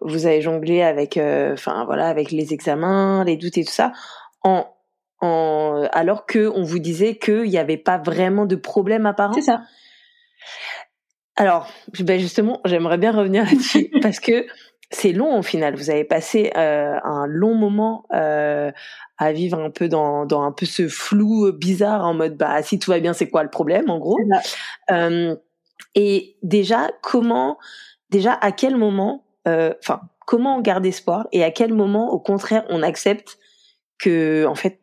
vous 0.00 0.26
avez 0.26 0.42
jonglé 0.42 0.82
avec, 0.82 1.16
enfin 1.16 1.86
voilà, 1.86 2.06
avec 2.06 2.30
les 2.30 2.54
examens, 2.54 3.24
les 3.24 3.36
doutes 3.36 3.58
et 3.58 3.64
tout 3.64 3.72
ça, 3.72 3.90
en 4.44 4.66
en 5.20 5.88
alors 5.92 6.24
que 6.24 6.52
on 6.54 6.62
vous 6.62 6.78
disait 6.78 7.16
qu'il 7.16 7.50
n'y 7.50 7.58
avait 7.58 7.78
pas 7.78 7.98
vraiment 7.98 8.46
de 8.46 8.54
problème 8.54 9.06
apparent? 9.06 9.32
C'est 9.32 9.40
ça. 9.40 9.62
Alors, 11.36 11.68
ben 12.00 12.18
justement, 12.18 12.60
j'aimerais 12.64 12.98
bien 12.98 13.12
revenir 13.12 13.44
là-dessus 13.44 13.90
parce 14.02 14.20
que 14.20 14.46
c'est 14.90 15.12
long 15.12 15.38
au 15.38 15.42
final. 15.42 15.74
Vous 15.74 15.90
avez 15.90 16.04
passé 16.04 16.52
euh, 16.56 16.96
un 17.02 17.26
long 17.26 17.54
moment 17.54 18.04
euh, 18.14 18.70
à 19.18 19.32
vivre 19.32 19.58
un 19.58 19.70
peu 19.70 19.88
dans, 19.88 20.26
dans 20.26 20.42
un 20.42 20.52
peu 20.52 20.66
ce 20.66 20.88
flou 20.88 21.52
bizarre 21.52 22.04
en 22.04 22.14
mode 22.14 22.36
bah 22.36 22.62
si 22.62 22.78
tout 22.78 22.90
va 22.90 23.00
bien, 23.00 23.12
c'est 23.12 23.28
quoi 23.28 23.42
le 23.42 23.50
problème 23.50 23.90
en 23.90 23.98
gros? 23.98 24.18
Euh, 24.90 25.34
et 25.94 26.36
déjà, 26.42 26.90
comment, 27.02 27.58
déjà 28.10 28.32
à 28.32 28.52
quel 28.52 28.76
moment, 28.76 29.24
euh, 29.48 29.72
enfin, 29.82 30.00
comment 30.26 30.58
on 30.58 30.60
garde 30.60 30.84
espoir 30.86 31.26
et 31.32 31.42
à 31.42 31.50
quel 31.50 31.72
moment, 31.72 32.12
au 32.12 32.20
contraire, 32.20 32.64
on 32.68 32.82
accepte 32.82 33.38
que 33.98 34.46
en 34.46 34.54
fait, 34.54 34.80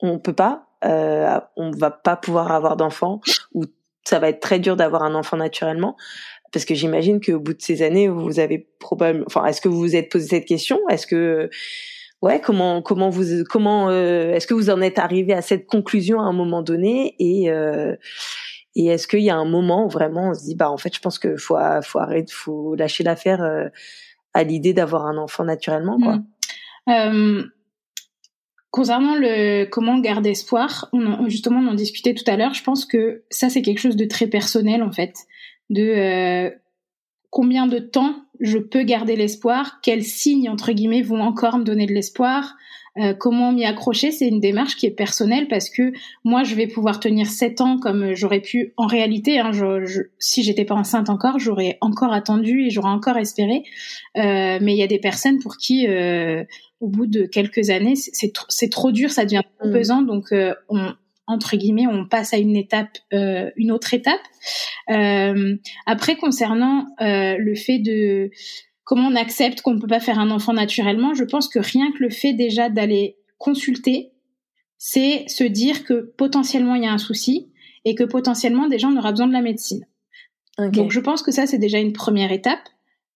on 0.00 0.18
peut 0.18 0.32
pas, 0.32 0.66
euh, 0.84 1.40
on 1.56 1.70
va 1.70 1.90
pas 1.90 2.16
pouvoir 2.16 2.50
avoir 2.52 2.76
d'enfant 2.76 3.20
ou 3.54 3.64
ça 4.10 4.18
va 4.18 4.28
être 4.28 4.40
très 4.40 4.58
dur 4.58 4.76
d'avoir 4.76 5.04
un 5.04 5.14
enfant 5.14 5.36
naturellement 5.36 5.96
parce 6.52 6.64
que 6.64 6.74
j'imagine 6.74 7.20
qu'au 7.20 7.38
bout 7.38 7.54
de 7.54 7.62
ces 7.62 7.82
années 7.82 8.08
vous 8.08 8.40
avez 8.40 8.68
probablement 8.80 9.24
enfin 9.26 9.44
est-ce 9.46 9.60
que 9.60 9.68
vous 9.68 9.78
vous 9.78 9.96
êtes 9.96 10.10
posé 10.10 10.26
cette 10.26 10.46
question? 10.46 10.78
Est-ce 10.88 11.06
que 11.06 11.48
ouais 12.22 12.40
comment 12.40 12.82
comment 12.82 13.08
vous 13.08 13.44
comment 13.48 13.88
euh, 13.88 14.34
est-ce 14.34 14.46
que 14.46 14.54
vous 14.54 14.68
en 14.68 14.80
êtes 14.80 14.98
arrivé 14.98 15.32
à 15.32 15.42
cette 15.42 15.66
conclusion 15.66 16.20
à 16.20 16.24
un 16.24 16.32
moment 16.32 16.62
donné? 16.62 17.14
Et 17.18 17.50
euh, 17.50 17.94
et 18.74 18.86
est-ce 18.86 19.06
qu'il 19.06 19.20
y 19.20 19.30
a 19.30 19.36
un 19.36 19.48
moment 19.48 19.86
où 19.86 19.88
vraiment 19.88 20.30
on 20.30 20.34
se 20.34 20.44
dit 20.44 20.56
bah 20.56 20.70
en 20.70 20.76
fait 20.76 20.94
je 20.94 21.00
pense 21.00 21.18
que 21.18 21.36
faut 21.36 21.56
faut 21.82 21.98
arrêter 22.00 22.32
faut 22.32 22.74
lâcher 22.74 23.04
l'affaire 23.04 23.42
euh, 23.42 23.68
à 24.34 24.42
l'idée 24.42 24.72
d'avoir 24.72 25.06
un 25.06 25.18
enfant 25.18 25.44
naturellement 25.44 25.98
quoi? 26.00 26.18
Mmh. 26.86 27.44
Concernant 28.70 29.16
le 29.16 29.64
comment 29.64 29.98
garder 29.98 30.30
espoir, 30.30 30.88
on 30.92 31.28
justement 31.28 31.60
on 31.60 31.68
en 31.68 31.74
discutait 31.74 32.14
tout 32.14 32.24
à 32.28 32.36
l'heure. 32.36 32.54
Je 32.54 32.62
pense 32.62 32.84
que 32.84 33.24
ça 33.30 33.48
c'est 33.48 33.62
quelque 33.62 33.80
chose 33.80 33.96
de 33.96 34.04
très 34.04 34.28
personnel 34.28 34.82
en 34.82 34.92
fait, 34.92 35.14
de 35.70 35.82
euh, 35.82 36.50
combien 37.30 37.66
de 37.66 37.78
temps 37.78 38.14
je 38.38 38.58
peux 38.58 38.82
garder 38.82 39.16
l'espoir, 39.16 39.80
quels 39.82 40.04
signes 40.04 40.48
entre 40.48 40.72
guillemets 40.72 41.02
vont 41.02 41.20
encore 41.20 41.58
me 41.58 41.64
donner 41.64 41.86
de 41.86 41.92
l'espoir, 41.92 42.56
euh, 42.98 43.14
comment 43.14 43.52
m'y 43.52 43.64
accrocher, 43.64 44.10
c'est 44.10 44.26
une 44.26 44.40
démarche 44.40 44.76
qui 44.76 44.86
est 44.86 44.90
personnelle 44.90 45.46
parce 45.48 45.70
que 45.70 45.92
moi, 46.24 46.42
je 46.42 46.56
vais 46.56 46.66
pouvoir 46.66 46.98
tenir 46.98 47.28
sept 47.28 47.60
ans 47.60 47.78
comme 47.78 48.14
j'aurais 48.14 48.40
pu 48.40 48.72
en 48.76 48.86
réalité. 48.86 49.38
Hein, 49.38 49.52
je, 49.52 49.84
je, 49.86 50.00
si 50.18 50.42
j'étais 50.42 50.64
pas 50.64 50.74
enceinte 50.74 51.08
encore, 51.08 51.38
j'aurais 51.38 51.78
encore 51.80 52.12
attendu 52.12 52.64
et 52.64 52.70
j'aurais 52.70 52.90
encore 52.90 53.16
espéré. 53.16 53.62
Euh, 54.16 54.58
mais 54.60 54.74
il 54.74 54.76
y 54.76 54.82
a 54.82 54.88
des 54.88 54.98
personnes 54.98 55.38
pour 55.38 55.56
qui, 55.56 55.86
euh, 55.86 56.44
au 56.80 56.88
bout 56.88 57.06
de 57.06 57.26
quelques 57.26 57.70
années, 57.70 57.94
c'est 57.94 58.70
trop 58.70 58.90
dur, 58.90 59.10
ça 59.10 59.24
devient 59.24 59.42
trop 59.58 59.68
mmh. 59.68 59.72
pesant. 59.72 60.02
Donc, 60.02 60.32
euh, 60.32 60.54
on, 60.68 60.92
entre 61.26 61.56
guillemets, 61.56 61.86
on 61.86 62.06
passe 62.06 62.32
à 62.32 62.38
une 62.38 62.56
étape, 62.56 62.98
euh, 63.12 63.50
une 63.56 63.70
autre 63.70 63.94
étape. 63.94 64.20
Euh, 64.90 65.56
après, 65.86 66.16
concernant 66.16 66.86
le 66.98 67.54
fait 67.54 67.78
de 67.78 68.30
comment 68.84 69.08
on 69.08 69.16
accepte 69.16 69.60
qu'on 69.60 69.74
ne 69.74 69.80
peut 69.80 69.86
pas 69.86 70.00
faire 70.00 70.18
un 70.18 70.30
enfant 70.30 70.54
naturellement, 70.54 71.14
je 71.14 71.24
pense 71.24 71.48
que 71.48 71.58
rien 71.58 71.92
que 71.92 72.02
le 72.02 72.10
fait 72.10 72.32
déjà 72.32 72.70
d'aller 72.70 73.16
consulter, 73.38 74.12
c'est 74.78 75.28
se 75.28 75.44
dire 75.44 75.84
que 75.84 76.12
potentiellement 76.16 76.74
il 76.74 76.84
y 76.84 76.86
a 76.86 76.92
un 76.92 76.98
souci 76.98 77.52
et 77.84 77.94
que 77.94 78.04
potentiellement 78.04 78.66
des 78.66 78.78
gens 78.78 78.96
aura 78.96 79.12
besoin 79.12 79.28
de 79.28 79.32
la 79.32 79.42
médecine. 79.42 79.86
Donc 80.58 80.90
je 80.90 81.00
pense 81.00 81.22
que 81.22 81.30
ça 81.30 81.46
c'est 81.46 81.58
déjà 81.58 81.78
une 81.78 81.92
première 81.92 82.32
étape 82.32 82.68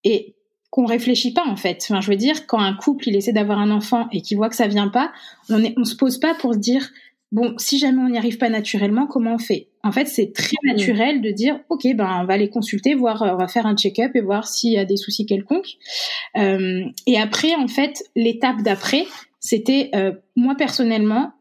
et 0.05 0.34
qu'on 0.75 0.87
réfléchit 0.87 1.33
pas 1.33 1.47
en 1.47 1.55
fait. 1.55 1.87
Enfin, 1.89 2.01
je 2.01 2.11
veux 2.11 2.17
dire, 2.17 2.49
quand 2.49 2.59
un 2.59 2.75
couple 2.75 3.09
il 3.09 3.15
essaie 3.15 3.33
d'avoir 3.33 3.61
un 3.61 3.71
enfant 3.71 4.09
et 4.11 4.23
qu'il 4.23 4.37
voit 4.37 4.49
que 4.49 4.57
ça 4.57 4.67
vient 4.67 4.89
pas, 4.89 5.13
on 5.49 5.61
ne 5.61 5.69
on 5.77 5.85
se 5.85 5.95
pose 5.95 6.19
pas 6.19 6.35
pour 6.35 6.55
se 6.55 6.59
dire 6.59 6.91
bon, 7.31 7.55
si 7.59 7.79
jamais 7.79 8.03
on 8.03 8.09
n'y 8.09 8.19
arrive 8.19 8.39
pas 8.39 8.49
naturellement, 8.49 9.07
comment 9.07 9.35
on 9.35 9.39
fait? 9.39 9.69
En 9.85 9.93
fait, 9.93 10.07
c'est 10.07 10.33
très 10.33 10.57
naturel 10.65 11.21
de 11.21 11.31
dire, 11.31 11.61
ok, 11.69 11.87
ben 11.95 12.19
on 12.21 12.25
va 12.25 12.35
aller 12.35 12.51
consulter, 12.51 12.97
voir, 12.97 13.23
euh, 13.23 13.35
on 13.35 13.37
va 13.37 13.47
faire 13.47 13.67
un 13.67 13.77
check-up 13.77 14.17
et 14.17 14.21
voir 14.21 14.49
s'il 14.49 14.73
y 14.73 14.79
a 14.79 14.85
des 14.85 14.97
soucis 14.97 15.27
quelconques. 15.27 15.75
Euh, 16.37 16.83
et 17.07 17.21
après, 17.21 17.55
en 17.55 17.69
fait, 17.69 18.03
l'étape 18.17 18.63
d'après, 18.63 19.07
c'était 19.39 19.91
euh, 19.95 20.11
moi 20.35 20.57
personnellement, 20.57 21.35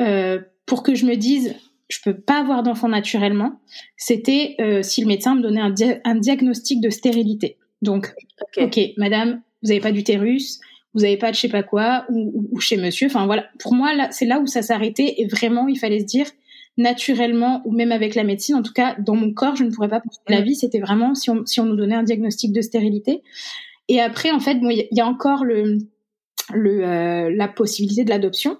euh, 0.00 0.40
pour 0.66 0.82
que 0.82 0.96
je 0.96 1.06
me 1.06 1.14
dise, 1.14 1.54
je 1.88 1.98
peux 2.02 2.18
pas 2.18 2.40
avoir 2.40 2.64
d'enfant 2.64 2.88
naturellement, 2.88 3.60
c'était 3.96 4.56
euh, 4.60 4.82
si 4.82 5.02
le 5.02 5.06
médecin 5.06 5.36
me 5.36 5.42
donnait 5.42 5.60
un, 5.60 5.72
un 6.04 6.16
diagnostic 6.16 6.80
de 6.80 6.90
stérilité. 6.90 7.58
Donc, 7.82 8.14
ok, 8.56 8.80
madame, 8.96 9.42
vous 9.62 9.68
n'avez 9.68 9.80
pas 9.80 9.92
d'utérus, 9.92 10.60
vous 10.94 11.00
n'avez 11.00 11.16
pas 11.16 11.30
de 11.30 11.36
je 11.36 11.40
sais 11.40 11.48
pas 11.48 11.62
quoi 11.62 12.06
ou, 12.08 12.48
ou, 12.52 12.60
chez 12.60 12.76
monsieur. 12.76 13.08
Enfin 13.08 13.26
voilà, 13.26 13.46
pour 13.58 13.74
moi 13.74 13.92
là, 13.94 14.08
c'est 14.10 14.26
là 14.26 14.40
où 14.40 14.46
ça 14.46 14.62
s'arrêtait 14.62 15.14
et 15.18 15.26
vraiment 15.26 15.68
il 15.68 15.78
fallait 15.78 16.00
se 16.00 16.04
dire 16.04 16.26
naturellement 16.78 17.60
ou 17.64 17.72
même 17.72 17.92
avec 17.92 18.14
la 18.14 18.24
médecine. 18.24 18.54
En 18.54 18.62
tout 18.62 18.72
cas, 18.72 18.96
dans 18.98 19.14
mon 19.14 19.32
corps, 19.32 19.56
je 19.56 19.64
ne 19.64 19.70
pourrais 19.70 19.88
pas 19.88 20.00
porter 20.00 20.20
la 20.28 20.40
vie. 20.40 20.54
C'était 20.54 20.80
vraiment 20.80 21.14
si 21.14 21.30
on 21.30 21.44
si 21.44 21.60
on 21.60 21.64
nous 21.64 21.76
donnait 21.76 21.94
un 21.94 22.02
diagnostic 22.02 22.52
de 22.52 22.60
stérilité. 22.62 23.22
Et 23.88 24.00
après, 24.00 24.30
en 24.30 24.40
fait, 24.40 24.54
bon, 24.56 24.70
il 24.70 24.86
y, 24.90 25.00
a 25.00 25.06
encore 25.06 25.44
le 25.44 25.78
le 26.54 26.84
euh, 26.86 27.34
la 27.34 27.48
possibilité 27.48 28.04
de 28.04 28.10
l'adoption. 28.10 28.58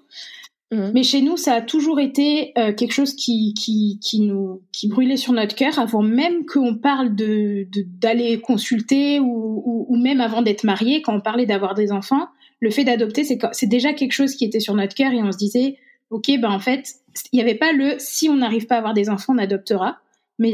Mm. 0.73 0.91
Mais 0.93 1.03
chez 1.03 1.21
nous, 1.21 1.37
ça 1.37 1.53
a 1.53 1.61
toujours 1.61 1.99
été 1.99 2.51
euh, 2.57 2.73
quelque 2.73 2.93
chose 2.93 3.13
qui, 3.15 3.53
qui, 3.53 3.99
qui 4.01 4.21
nous 4.21 4.61
qui 4.71 4.87
brûlait 4.87 5.17
sur 5.17 5.31
notre 5.31 5.55
cœur 5.55 5.77
avant 5.77 6.01
même 6.01 6.45
qu'on 6.45 6.75
parle 6.75 7.15
de 7.15 7.67
d'aller 7.99 8.41
consulter 8.41 9.19
ou, 9.19 9.61
ou, 9.65 9.85
ou, 9.87 9.97
même 9.97 10.19
avant 10.19 10.41
d'être 10.41 10.63
marié, 10.63 11.01
quand 11.03 11.15
on 11.15 11.21
parlait 11.21 11.45
d'avoir 11.45 11.75
des 11.75 11.91
enfants, 11.91 12.27
le 12.59 12.71
fait 12.71 12.83
d'adopter, 12.83 13.23
c'est 13.23 13.37
c'est 13.51 13.67
déjà 13.67 13.93
quelque 13.93 14.13
chose 14.13 14.35
qui 14.35 14.45
était 14.45 14.59
sur 14.59 14.73
notre 14.73 14.95
cœur 14.95 15.11
et 15.11 15.21
on 15.21 15.31
se 15.31 15.37
disait, 15.37 15.77
ok, 16.09 16.31
ben 16.39 16.49
en 16.49 16.59
fait, 16.59 16.87
il 17.31 17.37
n'y 17.37 17.41
avait 17.41 17.55
pas 17.55 17.71
le 17.71 17.95
si 17.99 18.29
on 18.29 18.35
n'arrive 18.35 18.65
pas 18.65 18.75
à 18.75 18.77
avoir 18.79 18.95
des 18.95 19.09
enfants, 19.09 19.33
on 19.35 19.37
adoptera, 19.37 19.99
mais 20.39 20.53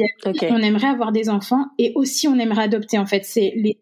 on 0.49 0.57
aimerait 0.57 0.87
avoir 0.87 1.13
des 1.13 1.29
enfants 1.29 1.67
et 1.77 1.93
aussi 1.95 2.27
on 2.27 2.37
aimerait 2.37 2.63
adopter. 2.63 2.97
En 2.97 3.05
fait, 3.05 3.23
c'est 3.23 3.53
les 3.55 3.79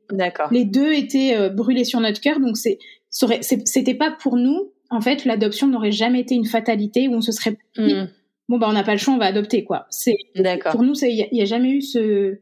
les 0.52 0.66
deux 0.66 0.94
étaient 0.94 1.36
euh, 1.36 1.50
brûlés 1.50 1.84
sur 1.84 2.00
notre 2.00 2.22
cœur, 2.22 2.40
donc 2.40 2.58
c'est 2.58 2.78
c'était 3.10 3.96
pas 3.96 4.12
pour 4.12 4.36
nous 4.36 4.72
en 4.90 5.02
fait, 5.02 5.26
l'adoption 5.26 5.68
n'aurait 5.68 5.92
jamais 5.92 6.22
été 6.22 6.36
une 6.36 6.46
fatalité 6.46 7.08
où 7.08 7.14
on 7.14 7.22
se 7.22 7.32
serait 7.32 7.58
dit, 7.78 7.94
hmm. 7.94 8.10
bon 8.50 8.58
bah 8.58 8.68
on 8.70 8.74
n'a 8.74 8.84
pas 8.84 8.94
le 8.94 8.98
choix, 8.98 9.14
on 9.14 9.18
va 9.18 9.26
adopter 9.26 9.64
quoi. 9.64 9.88
C'est 9.90 10.18
pour 10.72 10.84
nous, 10.84 10.94
il 11.04 11.28
n'y 11.32 11.42
a, 11.42 11.46
jamais 11.46 11.72
eu 11.72 11.82
ce 11.82 12.40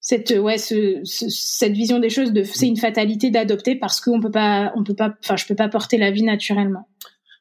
cette 0.00 0.30
ouais 0.30 0.58
ce, 0.58 1.00
cette 1.04 1.72
vision 1.72 1.98
des 1.98 2.10
choses 2.10 2.32
de 2.32 2.42
c'est 2.44 2.68
une 2.68 2.76
fatalité 2.76 3.30
d'adopter 3.30 3.74
parce 3.74 4.00
qu'on 4.00 4.20
peut 4.20 4.30
pas 4.30 4.72
on 4.76 4.84
peut 4.84 4.94
pas 4.94 5.14
enfin 5.24 5.36
je 5.36 5.46
peux 5.46 5.56
pas 5.56 5.68
porter 5.68 5.98
la 5.98 6.10
vie 6.10 6.22
naturellement. 6.22 6.88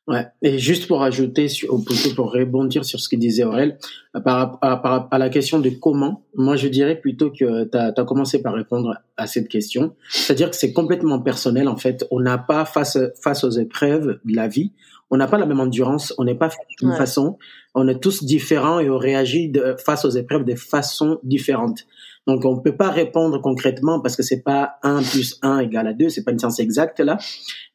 Ouais. 0.07 0.25
Et 0.41 0.57
juste 0.57 0.87
pour 0.87 1.03
ajouter, 1.03 1.47
ou 1.69 1.79
plutôt 1.79 2.15
pour 2.15 2.31
rebondir 2.31 2.85
sur 2.85 2.97
ce 2.97 3.09
que 3.09 3.17
disait 3.17 3.43
Aurel, 3.43 3.77
euh, 4.15 4.21
par, 4.21 4.57
par, 4.59 5.09
à 5.11 5.17
la 5.17 5.27
question 5.27 5.59
de 5.59 5.69
comment, 5.69 6.23
moi 6.33 6.55
je 6.55 6.69
dirais 6.69 6.95
plutôt 6.95 7.29
que 7.29 7.65
tu 7.65 7.77
as, 7.77 8.05
commencé 8.05 8.41
par 8.41 8.53
répondre 8.53 8.95
à 9.17 9.27
cette 9.27 9.49
question. 9.49 9.95
C'est-à-dire 10.09 10.49
que 10.49 10.55
c'est 10.55 10.71
complètement 10.71 11.19
personnel 11.19 11.67
en 11.67 11.75
fait. 11.75 12.07
On 12.09 12.21
n'a 12.21 12.37
pas 12.37 12.63
face 12.63 12.97
face 13.21 13.43
aux 13.43 13.49
épreuves 13.49 14.19
de 14.23 14.35
la 14.35 14.47
vie, 14.47 14.71
on 15.09 15.17
n'a 15.17 15.27
pas 15.27 15.37
la 15.37 15.45
même 15.45 15.59
endurance, 15.59 16.13
on 16.17 16.23
n'est 16.23 16.35
pas 16.35 16.49
fait 16.49 16.57
d'une 16.79 16.93
façon. 16.93 17.37
On 17.75 17.87
est 17.89 18.01
tous 18.01 18.23
différents 18.23 18.79
et 18.79 18.89
on 18.89 18.97
réagit 18.97 19.49
de, 19.49 19.75
face 19.77 20.05
aux 20.05 20.09
épreuves 20.09 20.45
de 20.45 20.55
façon 20.55 21.19
différente. 21.23 21.85
Donc 22.27 22.43
on 22.43 22.59
peut 22.59 22.75
pas 22.75 22.89
répondre 22.89 23.41
concrètement 23.41 24.01
parce 24.01 24.17
que 24.17 24.21
c'est 24.21 24.41
pas 24.41 24.77
1 24.83 25.01
plus 25.01 25.39
1 25.41 25.59
égale 25.59 25.87
à 25.87 25.93
2, 25.93 26.09
c'est 26.09 26.25
pas 26.25 26.31
une 26.31 26.39
science 26.39 26.59
exacte 26.59 26.99
là, 26.99 27.17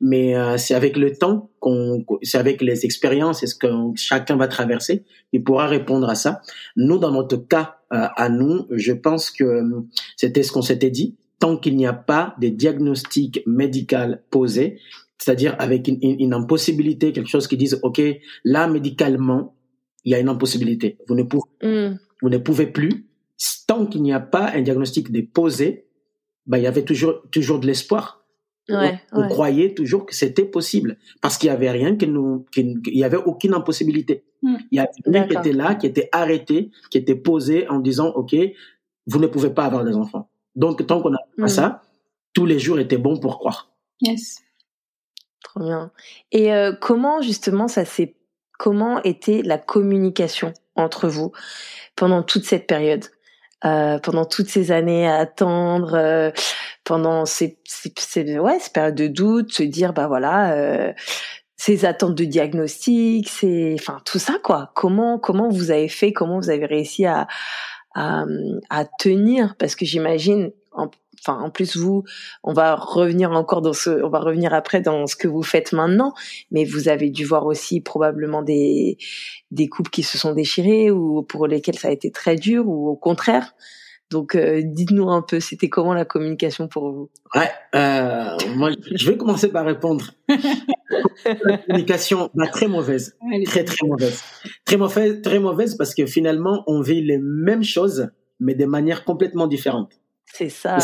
mais 0.00 0.36
euh, 0.36 0.58
c'est 0.58 0.74
avec 0.74 0.98
le 0.98 1.16
temps 1.16 1.50
qu'on 1.58 2.04
c'est 2.22 2.36
avec 2.36 2.60
les 2.60 2.84
expériences 2.84 3.42
et 3.42 3.46
ce 3.46 3.54
que 3.54 3.68
chacun 3.96 4.36
va 4.36 4.48
traverser, 4.48 5.04
il 5.32 5.42
pourra 5.42 5.66
répondre 5.66 6.08
à 6.08 6.14
ça. 6.14 6.42
Nous 6.76 6.98
dans 6.98 7.10
notre 7.10 7.36
cas 7.36 7.76
euh, 7.94 8.06
à 8.14 8.28
nous, 8.28 8.66
je 8.70 8.92
pense 8.92 9.30
que 9.30 9.62
c'était 10.16 10.42
ce 10.42 10.52
qu'on 10.52 10.62
s'était 10.62 10.90
dit, 10.90 11.16
tant 11.38 11.56
qu'il 11.56 11.76
n'y 11.76 11.86
a 11.86 11.94
pas 11.94 12.34
de 12.38 12.48
diagnostic 12.48 13.42
médical 13.46 14.22
posé, 14.30 14.78
c'est-à-dire 15.16 15.56
avec 15.58 15.88
une, 15.88 15.98
une, 16.02 16.34
impossibilité, 16.34 17.12
quelque 17.12 17.30
chose 17.30 17.46
qui 17.46 17.56
dise 17.56 17.80
OK, 17.82 18.02
là 18.44 18.66
médicalement, 18.66 19.54
il 20.04 20.12
y 20.12 20.14
a 20.14 20.18
une 20.18 20.28
impossibilité. 20.28 20.98
Vous 21.08 21.14
ne 21.14 21.22
pouvez, 21.22 21.48
mm. 21.62 21.98
vous 22.20 22.28
ne 22.28 22.38
pouvez 22.38 22.66
plus 22.66 23.06
tant 23.66 23.86
qu'il 23.86 24.02
n'y 24.02 24.12
a 24.12 24.20
pas 24.20 24.50
un 24.50 24.62
diagnostic 24.62 25.10
déposé, 25.10 25.86
bah, 26.46 26.58
il 26.58 26.64
y 26.64 26.66
avait 26.66 26.84
toujours, 26.84 27.22
toujours 27.30 27.58
de 27.58 27.66
l'espoir. 27.66 28.20
Ouais, 28.68 29.00
on, 29.10 29.26
croyait 29.26 29.74
toujours 29.74 30.06
que 30.06 30.14
c'était 30.14 30.44
possible 30.44 30.96
parce 31.20 31.36
qu'il 31.36 31.48
y 31.48 31.50
avait 31.50 31.70
rien 31.70 31.96
que 31.96 32.06
nous, 32.06 32.46
qu'il 32.52 32.80
y 32.84 33.02
avait 33.02 33.16
aucune 33.16 33.54
impossibilité. 33.54 34.24
Hmm. 34.40 34.56
Il 34.70 34.76
y 34.76 34.78
avait 34.78 34.90
rien 35.04 35.26
qui 35.26 35.36
était 35.36 35.52
là, 35.52 35.74
qui 35.74 35.86
était 35.86 36.08
arrêté, 36.12 36.70
qui 36.90 36.98
était 36.98 37.16
posé 37.16 37.68
en 37.68 37.80
disant 37.80 38.10
OK, 38.10 38.36
vous 39.06 39.18
ne 39.18 39.26
pouvez 39.26 39.50
pas 39.50 39.64
avoir 39.64 39.84
des 39.84 39.96
enfants. 39.96 40.30
Donc 40.54 40.86
tant 40.86 41.02
qu'on 41.02 41.10
n'a 41.10 41.18
pas 41.36 41.46
hmm. 41.46 41.48
ça, 41.48 41.82
tous 42.34 42.46
les 42.46 42.60
jours 42.60 42.78
étaient 42.78 42.98
bons 42.98 43.18
pour 43.18 43.40
croire. 43.40 43.72
Yes. 44.00 44.40
Trop 45.42 45.60
bien. 45.60 45.90
Et 46.30 46.52
euh, 46.52 46.72
comment 46.72 47.20
justement 47.20 47.66
ça 47.66 47.84
s'est 47.84 48.14
comment 48.58 49.02
était 49.02 49.42
la 49.42 49.58
communication 49.58 50.54
entre 50.76 51.08
vous 51.08 51.32
pendant 51.96 52.22
toute 52.22 52.44
cette 52.44 52.68
période? 52.68 53.04
Euh, 53.64 53.98
pendant 53.98 54.24
toutes 54.24 54.48
ces 54.48 54.72
années 54.72 55.06
à 55.06 55.16
attendre, 55.16 55.94
euh, 55.94 56.30
pendant 56.84 57.26
ces, 57.26 57.58
ces, 57.64 57.92
ces, 57.98 58.38
ouais, 58.38 58.58
ces 58.60 58.70
périodes 58.70 58.94
de 58.94 59.06
doute, 59.08 59.52
se 59.52 59.62
dire 59.62 59.92
bah 59.92 60.08
voilà, 60.08 60.52
euh, 60.54 60.92
ces 61.56 61.84
attentes 61.84 62.14
de 62.14 62.24
diagnostic, 62.24 63.28
c'est, 63.28 63.74
enfin 63.78 64.00
tout 64.04 64.18
ça 64.18 64.34
quoi. 64.42 64.72
Comment 64.74 65.18
comment 65.18 65.48
vous 65.48 65.70
avez 65.70 65.88
fait, 65.88 66.12
comment 66.12 66.38
vous 66.40 66.50
avez 66.50 66.66
réussi 66.66 67.06
à 67.06 67.26
à, 67.94 68.24
à 68.70 68.84
tenir? 68.84 69.54
Parce 69.58 69.76
que 69.76 69.84
j'imagine 69.84 70.50
enfin 71.24 71.40
en 71.40 71.50
plus 71.50 71.76
vous 71.76 72.04
on 72.42 72.52
va 72.52 72.74
revenir 72.74 73.30
encore 73.32 73.62
dans 73.62 73.72
ce 73.72 74.02
on 74.02 74.08
va 74.08 74.18
revenir 74.18 74.52
après 74.52 74.80
dans 74.80 75.06
ce 75.06 75.16
que 75.16 75.28
vous 75.28 75.42
faites 75.42 75.72
maintenant 75.72 76.14
mais 76.50 76.64
vous 76.64 76.88
avez 76.88 77.10
dû 77.10 77.24
voir 77.24 77.46
aussi 77.46 77.80
probablement 77.80 78.42
des 78.42 78.98
des 79.52 79.68
couples 79.68 79.90
qui 79.90 80.02
se 80.02 80.18
sont 80.18 80.32
déchirés 80.32 80.90
ou 80.90 81.22
pour 81.22 81.46
lesquels 81.46 81.78
ça 81.78 81.88
a 81.88 81.90
été 81.90 82.10
très 82.10 82.36
dur 82.36 82.66
ou 82.66 82.88
au 82.88 82.96
contraire. 82.96 83.54
Donc 84.10 84.34
euh, 84.34 84.60
dites-nous 84.62 85.08
un 85.10 85.22
peu 85.22 85.40
c'était 85.40 85.70
comment 85.70 85.94
la 85.94 86.04
communication 86.04 86.68
pour 86.68 86.90
vous? 86.90 87.10
Ouais 87.34 87.50
euh, 87.74 88.36
moi 88.56 88.70
je 88.90 89.10
vais 89.10 89.16
commencer 89.16 89.50
par 89.50 89.64
répondre. 89.64 90.12
La 91.44 91.56
communication 91.56 92.30
bah, 92.34 92.48
très 92.48 92.68
mauvaise. 92.68 93.16
Très 93.46 93.64
très 93.64 93.86
mauvaise. 93.86 94.22
Très 94.66 94.76
mauvaise 94.76 95.22
très 95.22 95.38
mauvaise 95.38 95.76
parce 95.76 95.94
que 95.94 96.04
finalement 96.04 96.62
on 96.66 96.82
vit 96.82 97.02
les 97.02 97.18
mêmes 97.18 97.64
choses 97.64 98.10
mais 98.40 98.54
de 98.54 98.66
manière 98.66 99.04
complètement 99.04 99.46
différente 99.46 100.01
c'est 100.32 100.48
ça. 100.48 100.78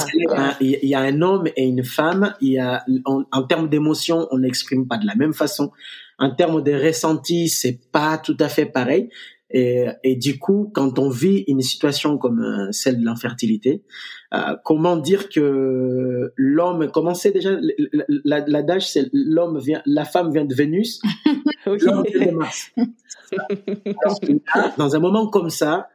il, 0.61 0.79
y 0.83 0.95
a, 0.95 1.01
un 1.01 1.23
homme 1.23 1.49
et 1.57 1.65
une 1.65 1.85
femme. 1.85 2.35
Il 2.41 2.53
y 2.53 2.59
a, 2.59 2.85
en, 3.05 3.43
termes 3.45 3.69
d'émotion, 3.69 4.29
on 4.31 4.39
n'exprime 4.39 4.87
pas 4.87 4.99
de 4.99 5.07
la 5.07 5.15
même 5.15 5.33
façon. 5.33 5.71
En 6.19 6.35
termes 6.35 6.63
de 6.63 6.73
ressenti, 6.73 7.49
c'est 7.49 7.81
pas 7.91 8.19
tout 8.19 8.37
à 8.41 8.49
fait 8.49 8.67
pareil. 8.67 9.09
Et, 9.51 9.87
et, 10.05 10.17
du 10.17 10.39
coup, 10.39 10.71
quand 10.75 10.99
on 10.99 11.09
vit 11.09 11.45
une 11.47 11.63
situation 11.63 12.19
comme 12.19 12.41
euh, 12.41 12.71
celle 12.71 13.01
de 13.01 13.05
l'infertilité, 13.07 13.83
euh, 14.35 14.57
comment 14.63 14.97
dire 14.97 15.31
que 15.31 16.35
l'homme, 16.37 16.91
comment 16.93 17.15
c'est 17.15 17.31
déjà 17.31 17.57
l'adage, 18.25 18.87
c'est 18.87 19.09
l'homme 19.15 19.59
vient, 19.59 19.81
la 19.87 20.05
femme 20.05 20.31
vient 20.31 20.45
de 20.45 20.55
Vénus, 20.55 21.01
l'homme 21.67 22.05
vient 22.07 22.27
de 22.27 22.31
Mars. 22.33 22.71
dans 24.77 24.95
un 24.95 24.99
moment 24.99 25.29
comme 25.29 25.49
ça, 25.49 25.89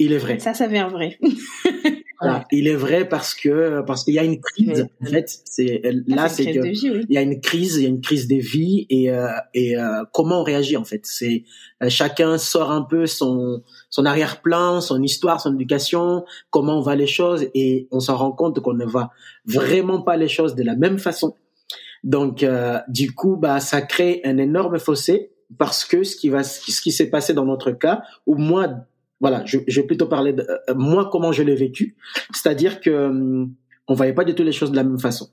il 0.00 0.12
est 0.12 0.18
vrai. 0.18 0.40
Ça 0.40 0.54
s'avère 0.54 0.90
vrai. 0.90 1.18
Il 2.50 2.68
est 2.68 2.74
vrai 2.74 3.08
parce 3.08 3.34
que 3.34 3.82
parce 3.82 4.04
qu'il 4.04 4.14
y 4.14 4.18
a 4.18 4.24
une 4.24 4.40
crise. 4.40 4.88
En 5.02 5.06
fait, 5.06 5.40
c'est 5.44 5.82
là, 6.06 6.28
c'est 6.28 6.44
que 6.44 6.66
il 6.66 7.12
y 7.12 7.18
a 7.18 7.22
une 7.22 7.40
crise, 7.40 7.76
il 7.76 7.82
y 7.82 7.86
a 7.86 7.88
une 7.88 8.00
crise 8.00 8.26
des 8.26 8.38
vies 8.38 8.86
et 8.88 9.10
euh, 9.10 9.28
et 9.54 9.76
euh, 9.76 10.04
comment 10.12 10.40
on 10.40 10.42
réagit 10.42 10.76
en 10.76 10.84
fait. 10.84 11.02
C'est 11.04 11.44
euh, 11.82 11.88
chacun 11.88 12.38
sort 12.38 12.70
un 12.70 12.82
peu 12.82 13.06
son 13.06 13.62
son 13.90 14.06
arrière-plan, 14.06 14.80
son 14.80 15.02
histoire, 15.02 15.40
son 15.40 15.54
éducation, 15.54 16.24
comment 16.50 16.78
on 16.78 16.82
va 16.82 16.96
les 16.96 17.06
choses 17.06 17.46
et 17.54 17.88
on 17.90 18.00
s'en 18.00 18.16
rend 18.16 18.32
compte 18.32 18.60
qu'on 18.60 18.74
ne 18.74 18.86
va 18.86 19.10
vraiment 19.44 20.00
pas 20.00 20.16
les 20.16 20.28
choses 20.28 20.54
de 20.54 20.62
la 20.62 20.76
même 20.76 20.98
façon. 20.98 21.34
Donc 22.04 22.44
du 22.88 23.12
coup, 23.14 23.36
bah 23.36 23.60
ça 23.60 23.82
crée 23.82 24.20
un 24.24 24.38
énorme 24.38 24.78
fossé 24.78 25.32
parce 25.58 25.84
que 25.84 26.02
ce 26.02 26.16
qui 26.16 26.28
va 26.28 26.42
ce 26.44 26.80
qui 26.80 26.92
s'est 26.92 27.10
passé 27.10 27.34
dans 27.34 27.44
notre 27.44 27.72
cas 27.72 28.02
ou 28.26 28.36
moi 28.36 28.68
voilà, 29.20 29.44
je, 29.44 29.58
je, 29.66 29.80
vais 29.80 29.86
plutôt 29.86 30.06
parler 30.06 30.32
de 30.32 30.42
euh, 30.42 30.74
moi 30.74 31.08
comment 31.10 31.32
je 31.32 31.42
l'ai 31.42 31.54
vécu, 31.54 31.96
c'est-à-dire 32.32 32.80
que 32.80 32.90
euh, 32.90 33.46
on 33.88 33.94
voyait 33.94 34.12
pas 34.12 34.24
du 34.24 34.34
tout 34.34 34.42
les 34.42 34.52
choses 34.52 34.70
de 34.70 34.76
la 34.76 34.84
même 34.84 34.98
façon. 34.98 35.28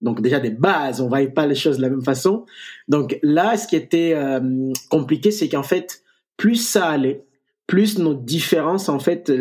Donc 0.00 0.20
déjà 0.20 0.38
des 0.38 0.50
bases, 0.50 1.00
on 1.00 1.08
voyait 1.08 1.30
pas 1.30 1.46
les 1.46 1.56
choses 1.56 1.78
de 1.78 1.82
la 1.82 1.90
même 1.90 2.04
façon. 2.04 2.46
Donc 2.86 3.18
là, 3.22 3.56
ce 3.56 3.66
qui 3.66 3.74
était 3.74 4.12
euh, 4.14 4.72
compliqué, 4.90 5.32
c'est 5.32 5.48
qu'en 5.48 5.64
fait, 5.64 6.02
plus 6.36 6.56
ça 6.56 6.86
allait, 6.86 7.24
plus 7.66 7.98
nos 7.98 8.14
différences 8.14 8.88
en 8.88 9.00
fait 9.00 9.32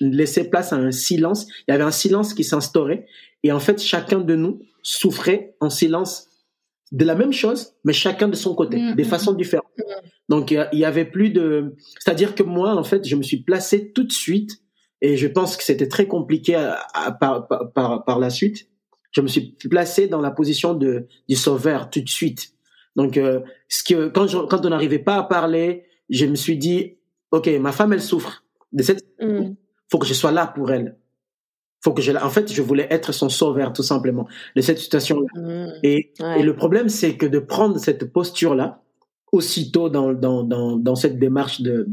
laissaient 0.00 0.50
place 0.50 0.74
à 0.74 0.76
un 0.76 0.90
silence. 0.90 1.46
Il 1.66 1.72
y 1.72 1.74
avait 1.74 1.84
un 1.84 1.90
silence 1.90 2.34
qui 2.34 2.44
s'instaurait 2.44 3.06
et 3.42 3.52
en 3.52 3.60
fait, 3.60 3.80
chacun 3.80 4.18
de 4.18 4.34
nous 4.34 4.60
souffrait 4.82 5.54
en 5.60 5.70
silence 5.70 6.28
de 6.90 7.04
la 7.04 7.14
même 7.14 7.32
chose, 7.32 7.74
mais 7.84 7.92
chacun 7.92 8.26
de 8.26 8.34
son 8.34 8.54
côté, 8.56 8.76
mm, 8.76 8.94
des 8.94 9.04
mm, 9.04 9.06
façons 9.06 9.32
mm. 9.34 9.36
différentes. 9.36 9.70
Donc 10.28 10.50
il 10.50 10.78
y 10.78 10.84
avait 10.84 11.04
plus 11.04 11.30
de, 11.30 11.76
c'est-à-dire 11.98 12.34
que 12.34 12.42
moi 12.42 12.74
en 12.74 12.82
fait 12.82 13.06
je 13.06 13.14
me 13.14 13.22
suis 13.22 13.42
placé 13.42 13.92
tout 13.92 14.02
de 14.02 14.12
suite 14.12 14.60
et 15.00 15.16
je 15.16 15.26
pense 15.28 15.56
que 15.56 15.62
c'était 15.62 15.88
très 15.88 16.06
compliqué 16.06 16.56
à, 16.56 17.12
par, 17.12 17.46
par, 17.72 18.04
par 18.04 18.18
la 18.18 18.30
suite. 18.30 18.68
Je 19.12 19.20
me 19.20 19.28
suis 19.28 19.56
placé 19.70 20.08
dans 20.08 20.20
la 20.20 20.30
position 20.30 20.74
de 20.74 21.06
du 21.28 21.36
sauveur 21.36 21.90
tout 21.90 22.00
de 22.00 22.08
suite. 22.08 22.52
Donc 22.96 23.16
euh, 23.16 23.40
ce 23.68 23.84
que 23.84 24.08
quand 24.08 24.26
je, 24.26 24.38
quand 24.38 24.66
on 24.66 24.70
n'arrivait 24.70 24.98
pas 24.98 25.16
à 25.16 25.22
parler, 25.22 25.84
je 26.10 26.26
me 26.26 26.34
suis 26.34 26.58
dit 26.58 26.96
ok 27.30 27.48
ma 27.60 27.72
femme 27.72 27.92
elle 27.92 28.02
souffre 28.02 28.44
de 28.72 28.82
cette, 28.82 29.04
faut 29.90 29.98
que 29.98 30.06
je 30.06 30.14
sois 30.14 30.32
là 30.32 30.46
pour 30.46 30.72
elle 30.72 30.96
faut 31.82 31.92
que 31.92 32.02
je 32.02 32.10
en 32.12 32.30
fait 32.30 32.52
je 32.52 32.62
voulais 32.62 32.88
être 32.90 33.12
son 33.12 33.28
sauveur 33.28 33.72
tout 33.72 33.82
simplement 33.82 34.26
de 34.56 34.60
cette 34.60 34.78
situation 34.78 35.20
là 35.20 35.40
mmh. 35.40 35.72
et, 35.84 36.12
et, 36.38 36.42
le 36.42 36.56
problème 36.56 36.88
c'est 36.88 37.16
que 37.16 37.26
de 37.26 37.38
prendre 37.38 37.78
cette 37.78 38.12
posture 38.12 38.54
là 38.54 38.82
aussitôt 39.32 39.88
dans 39.88 40.12
dans 40.12 40.42
dans, 40.42 40.76
dans 40.76 40.94
cette 40.94 41.18
démarche 41.18 41.60
de 41.60 41.86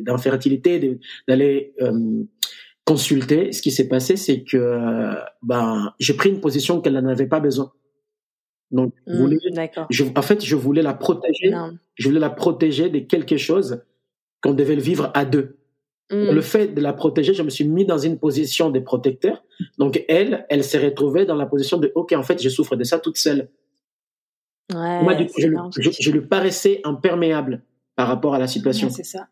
d'infertilité 0.00 0.78
de, 0.78 0.98
d'aller 1.26 1.74
euh, 1.80 2.24
consulter 2.84 3.52
ce 3.52 3.62
qui 3.62 3.70
s'est 3.70 3.88
passé 3.88 4.16
c'est 4.16 4.42
que 4.42 5.14
ben 5.42 5.92
j'ai 5.98 6.14
pris 6.14 6.30
une 6.30 6.40
position 6.40 6.80
qu'elle 6.80 6.98
n'avait 6.98 7.26
pas 7.26 7.40
besoin 7.40 7.72
donc 8.70 8.94
mmh, 9.06 9.34
je, 9.90 10.04
en 10.16 10.22
fait 10.22 10.44
je 10.44 10.56
voulais 10.56 10.82
la 10.82 10.94
protéger 10.94 11.52
je 11.94 12.08
voulais 12.08 12.20
la 12.20 12.30
protéger 12.30 12.88
de 12.88 13.00
quelque 13.00 13.36
chose 13.36 13.82
qu'on 14.42 14.54
devait 14.54 14.76
le 14.76 14.82
vivre 14.82 15.10
à 15.14 15.24
deux 15.24 15.58
Mm. 16.10 16.30
Le 16.30 16.40
fait 16.40 16.68
de 16.68 16.80
la 16.80 16.92
protéger, 16.92 17.34
je 17.34 17.42
me 17.42 17.50
suis 17.50 17.64
mis 17.66 17.84
dans 17.84 17.98
une 17.98 18.18
position 18.18 18.70
de 18.70 18.78
protecteur. 18.78 19.42
Donc 19.78 20.04
elle, 20.08 20.46
elle 20.48 20.64
s'est 20.64 20.78
retrouvée 20.78 21.26
dans 21.26 21.34
la 21.34 21.46
position 21.46 21.76
de 21.78 21.92
OK, 21.94 22.12
en 22.12 22.22
fait, 22.22 22.42
je 22.42 22.48
souffre 22.48 22.76
de 22.76 22.84
ça 22.84 22.98
toute 22.98 23.18
seule. 23.18 23.48
Ouais, 24.74 25.02
Moi, 25.02 25.14
du 25.14 25.26
coup, 25.26 25.40
je, 25.40 26.10
lui 26.10 26.20
paraissais 26.20 26.80
imperméable 26.84 27.62
par 27.96 28.08
rapport 28.08 28.34
à 28.34 28.38
la 28.38 28.46
situation. 28.46 28.90
c'est 28.90 29.04
ça. 29.04 29.28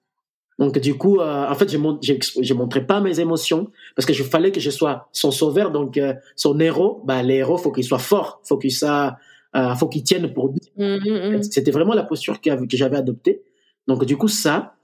Donc 0.58 0.78
du 0.78 0.94
coup, 0.94 1.20
euh, 1.20 1.46
en 1.48 1.54
fait, 1.54 1.70
je 1.70 1.76
ne 1.76 2.54
montrais 2.54 2.86
pas 2.86 3.00
mes 3.00 3.20
émotions 3.20 3.70
parce 3.94 4.06
que 4.06 4.14
je 4.14 4.22
fallait 4.22 4.52
que 4.52 4.60
je 4.60 4.70
sois 4.70 5.08
son 5.12 5.30
sauveur, 5.30 5.70
donc 5.70 5.98
euh, 5.98 6.14
son 6.34 6.58
héros. 6.58 7.02
Bah, 7.04 7.22
les 7.22 7.36
héros, 7.36 7.58
faut 7.58 7.72
qu'il 7.72 7.84
soit 7.84 7.98
fort, 7.98 8.40
faut 8.44 8.58
euh, 8.84 9.74
faut 9.74 9.88
qu'il 9.88 10.02
tienne 10.02 10.32
pour. 10.32 10.54
Mm, 10.76 11.36
mm, 11.36 11.42
C'était 11.42 11.70
vraiment 11.70 11.94
la 11.94 12.04
posture 12.04 12.40
que, 12.40 12.66
que 12.66 12.76
j'avais 12.76 12.96
adoptée. 12.96 13.42
Donc 13.86 14.04
du 14.04 14.16
coup, 14.16 14.28
ça, 14.28 14.76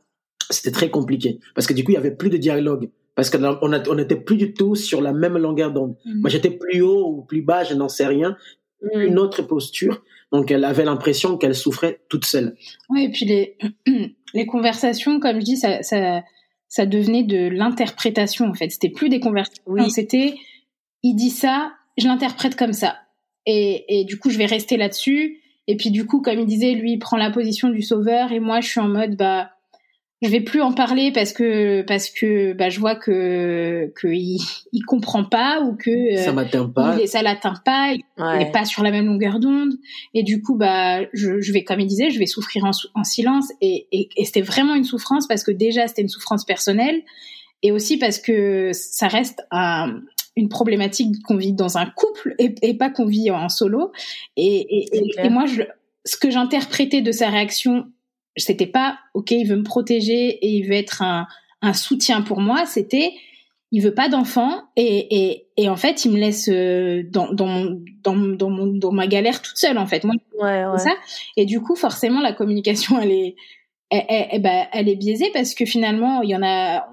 c'était 0.50 0.70
très 0.72 0.90
compliqué 0.90 1.40
parce 1.54 1.66
que 1.66 1.72
du 1.72 1.84
coup 1.84 1.92
il 1.92 1.94
y 1.94 1.98
avait 1.98 2.14
plus 2.14 2.30
de 2.30 2.36
dialogue 2.36 2.90
parce 3.14 3.30
que 3.30 3.38
on 3.38 3.90
on 3.90 3.94
n'était 3.94 4.16
plus 4.16 4.36
du 4.36 4.52
tout 4.52 4.74
sur 4.74 5.00
la 5.00 5.12
même 5.12 5.38
longueur 5.38 5.72
d'onde. 5.72 5.96
Mm. 6.04 6.20
Moi 6.20 6.30
j'étais 6.30 6.50
plus 6.50 6.82
haut 6.82 7.08
ou 7.08 7.22
plus 7.22 7.40
bas, 7.40 7.64
je 7.64 7.74
n'en 7.74 7.88
sais 7.88 8.06
rien. 8.06 8.36
Une 8.94 9.18
autre 9.18 9.42
posture. 9.42 10.02
Donc 10.32 10.50
elle 10.50 10.64
avait 10.64 10.84
l'impression 10.84 11.36
qu'elle 11.36 11.54
souffrait 11.54 12.00
toute 12.08 12.24
seule. 12.24 12.56
Oui, 12.88 13.04
et 13.04 13.10
puis 13.10 13.26
les 13.26 13.56
les 14.34 14.46
conversations, 14.46 15.20
comme 15.20 15.40
je 15.40 15.44
dis, 15.44 15.56
ça 15.56 15.82
ça, 15.82 16.22
ça 16.68 16.86
devenait 16.86 17.22
de 17.22 17.48
l'interprétation 17.48 18.46
en 18.46 18.54
fait. 18.54 18.70
C'était 18.70 18.90
plus 18.90 19.08
des 19.08 19.20
conversations. 19.20 19.62
Oui. 19.66 19.90
C'était 19.90 20.34
il 21.02 21.14
dit 21.14 21.30
ça, 21.30 21.72
je 21.98 22.06
l'interprète 22.06 22.56
comme 22.56 22.72
ça. 22.72 22.96
Et, 23.46 24.00
et 24.00 24.04
du 24.04 24.18
coup 24.18 24.30
je 24.30 24.38
vais 24.38 24.46
rester 24.46 24.76
là-dessus. 24.76 25.38
Et 25.68 25.76
puis 25.76 25.90
du 25.90 26.06
coup, 26.06 26.22
comme 26.22 26.40
il 26.40 26.46
disait, 26.46 26.72
lui 26.72 26.92
il 26.92 26.98
prend 26.98 27.16
la 27.16 27.30
position 27.30 27.68
du 27.68 27.82
sauveur 27.82 28.32
et 28.32 28.40
moi 28.40 28.60
je 28.60 28.68
suis 28.68 28.80
en 28.80 28.88
mode 28.88 29.16
bah 29.16 29.51
je 30.22 30.28
vais 30.28 30.40
plus 30.40 30.62
en 30.62 30.72
parler 30.72 31.10
parce 31.10 31.32
que 31.32 31.82
parce 31.82 32.08
que 32.08 32.52
bah, 32.52 32.68
je 32.68 32.78
vois 32.78 32.94
que 32.94 33.92
que 33.96 34.06
il, 34.06 34.38
il 34.72 34.82
comprend 34.84 35.24
pas 35.24 35.60
ou 35.60 35.74
que 35.74 36.16
ça 36.16 36.32
m'atteint 36.32 36.68
pas, 36.68 36.96
il, 37.00 37.08
ça 37.08 37.22
l'atteint 37.22 37.60
pas, 37.64 37.92
il 37.92 38.02
n'est 38.38 38.52
pas 38.52 38.64
sur 38.64 38.84
la 38.84 38.92
même 38.92 39.06
longueur 39.06 39.40
d'onde. 39.40 39.74
Et 40.14 40.22
du 40.22 40.40
coup 40.40 40.56
bah 40.56 41.02
je, 41.12 41.40
je 41.40 41.52
vais 41.52 41.64
comme 41.64 41.80
il 41.80 41.86
disait, 41.86 42.10
je 42.10 42.18
vais 42.20 42.26
souffrir 42.26 42.64
en, 42.64 42.70
en 42.94 43.04
silence. 43.04 43.50
Et, 43.60 43.88
et, 43.90 44.08
et 44.16 44.24
c'était 44.24 44.42
vraiment 44.42 44.74
une 44.74 44.84
souffrance 44.84 45.26
parce 45.26 45.42
que 45.42 45.50
déjà 45.50 45.88
c'était 45.88 46.02
une 46.02 46.08
souffrance 46.08 46.44
personnelle. 46.44 47.02
Et 47.64 47.72
aussi 47.72 47.96
parce 47.96 48.18
que 48.18 48.70
ça 48.72 49.08
reste 49.08 49.42
un, 49.50 50.00
une 50.36 50.48
problématique 50.48 51.22
qu'on 51.22 51.36
vit 51.36 51.52
dans 51.52 51.78
un 51.78 51.86
couple 51.86 52.34
et, 52.38 52.54
et 52.62 52.74
pas 52.74 52.90
qu'on 52.90 53.06
vit 53.06 53.30
en 53.30 53.48
solo. 53.48 53.92
Et, 54.36 54.86
et, 54.96 55.24
et 55.24 55.28
moi 55.28 55.46
je 55.46 55.62
ce 56.04 56.16
que 56.16 56.30
j'interprétais 56.30 57.00
de 57.00 57.12
sa 57.12 57.28
réaction 57.28 57.86
c'était 58.36 58.66
pas 58.66 58.98
ok 59.14 59.30
il 59.30 59.46
veut 59.46 59.56
me 59.56 59.64
protéger 59.64 60.28
et 60.28 60.48
il 60.48 60.66
veut 60.66 60.74
être 60.74 61.02
un, 61.02 61.26
un 61.60 61.72
soutien 61.72 62.22
pour 62.22 62.40
moi 62.40 62.66
c'était 62.66 63.12
il 63.72 63.82
veut 63.82 63.94
pas 63.94 64.10
d'enfant 64.10 64.64
et, 64.76 65.24
et, 65.24 65.46
et 65.56 65.68
en 65.68 65.76
fait 65.76 66.04
il 66.04 66.12
me 66.12 66.18
laisse 66.18 66.48
euh, 66.48 67.02
dans 67.10 67.32
dans 67.32 67.78
dans 68.04 68.14
dans, 68.14 68.50
mon, 68.50 68.66
dans 68.66 68.92
ma 68.92 69.06
galère 69.06 69.40
toute 69.40 69.56
seule 69.56 69.78
en 69.78 69.86
fait. 69.86 70.04
Moi 70.04 70.14
ouais, 70.40 70.66
ouais. 70.66 70.78
ça. 70.78 70.90
Et 71.38 71.46
du 71.46 71.60
coup 71.60 71.74
forcément 71.74 72.20
la 72.20 72.34
communication 72.34 73.00
elle 73.00 73.10
est 73.10 73.34
elle, 73.90 74.04
elle, 74.08 74.42
bah, 74.42 74.68
elle 74.72 74.88
est 74.88 74.96
biaisée 74.96 75.30
parce 75.32 75.54
que 75.54 75.64
finalement 75.64 76.20
il 76.20 76.30
y 76.30 76.36
en 76.36 76.42
a 76.42 76.86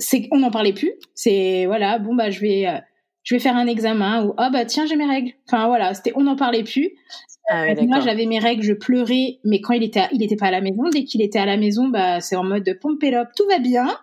c'est 0.00 0.28
on 0.32 0.38
n'en 0.38 0.50
parlait 0.50 0.72
plus. 0.72 0.92
C'est 1.14 1.66
voilà 1.66 2.00
bon 2.00 2.16
bah 2.16 2.30
je 2.30 2.40
vais 2.40 2.66
euh, 2.66 2.78
je 3.22 3.36
vais 3.36 3.40
faire 3.40 3.56
un 3.56 3.68
examen 3.68 4.24
ou 4.26 4.34
ah 4.36 4.50
bah 4.50 4.64
tiens 4.64 4.86
j'ai 4.86 4.96
mes 4.96 5.06
règles. 5.06 5.32
Enfin 5.48 5.68
voilà 5.68 5.94
c'était 5.94 6.12
on 6.16 6.22
n'en 6.22 6.36
parlait 6.36 6.64
plus 6.64 6.90
ah 7.48 7.74
moi, 7.82 8.00
j'avais 8.00 8.26
mes 8.26 8.38
règles, 8.38 8.62
je 8.62 8.72
pleurais, 8.72 9.38
mais 9.44 9.60
quand 9.60 9.74
il 9.74 9.82
était, 9.82 10.00
à, 10.00 10.08
il 10.12 10.22
était 10.22 10.36
pas 10.36 10.46
à 10.46 10.50
la 10.50 10.60
maison. 10.60 10.88
Dès 10.90 11.04
qu'il 11.04 11.20
était 11.20 11.38
à 11.38 11.46
la 11.46 11.56
maison, 11.56 11.88
bah, 11.88 12.20
c'est 12.20 12.36
en 12.36 12.44
mode 12.44 12.78
pompe 12.80 13.04
tout 13.36 13.46
va 13.48 13.58
bien. 13.58 13.98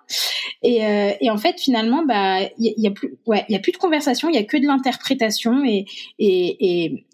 Et, 0.61 0.85
euh, 0.85 1.11
et 1.19 1.29
en 1.29 1.37
fait, 1.37 1.59
finalement, 1.59 2.05
bah, 2.05 2.41
il 2.59 2.73
y, 2.77 2.81
y, 2.81 2.87
a 2.87 2.91
plus, 2.91 3.15
ouais, 3.25 3.45
il 3.49 3.53
y 3.53 3.55
a 3.55 3.59
plus 3.59 3.71
de 3.71 3.77
conversation, 3.77 4.29
il 4.29 4.35
y 4.35 4.37
a 4.37 4.43
que 4.43 4.57
de 4.57 4.65
l'interprétation 4.67 5.63
et, 5.65 5.85
et, 6.19 6.85
et, 6.85 7.05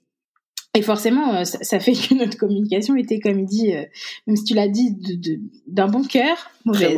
et 0.73 0.82
forcément, 0.82 1.34
euh, 1.34 1.43
ça, 1.45 1.59
ça, 1.61 1.80
fait 1.80 1.93
que 2.09 2.13
notre 2.13 2.38
communication 2.38 2.95
était, 2.97 3.19
comme 3.19 3.39
il 3.39 3.45
dit, 3.45 3.73
euh, 3.73 3.84
même 4.28 4.36
si 4.36 4.43
tu 4.43 4.53
l'as 4.53 4.67
dit, 4.67 4.97
d'un 5.65 5.88
bon 5.88 6.03
cœur, 6.03 6.36
mauvaise. 6.65 6.97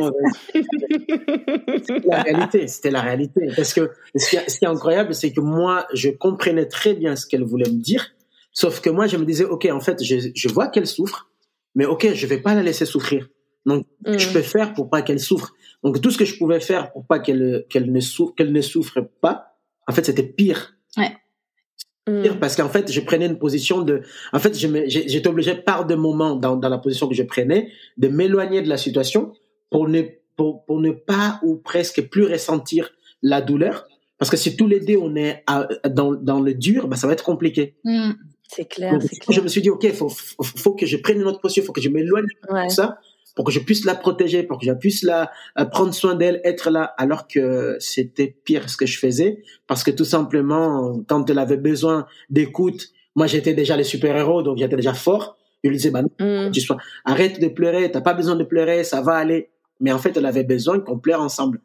c'était 1.86 2.08
la 2.08 2.22
réalité, 2.22 2.66
c'était 2.66 2.90
la 2.90 3.00
réalité. 3.00 3.40
Parce 3.54 3.72
que 3.72 3.90
ce 4.16 4.30
qui, 4.30 4.50
ce 4.50 4.58
qui 4.58 4.64
est 4.64 4.68
incroyable, 4.68 5.14
c'est 5.14 5.32
que 5.32 5.40
moi, 5.40 5.86
je 5.94 6.10
comprenais 6.10 6.66
très 6.66 6.94
bien 6.94 7.14
ce 7.14 7.26
qu'elle 7.26 7.44
voulait 7.44 7.70
me 7.70 7.80
dire 7.80 8.12
Sauf 8.52 8.80
que 8.80 8.90
moi, 8.90 9.06
je 9.06 9.16
me 9.16 9.24
disais, 9.24 9.44
OK, 9.44 9.66
en 9.70 9.80
fait, 9.80 10.02
je, 10.02 10.30
je 10.34 10.48
vois 10.48 10.68
qu'elle 10.68 10.86
souffre, 10.86 11.28
mais 11.74 11.84
OK, 11.84 12.12
je 12.14 12.26
vais 12.26 12.38
pas 12.38 12.54
la 12.54 12.62
laisser 12.62 12.84
souffrir. 12.86 13.28
Donc, 13.66 13.86
mmh. 14.06 14.18
je 14.18 14.32
peux 14.32 14.42
faire 14.42 14.74
pour 14.74 14.90
pas 14.90 15.02
qu'elle 15.02 15.20
souffre. 15.20 15.54
Donc, 15.82 16.00
tout 16.00 16.10
ce 16.10 16.18
que 16.18 16.24
je 16.24 16.36
pouvais 16.36 16.60
faire 16.60 16.92
pour 16.92 17.06
pas 17.06 17.18
qu'elle 17.18 17.64
qu'elle 17.68 17.90
ne 17.90 18.00
souffre 18.00 18.34
qu'elle 18.34 18.52
ne 18.52 18.60
souffre 18.60 19.00
pas, 19.20 19.56
en 19.86 19.92
fait, 19.92 20.04
c'était 20.04 20.22
pire. 20.22 20.74
Ouais. 20.96 21.12
Pire 22.06 22.40
parce 22.40 22.56
qu'en 22.56 22.68
fait, 22.68 22.90
je 22.90 23.00
prenais 23.00 23.26
une 23.26 23.38
position 23.38 23.82
de. 23.82 24.02
En 24.32 24.38
fait, 24.38 24.54
j'étais 24.56 25.28
obligé 25.28 25.54
par 25.54 25.86
de 25.86 25.94
moments 25.94 26.34
dans, 26.34 26.56
dans 26.56 26.68
la 26.68 26.78
position 26.78 27.08
que 27.08 27.14
je 27.14 27.22
prenais 27.22 27.70
de 27.98 28.08
m'éloigner 28.08 28.62
de 28.62 28.68
la 28.68 28.76
situation 28.76 29.32
pour 29.70 29.88
ne 29.88 30.02
pour, 30.36 30.64
pour 30.64 30.80
ne 30.80 30.90
pas 30.90 31.38
ou 31.42 31.56
presque 31.56 32.08
plus 32.08 32.24
ressentir 32.24 32.90
la 33.22 33.42
douleur. 33.42 33.86
Parce 34.18 34.30
que 34.30 34.36
si 34.36 34.56
tous 34.56 34.66
les 34.66 34.80
deux 34.80 34.96
on 34.96 35.14
est 35.16 35.44
à, 35.46 35.68
dans, 35.88 36.12
dans 36.12 36.40
le 36.40 36.54
dur, 36.54 36.88
bah, 36.88 36.96
ça 36.96 37.06
va 37.06 37.12
être 37.12 37.24
compliqué. 37.24 37.76
Mmh. 37.84 38.12
C'est 38.52 38.64
clair, 38.64 38.92
Donc, 38.92 39.02
clair, 39.02 39.36
Je 39.36 39.40
me 39.40 39.48
suis 39.48 39.62
dit, 39.62 39.70
OK, 39.70 39.90
faut, 39.92 40.08
faut, 40.08 40.42
faut 40.42 40.74
que 40.74 40.86
je 40.86 40.96
prenne 40.96 41.20
une 41.20 41.26
autre 41.26 41.40
posture, 41.40 41.62
faut 41.64 41.72
que 41.72 41.80
je 41.80 41.88
m'éloigne 41.88 42.26
ouais. 42.50 42.66
de 42.66 42.72
ça, 42.72 42.98
pour 43.36 43.44
que 43.44 43.52
je 43.52 43.60
puisse 43.60 43.84
la 43.84 43.94
protéger, 43.94 44.42
pour 44.42 44.58
que 44.58 44.66
je 44.66 44.72
puisse 44.72 45.02
la 45.02 45.30
prendre 45.70 45.94
soin 45.94 46.16
d'elle, 46.16 46.40
être 46.42 46.70
là, 46.70 46.94
alors 46.98 47.28
que 47.28 47.76
c'était 47.78 48.36
pire 48.44 48.68
ce 48.68 48.76
que 48.76 48.86
je 48.86 48.98
faisais, 48.98 49.42
parce 49.66 49.84
que 49.84 49.90
tout 49.92 50.04
simplement, 50.04 51.00
quand 51.06 51.30
elle 51.30 51.38
avait 51.38 51.56
besoin 51.56 52.06
d'écoute, 52.28 52.88
moi 53.14 53.26
j'étais 53.26 53.54
déjà 53.54 53.76
le 53.76 53.84
super-héros, 53.84 54.42
donc 54.42 54.58
j'étais 54.58 54.76
déjà 54.76 54.94
fort. 54.94 55.36
Je 55.62 55.68
lui 55.68 55.76
disais, 55.76 55.90
bah 55.90 56.02
non, 56.02 56.10
mm. 56.18 56.50
tu 56.50 56.60
sois, 56.60 56.78
arrête 57.04 57.40
de 57.40 57.48
pleurer, 57.48 57.90
t'as 57.90 58.00
pas 58.00 58.14
besoin 58.14 58.34
de 58.34 58.44
pleurer, 58.44 58.82
ça 58.82 59.00
va 59.00 59.12
aller. 59.12 59.50
Mais 59.78 59.92
en 59.92 59.98
fait, 59.98 60.16
elle 60.16 60.26
avait 60.26 60.44
besoin 60.44 60.80
qu'on 60.80 60.98
pleure 60.98 61.20
ensemble. 61.20 61.60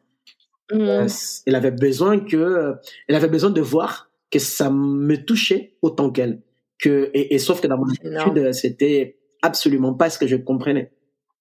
Mm. 0.71 1.07
Elle 1.45 1.55
avait 1.55 1.71
besoin 1.71 2.19
que, 2.19 2.75
elle 3.07 3.15
avait 3.15 3.29
besoin 3.29 3.49
de 3.49 3.61
voir 3.61 4.09
que 4.31 4.39
ça 4.39 4.69
me 4.69 5.15
touchait 5.15 5.75
autant 5.81 6.11
qu'elle 6.11 6.41
que 6.79 7.09
et, 7.13 7.35
et, 7.35 7.39
sauf 7.39 7.61
que 7.61 7.67
dans 7.67 7.77
mon 7.77 7.89
attitude 7.89 8.53
c'était 8.53 9.17
absolument 9.41 9.93
pas 9.93 10.09
ce 10.09 10.19
que 10.19 10.27
je 10.27 10.35
comprenais. 10.35 10.91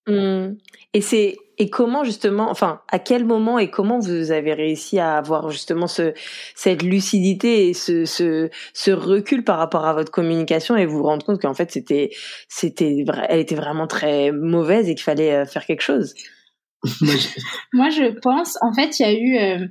Mmh. 0.07 0.57
et 0.93 1.01
c'est 1.01 1.37
et 1.57 1.71
comment 1.71 2.05
justement 2.05 2.51
enfin 2.51 2.83
à 2.91 2.99
quel 2.99 3.25
moment 3.25 3.59
et 3.59 3.71
comment 3.71 3.99
vous 3.99 4.33
avez 4.33 4.53
réussi 4.53 4.99
à 4.99 5.17
avoir 5.17 5.51
justement 5.51 5.87
ce 5.87 6.13
cette 6.55 6.83
lucidité 6.83 7.69
et 7.69 7.75
ce 7.75 8.05
ce, 8.05 8.51
ce 8.73 8.91
recul 8.91 9.45
par 9.45 9.59
rapport 9.59 9.87
à 9.87 9.95
votre 9.95 10.11
communication 10.11 10.77
et 10.77 10.85
vous 10.85 10.99
vous 10.99 11.05
rendre 11.05 11.25
compte 11.25 11.41
qu'en 11.41 11.55
fait 11.55 11.71
c'était 11.71 12.11
c'était 12.49 13.05
elle 13.29 13.41
était 13.41 13.55
vraiment 13.55 13.87
très 13.87 14.33
mauvaise 14.33 14.89
et 14.89 14.95
qu'il 14.95 15.05
fallait 15.05 15.47
faire 15.47 15.65
quelque 15.65 15.83
chose? 15.83 16.15
Moi 17.73 17.89
je 17.91 18.19
pense 18.21 18.59
en 18.61 18.75
fait 18.75 18.99
il 18.99 19.03
y 19.03 19.07
a 19.07 19.13
eu 19.13 19.39
euh, 19.39 19.67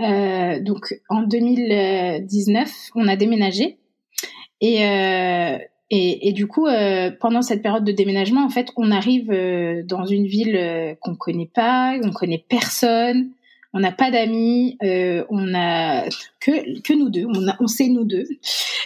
euh, 0.00 0.60
donc 0.62 0.94
en 1.10 1.22
2019 1.22 2.70
on 2.94 3.08
a 3.08 3.16
déménagé 3.16 3.78
et, 4.60 4.84
euh, 4.84 5.58
et, 5.90 6.28
et, 6.28 6.32
du 6.32 6.46
coup, 6.46 6.66
euh, 6.66 7.10
pendant 7.20 7.42
cette 7.42 7.62
période 7.62 7.84
de 7.84 7.92
déménagement, 7.92 8.44
en 8.44 8.48
fait, 8.48 8.70
on 8.76 8.90
arrive 8.90 9.30
euh, 9.30 9.82
dans 9.84 10.04
une 10.04 10.26
ville 10.26 10.56
euh, 10.56 10.94
qu'on 11.00 11.14
connaît 11.14 11.50
pas, 11.52 11.96
on 12.02 12.10
connaît 12.10 12.44
personne, 12.48 13.30
on 13.72 13.78
n'a 13.80 13.92
pas 13.92 14.10
d'amis, 14.10 14.78
euh, 14.82 15.24
on 15.28 15.54
a 15.54 16.08
que 16.40 16.80
que 16.80 16.92
nous 16.92 17.08
deux, 17.08 17.26
on, 17.26 17.46
a, 17.48 17.56
on 17.60 17.66
sait 17.66 17.88
nous 17.88 18.04
deux. 18.04 18.24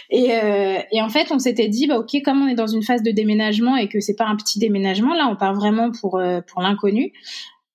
Et, 0.09 0.35
euh, 0.35 0.79
et 0.91 1.01
en 1.01 1.09
fait, 1.09 1.31
on 1.31 1.39
s'était 1.39 1.69
dit, 1.69 1.87
bah 1.87 1.97
ok, 1.97 2.21
comme 2.23 2.43
on 2.43 2.47
est 2.47 2.55
dans 2.55 2.67
une 2.67 2.83
phase 2.83 3.01
de 3.01 3.11
déménagement 3.11 3.77
et 3.77 3.87
que 3.87 3.99
c'est 3.99 4.15
pas 4.15 4.25
un 4.25 4.35
petit 4.35 4.59
déménagement, 4.59 5.15
là, 5.15 5.27
on 5.31 5.35
part 5.35 5.55
vraiment 5.55 5.91
pour 5.91 6.21
pour 6.47 6.61
l'inconnu. 6.61 7.13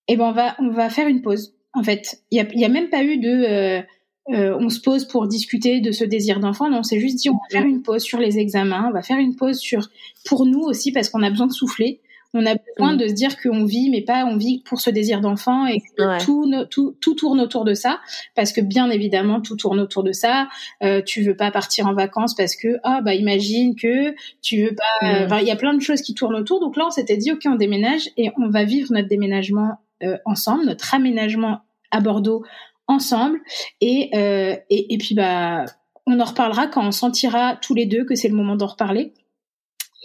Et 0.09 0.13
eh 0.13 0.17
ben 0.17 0.27
on 0.27 0.33
va 0.33 0.55
on 0.61 0.69
va 0.69 0.89
faire 0.89 1.09
une 1.09 1.23
pause. 1.23 1.55
En 1.73 1.83
fait, 1.83 2.21
il 2.31 2.39
y 2.39 2.41
a, 2.41 2.47
y 2.55 2.65
a 2.65 2.69
même 2.69 2.91
pas 2.91 3.03
eu 3.03 3.19
de 3.19 3.83
euh, 4.31 4.57
on 4.59 4.69
se 4.69 4.81
pose 4.81 5.07
pour 5.07 5.27
discuter 5.27 5.81
de 5.81 5.93
ce 5.93 6.05
désir 6.05 6.41
d'enfant. 6.41 6.69
Non, 6.69 6.79
on 6.79 6.83
s'est 6.83 7.01
juste 7.01 7.17
dit 7.17 7.31
on 7.31 7.35
va 7.35 7.49
faire 7.51 7.65
une 7.65 7.83
pause 7.83 8.03
sur 8.03 8.19
les 8.19 8.39
examens, 8.39 8.87
on 8.89 8.93
va 8.93 9.03
faire 9.03 9.19
une 9.19 9.37
pause 9.37 9.59
sur 9.59 9.89
pour 10.25 10.47
nous 10.47 10.61
aussi 10.61 10.93
parce 10.93 11.09
qu'on 11.09 11.23
a 11.23 11.31
besoin 11.31 11.47
de 11.47 11.53
souffler. 11.53 12.01
On 12.35 12.45
a 12.45 12.55
besoin 12.55 12.95
mmh. 12.95 12.97
de 12.99 13.09
se 13.09 13.13
dire 13.15 13.41
qu'on 13.41 13.65
vit, 13.65 13.89
mais 13.89 14.03
pas 14.03 14.27
on 14.27 14.37
vit 14.37 14.63
pour 14.67 14.81
ce 14.81 14.91
désir 14.91 15.21
d'enfant 15.21 15.65
et 15.67 15.79
que 15.79 16.03
ouais. 16.03 16.19
tout, 16.19 16.53
tout, 16.71 16.95
tout 17.01 17.15
tourne 17.15 17.41
autour 17.41 17.65
de 17.65 17.73
ça. 17.73 18.01
Parce 18.35 18.53
que 18.53 18.61
bien 18.61 18.91
évidemment, 18.91 19.41
tout 19.41 19.57
tourne 19.57 19.81
autour 19.81 20.03
de 20.03 20.13
ça. 20.13 20.49
Euh, 20.83 21.01
tu 21.01 21.23
veux 21.23 21.37
pas 21.37 21.51
partir 21.51 21.87
en 21.87 21.95
vacances 21.95 22.35
parce 22.35 22.55
que 22.55 22.77
ah 22.83 23.01
bah 23.01 23.15
imagine 23.15 23.75
que 23.75 24.15
tu 24.43 24.65
veux 24.65 24.75
pas. 24.75 25.39
Il 25.39 25.45
mmh. 25.45 25.47
y 25.47 25.51
a 25.51 25.57
plein 25.57 25.73
de 25.73 25.81
choses 25.81 26.03
qui 26.03 26.15
tournent 26.15 26.35
autour. 26.35 26.61
Donc 26.61 26.77
là, 26.77 26.85
on 26.89 26.91
s'était 26.91 27.17
dit 27.17 27.31
ok, 27.31 27.43
on 27.47 27.55
déménage 27.55 28.11
et 28.19 28.31
on 28.37 28.49
va 28.51 28.65
vivre 28.65 28.93
notre 28.93 29.09
déménagement 29.09 29.79
euh, 30.03 30.19
ensemble, 30.27 30.67
notre 30.67 30.95
aménagement 30.95 31.61
à 31.91 32.01
Bordeaux 32.01 32.45
ensemble 32.89 33.41
et, 33.81 34.11
euh, 34.15 34.57
et, 34.71 34.95
et 34.95 34.99
puis 34.99 35.15
bah 35.15 35.65
on 36.07 36.21
en 36.21 36.25
reparlera 36.25 36.69
quand 36.69 36.87
on 36.87 36.93
sentira 36.93 37.57
tous 37.61 37.75
les 37.75 37.87
deux 37.87 38.05
que 38.05 38.15
c'est 38.15 38.29
le 38.29 38.35
moment 38.35 38.57
d'en 38.57 38.67
reparler. 38.67 39.13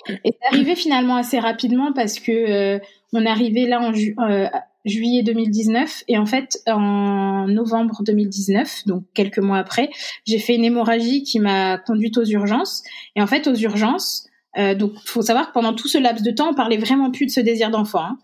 Et 0.08 0.32
c'est 0.32 0.48
arrivé 0.48 0.76
finalement 0.76 1.16
assez 1.16 1.40
rapidement 1.40 1.94
parce 1.94 2.20
que 2.20 2.32
euh, 2.32 2.80
on 3.14 3.26
arrivé 3.26 3.68
là 3.68 3.82
en 3.82 3.94
ju 3.94 4.16
euh, 4.20 4.48
juillet 4.84 5.22
2019 5.22 6.06
et 6.08 6.18
en 6.18 6.26
fait 6.26 6.58
en 6.66 7.46
novembre 7.48 8.02
2019, 8.04 8.88
donc 8.88 9.04
quelques 9.14 9.38
mois 9.38 9.60
après, 9.60 9.92
j'ai 10.26 10.40
fait 10.40 10.56
une 10.56 10.66
hémorragie 10.66 11.22
qui 11.22 11.40
m'a 11.40 11.78
conduite 11.78 12.18
aux 12.18 12.26
urgences. 12.26 12.82
Et 13.16 13.22
en 13.22 13.28
fait 13.28 13.46
aux 13.48 13.56
urgences, 13.56 14.28
euh, 14.58 14.74
donc 14.74 14.94
faut 15.06 15.22
savoir 15.22 15.50
que 15.50 15.54
pendant 15.54 15.74
tout 15.74 15.88
ce 15.88 15.98
laps 15.98 16.24
de 16.24 16.32
temps, 16.32 16.50
on 16.50 16.56
parlait 16.56 16.78
vraiment 16.78 17.12
plus 17.12 17.28
de 17.28 17.32
ce 17.32 17.40
désir 17.40 17.70
d'enfant. 17.70 18.04
Hein. 18.04 18.18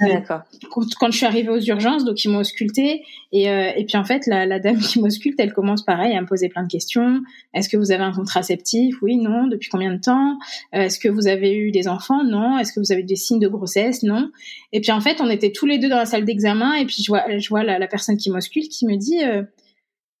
D'accord. 0.00 0.42
Quand, 0.70 0.82
quand, 0.98 1.10
je 1.10 1.16
suis 1.16 1.26
arrivée 1.26 1.48
aux 1.48 1.60
urgences, 1.60 2.04
donc 2.04 2.22
ils 2.24 2.28
m'ont 2.30 2.38
ausculté 2.38 3.04
et, 3.32 3.50
euh, 3.50 3.70
et 3.76 3.84
puis 3.84 3.96
en 3.96 4.04
fait 4.04 4.26
la, 4.26 4.46
la 4.46 4.58
dame 4.58 4.78
qui 4.80 5.00
m'ausculte, 5.00 5.38
elle 5.38 5.52
commence 5.52 5.84
pareil 5.84 6.16
à 6.16 6.20
me 6.20 6.26
poser 6.26 6.48
plein 6.48 6.62
de 6.62 6.68
questions. 6.68 7.20
Est-ce 7.54 7.68
que 7.68 7.76
vous 7.76 7.90
avez 7.90 8.02
un 8.02 8.12
contraceptif? 8.12 8.96
Oui, 9.02 9.16
non. 9.16 9.46
Depuis 9.46 9.68
combien 9.68 9.92
de 9.92 10.00
temps? 10.00 10.38
Euh, 10.74 10.82
Est-ce 10.82 10.98
que 10.98 11.08
vous 11.08 11.26
avez 11.26 11.56
eu 11.56 11.70
des 11.70 11.88
enfants? 11.88 12.22
Non. 12.24 12.58
Est-ce 12.58 12.72
que 12.72 12.80
vous 12.80 12.92
avez 12.92 13.02
des 13.02 13.16
signes 13.16 13.40
de 13.40 13.48
grossesse? 13.48 14.02
Non. 14.02 14.30
Et 14.72 14.80
puis 14.80 14.92
en 14.92 15.00
fait, 15.00 15.20
on 15.20 15.30
était 15.30 15.52
tous 15.52 15.66
les 15.66 15.78
deux 15.78 15.88
dans 15.88 15.96
la 15.96 16.06
salle 16.06 16.24
d'examen 16.24 16.74
et 16.74 16.84
puis 16.84 17.02
je 17.02 17.08
vois, 17.08 17.38
je 17.38 17.48
vois 17.48 17.64
la, 17.64 17.78
la 17.78 17.86
personne 17.86 18.16
qui 18.16 18.30
m'ausculte 18.30 18.70
qui 18.70 18.86
me 18.86 18.96
dit 18.96 19.22
euh, 19.24 19.42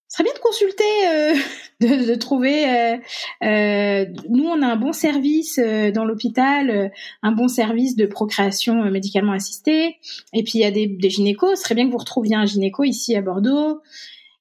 ce 0.08 0.16
serait 0.16 0.24
bien 0.24 0.32
de 0.32 0.38
consulter, 0.38 0.84
euh, 1.06 1.34
de, 1.80 2.10
de, 2.10 2.14
trouver. 2.14 2.68
Euh, 2.68 2.96
euh, 3.44 4.06
nous, 4.30 4.44
on 4.44 4.62
a 4.62 4.66
un 4.66 4.76
bon 4.76 4.92
service 4.92 5.58
euh, 5.58 5.90
dans 5.90 6.06
l'hôpital, 6.06 6.70
euh, 6.70 6.88
un 7.22 7.32
bon 7.32 7.48
service 7.48 7.94
de 7.94 8.06
procréation 8.06 8.82
euh, 8.82 8.90
médicalement 8.90 9.32
assistée. 9.32 9.96
Et 10.32 10.42
puis 10.42 10.52
il 10.54 10.60
y 10.60 10.64
a 10.64 10.70
des, 10.70 10.86
des 10.86 11.10
gynécos. 11.10 11.56
Ce 11.56 11.62
serait 11.62 11.74
bien 11.74 11.86
que 11.86 11.92
vous 11.92 11.98
retrouviez 11.98 12.36
un 12.36 12.46
gynéco 12.46 12.84
ici 12.84 13.14
à 13.16 13.20
Bordeaux. 13.20 13.80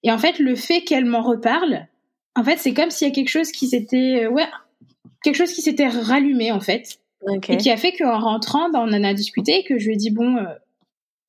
Et 0.03 0.11
en 0.11 0.17
fait, 0.17 0.39
le 0.39 0.55
fait 0.55 0.81
qu'elle 0.81 1.05
m'en 1.05 1.21
reparle, 1.21 1.87
en 2.35 2.43
fait, 2.43 2.57
c'est 2.57 2.73
comme 2.73 2.89
s'il 2.89 3.07
y 3.09 3.11
a 3.11 3.13
quelque 3.13 3.29
chose 3.29 3.51
qui 3.51 3.67
s'était, 3.67 4.27
ouais, 4.27 4.45
quelque 5.21 5.35
chose 5.35 5.51
qui 5.51 5.61
s'était 5.61 5.87
rallumé 5.87 6.51
en 6.51 6.61
fait, 6.61 6.99
okay. 7.21 7.53
et 7.53 7.57
qui 7.57 7.69
a 7.71 7.77
fait 7.77 7.91
qu'en 7.91 8.19
rentrant, 8.19 8.69
ben, 8.69 8.85
on 8.87 8.93
en 8.93 9.03
a 9.03 9.13
discuté, 9.13 9.59
et 9.59 9.63
que 9.63 9.79
je 9.79 9.87
lui 9.87 9.95
ai 9.95 9.97
dit 9.97 10.11
bon 10.11 10.37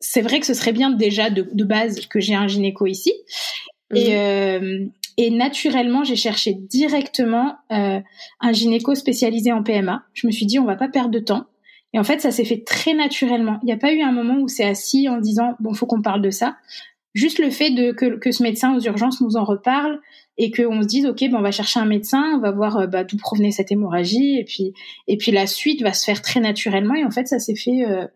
c'est 0.01 0.21
vrai 0.21 0.39
que 0.41 0.47
ce 0.47 0.55
serait 0.55 0.73
bien 0.73 0.91
déjà 0.91 1.31
de, 1.31 1.49
de 1.53 1.65
base 1.65 2.07
que 2.07 2.21
j'ai 2.21 2.35
un 2.35 2.47
gynéco 2.47 2.87
ici. 2.87 3.13
Et, 3.95 4.11
mhm. 4.11 4.15
euh, 4.15 4.87
et 5.17 5.31
naturellement, 5.31 6.05
j'ai 6.05 6.17
cherché 6.17 6.55
directement 6.55 7.57
euh, 7.73 8.01
un 8.41 8.53
gynéco 8.53 8.95
spécialisé 8.95 9.53
en 9.53 9.63
PMA. 9.63 10.05
Je 10.15 10.27
me 10.27 10.33
suis 10.33 10.47
dit, 10.47 10.59
on 10.59 10.65
va 10.65 10.77
pas 10.77 10.89
perdre 10.89 11.11
de 11.11 11.19
temps. 11.19 11.47
Et 11.93 11.99
en 11.99 12.05
fait, 12.05 12.21
ça 12.21 12.31
s'est 12.31 12.45
fait 12.45 12.65
très 12.65 12.95
naturellement. 12.95 13.59
Il 13.63 13.67
n'y 13.67 13.73
a 13.73 13.79
pas 13.79 13.93
eu 13.93 14.03
un 14.03 14.13
moment 14.13 14.37
où 14.39 14.49
c'est 14.49 14.65
assis 14.65 15.09
en 15.09 15.19
disant, 15.19 15.55
bon, 15.59 15.75
faut 15.75 15.87
qu'on 15.87 16.03
parle 16.03 16.23
de 16.23 16.31
ça. 16.31 16.57
Juste 17.15 17.39
le 17.39 17.51
fait 17.51 17.71
de 17.71 17.93
que, 17.93 18.19
que 18.19 18.31
ce 18.31 18.43
médecin 18.43 18.77
aux 18.77 18.81
urgences 18.81 19.21
nous 19.21 19.37
en 19.37 19.45
reparle 19.45 19.99
et 20.37 20.53
qu'on 20.53 20.83
se 20.83 20.87
dise, 20.87 21.07
ok, 21.07 21.19
ben 21.21 21.35
on 21.35 21.43
va 21.43 21.51
chercher 21.51 21.81
un 21.81 21.87
médecin, 21.87 22.23
on 22.37 22.39
va 22.39 22.53
voir 22.53 22.77
euh, 22.77 22.87
bah, 22.87 23.03
d'où 23.03 23.17
provenait 23.17 23.51
cette 23.51 23.73
hémorragie, 23.73 24.39
et 24.39 24.45
puis 24.45 24.73
et 25.09 25.17
puis 25.17 25.33
la 25.33 25.49
suite 25.49 25.83
va 25.83 25.93
se 25.93 26.05
faire 26.05 26.23
très 26.23 26.39
naturellement. 26.39 26.95
Et 26.95 27.05
en 27.05 27.11
fait, 27.11 27.27
ça 27.27 27.41
s'est 27.41 27.57
fait 27.57 27.85
euh, 27.85 28.07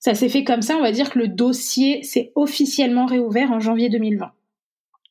ça 0.00 0.14
s'est 0.14 0.28
fait 0.28 0.42
comme 0.42 0.62
ça, 0.62 0.76
on 0.76 0.82
va 0.82 0.90
dire 0.90 1.10
que 1.10 1.18
le 1.18 1.28
dossier 1.28 2.02
s'est 2.02 2.32
officiellement 2.34 3.06
réouvert 3.06 3.52
en 3.52 3.60
janvier 3.60 3.88
2020. 3.88 4.32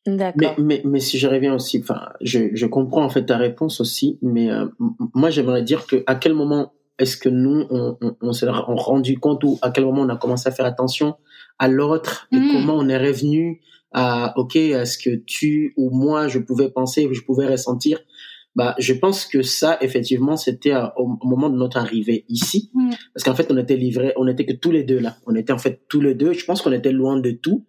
D'accord. 0.06 0.56
Mais, 0.58 0.64
mais, 0.64 0.82
mais, 0.84 1.00
si 1.00 1.18
je 1.18 1.28
reviens 1.28 1.56
aussi, 1.56 1.80
enfin, 1.80 2.10
je, 2.20 2.50
je 2.54 2.66
comprends 2.66 3.06
en 3.06 3.10
fait 3.10 3.26
ta 3.26 3.38
réponse 3.38 3.80
aussi, 3.80 4.20
mais 4.22 4.52
euh, 4.52 4.66
moi 5.14 5.30
j'aimerais 5.30 5.64
dire 5.64 5.86
que 5.88 6.04
à 6.08 6.16
quel 6.16 6.34
moment 6.34 6.74
est-ce 7.00 7.16
que 7.16 7.30
nous 7.30 7.66
on, 7.70 7.98
on, 8.02 8.16
on 8.22 8.34
s'est 8.34 8.50
rendu 8.50 9.18
compte 9.18 9.44
ou 9.46 9.58
à 9.62 9.72
quel 9.72 9.86
moment 9.86 10.02
on 10.02 10.10
a 10.10 10.18
commencé 10.18 10.50
à 10.50 10.52
faire 10.52 10.66
attention 10.66 11.16
à 11.58 11.70
l'autre 11.70 12.28
et 12.34 12.38
mm. 12.38 12.52
comment 12.52 12.76
on 12.76 12.90
est 12.90 12.98
revenu 12.98 13.62
à 13.94 14.34
ok 14.38 14.58
est-ce 14.58 14.98
que 14.98 15.16
tu 15.16 15.74
ou 15.78 15.90
moi 15.90 16.28
je 16.28 16.40
pouvais 16.40 16.70
penser 16.70 17.08
je 17.12 17.22
pouvais 17.22 17.48
ressentir? 17.48 18.00
Bah, 18.56 18.76
je 18.78 18.94
pense 18.94 19.26
que 19.26 19.42
ça, 19.42 19.80
effectivement, 19.82 20.38
c'était 20.38 20.76
au, 20.98 21.18
moment 21.24 21.50
de 21.50 21.58
notre 21.58 21.78
arrivée 21.78 22.24
ici, 22.30 22.70
mm. 22.76 22.92
parce 23.14 23.24
qu'en 23.24 23.34
fait, 23.34 23.52
on 23.52 23.58
était 23.58 23.76
livrés, 23.76 24.14
on 24.16 24.28
était 24.28 24.46
que 24.46 24.54
tous 24.54 24.70
les 24.70 24.84
deux 24.84 25.00
là. 25.00 25.16
On 25.26 25.34
était 25.36 25.54
en 25.54 25.58
fait 25.58 25.82
tous 25.90 26.02
les 26.02 26.14
deux. 26.14 26.34
Je 26.34 26.46
pense 26.46 26.62
qu'on 26.62 26.72
était 26.72 26.92
loin 26.92 27.20
de 27.20 27.32
tout, 27.32 27.66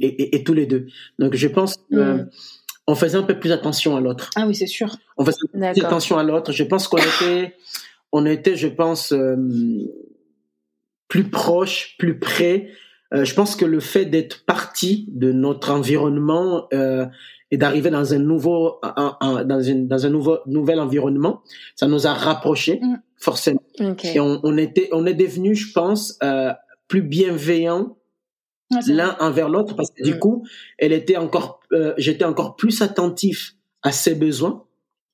et, 0.00 0.06
et, 0.06 0.36
et, 0.36 0.44
tous 0.44 0.54
les 0.54 0.66
deux. 0.66 0.86
Donc, 1.18 1.34
je 1.34 1.48
pense 1.48 1.76
mm. 1.90 2.28
on 2.86 2.94
faisait 2.94 3.18
un 3.18 3.22
peu 3.22 3.38
plus 3.38 3.52
attention 3.52 3.96
à 3.96 4.00
l'autre. 4.00 4.30
Ah 4.36 4.46
oui, 4.46 4.54
c'est 4.54 4.66
sûr. 4.66 4.96
On 5.16 5.24
faisait 5.24 5.38
plus 5.52 5.84
attention 5.84 6.18
à 6.18 6.22
l'autre. 6.22 6.52
Je 6.52 6.64
pense 6.64 6.88
qu'on 6.88 6.98
était, 6.98 7.54
on 8.12 8.26
était, 8.26 8.56
je 8.56 8.68
pense, 8.68 9.12
euh, 9.12 9.36
plus 11.08 11.24
proche, 11.24 11.96
plus 11.98 12.18
près. 12.18 12.68
Euh, 13.14 13.24
je 13.24 13.34
pense 13.34 13.56
que 13.56 13.64
le 13.64 13.80
fait 13.80 14.06
d'être 14.06 14.44
parti 14.44 15.06
de 15.08 15.32
notre 15.32 15.70
environnement 15.70 16.66
euh, 16.72 17.06
et 17.50 17.56
d'arriver 17.56 17.90
dans 17.90 18.14
un 18.14 18.18
nouveau 18.18 18.80
dans, 18.82 19.60
une, 19.60 19.86
dans 19.86 20.06
un 20.06 20.10
nouveau 20.10 20.38
nouvel 20.46 20.80
environnement, 20.80 21.42
ça 21.76 21.86
nous 21.86 22.06
a 22.06 22.12
rapprochés 22.14 22.80
mm. 22.82 22.96
forcément. 23.16 23.62
Et 24.02 24.20
on, 24.20 24.40
on, 24.42 24.56
était 24.56 24.88
on 24.92 25.06
est 25.06 25.14
devenu, 25.14 25.54
je 25.54 25.72
pense, 25.72 26.18
plus 26.88 27.02
bienveillants 28.70 28.96
l'un 28.96 29.16
envers 29.20 29.48
l'autre 29.48 29.74
parce 29.76 29.90
que 29.90 30.02
du 30.02 30.18
coup, 30.18 30.46
elle 30.78 30.92
était 30.92 31.16
encore, 31.16 31.60
euh, 31.72 31.94
j'étais 31.98 32.24
encore 32.24 32.56
plus 32.56 32.82
attentif 32.82 33.54
à 33.82 33.92
ses 33.92 34.14
besoins 34.14 34.64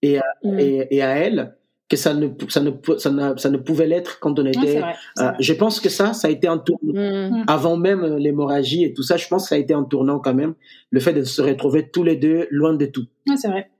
et 0.03 0.19
à, 0.19 0.25
mm. 0.43 0.59
et, 0.59 0.87
et 0.91 1.03
à 1.03 1.17
elle 1.17 1.57
que 1.93 1.97
ça 1.99 2.15
ne 2.15 2.29
ça 2.49 2.61
ne 2.63 2.71
ça 2.97 3.11
ne, 3.11 3.37
ça 3.37 3.51
ne 3.51 3.59
pouvait 3.59 3.87
l'être 3.87 4.19
quand 4.19 4.39
on 4.39 4.47
était. 4.47 4.83
Euh, 5.19 5.33
je 5.39 5.53
pense 5.53 5.79
que 5.79 5.91
ça, 5.91 6.15
ça 6.15 6.29
a 6.29 6.31
été 6.31 6.49
un 6.49 6.57
tournant 6.57 6.95
mm. 6.95 7.41
Mm. 7.41 7.45
avant 7.49 7.77
même 7.77 8.17
l'hémorragie 8.17 8.85
et 8.85 8.95
tout 8.95 9.03
ça. 9.03 9.19
Je 9.19 9.29
pense 9.29 9.43
que 9.45 9.49
ça 9.51 9.55
a 9.57 9.59
été 9.59 9.75
un 9.75 9.85
tournant 9.85 10.19
quand 10.19 10.33
même. 10.33 10.55
Le 10.91 11.01
fait 11.01 11.13
de 11.13 11.23
se 11.23 11.43
retrouver 11.43 11.91
tous 11.91 12.03
les 12.03 12.17
deux 12.17 12.49
loin 12.51 12.73
de 12.73 12.87
tout. 12.87 13.07
c'est 13.37 13.49
vrai. 13.49 13.71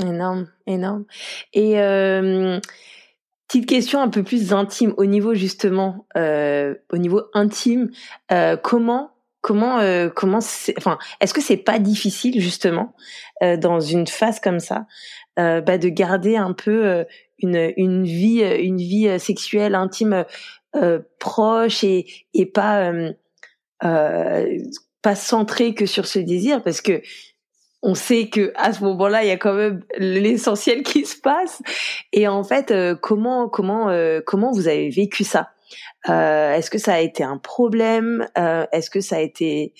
Énorme, 0.00 0.48
énorme. 0.66 1.04
Et 1.52 1.78
euh, 1.78 2.58
petite 3.52 3.68
question 3.68 4.00
un 4.00 4.08
peu 4.08 4.22
plus 4.22 4.54
intime 4.54 4.94
au 4.96 5.04
niveau 5.04 5.34
justement, 5.34 6.06
euh, 6.16 6.74
au 6.90 6.96
niveau 6.96 7.24
intime, 7.34 7.90
euh, 8.32 8.56
comment 8.56 9.10
comment 9.42 9.78
euh, 9.80 10.08
comment 10.08 10.38
enfin 10.78 10.98
est-ce 11.20 11.34
que 11.34 11.42
c'est 11.42 11.58
pas 11.58 11.78
difficile 11.78 12.40
justement 12.40 12.94
euh, 13.42 13.58
dans 13.58 13.80
une 13.80 14.06
phase 14.06 14.40
comme 14.40 14.60
ça 14.60 14.86
euh, 15.38 15.60
bah, 15.60 15.76
de 15.76 15.88
garder 15.88 16.36
un 16.36 16.52
peu 16.52 16.86
euh, 16.86 17.04
une, 17.40 17.72
une 17.76 18.04
vie 18.04 18.40
une 18.40 18.78
vie 18.78 19.20
sexuelle 19.20 19.74
intime 19.74 20.24
proche 21.18 21.84
et 21.84 22.06
et 22.32 22.46
pas 22.46 22.90
pas 25.02 25.16
centré 25.16 25.74
que 25.74 25.84
sur 25.84 26.06
ce 26.06 26.20
désir? 26.20 26.62
Parce 26.62 26.80
que 26.80 27.02
on 27.82 27.94
sait 27.94 28.28
que 28.28 28.52
à 28.56 28.72
ce 28.72 28.84
moment-là 28.84 29.24
il 29.24 29.28
y 29.28 29.32
a 29.32 29.36
quand 29.36 29.54
même 29.54 29.82
l'essentiel 29.98 30.82
qui 30.82 31.04
se 31.04 31.16
passe 31.16 31.62
et 32.12 32.28
en 32.28 32.44
fait 32.44 32.72
comment 33.00 33.48
comment 33.48 33.88
comment 34.24 34.52
vous 34.52 34.68
avez 34.68 34.88
vécu 34.90 35.24
ça? 35.24 35.50
Est-ce 36.06 36.70
que 36.70 36.78
ça 36.78 36.94
a 36.94 37.00
été 37.00 37.24
un 37.24 37.38
problème? 37.38 38.26
Est-ce 38.36 38.88
que 38.88 39.00
ça 39.00 39.16
a 39.16 39.20
été 39.20 39.72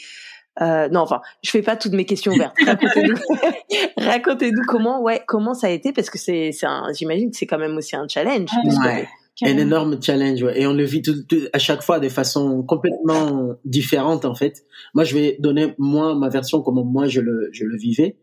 euh, 0.61 0.88
non, 0.90 1.00
enfin, 1.00 1.20
je 1.42 1.50
fais 1.50 1.62
pas 1.62 1.76
toutes 1.76 1.92
mes 1.92 2.05
questions 2.05 2.32
ouvertes. 2.32 2.57
Racontez-nous, 2.66 3.16
racontez-nous 3.96 4.62
comment, 4.66 5.00
ouais, 5.00 5.22
comment 5.26 5.55
ça 5.55 5.68
a 5.68 5.70
été 5.70 5.92
parce 5.92 6.11
que 6.11 6.18
c'est, 6.18 6.53
c'est 6.53 6.66
un, 6.66 6.92
j'imagine 6.92 7.30
que 7.30 7.36
c'est 7.36 7.46
quand 7.46 7.59
même 7.59 7.76
aussi 7.76 7.96
un 7.96 8.07
challenge. 8.07 8.50
Ouais. 8.84 9.09
Un 9.40 9.56
énorme 9.56 10.00
challenge, 10.00 10.42
ouais. 10.42 10.60
Et 10.60 10.66
on 10.66 10.74
le 10.74 10.84
vit 10.84 11.00
tout, 11.00 11.14
à 11.52 11.58
chaque 11.58 11.82
fois 11.82 11.98
de 11.98 12.08
façon 12.08 12.62
complètement 12.62 13.54
différente, 13.64 14.24
en 14.24 14.34
fait. 14.34 14.64
Moi, 14.94 15.04
je 15.04 15.14
vais 15.14 15.36
donner, 15.40 15.74
moi, 15.78 16.14
ma 16.14 16.28
version, 16.28 16.60
comment 16.60 16.84
moi 16.84 17.08
je 17.08 17.20
le, 17.20 17.48
je 17.52 17.64
le 17.64 17.76
vivais. 17.76 18.18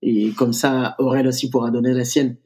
Et 0.00 0.30
comme 0.30 0.52
ça, 0.52 0.96
Aurèle 0.98 1.28
aussi 1.28 1.50
pourra 1.50 1.70
donner 1.70 1.92
la 1.92 2.04
sienne. 2.04 2.36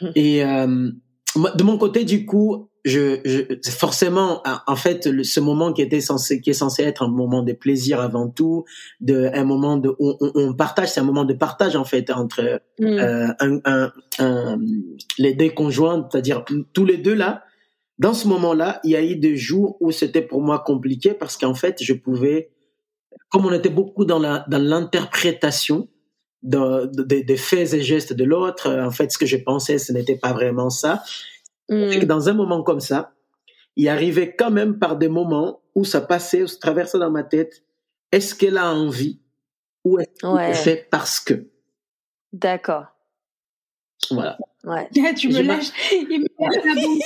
Et, 0.14 0.44
euh, 0.44 0.90
de 1.36 1.62
mon 1.62 1.78
côté, 1.78 2.04
du 2.04 2.24
coup, 2.26 2.70
je, 2.86 3.18
je, 3.24 3.70
forcément, 3.70 4.42
en 4.66 4.76
fait, 4.76 5.22
ce 5.24 5.40
moment 5.40 5.72
qui 5.72 5.82
était 5.82 6.00
censé, 6.00 6.40
qui 6.40 6.50
est 6.50 6.54
censé 6.54 6.84
être 6.84 7.02
un 7.02 7.08
moment 7.08 7.42
de 7.42 7.52
plaisir 7.52 8.00
avant 8.00 8.28
tout, 8.28 8.64
de 9.00 9.28
un 9.34 9.44
moment 9.44 9.76
de, 9.76 9.92
on, 9.98 10.16
on 10.20 10.54
partage, 10.54 10.90
c'est 10.92 11.00
un 11.00 11.04
moment 11.04 11.24
de 11.24 11.34
partage 11.34 11.74
en 11.74 11.84
fait 11.84 12.10
entre 12.10 12.62
mm. 12.78 12.84
euh, 12.86 13.26
un, 13.40 13.58
un, 13.64 13.92
un, 14.20 14.58
les 15.18 15.34
deux 15.34 15.50
conjoints, 15.50 16.08
c'est-à-dire 16.10 16.44
tous 16.72 16.84
les 16.84 16.96
deux 16.96 17.14
là. 17.14 17.42
Dans 17.98 18.14
ce 18.14 18.28
moment-là, 18.28 18.78
il 18.84 18.90
y 18.92 18.96
a 18.96 19.02
eu 19.02 19.16
des 19.16 19.36
jours 19.36 19.78
où 19.80 19.90
c'était 19.90 20.22
pour 20.22 20.40
moi 20.40 20.62
compliqué 20.64 21.12
parce 21.12 21.36
qu'en 21.36 21.54
fait, 21.54 21.82
je 21.82 21.92
pouvais, 21.92 22.50
comme 23.30 23.46
on 23.46 23.52
était 23.52 23.68
beaucoup 23.68 24.04
dans 24.04 24.20
la 24.20 24.44
dans 24.48 24.62
l'interprétation 24.62 25.88
de, 26.44 26.86
de, 26.94 27.02
des 27.02 27.36
faits 27.36 27.74
et 27.74 27.82
gestes 27.82 28.12
de 28.12 28.22
l'autre, 28.22 28.70
en 28.70 28.92
fait, 28.92 29.10
ce 29.10 29.18
que 29.18 29.26
je 29.26 29.38
pensais, 29.38 29.78
ce 29.78 29.92
n'était 29.92 30.18
pas 30.18 30.32
vraiment 30.32 30.70
ça. 30.70 31.02
Mm. 31.68 32.04
Dans 32.04 32.28
un 32.28 32.34
moment 32.34 32.62
comme 32.62 32.80
ça, 32.80 33.12
il 33.76 33.88
arrivait 33.88 34.34
quand 34.34 34.50
même 34.50 34.78
par 34.78 34.96
des 34.96 35.08
moments 35.08 35.60
où 35.74 35.84
ça 35.84 36.00
passait, 36.00 36.42
où 36.42 36.46
ça 36.46 36.58
traversait 36.58 36.98
dans 36.98 37.10
ma 37.10 37.22
tête. 37.22 37.64
Est-ce 38.12 38.34
qu'elle 38.34 38.56
a 38.56 38.72
envie 38.72 39.20
ou 39.84 39.98
est-ce 39.98 40.20
qu'elle 40.20 40.54
fait 40.54 40.88
parce 40.90 41.20
que? 41.20 41.46
D'accord. 42.32 42.86
Voilà. 44.10 44.38
Ouais. 44.66 44.88
tu 45.16 45.28
me 45.28 45.42
lâches. 45.42 45.70
Il 45.92 46.20
me 46.20 46.26
lâche 46.40 46.64
la 46.64 46.74
bombe. 46.74 46.98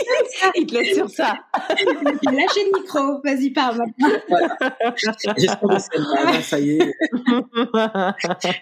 Il 0.57 0.67
te 0.67 0.75
laisse 0.75 0.97
sur 0.97 1.11
ça. 1.11 1.35
Il 1.69 2.31
lâche 2.31 2.57
le 2.57 2.81
micro. 2.81 3.21
Vas-y, 3.23 3.51
parle 3.51 3.83
Voilà. 5.63 6.43
ça 6.43 6.59
y 6.59 6.79
est. 6.79 6.95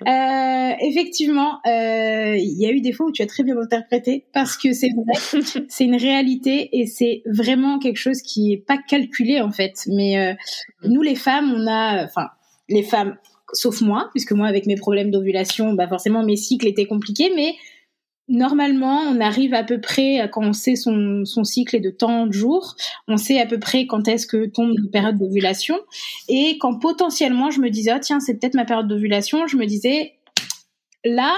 Euh, 0.08 0.74
effectivement, 0.80 1.60
euh, 1.66 2.36
il 2.36 2.60
y 2.60 2.66
a 2.66 2.70
eu 2.70 2.80
des 2.80 2.92
fois 2.92 3.06
où 3.06 3.12
tu 3.12 3.22
as 3.22 3.26
très 3.26 3.44
bien 3.44 3.56
interprété 3.56 4.26
parce 4.32 4.56
que 4.56 4.72
c'est 4.72 4.90
vrai, 4.90 5.44
c'est 5.68 5.84
une 5.84 5.96
réalité 5.96 6.68
et 6.72 6.86
c'est 6.86 7.22
vraiment 7.26 7.78
quelque 7.78 7.98
chose 7.98 8.20
qui 8.22 8.52
est 8.52 8.66
pas 8.66 8.78
calculé 8.78 9.40
en 9.40 9.52
fait. 9.52 9.74
Mais 9.86 10.18
euh, 10.18 10.34
nous, 10.82 11.02
les 11.02 11.14
femmes, 11.14 11.54
on 11.56 11.66
a, 11.68 12.04
enfin, 12.04 12.30
les 12.68 12.82
femmes, 12.82 13.16
sauf 13.52 13.80
moi, 13.80 14.08
puisque 14.10 14.32
moi, 14.32 14.48
avec 14.48 14.66
mes 14.66 14.76
problèmes 14.76 15.12
d'ovulation, 15.12 15.72
bah 15.74 15.86
forcément 15.86 16.24
mes 16.24 16.36
cycles 16.36 16.66
étaient 16.66 16.86
compliqués, 16.86 17.30
mais 17.36 17.54
normalement, 18.28 19.00
on 19.00 19.20
arrive 19.20 19.54
à 19.54 19.64
peu 19.64 19.80
près, 19.80 20.28
quand 20.32 20.44
on 20.44 20.52
sait 20.52 20.76
son, 20.76 21.24
son 21.24 21.44
cycle 21.44 21.76
est 21.76 21.80
de 21.80 21.90
tant 21.90 22.26
de 22.26 22.32
jours, 22.32 22.76
on 23.06 23.16
sait 23.16 23.40
à 23.40 23.46
peu 23.46 23.58
près 23.58 23.86
quand 23.86 24.06
est-ce 24.08 24.26
que 24.26 24.46
tombe 24.46 24.74
une 24.78 24.90
période 24.90 25.18
d'ovulation. 25.18 25.78
Et 26.28 26.58
quand 26.58 26.78
potentiellement, 26.78 27.50
je 27.50 27.60
me 27.60 27.70
disais, 27.70 27.92
oh, 27.94 27.98
tiens, 28.00 28.20
c'est 28.20 28.34
peut-être 28.34 28.54
ma 28.54 28.64
période 28.64 28.88
d'ovulation, 28.88 29.46
je 29.46 29.56
me 29.56 29.66
disais, 29.66 30.14
là, 31.04 31.34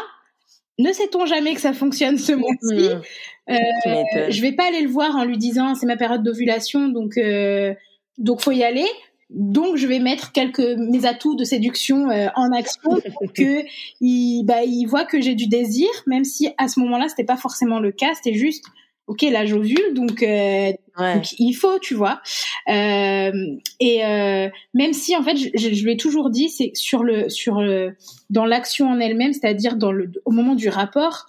ne 0.78 0.92
sait-on 0.92 1.26
jamais 1.26 1.54
que 1.54 1.60
ça 1.60 1.72
fonctionne 1.72 2.18
ce 2.18 2.32
mois-ci? 2.32 2.88
Mmh. 2.88 3.52
euh, 3.52 4.30
Je 4.30 4.40
vais 4.40 4.52
pas 4.52 4.66
aller 4.66 4.82
le 4.82 4.88
voir 4.88 5.16
en 5.16 5.24
lui 5.24 5.38
disant, 5.38 5.74
c'est 5.74 5.86
ma 5.86 5.96
période 5.96 6.22
d'ovulation, 6.22 6.88
donc 6.88 7.16
euh, 7.18 7.74
donc 8.18 8.40
faut 8.40 8.52
y 8.52 8.64
aller. 8.64 8.86
Donc, 9.30 9.76
je 9.76 9.86
vais 9.86 10.00
mettre 10.00 10.32
quelques 10.32 10.58
mes 10.58 11.06
atouts 11.06 11.36
de 11.36 11.44
séduction 11.44 12.10
euh, 12.10 12.28
en 12.34 12.52
action 12.52 12.90
pour 13.18 13.32
que 13.32 13.62
il, 14.00 14.44
bah, 14.44 14.64
il 14.64 14.86
voit 14.86 15.04
que 15.04 15.20
j'ai 15.20 15.34
du 15.34 15.46
désir, 15.46 15.88
même 16.06 16.24
si 16.24 16.48
à 16.58 16.68
ce 16.68 16.80
moment-là, 16.80 17.08
c'était 17.08 17.24
pas 17.24 17.36
forcément 17.36 17.78
le 17.78 17.92
cas. 17.92 18.12
C'était 18.14 18.36
juste, 18.36 18.64
ok, 19.06 19.22
là 19.22 19.46
j'ovule, 19.46 19.94
donc, 19.94 20.22
euh, 20.22 20.72
donc 20.98 21.32
il 21.38 21.52
faut, 21.52 21.78
tu 21.78 21.94
vois. 21.94 22.20
Euh, 22.68 23.32
et 23.78 24.04
euh, 24.04 24.48
même 24.74 24.92
si 24.92 25.16
en 25.16 25.22
fait, 25.22 25.36
je, 25.36 25.48
je, 25.54 25.86
l'ai 25.86 25.96
toujours 25.96 26.30
dit, 26.30 26.48
c'est 26.48 26.72
sur 26.74 27.04
le 27.04 27.28
sur 27.28 27.60
le 27.60 27.96
dans 28.30 28.44
l'action 28.44 28.88
en 28.88 28.98
elle-même, 28.98 29.32
c'est-à-dire 29.32 29.76
dans 29.76 29.92
le 29.92 30.10
au 30.24 30.32
moment 30.32 30.56
du 30.56 30.68
rapport, 30.68 31.26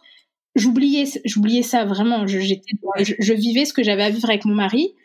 j'oubliais 0.56 1.06
j'oubliais 1.26 1.64
ça 1.64 1.86
vraiment. 1.86 2.26
Je, 2.26 2.40
j'étais, 2.40 2.74
je, 3.00 3.14
je 3.20 3.34
vivais 3.34 3.66
ce 3.66 3.74
que 3.74 3.84
j'avais 3.84 4.04
à 4.04 4.10
vivre 4.10 4.30
avec 4.30 4.46
mon 4.46 4.56
mari 4.56 4.96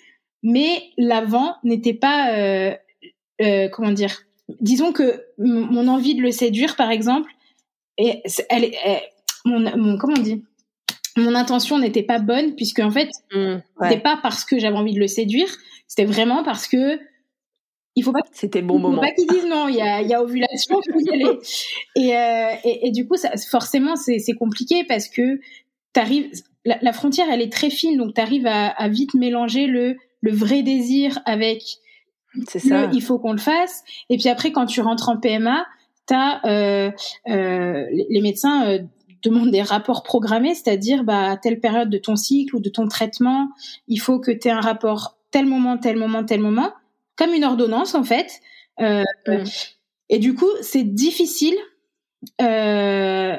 mais 0.43 0.83
l'avant 0.97 1.57
n'était 1.65 1.95
pas, 1.95 2.37
euh, 2.37 2.75
euh, 3.43 3.69
comment 3.69 3.93
dire, 3.93 4.23
disons 4.61 4.93
que 4.93 5.25
mon 5.39 5.89
envie 5.89 6.15
de 6.15 6.23
le 6.23 6.31
séduire, 6.31 6.77
par 6.77 6.91
exemple, 6.91 7.31
et 7.99 8.23
elle, 8.51 8.65
est 8.65 9.03
mon, 9.45 9.97
comment 9.99 10.15
on 10.19 10.23
dit, 10.23 10.45
mon 11.17 11.35
intention 11.35 11.79
n'était 11.79 12.03
pas 12.03 12.19
bonne 12.19 12.55
puisque 12.55 12.81
en 12.81 12.91
fait, 12.91 13.09
mmh, 13.33 13.57
c'était 13.83 14.01
pas 14.01 14.19
parce 14.23 14.45
que 14.45 14.59
j'avais 14.59 14.77
envie 14.77 14.95
de 14.95 15.01
le 15.01 15.09
séduire, 15.09 15.49
c'était 15.87 16.05
vraiment 16.05 16.45
parce 16.45 16.69
que 16.69 16.99
il 17.99 18.05
faut 18.05 18.13
pas 18.13 18.21
c'était 18.33 18.61
bon 18.61 18.79
moment. 18.79 18.93
Il 18.93 18.97
faut 18.97 19.01
pas 19.01 19.13
qu'ils 19.13 19.29
disent 19.29 19.49
non, 19.49 19.69
il 19.69 19.77
y 19.77 19.81
a, 19.81 20.03
y 20.03 20.13
a 20.13 20.23
ovulation, 20.23 20.81
il 20.87 20.93
faut 20.93 21.01
y 21.01 21.11
aller. 21.11 21.39
Et, 21.97 22.15
euh, 22.15 22.51
et, 22.63 22.89
et, 22.89 22.91
du 22.91 23.09
coup, 23.09 23.17
ça, 23.17 23.31
forcément, 23.49 23.97
c'est 23.97 24.35
compliqué 24.39 24.85
parce 24.85 25.09
que 25.09 25.41
t'arrives, 25.95 26.31
la, 26.67 26.79
la 26.83 26.93
frontière, 26.93 27.27
elle 27.31 27.41
est 27.41 27.51
très 27.51 27.71
fine, 27.71 27.97
donc 27.97 28.15
tu 28.15 28.21
arrives 28.21 28.47
à, 28.47 28.67
à, 28.67 28.89
vite 28.89 29.15
mélanger 29.15 29.67
le, 29.67 29.97
le 30.21 30.31
vrai 30.31 30.63
désir 30.63 31.21
avec 31.25 31.63
c'est 32.49 32.59
ça. 32.59 32.89
il 32.93 33.03
faut 33.03 33.19
qu'on 33.19 33.33
le 33.33 33.39
fasse. 33.39 33.83
Et 34.11 34.17
puis 34.17 34.29
après, 34.29 34.53
quand 34.53 34.67
tu 34.67 34.81
rentres 34.81 35.09
en 35.09 35.17
PMA, 35.17 35.67
t'as 36.07 36.41
euh, 36.45 36.91
euh, 37.29 37.85
les 37.91 38.21
médecins 38.21 38.67
euh, 38.67 38.79
demandent 39.23 39.51
des 39.51 39.63
rapports 39.63 40.03
programmés, 40.03 40.55
c'est-à-dire 40.55 41.05
bah 41.05 41.31
à 41.31 41.37
telle 41.37 41.61
période 41.61 41.91
de 41.91 41.99
ton 41.99 42.17
cycle 42.17 42.55
ou 42.57 42.61
de 42.61 42.69
ton 42.69 42.87
traitement, 42.89 43.49
il 43.89 43.99
faut 43.99 44.21
que 44.21 44.31
tu 44.31 44.49
aies 44.49 44.53
un 44.53 44.61
rapport 44.61 45.17
tel 45.31 45.47
moment, 45.47 45.79
tel 45.79 45.97
moment, 45.97 46.25
tel 46.25 46.41
moment 46.41 46.73
comme 47.17 47.35
une 47.35 47.45
ordonnance 47.45 47.95
en 47.95 48.05
fait. 48.05 48.41
Euh, 48.81 49.03
mm. 49.27 49.45
Et 50.09 50.19
du 50.19 50.35
coup, 50.35 50.51
c'est 50.61 50.85
difficile 50.85 51.57
euh, 52.41 53.37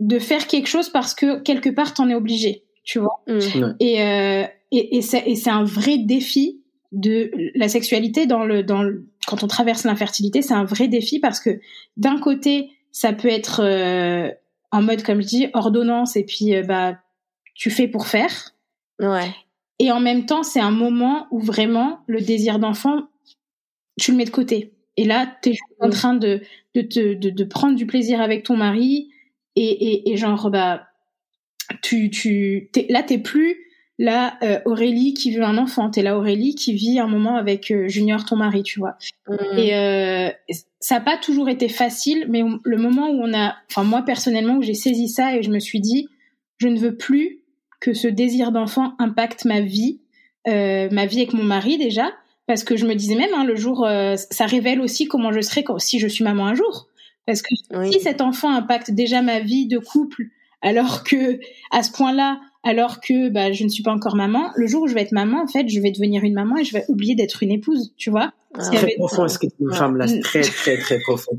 de 0.00 0.18
faire 0.18 0.46
quelque 0.46 0.66
chose 0.66 0.88
parce 0.88 1.14
que 1.14 1.40
quelque 1.40 1.70
part 1.70 1.94
t'en 1.94 2.08
es 2.08 2.14
obligé, 2.14 2.64
tu 2.82 2.98
vois. 2.98 3.22
Mm. 3.28 3.76
Et, 3.80 4.02
euh, 4.02 4.44
et, 4.72 4.98
et 4.98 5.02
c'est 5.02 5.50
un 5.50 5.64
vrai 5.64 5.98
défi 5.98 6.57
de 6.92 7.30
la 7.54 7.68
sexualité 7.68 8.26
dans 8.26 8.44
le 8.44 8.62
dans 8.62 8.82
le, 8.82 9.06
quand 9.26 9.42
on 9.42 9.46
traverse 9.46 9.84
l'infertilité, 9.84 10.42
c'est 10.42 10.54
un 10.54 10.64
vrai 10.64 10.88
défi 10.88 11.18
parce 11.20 11.40
que 11.40 11.60
d'un 11.96 12.18
côté, 12.18 12.70
ça 12.92 13.12
peut 13.12 13.28
être 13.28 13.62
euh, 13.62 14.30
en 14.70 14.82
mode 14.82 15.02
comme 15.02 15.20
je 15.20 15.26
dis 15.26 15.46
ordonnance 15.52 16.16
et 16.16 16.24
puis 16.24 16.54
euh, 16.54 16.62
bah 16.62 16.98
tu 17.54 17.70
fais 17.70 17.88
pour 17.88 18.06
faire. 18.06 18.54
Ouais. 19.00 19.34
Et 19.78 19.92
en 19.92 20.00
même 20.00 20.26
temps, 20.26 20.42
c'est 20.42 20.60
un 20.60 20.70
moment 20.70 21.26
où 21.30 21.40
vraiment 21.40 22.00
le 22.06 22.20
désir 22.20 22.58
d'enfant 22.58 23.08
tu 23.98 24.12
le 24.12 24.16
mets 24.16 24.24
de 24.24 24.30
côté. 24.30 24.72
Et 24.96 25.04
là, 25.04 25.32
tu 25.42 25.50
es 25.50 25.56
en 25.80 25.90
train 25.90 26.14
de, 26.14 26.40
de, 26.74 26.82
de, 26.82 27.30
de, 27.30 27.44
prendre 27.44 27.76
du 27.76 27.86
plaisir 27.86 28.20
avec 28.20 28.44
ton 28.44 28.56
mari 28.56 29.10
et, 29.56 29.62
et, 29.62 30.10
et 30.10 30.16
genre, 30.16 30.50
bah, 30.50 30.88
tu, 31.82 32.10
tu, 32.10 32.70
es, 32.74 32.86
là, 32.90 33.02
t'es 33.02 33.18
plus 33.18 33.56
la 33.98 34.38
euh, 34.42 34.60
Aurélie 34.64 35.14
qui 35.14 35.34
veut 35.34 35.42
un 35.42 35.58
enfant, 35.58 35.90
t'es 35.90 36.02
la 36.02 36.16
Aurélie 36.16 36.54
qui 36.54 36.72
vit 36.72 37.00
un 37.00 37.08
moment 37.08 37.36
avec 37.36 37.70
euh, 37.70 37.88
Junior, 37.88 38.24
ton 38.24 38.36
mari, 38.36 38.62
tu 38.62 38.78
vois. 38.78 38.96
Mmh. 39.28 39.58
Et 39.58 39.74
euh, 39.74 40.30
ça 40.78 40.96
n'a 40.96 41.00
pas 41.00 41.16
toujours 41.16 41.48
été 41.48 41.68
facile, 41.68 42.26
mais 42.28 42.42
le 42.62 42.76
moment 42.76 43.10
où 43.10 43.20
on 43.22 43.34
a, 43.34 43.56
enfin 43.70 43.82
moi 43.82 44.02
personnellement, 44.02 44.58
où 44.58 44.62
j'ai 44.62 44.74
saisi 44.74 45.08
ça 45.08 45.34
et 45.36 45.42
je 45.42 45.50
me 45.50 45.58
suis 45.58 45.80
dit, 45.80 46.08
je 46.58 46.68
ne 46.68 46.78
veux 46.78 46.96
plus 46.96 47.40
que 47.80 47.92
ce 47.92 48.08
désir 48.08 48.52
d'enfant 48.52 48.94
impacte 48.98 49.44
ma 49.44 49.60
vie, 49.60 50.00
ma 50.46 51.04
vie 51.06 51.18
avec 51.18 51.34
mon 51.34 51.44
mari 51.44 51.76
déjà, 51.76 52.10
parce 52.48 52.64
que 52.64 52.76
je 52.76 52.86
me 52.86 52.94
disais 52.94 53.14
même 53.14 53.34
hein, 53.36 53.44
le 53.44 53.54
jour, 53.54 53.84
euh, 53.84 54.16
ça 54.16 54.46
révèle 54.46 54.80
aussi 54.80 55.06
comment 55.06 55.32
je 55.32 55.42
serai 55.42 55.62
quand, 55.62 55.78
si 55.78 56.00
je 56.00 56.08
suis 56.08 56.24
maman 56.24 56.46
un 56.46 56.54
jour. 56.54 56.88
Parce 57.26 57.42
que 57.42 57.54
si 57.90 58.00
cet 58.00 58.22
enfant 58.22 58.50
impacte 58.50 58.90
déjà 58.90 59.20
ma 59.20 59.38
vie 59.40 59.66
de 59.66 59.78
couple, 59.78 60.24
alors 60.62 61.04
que 61.04 61.38
à 61.70 61.82
ce 61.82 61.92
point-là, 61.92 62.40
alors 62.64 63.00
que 63.00 63.28
bah, 63.28 63.52
je 63.52 63.64
ne 63.64 63.68
suis 63.68 63.82
pas 63.82 63.92
encore 63.92 64.16
maman, 64.16 64.50
le 64.56 64.66
jour 64.66 64.82
où 64.82 64.86
je 64.88 64.94
vais 64.94 65.02
être 65.02 65.12
maman, 65.12 65.42
en 65.42 65.46
fait, 65.46 65.68
je 65.68 65.80
vais 65.80 65.90
devenir 65.90 66.24
une 66.24 66.34
maman 66.34 66.56
et 66.56 66.64
je 66.64 66.72
vais 66.72 66.84
oublier 66.88 67.14
d'être 67.14 67.42
une 67.42 67.52
épouse, 67.52 67.94
tu 67.96 68.10
vois. 68.10 68.32
Ah. 68.54 68.60
C'est 68.62 68.76
très 68.76 68.94
profond, 68.96 69.28
ce 69.28 69.38
que 69.38 69.46
une 69.60 69.72
femme 69.72 69.96
là, 69.96 70.08
c'est 70.08 70.20
très 70.20 70.40
très 70.40 70.78
très 70.78 70.98
profond? 71.00 71.38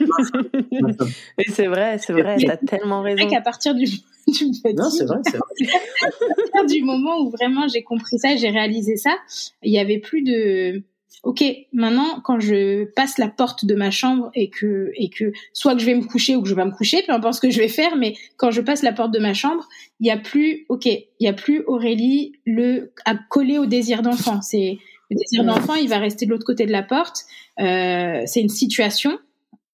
Mais 0.00 1.44
c'est 1.48 1.66
vrai, 1.66 1.98
c'est 1.98 2.12
vrai, 2.12 2.36
t'as 2.44 2.58
tellement 2.58 3.00
raison. 3.02 3.26
qu'à 3.26 3.40
partir 3.40 3.74
du 3.74 3.86
du 4.26 4.74
non, 4.74 4.90
c'est 4.90 5.04
vrai, 5.04 5.18
c'est 5.24 5.38
vrai. 5.38 5.70
à 6.04 6.50
partir 6.52 6.66
du 6.66 6.84
moment 6.84 7.20
où 7.20 7.30
vraiment 7.30 7.66
j'ai 7.68 7.82
compris 7.82 8.18
ça, 8.18 8.36
j'ai 8.36 8.50
réalisé 8.50 8.96
ça, 8.96 9.16
il 9.62 9.72
y 9.72 9.78
avait 9.78 9.98
plus 9.98 10.22
de 10.22 10.82
ok, 11.22 11.44
maintenant 11.72 12.20
quand 12.24 12.40
je 12.40 12.84
passe 12.84 13.18
la 13.18 13.28
porte 13.28 13.64
de 13.64 13.74
ma 13.74 13.90
chambre 13.90 14.30
et 14.34 14.50
que 14.50 14.90
et 14.96 15.08
que 15.08 15.32
soit 15.52 15.74
que 15.74 15.80
je 15.80 15.86
vais 15.86 15.94
me 15.94 16.04
coucher 16.04 16.34
ou 16.36 16.42
que 16.42 16.48
je 16.48 16.54
vais 16.54 16.64
me 16.64 16.72
coucher, 16.72 17.02
peu 17.06 17.12
importe 17.12 17.34
ce 17.34 17.40
que 17.40 17.50
je 17.50 17.58
vais 17.58 17.68
faire, 17.68 17.96
mais 17.96 18.14
quand 18.36 18.50
je 18.50 18.60
passe 18.60 18.82
la 18.82 18.92
porte 18.92 19.12
de 19.12 19.18
ma 19.18 19.34
chambre, 19.34 19.68
il 20.00 20.06
y 20.06 20.10
a 20.10 20.16
plus 20.16 20.66
ok, 20.68 20.86
il 20.86 21.06
y 21.20 21.28
a 21.28 21.32
plus 21.32 21.62
Aurélie 21.66 22.32
le 22.44 22.92
à 23.04 23.14
coller 23.14 23.58
au 23.58 23.66
désir 23.66 24.02
d'enfant. 24.02 24.42
C'est 24.42 24.78
le 25.10 25.16
désir 25.16 25.44
d'enfant, 25.44 25.74
il 25.74 25.88
va 25.88 25.98
rester 25.98 26.26
de 26.26 26.30
l'autre 26.30 26.46
côté 26.46 26.66
de 26.66 26.72
la 26.72 26.82
porte. 26.82 27.24
Euh, 27.60 28.22
c'est 28.26 28.40
une 28.40 28.48
situation 28.48 29.18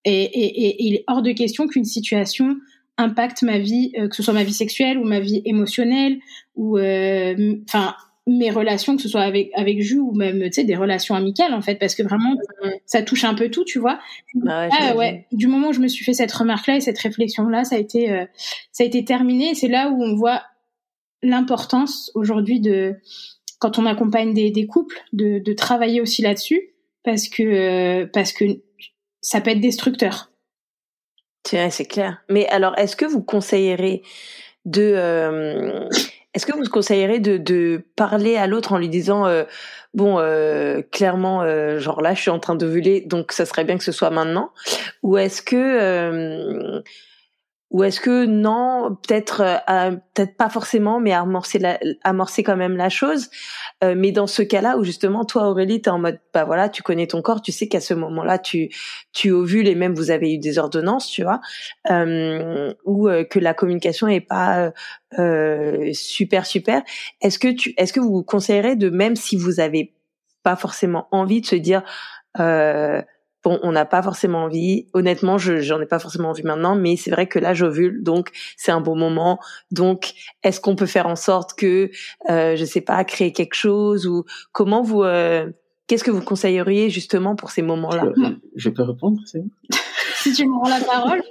et, 0.05 0.23
et, 0.23 0.69
et, 0.69 0.85
il 0.85 0.95
est 0.97 1.05
hors 1.07 1.23
de 1.23 1.33
question 1.33 1.67
qu'une 1.67 1.85
situation 1.85 2.57
impacte 2.99 3.43
ma 3.43 3.59
vie, 3.59 3.93
euh, 3.99 4.09
que 4.09 4.17
ce 4.17 4.23
soit 4.23 4.35
ma 4.35 4.43
vie 4.43 4.53
sexuelle 4.53 4.99
ou 4.99 5.05
ma 5.05 5.21
vie 5.21 5.41
émotionnelle 5.45 6.19
ou 6.57 6.79
euh, 6.79 7.57
enfin 7.69 7.95
mes 8.29 8.51
relations, 8.51 8.95
que 8.97 9.03
ce 9.03 9.09
soit 9.09 9.23
avec 9.23 9.51
avec 9.55 9.81
Ju 9.81 9.99
ou 9.99 10.13
même 10.13 10.43
tu 10.45 10.53
sais 10.53 10.65
des 10.65 10.77
relations 10.77 11.15
amicales 11.15 11.55
en 11.55 11.63
fait, 11.63 11.77
parce 11.77 11.95
que 11.95 12.03
vraiment 12.03 12.37
ça 12.85 13.03
touche 13.03 13.25
un 13.25 13.35
peu 13.35 13.51
tout, 13.51 13.65
tu 13.65 13.79
vois. 13.79 13.99
Bah 14.35 14.69
ah, 14.71 14.95
ouais, 14.95 15.27
Du 15.33 15.47
moment 15.47 15.69
où 15.69 15.73
je 15.73 15.81
me 15.81 15.89
suis 15.89 16.05
fait 16.05 16.13
cette 16.13 16.33
remarque 16.33 16.67
là 16.67 16.77
et 16.77 16.81
cette 16.81 16.99
réflexion 16.99 17.49
là, 17.49 17.65
ça 17.65 17.77
a 17.77 17.79
été 17.79 18.13
euh, 18.13 18.27
ça 18.71 18.85
a 18.85 18.87
été 18.87 19.05
terminé. 19.05 19.55
C'est 19.55 19.69
là 19.69 19.91
où 19.91 20.03
on 20.03 20.15
voit 20.15 20.43
l'importance 21.23 22.11
aujourd'hui 22.15 22.61
de 22.61 22.97
quand 23.59 23.79
on 23.79 23.87
accompagne 23.87 24.35
des, 24.35 24.51
des 24.51 24.67
couples 24.67 25.01
de, 25.13 25.39
de 25.39 25.53
travailler 25.53 26.01
aussi 26.01 26.23
là-dessus 26.23 26.75
parce 27.03 27.29
que 27.29 27.43
euh, 27.43 28.07
parce 28.13 28.33
que 28.33 28.45
ça 29.23 29.41
peut 29.41 29.51
être 29.51 29.61
destructeur. 29.61 30.31
C'est 31.45 31.87
clair. 31.87 32.23
Mais 32.29 32.47
alors, 32.49 32.77
est-ce 32.79 32.95
que 32.95 33.07
vous 33.07 33.23
conseillerez 33.23 34.03
de 34.67 34.83
euh, 34.83 35.89
est-ce 36.39 36.47
que 36.47 36.57
vous 36.57 36.63
conseillerez 36.71 37.19
de, 37.19 37.83
parler 37.97 38.37
à 38.37 38.47
l'autre 38.47 38.73
en 38.73 38.79
lui 38.79 38.89
disant 38.89 39.27
euh, 39.27 39.43
bon 39.93 40.21
euh, 40.21 40.83
clairement 40.93 41.43
euh, 41.43 41.81
genre 41.81 42.01
là 42.01 42.15
je 42.15 42.21
suis 42.21 42.31
en 42.31 42.39
train 42.39 42.55
de 42.55 42.65
voler 42.65 43.01
donc 43.01 43.33
ça 43.33 43.45
serait 43.45 43.65
bien 43.65 43.77
que 43.77 43.83
ce 43.83 43.91
soit 43.91 44.11
maintenant? 44.11 44.53
Ou 45.03 45.19
est-ce 45.19 45.43
que 45.43 46.81
ou 47.71 47.85
est-ce 47.85 48.01
que 48.01 48.25
non, 48.25 48.97
peut-être 49.07 49.43
euh, 49.43 49.91
peut-être 50.15 50.37
pas 50.37 50.49
forcément, 50.49 51.01
mais 51.01 51.13
amorcer 51.13 51.59
la, 51.59 51.79
amorcer 52.03 52.43
quand 52.43 52.57
même 52.57 52.77
la 52.77 52.89
chose. 52.89 53.29
Euh, 53.85 53.95
mais 53.97 54.11
dans 54.11 54.27
ce 54.27 54.43
cas-là 54.43 54.79
où 54.79 54.85
justement 54.85 55.25
toi 55.25 55.49
Aurélie, 55.49 55.83
t'es 55.83 55.91
en 55.91 55.99
mode 55.99 56.19
bah 56.33 56.45
voilà, 56.45 56.69
tu 56.69 56.83
connais 56.83 57.07
ton 57.07 57.21
corps, 57.21 57.43
tu 57.43 57.53
sais 57.53 57.69
qu'à 57.69 57.81
ce 57.81 57.93
moment-là 57.95 58.39
tu 58.39 58.71
tu 59.13 59.31
ovules 59.31 59.69
et 59.69 59.75
même 59.75 59.95
vous 59.95 60.11
avez 60.11 60.33
eu 60.35 60.39
des 60.39 60.59
ordonnances, 60.59 61.09
tu 61.09 61.23
vois, 61.23 61.41
euh, 61.91 62.73
ou 62.85 63.09
euh, 63.09 63.25
que 63.25 63.39
la 63.39 63.53
communication 63.55 64.09
est 64.09 64.21
pas 64.21 64.73
super 65.93 66.47
super. 66.47 66.83
Est-ce 67.21 67.39
que 67.39 67.49
tu 67.49 67.75
est-ce 67.77 67.93
que 67.93 68.01
vous 68.01 68.23
conseillerez 68.23 68.77
de 68.77 68.89
même 68.89 69.17
si 69.17 69.37
vous 69.37 69.61
avez 69.61 69.95
pas 70.43 70.57
forcément 70.57 71.09
envie 71.11 71.41
de 71.43 71.47
se 71.47 71.57
dire 71.57 71.83
euh, 72.39 73.03
bon, 73.45 73.59
on 73.63 73.73
n'a 73.73 73.85
pas 73.85 74.03
forcément 74.03 74.45
envie. 74.45 74.87
Honnêtement, 74.93 75.39
je 75.39 75.61
j'en 75.61 75.81
ai 75.81 75.87
pas 75.87 75.99
forcément 75.99 76.31
envie 76.31 76.43
maintenant, 76.43 76.75
mais 76.75 76.97
c'est 76.97 77.11
vrai 77.11 77.27
que 77.27 77.39
là 77.39 77.55
j'ovule, 77.55 78.03
donc 78.03 78.31
c'est 78.57 78.73
un 78.73 78.81
bon 78.81 78.97
moment. 78.97 79.39
Donc, 79.71 80.13
est-ce 80.43 80.61
qu'on 80.61 80.77
peut 80.77 80.87
faire 80.87 81.07
en 81.07 81.17
sorte 81.17 81.55
que, 81.55 81.91
euh, 82.31 82.57
je 82.57 82.65
sais 82.65 82.81
pas, 82.81 83.03
créer 83.05 83.33
quelque 83.33 83.55
chose 83.55 84.07
ou 84.07 84.25
comment 84.53 84.83
vous, 84.83 85.03
euh, 85.03 85.51
qu'est-ce 85.87 86.05
que 86.05 86.11
vous 86.11 86.23
conseilleriez 86.23 86.91
justement 86.91 87.37
pour 87.37 87.51
ces 87.51 87.63
moments-là? 87.63 88.13
Je, 88.57 88.71
peux 88.71 88.83
répondre, 88.83 89.21
c'est 89.27 89.43
Si 90.17 90.33
tu 90.33 90.47
me 90.47 90.55
rends 90.55 90.69
la 90.69 90.81
parole. 90.81 91.23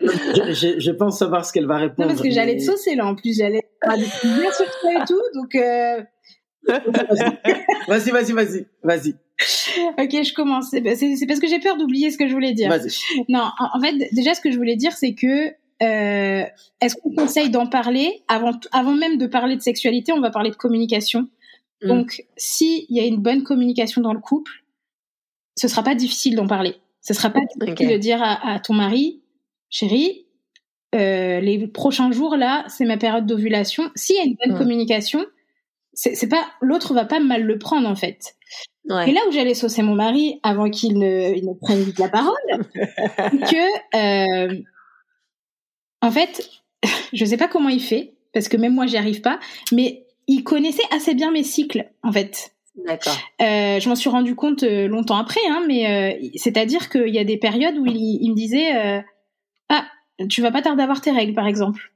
je, 0.00 0.78
je, 0.78 0.90
pense 0.92 1.18
savoir 1.18 1.44
ce 1.44 1.52
qu'elle 1.52 1.66
va 1.66 1.76
répondre. 1.76 2.08
Non, 2.08 2.14
parce 2.14 2.22
que 2.22 2.30
j'allais 2.30 2.56
te 2.56 2.62
saucer 2.62 2.94
là 2.94 3.06
en 3.06 3.16
plus, 3.16 3.36
j'allais 3.36 3.62
dire 3.96 4.54
sur 4.54 4.80
toi 4.80 4.90
et 4.92 5.04
tout, 5.06 5.22
donc. 5.34 5.54
Euh... 5.56 6.02
vas-y, 7.88 8.10
vas-y, 8.10 8.32
vas-y, 8.32 8.66
vas-y. 8.82 9.14
ok, 9.98 10.10
je 10.22 10.32
commence. 10.32 10.70
C'est 10.70 11.26
parce 11.26 11.40
que 11.40 11.48
j'ai 11.48 11.58
peur 11.58 11.76
d'oublier 11.76 12.10
ce 12.10 12.18
que 12.18 12.28
je 12.28 12.32
voulais 12.32 12.52
dire. 12.52 12.70
Non, 13.28 13.50
en, 13.58 13.80
fait, 13.80 14.08
déjà, 14.12 14.34
ce 14.34 14.40
que 14.40 14.50
je 14.50 14.56
voulais 14.56 14.76
dire, 14.76 14.92
c'est 14.92 15.14
que 15.14 15.48
euh, 15.82 16.44
est-ce 16.80 16.94
qu'on 16.96 17.14
conseille 17.14 17.50
d'en 17.50 17.66
parler 17.66 18.22
avant, 18.28 18.52
avant 18.72 18.92
même 18.92 19.18
de 19.18 19.26
parler 19.26 19.56
de 19.56 19.60
sexualité 19.60 20.12
On 20.12 20.20
va 20.20 20.30
parler 20.30 20.50
de 20.50 20.56
communication. 20.56 21.28
Mm. 21.82 21.88
Donc, 21.88 22.24
s'il 22.36 22.86
y 22.90 23.00
a 23.00 23.04
une 23.04 23.18
bonne 23.18 23.42
communication 23.42 24.00
dans 24.00 24.12
le 24.12 24.20
couple, 24.20 24.52
ce 25.56 25.68
sera 25.68 25.82
pas 25.82 25.94
difficile 25.94 26.36
d'en 26.36 26.46
parler. 26.46 26.76
Ce 27.00 27.12
sera 27.12 27.30
pas 27.30 27.40
difficile 27.40 27.88
de 27.88 27.98
dire 27.98 28.22
à, 28.22 28.58
ton 28.60 28.72
mari, 28.72 29.20
chérie, 29.68 30.26
euh, 30.94 31.40
les 31.40 31.66
prochains 31.66 32.12
jours 32.12 32.36
là, 32.36 32.64
c'est 32.68 32.86
ma 32.86 32.96
période 32.96 33.26
d'ovulation. 33.26 33.90
S'il 33.94 34.16
y 34.16 34.20
a 34.20 34.24
une 34.24 34.36
bonne 34.42 34.54
mm. 34.54 34.58
communication, 34.58 35.26
c'est 35.92 36.28
pas 36.28 36.44
l'autre 36.60 36.94
va 36.94 37.04
pas 37.04 37.20
mal 37.20 37.42
le 37.42 37.58
prendre 37.58 37.88
en 37.88 37.94
fait. 37.94 38.36
Et 39.06 39.12
là 39.12 39.20
où 39.28 39.32
j'allais 39.32 39.54
saucer 39.54 39.82
mon 39.82 39.94
mari 39.94 40.40
avant 40.42 40.68
qu'il 40.68 40.98
ne, 40.98 41.34
il 41.34 41.46
ne 41.46 41.54
prenne 41.54 41.82
vite 41.82 41.98
la 41.98 42.08
parole, 42.08 42.34
que 43.50 44.48
euh, 44.52 44.60
en 46.02 46.10
fait, 46.10 46.48
je 47.12 47.24
sais 47.24 47.38
pas 47.38 47.48
comment 47.48 47.70
il 47.70 47.80
fait 47.80 48.14
parce 48.34 48.48
que 48.48 48.56
même 48.56 48.74
moi 48.74 48.86
j'y 48.86 48.98
arrive 48.98 49.22
pas, 49.22 49.38
mais 49.72 50.04
il 50.26 50.42
connaissait 50.42 50.82
assez 50.90 51.14
bien 51.14 51.30
mes 51.30 51.44
cycles, 51.44 51.88
en 52.02 52.12
fait. 52.12 52.54
D'accord. 52.84 53.16
Euh, 53.40 53.78
je 53.78 53.88
m'en 53.88 53.94
suis 53.94 54.10
rendu 54.10 54.34
compte 54.34 54.64
euh, 54.64 54.88
longtemps 54.88 55.16
après, 55.16 55.40
hein, 55.48 55.62
mais 55.66 55.86
euh, 55.86 56.28
c'est-à-dire 56.34 56.90
qu'il 56.90 57.14
y 57.14 57.18
a 57.18 57.24
des 57.24 57.36
périodes 57.36 57.78
où 57.78 57.86
il, 57.86 58.18
il 58.20 58.30
me 58.30 58.34
disait 58.34 58.76
euh, 58.76 59.00
Ah, 59.68 59.86
tu 60.28 60.42
vas 60.42 60.50
pas 60.50 60.60
tarder 60.60 60.80
à 60.80 60.84
avoir 60.84 61.00
tes 61.00 61.12
règles, 61.12 61.34
par 61.34 61.46
exemple. 61.46 61.92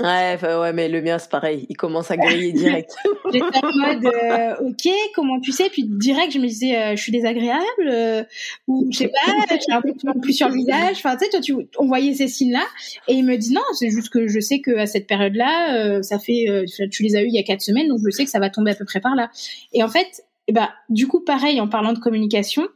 Ouais, 0.00 0.36
ouais, 0.42 0.72
mais 0.72 0.88
le 0.88 1.00
mien 1.02 1.20
c'est 1.20 1.30
pareil, 1.30 1.66
il 1.68 1.76
commence 1.76 2.10
à 2.10 2.16
griller 2.16 2.52
direct. 2.52 2.92
J'étais 3.32 3.64
en 3.64 3.72
mode 3.76 4.04
euh, 4.04 4.56
ok, 4.68 4.88
comment 5.14 5.38
tu 5.38 5.52
sais? 5.52 5.70
Puis 5.70 5.84
direct 5.84 6.32
je 6.32 6.40
me 6.40 6.48
disais 6.48 6.76
euh, 6.76 6.96
je 6.96 7.00
suis 7.00 7.12
désagréable 7.12 7.62
euh, 7.86 8.24
ou 8.66 8.88
je 8.90 8.98
sais 8.98 9.08
pas, 9.08 9.32
j'ai 9.50 9.72
un 9.72 9.80
peu 9.80 9.92
plus 10.20 10.32
sur 10.32 10.48
le 10.48 10.56
visage. 10.56 10.96
Enfin 10.96 11.16
tu 11.16 11.24
sais, 11.24 11.30
toi 11.30 11.40
tu 11.40 11.54
on 11.78 11.86
voyait 11.86 12.12
ces 12.12 12.26
signes 12.26 12.52
là 12.52 12.64
et 13.06 13.14
il 13.14 13.24
me 13.24 13.36
dit 13.36 13.52
non, 13.52 13.62
c'est 13.74 13.90
juste 13.90 14.08
que 14.08 14.26
je 14.26 14.40
sais 14.40 14.60
que 14.60 14.76
à 14.76 14.86
cette 14.86 15.06
période 15.06 15.36
là, 15.36 16.02
ça 16.02 16.18
fait 16.18 16.64
tu 16.90 17.04
les 17.04 17.14
as 17.14 17.22
eu 17.22 17.26
il 17.26 17.34
y 17.34 17.38
a 17.38 17.44
quatre 17.44 17.62
semaines 17.62 17.86
donc 17.86 18.00
je 18.04 18.10
sais 18.10 18.24
que 18.24 18.30
ça 18.30 18.40
va 18.40 18.50
tomber 18.50 18.72
à 18.72 18.74
peu 18.74 18.84
près 18.84 19.00
par 19.00 19.14
là. 19.14 19.30
Et 19.72 19.84
en 19.84 19.88
fait, 19.88 20.24
eh 20.48 20.52
ben 20.52 20.70
du 20.88 21.06
coup 21.06 21.20
pareil 21.20 21.60
en 21.60 21.68
parlant 21.68 21.92
de 21.92 22.00
communication, 22.00 22.66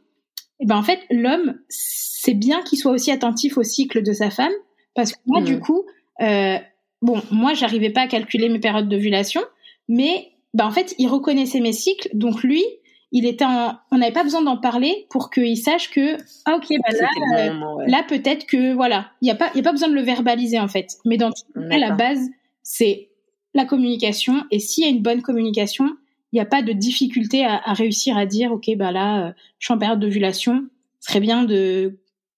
eh 0.61 0.65
ben 0.65 0.77
en 0.77 0.83
fait 0.83 1.01
l'homme 1.11 1.59
c'est 1.67 2.33
bien 2.33 2.61
qu'il 2.61 2.79
soit 2.79 2.93
aussi 2.93 3.11
attentif 3.11 3.57
au 3.57 3.63
cycle 3.63 4.03
de 4.03 4.13
sa 4.13 4.29
femme 4.29 4.53
parce 4.95 5.11
que 5.11 5.17
moi 5.25 5.41
du 5.41 5.59
coup 5.59 5.83
euh, 6.21 6.57
bon, 7.01 7.21
moi, 7.31 7.53
j'arrivais 7.53 7.89
pas 7.89 8.01
à 8.01 8.07
calculer 8.07 8.49
mes 8.49 8.59
périodes 8.59 8.89
d'ovulation, 8.89 9.41
mais 9.87 10.31
bah, 10.53 10.65
en 10.65 10.71
fait, 10.71 10.95
il 10.97 11.07
reconnaissait 11.07 11.59
mes 11.59 11.73
cycles. 11.73 12.09
Donc 12.13 12.43
lui, 12.43 12.63
il 13.11 13.25
était 13.25 13.45
en... 13.45 13.77
on 13.91 13.97
n'avait 13.97 14.13
pas 14.13 14.23
besoin 14.23 14.41
d'en 14.41 14.57
parler 14.57 15.07
pour 15.09 15.29
qu'il 15.29 15.57
sache 15.57 15.89
que 15.89 16.17
ah 16.45 16.55
ok 16.57 16.67
bah 16.69 16.93
là, 16.99 17.09
euh, 17.39 17.83
là 17.87 18.03
peut-être 18.07 18.45
que 18.45 18.73
voilà 18.73 19.09
il 19.21 19.27
y 19.27 19.31
a 19.31 19.35
pas 19.35 19.49
il 19.55 19.57
y 19.57 19.61
a 19.61 19.63
pas 19.63 19.71
besoin 19.71 19.89
de 19.89 19.95
le 19.95 20.01
verbaliser 20.01 20.59
en 20.59 20.67
fait. 20.67 20.97
Mais 21.05 21.17
dans 21.17 21.31
la 21.55 21.91
base 21.91 22.29
c'est 22.61 23.09
la 23.55 23.65
communication. 23.65 24.43
Et 24.51 24.59
s'il 24.59 24.83
y 24.83 24.87
a 24.87 24.89
une 24.89 25.01
bonne 25.01 25.21
communication 25.21 25.85
il 26.31 26.35
n'y 26.35 26.41
a 26.41 26.45
pas 26.45 26.61
de 26.61 26.71
difficulté 26.71 27.43
à, 27.43 27.59
à, 27.63 27.73
réussir 27.73 28.15
à 28.15 28.27
dire 28.27 28.51
ok 28.51 28.69
bah 28.77 28.91
là 28.91 29.29
euh, 29.29 29.31
je 29.57 29.65
suis 29.65 29.73
en 29.73 29.79
période 29.79 29.99
d'ovulation 29.99 30.67
ce 30.99 31.09
serait 31.09 31.19
bien 31.19 31.43
de 31.43 31.97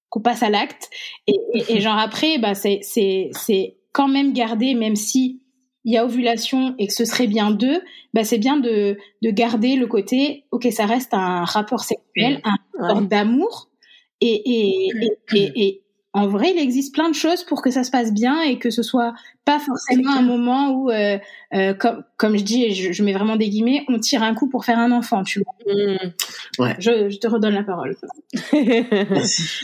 qu'on 0.09 0.22
passe 0.22 0.43
à 0.43 0.49
l'acte. 0.49 0.89
Et, 1.28 1.36
et, 1.53 1.76
et, 1.76 1.82
genre 1.82 1.97
après 1.97 2.38
bah 2.38 2.53
c'est 2.55 2.80
quand 3.91 4.07
même 4.07 4.33
garder, 4.33 4.73
même 4.75 4.95
si 4.95 5.41
il 5.83 5.93
y 5.93 5.97
a 5.97 6.05
ovulation 6.05 6.75
et 6.77 6.87
que 6.87 6.93
ce 6.93 7.05
serait 7.05 7.27
bien 7.27 7.51
deux, 7.51 7.81
bah 8.13 8.23
c'est 8.23 8.37
bien 8.37 8.57
de, 8.57 8.97
de 9.21 9.29
garder 9.31 9.75
le 9.75 9.87
côté, 9.87 10.45
ok, 10.51 10.67
ça 10.71 10.85
reste 10.85 11.13
un 11.13 11.43
rapport 11.43 11.83
sexuel, 11.83 12.41
un 12.43 12.55
rapport 12.79 13.01
d'amour, 13.01 13.69
et, 14.21 14.41
et, 14.45 14.89
et, 15.33 15.51
et, 15.55 15.81
en 16.14 16.28
vrai, 16.28 16.51
il 16.53 16.59
existe 16.59 16.93
plein 16.93 17.09
de 17.09 17.16
choses 17.16 17.43
pour 17.43 17.62
que 17.62 17.72
ça 17.72 17.84
se 17.86 17.91
passe 17.91 18.14
bien 18.14 18.41
et 18.41 18.59
que 18.59 18.70
ce 18.70 18.84
soit 18.84 19.14
pas 19.45 19.59
forcément 19.59 20.12
un 20.12 20.22
moment 20.22 20.72
où, 20.72 20.91
euh, 20.91 21.18
euh, 21.53 21.74
comme, 21.74 22.03
comme 22.18 22.38
je 22.38 22.43
dis, 22.43 22.66
et 22.66 22.74
je, 22.74 22.91
je, 22.91 23.03
mets 23.03 23.14
vraiment 23.14 23.38
des 23.38 23.49
guillemets, 23.49 23.86
on 23.88 23.97
tire 23.97 24.22
un 24.22 24.36
coup 24.36 24.49
pour 24.49 24.66
faire 24.66 24.78
un 24.78 24.91
enfant, 24.91 25.24
tu 25.24 25.41
vois. 25.41 25.74
Mmh. 25.74 26.62
Ouais. 26.62 26.76
Je, 26.80 27.09
je, 27.09 27.18
te 27.18 27.28
redonne 27.28 27.53
la 27.53 27.64
parole. 27.64 27.95
Merci. 28.53 29.64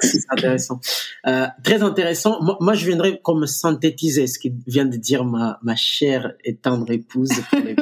C'est 0.00 0.24
intéressant. 0.30 0.80
Euh, 1.26 1.46
très 1.62 1.82
intéressant. 1.82 2.42
Moi, 2.42 2.56
moi, 2.60 2.74
je 2.74 2.86
viendrais 2.86 3.20
comme 3.22 3.46
synthétiser 3.46 4.26
ce 4.26 4.38
que 4.38 4.48
vient 4.66 4.86
de 4.86 4.96
dire 4.96 5.24
ma, 5.24 5.58
ma 5.62 5.76
chère 5.76 6.32
et 6.44 6.56
tendre 6.56 6.90
épouse. 6.90 7.30
Pour, 7.50 7.60
les... 7.60 7.76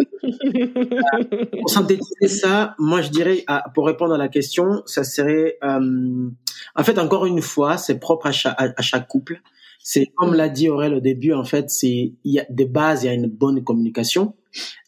pour 1.58 1.70
synthétiser 1.70 2.28
ça, 2.28 2.74
moi, 2.78 3.02
je 3.02 3.10
dirais, 3.10 3.44
pour 3.74 3.86
répondre 3.86 4.14
à 4.14 4.18
la 4.18 4.28
question, 4.28 4.82
ça 4.84 5.04
serait, 5.04 5.56
euh, 5.64 6.28
en 6.74 6.84
fait, 6.84 6.98
encore 6.98 7.26
une 7.26 7.42
fois, 7.42 7.78
c'est 7.78 7.98
propre 7.98 8.26
à 8.26 8.32
chaque, 8.32 8.56
à, 8.58 8.82
chaque 8.82 9.08
couple. 9.08 9.40
C'est 9.82 10.06
comme 10.16 10.34
l'a 10.34 10.48
dit 10.48 10.68
Aurel 10.68 10.94
au 10.94 11.00
début, 11.00 11.32
en 11.32 11.44
fait, 11.44 11.70
c'est 11.70 12.12
il 12.24 12.32
y 12.32 12.40
a 12.40 12.46
de 12.48 12.64
base, 12.64 13.04
il 13.04 13.06
y 13.06 13.08
a 13.10 13.14
une 13.14 13.28
bonne 13.28 13.64
communication. 13.64 14.34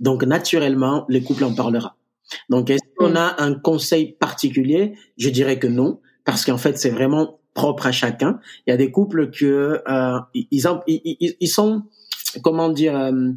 Donc 0.01 0.25
naturellement, 0.25 1.05
le 1.09 1.21
couple 1.21 1.45
en 1.45 1.55
parlera. 1.55 1.97
Donc 2.49 2.71
est-ce 2.71 2.83
qu'on 2.97 3.17
a 3.17 3.43
un 3.43 3.55
conseil 3.55 4.13
particulier? 4.13 4.95
Je 5.17 5.31
dirais 5.31 5.59
que 5.59 5.67
non, 5.67 6.01
parce 6.25 6.45
qu'en 6.45 6.59
fait, 6.59 6.79
c'est 6.79 6.91
vraiment 6.91 7.41
propre 7.55 7.87
à 7.87 7.93
chacun. 7.93 8.39
Il 8.67 8.71
y 8.71 8.73
a 8.73 8.77
des 8.77 8.91
couples 8.91 9.31
que 9.31 9.83
euh, 9.87 10.19
ils, 10.35 10.69
ont, 10.69 10.81
ils, 10.87 11.37
ils, 11.41 11.49
sont 11.49 11.83
comment 12.43 12.71
dire 12.71 12.97
euh, 12.97 13.31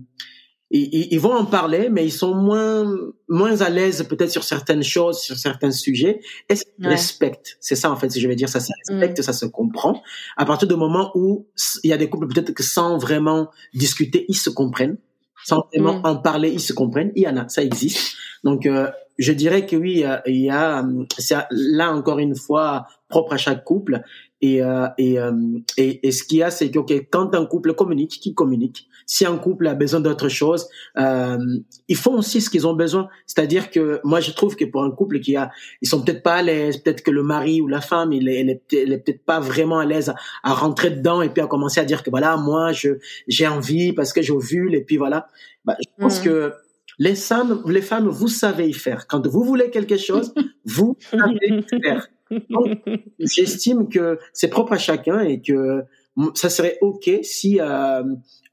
ils, 0.72 1.08
ils, 1.12 1.20
vont 1.20 1.34
en 1.34 1.46
parler, 1.46 1.90
mais 1.90 2.06
ils 2.06 2.12
sont 2.12 2.34
moins 2.34 2.92
moins 3.30 3.62
à 3.62 3.70
l'aise 3.70 4.04
peut-être 4.10 4.32
sur 4.32 4.44
certaines 4.44 4.84
choses, 4.84 5.20
sur 5.20 5.38
certains 5.38 5.72
sujets. 5.72 6.22
Qu'ils 6.50 6.58
ouais. 6.80 6.88
respectent? 6.90 7.58
C'est 7.60 7.76
ça 7.76 7.92
en 7.92 7.96
fait, 7.96 8.10
si 8.10 8.20
je 8.20 8.28
vais 8.28 8.36
dire 8.36 8.50
ça, 8.50 8.60
ça 8.60 8.74
respecte, 8.88 9.20
mm. 9.20 9.24
ça 9.24 9.34
se 9.34 9.46
comprend. 9.46 10.02
À 10.38 10.46
partir 10.46 10.68
du 10.68 10.76
moment 10.76 11.12
où 11.14 11.48
il 11.84 11.90
y 11.90 11.94
a 11.94 11.98
des 11.98 12.10
couples 12.10 12.28
peut-être 12.28 12.52
que 12.52 12.64
sans 12.64 12.98
vraiment 12.98 13.50
discuter, 13.74 14.26
ils 14.28 14.38
se 14.38 14.50
comprennent, 14.50 14.98
sans 15.44 15.68
vraiment 15.72 16.00
mm. 16.00 16.06
en 16.06 16.16
parler, 16.18 16.50
ils 16.50 16.60
se 16.60 16.74
comprennent. 16.74 17.12
Il 17.16 17.24
y 17.24 17.28
en 17.28 17.38
a, 17.38 17.48
ça 17.48 17.64
existe. 17.64 18.16
Donc 18.44 18.66
euh, 18.66 18.90
je 19.18 19.32
dirais 19.32 19.66
que 19.66 19.76
oui, 19.76 20.04
il 20.26 20.42
y 20.42 20.50
a, 20.50 20.86
c'est 21.18 21.36
là 21.52 21.94
encore 21.94 22.20
une 22.20 22.36
fois 22.36 22.88
propre 23.08 23.34
à 23.34 23.38
chaque 23.38 23.64
couple. 23.64 24.02
Et, 24.42 24.62
euh, 24.62 24.88
et, 24.98 25.18
euh, 25.20 25.32
et, 25.78 26.06
et, 26.08 26.12
ce 26.12 26.24
qu'il 26.24 26.40
y 26.40 26.44
a, 26.44 26.52
c'est 26.52 26.70
que 26.70 26.80
okay, 26.80 27.06
quand 27.06 27.34
un 27.34 27.46
couple 27.46 27.74
communique, 27.74 28.20
qui 28.22 28.34
communique 28.34 28.88
Si 29.06 29.26
un 29.26 29.38
couple 29.38 29.68
a 29.68 29.76
besoin 29.76 30.00
d'autre 30.00 30.30
chose, 30.30 30.68
euh, 30.98 31.38
ils 31.88 31.96
font 31.96 32.18
aussi 32.18 32.42
ce 32.42 32.50
qu'ils 32.50 32.66
ont 32.66 32.74
besoin. 32.74 33.08
C'est-à-dire 33.28 33.70
que 33.70 34.00
moi, 34.04 34.20
je 34.20 34.32
trouve 34.32 34.56
que 34.56 34.66
pour 34.66 34.84
un 34.84 34.92
couple 34.92 35.20
qui 35.20 35.36
a, 35.36 35.52
ils 35.82 35.88
sont 35.88 36.04
peut-être 36.04 36.24
pas 36.24 36.36
à 36.36 36.42
l'aise, 36.42 36.78
peut-être 36.78 37.02
que 37.02 37.12
le 37.12 37.24
mari 37.24 37.62
ou 37.62 37.68
la 37.68 37.82
femme, 37.82 38.14
il 38.14 38.30
est, 38.30 38.40
elle 38.40 38.50
est, 38.94 38.98
peut-être 38.98 39.24
pas 39.26 39.40
vraiment 39.40 39.80
à 39.80 39.86
l'aise 39.86 40.10
à, 40.10 40.16
à, 40.44 40.54
rentrer 40.54 40.90
dedans 40.90 41.22
et 41.22 41.30
puis 41.30 41.42
à 41.42 41.48
commencer 41.48 41.80
à 41.80 41.86
dire 41.86 42.04
que 42.04 42.10
voilà, 42.10 42.38
moi, 42.38 42.72
je 42.72 42.90
j'ai 43.28 43.48
envie 43.48 43.94
parce 43.94 44.14
que 44.14 44.22
j'ai 44.22 44.36
vu 44.38 44.74
et 44.74 44.82
puis 44.82 44.98
voilà. 44.98 45.30
Bah, 45.66 45.76
je 45.80 46.04
pense 46.04 46.22
mmh. 46.22 46.24
que 46.24 46.54
les 47.00 47.16
femmes, 47.16 47.62
les 47.68 47.82
femmes, 47.82 48.08
vous 48.08 48.28
savez 48.28 48.68
y 48.68 48.74
faire. 48.74 49.08
Quand 49.08 49.26
vous 49.28 49.44
voulez 49.44 49.70
quelque 49.70 49.98
chose, 49.98 50.34
vous 50.66 50.98
savez 51.00 51.48
y 51.50 51.82
faire. 51.82 52.08
J'estime 53.20 53.90
que 53.90 54.20
c'est 54.34 54.48
propre 54.48 54.74
à 54.74 54.78
chacun 54.78 55.20
et 55.22 55.42
que 55.42 55.84
ça 56.34 56.50
serait 56.50 56.78
ok 56.82 57.10
si 57.24 57.60
euh, 57.60 58.04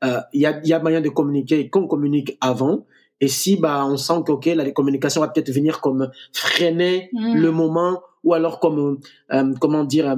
euh, 0.04 0.20
y, 0.32 0.46
a, 0.46 0.60
y 0.64 0.72
a 0.72 0.80
moyen 0.80 1.00
de 1.00 1.08
communiquer 1.08 1.68
qu'on 1.70 1.86
communique 1.86 2.36
avant 2.40 2.86
et 3.20 3.28
si 3.28 3.56
bah 3.56 3.86
on 3.86 3.96
sent 3.96 4.22
que 4.26 4.32
ok 4.32 4.46
la 4.46 4.70
communication 4.72 5.20
va 5.20 5.28
peut-être 5.28 5.52
venir 5.52 5.80
comme 5.80 6.10
freiner 6.32 7.08
mmh. 7.12 7.34
le 7.36 7.50
moment 7.52 8.00
ou 8.24 8.34
alors 8.34 8.60
comme 8.60 8.98
euh, 9.32 9.54
comment 9.60 9.84
dire 9.84 10.16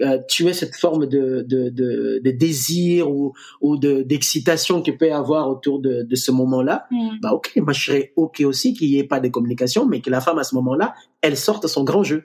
euh, 0.00 0.18
tuer 0.28 0.52
cette 0.52 0.76
forme 0.76 1.06
de, 1.06 1.44
de, 1.48 1.70
de, 1.70 2.20
de 2.22 2.30
désir 2.30 3.10
ou, 3.10 3.32
ou 3.62 3.78
de 3.78 4.02
d'excitation 4.02 4.82
qu'il 4.82 4.98
peut 4.98 5.08
y 5.08 5.10
avoir 5.10 5.48
autour 5.48 5.80
de, 5.80 6.02
de 6.02 6.16
ce 6.16 6.30
moment-là, 6.32 6.86
mmh. 6.90 7.08
bah 7.22 7.32
ok, 7.32 7.52
moi 7.56 7.72
je 7.72 7.86
serais 7.86 8.12
ok 8.14 8.42
aussi 8.44 8.74
qu'il 8.74 8.90
n'y 8.90 8.98
ait 8.98 9.04
pas 9.04 9.20
de 9.20 9.28
communication, 9.28 9.86
mais 9.86 10.02
que 10.02 10.10
la 10.10 10.20
femme 10.20 10.38
à 10.38 10.44
ce 10.44 10.54
moment-là, 10.56 10.94
elle 11.22 11.36
sorte 11.36 11.66
son 11.66 11.82
grand 11.82 12.02
jeu. 12.02 12.24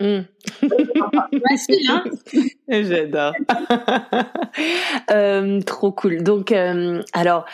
Mmh. 0.00 0.22
Facile, 1.48 1.88
hein 1.88 2.04
J'adore. 2.68 3.32
euh, 5.10 5.60
trop 5.60 5.92
cool. 5.92 6.22
Donc, 6.22 6.50
euh, 6.50 7.00
alors, 7.12 7.44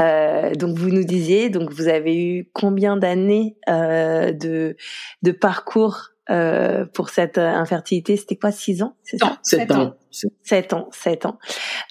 euh, 0.00 0.54
donc 0.54 0.78
vous 0.78 0.88
nous 0.88 1.04
disiez, 1.04 1.50
donc 1.50 1.70
vous 1.70 1.88
avez 1.88 2.16
eu 2.16 2.50
combien 2.54 2.96
d'années 2.96 3.56
euh, 3.68 4.32
de 4.32 4.76
de 5.22 5.32
parcours 5.32 6.08
euh, 6.30 6.86
pour 6.86 7.10
cette 7.10 7.36
infertilité? 7.36 8.16
C'était 8.16 8.36
quoi, 8.36 8.52
six 8.52 8.82
ans 8.82 8.96
C'est 9.02 9.18
ça? 9.18 9.38
Sept 9.42 9.70
ans. 9.72 9.94
Sept 10.42 10.72
ans, 10.72 10.88
sept 10.92 11.26
ans. 11.26 11.38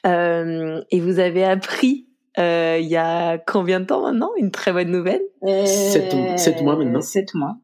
Euh, 0.08 0.82
et 0.90 1.00
vous 1.00 1.20
avez 1.20 1.44
appris 1.44 2.08
euh, 2.40 2.80
il 2.82 2.88
y 2.88 2.98
a 2.98 3.38
combien 3.38 3.80
de 3.80 3.86
temps 3.86 4.02
maintenant? 4.02 4.32
Une 4.38 4.52
très 4.52 4.72
bonne 4.74 4.90
nouvelle? 4.90 5.22
Sept, 5.66 6.40
sept 6.40 6.62
mois 6.62 6.76
maintenant. 6.76 7.02
Sept 7.02 7.34
mois. 7.36 7.58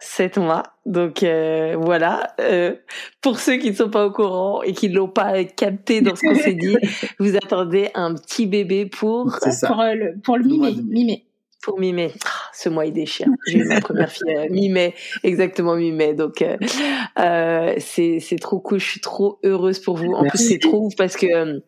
Sept 0.00 0.38
mois. 0.38 0.62
Donc 0.86 1.22
euh, 1.22 1.76
voilà. 1.78 2.34
Euh, 2.40 2.74
pour 3.20 3.38
ceux 3.38 3.56
qui 3.56 3.70
ne 3.70 3.76
sont 3.76 3.90
pas 3.90 4.06
au 4.06 4.10
courant 4.10 4.62
et 4.62 4.72
qui 4.72 4.88
ne 4.88 4.96
l'ont 4.96 5.08
pas 5.08 5.44
capté 5.44 6.00
dans 6.00 6.14
ce 6.16 6.22
qu'on 6.22 6.34
s'est 6.34 6.54
dit, 6.54 6.76
vous 7.18 7.36
attendez 7.36 7.90
un 7.94 8.14
petit 8.14 8.46
bébé 8.46 8.86
pour 8.86 9.38
pour 9.66 9.80
euh, 9.80 9.94
le 9.94 10.14
pour 10.22 10.38
le 10.38 10.44
mi-mai. 10.44 10.74
Mi 10.88 11.24
pour 11.62 11.78
mi-mai. 11.78 12.12
Oh, 12.14 12.28
ce 12.54 12.68
mois 12.70 12.86
il 12.86 12.92
déchire. 12.92 13.28
J'ai 13.46 13.58
eu 13.58 13.64
ma 13.64 13.80
première 13.80 14.10
fille 14.10 14.34
euh, 14.34 14.48
mi-mai, 14.50 14.94
exactement 15.22 15.76
mi-mai. 15.76 16.14
Donc 16.14 16.42
euh, 16.42 17.74
c'est 17.78 18.18
c'est 18.20 18.38
trop 18.38 18.60
cool. 18.60 18.80
Je 18.80 18.86
suis 18.86 19.00
trop 19.00 19.38
heureuse 19.44 19.78
pour 19.78 19.96
vous. 19.96 20.12
En 20.12 20.22
Merci. 20.22 20.38
plus 20.38 20.48
c'est 20.54 20.58
trop 20.58 20.86
ouf 20.86 20.96
parce 20.96 21.16
que 21.16 21.62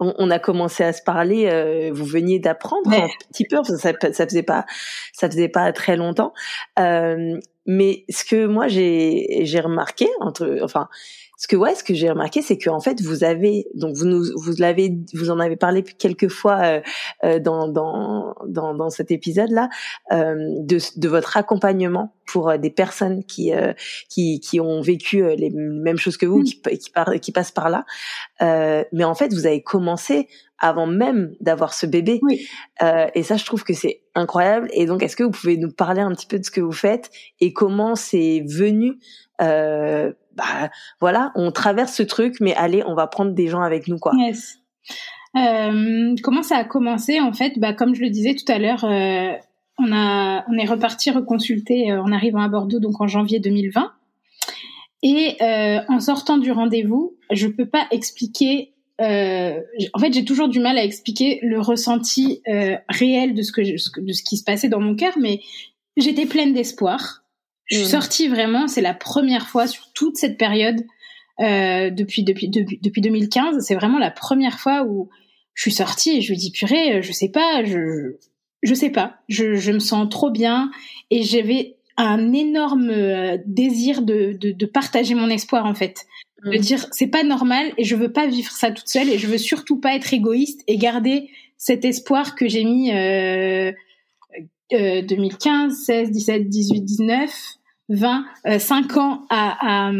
on, 0.00 0.14
on, 0.18 0.30
a 0.30 0.38
commencé 0.38 0.84
à 0.84 0.92
se 0.92 1.02
parler. 1.02 1.48
Euh, 1.50 1.90
vous 1.92 2.04
veniez 2.04 2.38
d'apprendre 2.38 2.88
ouais. 2.90 3.02
un 3.02 3.08
petit 3.30 3.44
peu. 3.44 3.62
Ça, 3.64 3.92
ça, 4.12 4.26
faisait 4.26 4.42
pas, 4.42 4.64
ça 5.12 5.28
faisait 5.28 5.48
pas 5.48 5.72
très 5.72 5.96
longtemps. 5.96 6.32
Euh, 6.78 7.38
mais 7.66 8.04
ce 8.10 8.24
que 8.24 8.46
moi 8.46 8.68
j'ai 8.68 9.40
j'ai 9.44 9.60
remarqué 9.60 10.06
entre, 10.20 10.58
enfin, 10.62 10.88
ce 11.36 11.48
que 11.48 11.56
ouais, 11.56 11.74
ce 11.74 11.82
que 11.82 11.94
j'ai 11.94 12.08
remarqué, 12.08 12.42
c'est 12.42 12.58
que 12.58 12.70
en 12.70 12.80
fait, 12.80 13.00
vous 13.00 13.24
avez 13.24 13.66
donc 13.74 13.96
vous 13.96 14.06
nous 14.06 14.24
vous 14.36 14.52
l'avez 14.58 14.98
vous 15.14 15.30
en 15.30 15.40
avez 15.40 15.56
parlé 15.56 15.82
quelques 15.82 16.28
fois 16.28 16.60
euh, 16.62 16.80
euh, 17.24 17.38
dans, 17.40 17.68
dans 17.68 18.34
dans 18.46 18.74
dans 18.74 18.90
cet 18.90 19.10
épisode 19.10 19.50
là 19.50 19.68
euh, 20.12 20.34
de 20.60 20.78
de 20.96 21.08
votre 21.08 21.36
accompagnement 21.36 22.14
pour 22.26 22.50
euh, 22.50 22.56
des 22.56 22.70
personnes 22.70 23.24
qui 23.24 23.52
euh, 23.52 23.72
qui 24.08 24.40
qui 24.40 24.60
ont 24.60 24.80
vécu 24.80 25.24
les 25.36 25.50
mêmes 25.50 25.98
choses 25.98 26.16
que 26.16 26.26
vous, 26.26 26.40
mmh. 26.40 26.44
qui 26.44 26.60
qui, 26.78 26.90
par, 26.90 27.10
qui 27.20 27.32
passent 27.32 27.52
par 27.52 27.68
là. 27.68 27.84
mais 28.92 29.04
en 29.04 29.14
fait, 29.14 29.32
vous 29.32 29.46
avez 29.46 29.62
commencé 29.62 30.28
avant 30.58 30.86
même 30.86 31.34
d'avoir 31.40 31.74
ce 31.74 31.84
bébé. 31.84 32.20
Oui. 32.22 32.46
et 33.14 33.22
ça, 33.22 33.36
je 33.36 33.44
trouve 33.44 33.64
que 33.64 33.74
c'est 33.74 34.02
incroyable. 34.14 34.68
Et 34.72 34.86
donc, 34.86 35.02
est-ce 35.02 35.16
que 35.16 35.24
vous 35.24 35.30
pouvez 35.30 35.56
nous 35.56 35.70
parler 35.70 36.00
un 36.00 36.12
petit 36.12 36.26
peu 36.26 36.38
de 36.38 36.44
ce 36.44 36.50
que 36.50 36.60
vous 36.60 36.72
faites 36.72 37.10
et 37.40 37.52
comment 37.52 37.96
c'est 37.96 38.44
venu 38.46 38.98
euh, 39.40 40.12
bah 40.36 40.70
voilà, 41.00 41.32
on 41.34 41.50
traverse 41.52 41.94
ce 41.94 42.02
truc, 42.02 42.36
mais 42.40 42.54
allez, 42.54 42.82
on 42.86 42.94
va 42.94 43.06
prendre 43.06 43.32
des 43.32 43.48
gens 43.48 43.62
avec 43.62 43.88
nous, 43.88 43.98
quoi. 43.98 44.12
Yes. 44.16 44.58
Euh, 45.36 46.14
comment 46.22 46.42
ça 46.42 46.58
a 46.58 46.64
commencé 46.64 47.20
en 47.20 47.32
fait? 47.32 47.58
Bah 47.58 47.72
comme 47.72 47.94
je 47.94 48.02
le 48.02 48.10
disais 48.10 48.34
tout 48.34 48.50
à 48.52 48.58
l'heure, 48.58 48.84
euh, 48.84 49.32
on 49.78 49.92
a 49.92 50.44
on 50.48 50.56
est 50.58 50.66
reparti 50.66 51.10
reconsulter 51.10 51.90
euh, 51.90 52.00
en 52.00 52.12
arrivant 52.12 52.40
à 52.40 52.48
Bordeaux 52.48 52.78
donc 52.78 53.00
en 53.00 53.08
janvier 53.08 53.40
2020. 53.40 53.92
Et 55.02 55.36
euh, 55.42 55.80
en 55.88 56.00
sortant 56.00 56.38
du 56.38 56.50
rendez-vous, 56.50 57.16
je 57.30 57.48
peux 57.48 57.66
pas 57.66 57.86
expliquer. 57.90 58.74
Euh, 59.00 59.60
en 59.92 59.98
fait, 59.98 60.12
j'ai 60.12 60.24
toujours 60.24 60.48
du 60.48 60.60
mal 60.60 60.78
à 60.78 60.84
expliquer 60.84 61.40
le 61.42 61.60
ressenti 61.60 62.40
réel 62.88 63.34
de 63.34 63.42
ce 63.42 63.52
que 63.52 63.60
de 63.60 64.12
ce 64.12 64.22
qui 64.22 64.36
se 64.36 64.44
passait 64.44 64.68
dans 64.68 64.80
mon 64.80 64.94
cœur, 64.94 65.14
mais 65.20 65.40
j'étais 65.96 66.26
pleine 66.26 66.54
d'espoir. 66.54 67.23
Je 67.66 67.78
suis 67.78 67.86
sortie 67.86 68.28
vraiment, 68.28 68.68
c'est 68.68 68.82
la 68.82 68.94
première 68.94 69.48
fois 69.48 69.66
sur 69.66 69.92
toute 69.92 70.16
cette 70.16 70.36
période 70.36 70.84
euh, 71.40 71.90
depuis, 71.90 72.22
depuis, 72.22 72.48
depuis 72.48 72.78
depuis 72.82 73.00
2015, 73.00 73.64
c'est 73.64 73.74
vraiment 73.74 73.98
la 73.98 74.10
première 74.10 74.60
fois 74.60 74.84
où 74.84 75.08
je 75.54 75.62
suis 75.62 75.72
sortie 75.72 76.18
et 76.18 76.20
je 76.20 76.30
lui 76.30 76.36
dis 76.36 76.50
purée, 76.50 77.02
je 77.02 77.12
sais 77.12 77.30
pas, 77.30 77.64
je 77.64 78.18
je 78.62 78.74
sais 78.74 78.90
pas, 78.90 79.16
je, 79.28 79.54
je 79.54 79.72
me 79.72 79.78
sens 79.78 80.08
trop 80.08 80.30
bien 80.30 80.70
et 81.10 81.22
j'avais 81.22 81.76
un 81.96 82.32
énorme 82.32 82.90
euh, 82.90 83.38
désir 83.46 84.02
de, 84.02 84.36
de, 84.40 84.50
de, 84.50 84.66
partager 84.66 85.14
mon 85.14 85.28
espoir 85.28 85.66
en 85.66 85.74
fait. 85.74 86.06
De 86.44 86.58
mm. 86.58 86.60
dire 86.60 86.86
c'est 86.90 87.06
pas 87.06 87.22
normal 87.22 87.72
et 87.78 87.84
je 87.84 87.94
veux 87.94 88.10
pas 88.10 88.26
vivre 88.26 88.50
ça 88.50 88.70
toute 88.70 88.88
seule 88.88 89.08
et 89.08 89.18
je 89.18 89.26
veux 89.26 89.38
surtout 89.38 89.78
pas 89.78 89.94
être 89.94 90.12
égoïste 90.12 90.62
et 90.66 90.76
garder 90.76 91.30
cet 91.56 91.84
espoir 91.84 92.34
que 92.34 92.48
j'ai 92.48 92.64
mis 92.64 92.92
euh, 92.92 93.72
2015, 94.70 95.74
16, 95.84 96.10
17, 96.10 96.48
18, 96.48 96.80
19, 96.80 97.30
20, 97.90 98.24
5 98.58 98.96
ans 98.96 99.26
à, 99.28 99.88
à, 99.88 99.92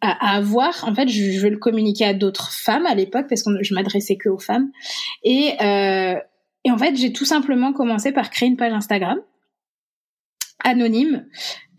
à, 0.00 0.36
avoir. 0.36 0.86
En 0.86 0.94
fait, 0.94 1.08
je, 1.08 1.30
je, 1.32 1.40
veux 1.40 1.50
le 1.50 1.58
communiquer 1.58 2.04
à 2.04 2.14
d'autres 2.14 2.52
femmes 2.52 2.86
à 2.86 2.94
l'époque 2.94 3.26
parce 3.28 3.42
que 3.42 3.50
je 3.62 3.74
m'adressais 3.74 4.16
que 4.16 4.28
aux 4.28 4.38
femmes. 4.38 4.70
Et, 5.22 5.52
euh, 5.60 6.16
et 6.64 6.70
en 6.70 6.78
fait, 6.78 6.96
j'ai 6.96 7.12
tout 7.12 7.24
simplement 7.24 7.72
commencé 7.72 8.12
par 8.12 8.30
créer 8.30 8.48
une 8.48 8.56
page 8.56 8.72
Instagram 8.72 9.18
anonyme 10.62 11.26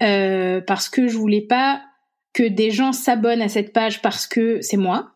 euh, 0.02 0.62
parce 0.62 0.90
que 0.90 1.08
je 1.08 1.18
voulais 1.18 1.46
pas 1.48 1.84
que 2.34 2.44
des 2.44 2.72
gens 2.72 2.94
s'abonnent 2.94 3.42
à 3.42 3.50
cette 3.50 3.74
page 3.74 4.02
parce 4.02 4.26
que 4.26 4.62
c'est 4.62 4.78
moi, 4.78 5.12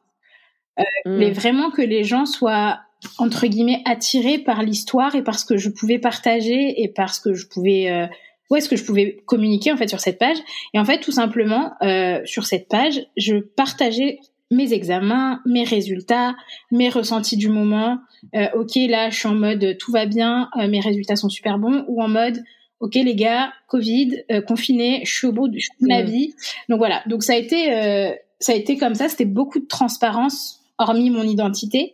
euh, 0.79 0.83
mmh. 1.05 1.17
mais 1.17 1.31
vraiment 1.31 1.71
que 1.71 1.81
les 1.81 2.03
gens 2.03 2.25
soient 2.25 2.81
entre 3.17 3.47
guillemets 3.47 3.81
attiré 3.85 4.39
par 4.39 4.63
l'histoire 4.63 5.15
et 5.15 5.23
parce 5.23 5.43
que 5.43 5.57
je 5.57 5.69
pouvais 5.69 5.99
partager 5.99 6.81
et 6.81 6.87
parce 6.87 7.19
que 7.19 7.33
je 7.33 7.47
pouvais 7.47 7.89
euh, 7.89 8.07
où 8.49 8.55
est-ce 8.55 8.69
que 8.69 8.75
je 8.75 8.83
pouvais 8.83 9.17
communiquer 9.25 9.71
en 9.71 9.77
fait 9.77 9.87
sur 9.87 9.99
cette 9.99 10.19
page. 10.19 10.37
Et 10.73 10.79
en 10.79 10.85
fait 10.85 10.99
tout 10.99 11.11
simplement 11.11 11.73
euh, 11.81 12.21
sur 12.25 12.45
cette 12.45 12.67
page 12.67 13.05
je 13.17 13.37
partageais 13.37 14.19
mes 14.51 14.73
examens 14.73 15.41
mes 15.45 15.63
résultats 15.63 16.35
mes 16.71 16.89
ressentis 16.89 17.37
du 17.37 17.49
moment. 17.49 17.99
Euh, 18.35 18.47
ok 18.55 18.75
là 18.89 19.09
je 19.09 19.19
suis 19.19 19.27
en 19.27 19.35
mode 19.35 19.77
tout 19.79 19.91
va 19.91 20.05
bien 20.05 20.49
euh, 20.57 20.67
mes 20.67 20.79
résultats 20.79 21.15
sont 21.15 21.29
super 21.29 21.57
bons 21.57 21.85
ou 21.87 22.01
en 22.01 22.07
mode 22.07 22.43
ok 22.79 22.95
les 22.95 23.15
gars 23.15 23.53
covid 23.67 24.23
confiné 24.47 25.01
je 25.05 25.13
suis 25.13 25.27
au 25.27 25.31
bout 25.31 25.47
de, 25.47 25.57
ma 25.81 26.01
vie. 26.01 26.33
Donc 26.69 26.77
voilà. 26.77 27.01
Donc 27.07 27.23
ça 27.23 27.33
a 27.33 27.37
été 27.37 28.15
ça 28.39 28.51
a 28.51 28.55
été 28.55 28.77
comme 28.77 28.95
ça. 28.95 29.09
C'était 29.09 29.25
beaucoup 29.25 29.59
de 29.59 29.65
transparence 29.65 30.61
hormis 30.77 31.09
mon 31.09 31.23
identité. 31.23 31.93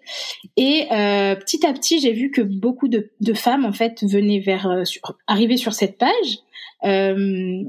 Et 0.57 0.87
euh, 0.91 1.35
petit 1.35 1.65
à 1.65 1.73
petit, 1.73 1.99
j'ai 1.99 2.13
vu 2.13 2.31
que 2.31 2.41
beaucoup 2.41 2.87
de, 2.87 3.11
de, 3.19 3.33
femmes 3.33 3.65
en 3.65 3.73
fait 3.73 4.03
venaient 4.03 4.39
vers 4.39 4.67
euh, 4.67 4.85
sur, 4.85 5.01
arriver 5.27 5.57
sur 5.57 5.73
cette 5.73 5.97
page 5.97 6.39
euh, 6.83 7.63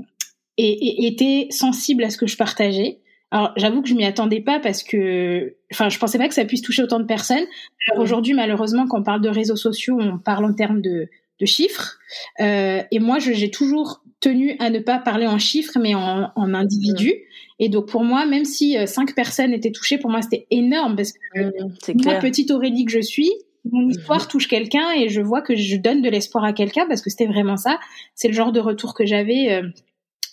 et, 0.56 1.04
et, 1.04 1.06
étaient 1.06 1.48
sensibles 1.50 2.04
à 2.04 2.10
ce 2.10 2.16
que 2.16 2.26
je 2.26 2.36
partageais. 2.36 2.98
Alors 3.30 3.52
j'avoue 3.56 3.80
que 3.82 3.88
je 3.88 3.94
m'y 3.94 4.04
attendais 4.04 4.40
pas 4.40 4.60
parce 4.60 4.82
que, 4.82 5.56
enfin, 5.72 5.88
je 5.88 5.98
pensais 5.98 6.18
pas 6.18 6.28
que 6.28 6.34
ça 6.34 6.44
puisse 6.44 6.60
toucher 6.60 6.82
autant 6.82 7.00
de 7.00 7.06
personnes. 7.06 7.46
Alors 7.90 8.02
aujourd'hui, 8.02 8.34
malheureusement, 8.34 8.86
quand 8.86 9.00
on 9.00 9.02
parle 9.02 9.22
de 9.22 9.30
réseaux 9.30 9.56
sociaux, 9.56 9.98
on 9.98 10.18
parle 10.18 10.44
en 10.44 10.52
termes 10.52 10.82
de, 10.82 11.08
de 11.40 11.46
chiffres. 11.46 11.98
Euh, 12.40 12.82
et 12.90 12.98
moi, 12.98 13.18
j'ai 13.18 13.50
toujours 13.50 14.02
tenu 14.22 14.56
à 14.60 14.70
ne 14.70 14.78
pas 14.78 14.98
parler 14.98 15.26
en 15.26 15.38
chiffres, 15.38 15.78
mais 15.78 15.94
en, 15.94 16.30
en 16.34 16.54
individus. 16.54 17.14
Et 17.58 17.68
donc 17.68 17.88
pour 17.88 18.02
moi, 18.02 18.24
même 18.24 18.44
si 18.44 18.78
euh, 18.78 18.86
cinq 18.86 19.14
personnes 19.14 19.52
étaient 19.52 19.72
touchées, 19.72 19.98
pour 19.98 20.10
moi 20.10 20.22
c'était 20.22 20.46
énorme 20.50 20.96
parce 20.96 21.12
que 21.12 21.40
mmh, 21.40 22.02
moi, 22.04 22.14
petite 22.14 22.50
Aurélie 22.50 22.86
que 22.86 22.92
je 22.92 23.00
suis, 23.00 23.30
mon 23.70 23.88
histoire 23.88 24.24
mmh. 24.24 24.28
touche 24.28 24.48
quelqu'un 24.48 24.92
et 24.96 25.08
je 25.08 25.20
vois 25.20 25.42
que 25.42 25.54
je 25.54 25.76
donne 25.76 26.00
de 26.02 26.08
l'espoir 26.08 26.44
à 26.44 26.52
quelqu'un 26.52 26.86
parce 26.88 27.02
que 27.02 27.10
c'était 27.10 27.26
vraiment 27.26 27.56
ça. 27.56 27.78
C'est 28.14 28.28
le 28.28 28.34
genre 28.34 28.52
de 28.52 28.60
retour 28.60 28.94
que 28.94 29.04
j'avais. 29.04 29.52
Euh, 29.52 29.68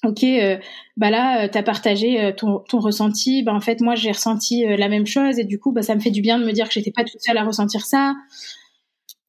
ok, 0.03 0.23
euh, 0.23 0.57
bah 0.95 1.09
là, 1.09 1.49
t'as 1.49 1.63
partagé 1.63 2.33
ton, 2.37 2.59
ton, 2.69 2.79
ressenti. 2.79 3.43
Bah 3.43 3.53
en 3.53 3.59
fait, 3.59 3.81
moi, 3.81 3.95
j'ai 3.95 4.11
ressenti 4.11 4.65
la 4.65 4.87
même 4.87 5.05
chose 5.05 5.39
et 5.39 5.43
du 5.43 5.59
coup, 5.59 5.71
bah 5.71 5.81
ça 5.81 5.95
me 5.95 5.99
fait 5.99 6.11
du 6.11 6.21
bien 6.21 6.39
de 6.39 6.45
me 6.45 6.51
dire 6.51 6.67
que 6.67 6.73
j'étais 6.73 6.91
pas 6.91 7.03
toute 7.03 7.21
seule 7.21 7.37
à 7.37 7.43
ressentir 7.43 7.85
ça. 7.85 8.15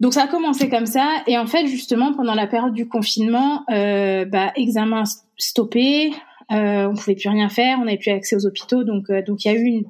Donc 0.01 0.15
ça 0.15 0.25
a 0.25 0.27
commencé 0.27 0.69
comme 0.69 0.87
ça. 0.87 1.23
Et 1.27 1.39
en 1.39 1.47
fait 1.47 1.67
justement 1.67 2.13
pendant 2.13 2.35
la 2.35 2.47
période 2.47 2.75
du 2.75 2.89
confinement, 2.89 3.65
bah 3.69 4.53
examen 4.57 5.05
stoppé, 5.37 6.13
euh, 6.53 6.89
on 6.89 6.95
pouvait 6.95 7.15
plus 7.15 7.29
rien 7.29 7.49
faire, 7.49 7.79
on 7.81 7.85
n'avait 7.85 7.99
plus 7.99 8.11
accès 8.11 8.35
aux 8.35 8.45
hôpitaux, 8.45 8.83
donc 8.83 9.09
euh, 9.11 9.23
donc 9.23 9.45
il 9.45 9.49
y 9.49 9.51
a 9.53 9.55
eu 9.55 9.65
une 9.65 9.85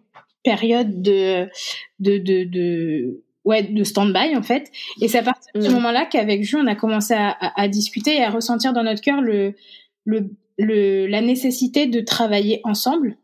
période 0.44 1.00
de 1.00 1.46
de 2.00 2.18
de, 2.18 2.44
de 2.44 3.22
ouais 3.44 3.62
de 3.62 3.82
stand-by 3.82 4.36
en 4.36 4.42
fait. 4.42 4.70
Et 5.00 5.08
c'est 5.08 5.18
à 5.18 5.22
partir 5.22 5.50
de 5.54 5.60
ce 5.62 5.68
mm. 5.68 5.74
moment-là 5.74 6.04
qu'avec 6.04 6.44
Jules, 6.44 6.60
on 6.62 6.66
a 6.66 6.74
commencé 6.74 7.14
à, 7.14 7.36
à, 7.56 7.68
discuter 7.68 8.16
et 8.16 8.22
à 8.22 8.30
ressentir 8.30 8.74
dans 8.74 8.82
notre 8.82 9.00
cœur 9.00 9.22
le, 9.22 9.54
le 10.04 10.30
le 10.58 11.06
la 11.06 11.22
nécessité 11.22 11.86
de 11.86 12.00
travailler 12.00 12.60
ensemble 12.64 13.16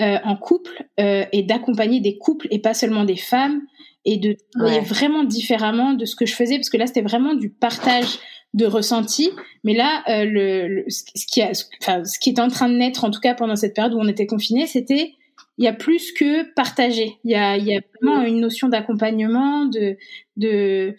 euh, 0.00 0.16
en 0.24 0.36
couple 0.36 0.86
euh, 1.00 1.24
et 1.32 1.42
d'accompagner 1.42 2.00
des 2.00 2.16
couples 2.16 2.48
et 2.50 2.58
pas 2.58 2.74
seulement 2.74 3.04
des 3.04 3.16
femmes 3.16 3.62
et 4.04 4.16
de 4.16 4.36
travailler 4.54 4.80
vraiment 4.80 5.22
différemment 5.22 5.92
de 5.92 6.04
ce 6.06 6.16
que 6.16 6.26
je 6.26 6.34
faisais 6.34 6.56
parce 6.56 6.70
que 6.70 6.76
là 6.76 6.86
c'était 6.86 7.02
vraiment 7.02 7.34
du 7.34 7.50
partage 7.50 8.18
de 8.54 8.66
ressenti. 8.66 9.30
Mais 9.64 9.74
là, 9.74 10.02
euh, 10.08 10.24
le, 10.24 10.84
ce, 10.88 11.26
qui 11.26 11.42
a, 11.42 11.52
enfin, 11.80 12.04
ce 12.04 12.18
qui 12.18 12.30
est 12.30 12.40
en 12.40 12.48
train 12.48 12.68
de 12.68 12.74
naître, 12.74 13.04
en 13.04 13.10
tout 13.10 13.20
cas 13.20 13.34
pendant 13.34 13.56
cette 13.56 13.74
période 13.74 13.94
où 13.94 13.98
on 14.00 14.08
était 14.08 14.26
confiné, 14.26 14.66
c'était 14.66 15.14
il 15.58 15.64
y 15.64 15.68
a 15.68 15.72
plus 15.72 16.12
que 16.12 16.52
partager. 16.54 17.18
Il 17.24 17.30
y 17.30 17.34
a, 17.34 17.56
il 17.56 17.66
y 17.66 17.76
a 17.76 17.80
vraiment 18.00 18.22
une 18.22 18.40
notion 18.40 18.68
d'accompagnement, 18.68 19.66
de, 19.66 19.96
de, 20.36 20.96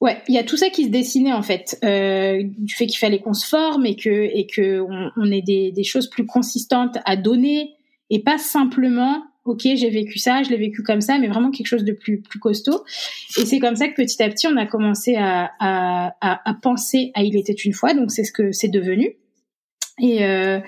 ouais, 0.00 0.22
il 0.28 0.34
y 0.34 0.38
a 0.38 0.44
tout 0.44 0.56
ça 0.56 0.70
qui 0.70 0.84
se 0.84 0.90
dessinait 0.90 1.32
en 1.32 1.42
fait, 1.42 1.78
euh, 1.84 2.42
du 2.44 2.74
fait 2.74 2.86
qu'il 2.86 2.98
fallait 2.98 3.20
qu'on 3.20 3.34
se 3.34 3.46
forme 3.46 3.86
et 3.86 3.96
que 3.96 4.10
et 4.10 4.46
que 4.46 4.80
on, 4.80 5.10
on 5.16 5.30
ait 5.30 5.42
des, 5.42 5.72
des 5.72 5.84
choses 5.84 6.08
plus 6.08 6.26
consistantes 6.26 6.98
à 7.04 7.16
donner 7.16 7.74
et 8.10 8.22
pas 8.22 8.38
simplement 8.38 9.22
ok, 9.44 9.60
j'ai 9.62 9.90
vécu 9.90 10.18
ça, 10.18 10.42
je 10.42 10.50
l'ai 10.50 10.56
vécu 10.56 10.82
comme 10.82 11.00
ça, 11.00 11.18
mais 11.18 11.28
vraiment 11.28 11.50
quelque 11.50 11.66
chose 11.66 11.84
de 11.84 11.92
plus 11.92 12.20
plus 12.20 12.38
costaud. 12.38 12.84
Et 13.38 13.46
c'est 13.46 13.58
comme 13.58 13.76
ça 13.76 13.88
que 13.88 13.94
petit 13.94 14.22
à 14.22 14.28
petit, 14.28 14.46
on 14.46 14.56
a 14.56 14.66
commencé 14.66 15.16
à, 15.16 15.50
à, 15.58 16.12
à, 16.20 16.54
penser 16.54 17.10
à 17.14 17.22
Il 17.22 17.36
était 17.36 17.52
une 17.52 17.72
fois. 17.72 17.94
Donc 17.94 18.10
c'est 18.10 18.24
ce 18.24 18.32
que 18.32 18.52
c'est 18.52 18.68
devenu. 18.68 19.16
Et 20.02 20.24
euh, 20.24 20.60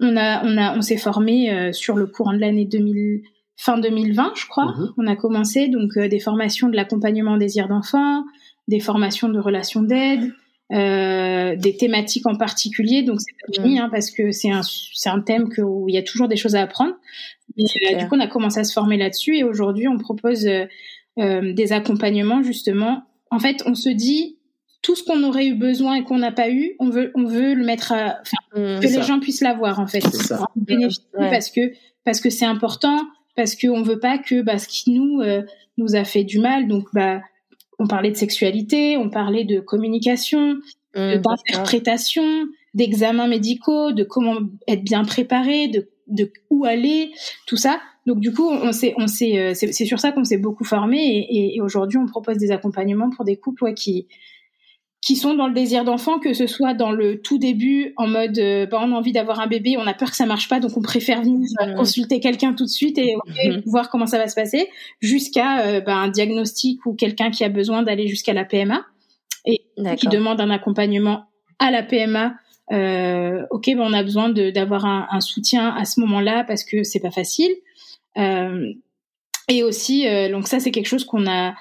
on 0.00 0.16
a 0.16 0.44
on 0.44 0.56
a 0.56 0.76
on 0.76 0.82
s'est 0.82 0.96
formé 0.98 1.52
euh, 1.52 1.72
sur 1.72 1.96
le 1.96 2.06
courant 2.06 2.32
de 2.32 2.38
l'année 2.38 2.64
2000 2.64 3.22
fin 3.56 3.78
2020, 3.78 4.32
je 4.36 4.46
crois. 4.46 4.66
Mm-hmm. 4.66 4.92
On 4.98 5.06
a 5.06 5.16
commencé 5.16 5.68
donc 5.68 5.96
euh, 5.96 6.08
des 6.08 6.20
formations 6.20 6.68
de 6.68 6.76
l'accompagnement 6.76 7.36
désir 7.36 7.68
d'enfant, 7.68 8.24
des 8.68 8.80
formations 8.80 9.28
de 9.28 9.40
relations 9.40 9.82
d'aide, 9.82 10.32
euh, 10.72 11.56
des 11.56 11.76
thématiques 11.76 12.26
en 12.26 12.36
particulier. 12.36 13.02
Donc 13.02 13.20
c'est 13.20 13.34
pas 13.40 13.62
fini 13.62 13.78
mm. 13.78 13.82
hein, 13.82 13.88
parce 13.90 14.10
que 14.10 14.30
c'est 14.30 14.50
un 14.50 14.60
c'est 14.62 15.08
un 15.08 15.20
thème 15.20 15.48
que, 15.48 15.62
où 15.62 15.88
il 15.88 15.94
y 15.94 15.98
a 15.98 16.02
toujours 16.02 16.28
des 16.28 16.36
choses 16.36 16.54
à 16.54 16.62
apprendre. 16.62 16.94
Euh, 17.58 17.96
du 17.96 18.08
coup, 18.08 18.16
on 18.16 18.20
a 18.20 18.26
commencé 18.26 18.60
à 18.60 18.64
se 18.64 18.72
former 18.72 18.98
là-dessus 18.98 19.36
et 19.36 19.44
aujourd'hui, 19.44 19.88
on 19.88 19.96
propose 19.96 20.46
euh, 20.46 20.66
euh, 21.18 21.52
des 21.54 21.72
accompagnements 21.72 22.42
justement. 22.42 23.04
En 23.30 23.38
fait, 23.38 23.62
on 23.66 23.74
se 23.74 23.88
dit 23.88 24.38
tout 24.82 24.94
ce 24.94 25.02
qu'on 25.02 25.22
aurait 25.24 25.46
eu 25.46 25.54
besoin 25.54 25.96
et 25.96 26.04
qu'on 26.04 26.18
n'a 26.18 26.32
pas 26.32 26.50
eu, 26.50 26.76
on 26.78 26.88
veut, 26.88 27.10
on 27.14 27.24
veut 27.24 27.54
le 27.54 27.64
mettre, 27.64 27.92
à, 27.92 28.20
mmh, 28.54 28.80
que 28.80 28.86
les 28.86 29.02
gens 29.02 29.18
puissent 29.18 29.40
l'avoir 29.40 29.80
en 29.80 29.86
fait, 29.86 30.04
bénéficier 30.54 31.04
parce 31.14 31.50
que 31.50 31.72
parce 32.04 32.20
que 32.20 32.30
c'est 32.30 32.46
important, 32.46 33.00
parce 33.36 33.56
qu'on 33.56 33.82
veut 33.82 33.98
pas 33.98 34.18
que 34.18 34.40
bah, 34.40 34.58
ce 34.58 34.68
qui 34.68 34.92
nous 34.92 35.20
nous 35.78 35.96
a 35.96 36.04
fait 36.04 36.24
du 36.24 36.38
mal, 36.38 36.68
donc 36.68 36.86
bah 36.94 37.20
on 37.78 37.86
parlait 37.86 38.10
de 38.10 38.16
sexualité, 38.16 38.96
on 38.96 39.10
parlait 39.10 39.44
de 39.44 39.60
communication, 39.60 40.56
mmh, 40.96 41.16
d'interprétation, 41.16 42.46
d'examens 42.74 43.28
médicaux, 43.28 43.92
de 43.92 44.04
comment 44.04 44.38
être 44.66 44.84
bien 44.84 45.04
préparé, 45.04 45.68
de 45.68 45.88
de 46.08 46.32
où 46.50 46.64
aller, 46.64 47.12
tout 47.46 47.56
ça. 47.56 47.80
Donc 48.06 48.20
du 48.20 48.32
coup, 48.32 48.48
on 48.48 48.72
s'est, 48.72 48.94
on 48.96 49.06
s'est, 49.06 49.52
c'est 49.54 49.84
sur 49.84 50.00
ça 50.00 50.12
qu'on 50.12 50.24
s'est 50.24 50.38
beaucoup 50.38 50.64
formé 50.64 50.96
et, 50.96 51.56
et, 51.56 51.60
aujourd'hui, 51.60 51.98
on 51.98 52.06
propose 52.06 52.38
des 52.38 52.50
accompagnements 52.50 53.10
pour 53.10 53.24
des 53.24 53.36
couples 53.36 53.74
qui 53.74 54.08
qui 55.00 55.14
sont 55.14 55.34
dans 55.34 55.46
le 55.46 55.54
désir 55.54 55.84
d'enfant, 55.84 56.18
que 56.18 56.34
ce 56.34 56.46
soit 56.46 56.74
dans 56.74 56.90
le 56.90 57.20
tout 57.20 57.38
début, 57.38 57.92
en 57.96 58.08
mode 58.08 58.38
euh, 58.38 58.66
bah, 58.66 58.80
on 58.82 58.92
a 58.92 58.96
envie 58.96 59.12
d'avoir 59.12 59.38
un 59.38 59.46
bébé, 59.46 59.76
on 59.78 59.86
a 59.86 59.94
peur 59.94 60.10
que 60.10 60.16
ça 60.16 60.26
marche 60.26 60.48
pas, 60.48 60.58
donc 60.58 60.76
on 60.76 60.82
préfère 60.82 61.22
venir 61.22 61.48
euh, 61.62 61.74
consulter 61.74 62.18
quelqu'un 62.18 62.52
tout 62.52 62.64
de 62.64 62.70
suite 62.70 62.98
et 62.98 63.14
mhm. 63.44 63.62
voir 63.66 63.90
comment 63.90 64.06
ça 64.06 64.18
va 64.18 64.26
se 64.26 64.34
passer, 64.34 64.68
jusqu'à 65.00 65.60
euh, 65.60 65.80
bah, 65.80 65.94
un 65.94 66.08
diagnostic 66.08 66.84
ou 66.84 66.94
quelqu'un 66.94 67.30
qui 67.30 67.44
a 67.44 67.48
besoin 67.48 67.82
d'aller 67.82 68.08
jusqu'à 68.08 68.32
la 68.32 68.44
PMA 68.44 68.84
et 69.46 69.62
qui 69.96 70.08
demande 70.08 70.40
un 70.40 70.50
accompagnement 70.50 71.24
à 71.58 71.70
la 71.70 71.82
PMA. 71.82 72.34
Euh, 72.70 73.46
ok, 73.50 73.70
bah, 73.76 73.84
on 73.86 73.92
a 73.92 74.02
besoin 74.02 74.28
d'avoir 74.30 74.84
un, 74.84 75.06
un, 75.10 75.20
soutien 75.20 75.74
à 75.74 75.84
ce 75.84 76.00
moment-là 76.00 76.44
parce 76.44 76.64
que 76.64 76.82
c'est 76.82 77.00
pas 77.00 77.12
facile. 77.12 77.54
et 78.16 79.62
aussi, 79.62 80.04
donc 80.30 80.48
ça 80.48 80.58
c'est 80.58 80.72
quelque 80.72 80.88
chose 80.88 81.04
qu'on 81.04 81.26
a 81.26 81.54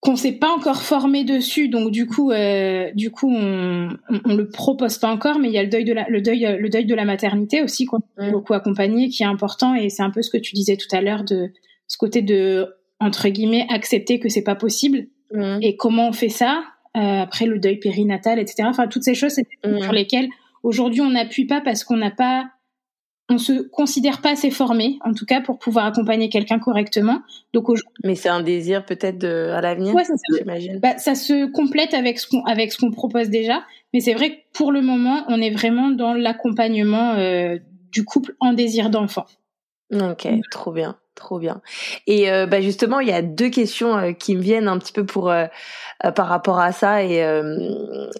qu'on 0.00 0.14
s'est 0.14 0.32
pas 0.32 0.50
encore 0.50 0.82
formé 0.82 1.24
dessus, 1.24 1.68
donc 1.68 1.90
du 1.90 2.06
coup, 2.06 2.30
euh, 2.30 2.90
du 2.94 3.10
coup, 3.10 3.28
on, 3.30 3.88
on, 4.24 4.34
le 4.34 4.48
propose 4.48 4.98
pas 4.98 5.08
encore, 5.08 5.40
mais 5.40 5.48
il 5.48 5.54
y 5.54 5.58
a 5.58 5.62
le 5.62 5.68
deuil 5.68 5.84
de 5.84 5.92
la, 5.92 6.08
le 6.08 6.20
deuil, 6.20 6.56
le 6.58 6.68
deuil 6.68 6.86
de 6.86 6.94
la 6.94 7.04
maternité 7.04 7.62
aussi 7.62 7.84
qu'on 7.84 7.98
a 8.16 8.30
beaucoup 8.30 8.54
accompagné, 8.54 9.08
qui 9.08 9.24
est 9.24 9.26
important, 9.26 9.74
et 9.74 9.88
c'est 9.88 10.04
un 10.04 10.10
peu 10.10 10.22
ce 10.22 10.30
que 10.30 10.38
tu 10.38 10.54
disais 10.54 10.76
tout 10.76 10.94
à 10.94 11.00
l'heure 11.00 11.24
de 11.24 11.50
ce 11.88 11.98
côté 11.98 12.22
de 12.22 12.68
entre 13.00 13.28
guillemets 13.28 13.66
accepter 13.70 14.20
que 14.20 14.28
c'est 14.28 14.42
pas 14.42 14.54
possible, 14.54 15.08
et 15.60 15.76
comment 15.76 16.08
on 16.08 16.12
fait 16.12 16.30
ça 16.30 16.62
euh, 16.96 17.20
après 17.20 17.46
le 17.46 17.58
deuil 17.58 17.76
périnatal, 17.76 18.38
etc. 18.38 18.64
Enfin, 18.66 18.86
toutes 18.86 19.04
ces 19.04 19.14
choses 19.14 19.32
c'est 19.32 19.46
sur 19.82 19.92
lesquelles 19.92 20.28
aujourd'hui 20.62 21.00
on 21.00 21.10
n'appuie 21.10 21.44
pas 21.44 21.60
parce 21.60 21.84
qu'on 21.84 21.96
n'a 21.96 22.10
pas 22.10 22.50
on 23.28 23.38
se 23.38 23.62
considère 23.68 24.20
pas 24.20 24.30
assez 24.30 24.50
formé, 24.50 24.98
en 25.04 25.12
tout 25.12 25.26
cas 25.26 25.40
pour 25.40 25.58
pouvoir 25.58 25.86
accompagner 25.86 26.28
quelqu'un 26.28 26.58
correctement. 26.58 27.20
Donc 27.52 27.66
mais 28.04 28.14
c'est 28.14 28.28
un 28.28 28.42
désir 28.42 28.84
peut-être 28.84 29.24
à 29.24 29.60
l'avenir. 29.60 29.94
Ouais, 29.94 30.04
ça, 30.04 30.14
j'imagine. 30.36 30.78
Bah, 30.78 30.96
ça 30.98 31.14
se 31.14 31.50
complète 31.50 31.94
avec 31.94 32.18
ce 32.18 32.26
qu'on 32.26 32.42
avec 32.44 32.72
ce 32.72 32.78
qu'on 32.78 32.90
propose 32.90 33.28
déjà, 33.28 33.62
mais 33.92 34.00
c'est 34.00 34.14
vrai 34.14 34.30
que 34.30 34.40
pour 34.52 34.72
le 34.72 34.80
moment, 34.80 35.24
on 35.28 35.40
est 35.40 35.50
vraiment 35.50 35.90
dans 35.90 36.14
l'accompagnement 36.14 37.14
euh, 37.14 37.58
du 37.92 38.04
couple 38.04 38.34
en 38.40 38.52
désir 38.52 38.90
d'enfant. 38.90 39.26
Ok, 39.92 40.28
trop 40.50 40.72
bien. 40.72 40.96
Trop 41.18 41.40
bien. 41.40 41.60
Et 42.06 42.30
euh, 42.30 42.46
bah 42.46 42.60
justement, 42.60 43.00
il 43.00 43.08
y 43.08 43.12
a 43.12 43.22
deux 43.22 43.50
questions 43.50 43.96
euh, 43.98 44.12
qui 44.12 44.36
me 44.36 44.40
viennent 44.40 44.68
un 44.68 44.78
petit 44.78 44.92
peu 44.92 45.04
pour 45.04 45.32
euh, 45.32 45.46
par 46.14 46.28
rapport 46.28 46.60
à 46.60 46.70
ça 46.70 47.02
et 47.02 47.18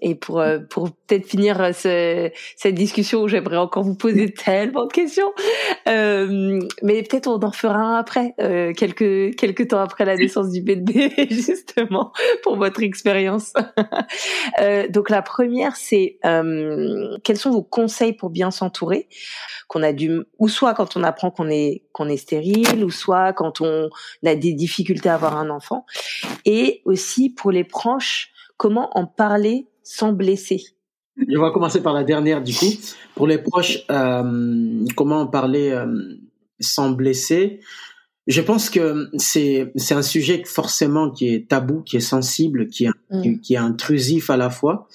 et 0.03 0.17
pour 0.17 0.43
pour 0.69 0.91
peut-être 0.91 1.27
finir 1.29 1.73
ce, 1.73 2.29
cette 2.57 2.75
discussion 2.75 3.23
où 3.23 3.29
j'aimerais 3.29 3.57
encore 3.57 3.85
vous 3.85 3.95
poser 3.95 4.35
tellement 4.45 4.87
de 4.87 4.93
questions. 4.93 5.33
mais 5.87 7.03
peut-être 7.05 7.29
on 7.29 7.41
en 7.41 7.53
fera 7.53 7.77
un 7.77 7.95
après, 7.95 8.35
quelques 8.77 9.37
quelques 9.37 9.69
temps 9.69 9.79
après 9.79 10.05
la 10.05 10.17
naissance 10.17 10.51
du 10.51 10.61
bébé, 10.61 11.13
justement 11.31 12.13
pour 12.43 12.57
votre 12.57 12.83
expérience. 12.83 13.53
donc 14.91 15.09
la 15.09 15.23
première, 15.23 15.77
c'est 15.77 16.19
quels 17.23 17.39
sont 17.39 17.51
vos 17.51 17.63
conseils 17.63 18.13
pour 18.13 18.31
bien 18.31 18.51
s'entourer? 18.51 19.09
Qu'on 19.69 19.85
a 19.85 19.93
dû 19.93 20.23
ou 20.39 20.49
soit 20.49 20.75
quand 20.75 20.97
on 20.97 21.05
apprend 21.05 21.31
qu'on 21.31 21.49
est 21.49 21.85
qu'on 21.93 22.09
est 22.09 22.17
stérile 22.17 22.88
ou 22.89 22.91
soit 22.91 23.33
quand 23.35 23.61
on 23.61 23.91
a 24.25 24.35
des 24.35 24.55
difficultés 24.55 25.11
à 25.11 25.15
avoir 25.15 25.37
un 25.37 25.51
enfant 25.51 25.85
et 26.45 26.81
aussi 26.85 27.31
pour 27.31 27.53
les 27.53 27.65
proches 27.65 28.33
comment 28.57 28.91
en 28.99 29.07
parler 29.07 29.67
sans 29.83 30.13
blesser? 30.13 30.63
Je 31.17 31.39
vais 31.39 31.53
commencer 31.53 31.83
par 31.83 31.93
la 31.93 32.05
dernière 32.05 32.43
du 32.43 32.55
coup 32.55 32.73
pour 33.15 33.27
les 33.27 33.39
proches 33.39 33.85
euh, 33.91 34.85
comment 34.97 35.21
en 35.21 35.27
parler 35.27 35.71
euh, 35.71 35.87
sans 36.61 36.91
blesser? 36.91 37.61
Je 38.27 38.41
pense 38.41 38.71
que 38.71 39.09
c'est 39.17 39.73
c'est 39.77 39.95
un 39.95 40.03
sujet 40.03 40.43
forcément 40.45 41.11
qui 41.11 41.29
est 41.35 41.49
tabou, 41.49 41.83
qui 41.83 41.97
est 41.97 42.01
sensible, 42.01 42.69
qui 42.69 42.87
est 42.87 42.91
mm. 43.11 43.41
qui 43.41 43.55
est 43.55 43.59
intrusif 43.59 44.31
à 44.31 44.37
la 44.37 44.51
fois. 44.51 44.87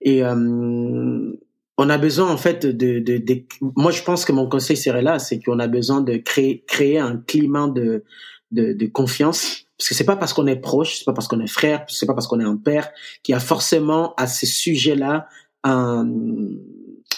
Et 0.00 0.22
euh, 0.22 1.32
on 1.76 1.90
a 1.90 1.98
besoin 1.98 2.30
en 2.30 2.36
fait 2.36 2.66
de, 2.66 2.98
de, 3.00 3.18
de, 3.18 3.44
moi 3.76 3.90
je 3.90 4.02
pense 4.02 4.24
que 4.24 4.32
mon 4.32 4.48
conseil 4.48 4.76
serait 4.76 5.02
là 5.02 5.18
c'est 5.18 5.40
qu'on 5.40 5.58
a 5.58 5.66
besoin 5.66 6.00
de 6.00 6.16
créer 6.16 6.64
créer 6.66 6.98
un 6.98 7.16
climat 7.16 7.68
de 7.68 8.04
de, 8.50 8.72
de 8.72 8.86
confiance. 8.86 9.62
Parce 9.76 9.88
que 9.88 9.94
c'est 9.96 10.04
pas 10.04 10.16
parce 10.16 10.32
qu'on 10.32 10.46
est 10.46 10.56
proche 10.56 10.98
c'est 10.98 11.04
pas 11.04 11.12
parce 11.12 11.26
qu'on 11.26 11.40
est 11.40 11.50
frère 11.50 11.84
c'est 11.88 12.06
pas 12.06 12.14
parce 12.14 12.28
qu'on 12.28 12.38
est 12.38 12.44
un 12.44 12.56
père 12.56 12.90
qu'il 13.22 13.32
y 13.32 13.36
a 13.36 13.40
forcément 13.40 14.14
à 14.14 14.28
ces 14.28 14.46
sujets 14.46 14.94
là 14.94 15.26
un 15.64 16.08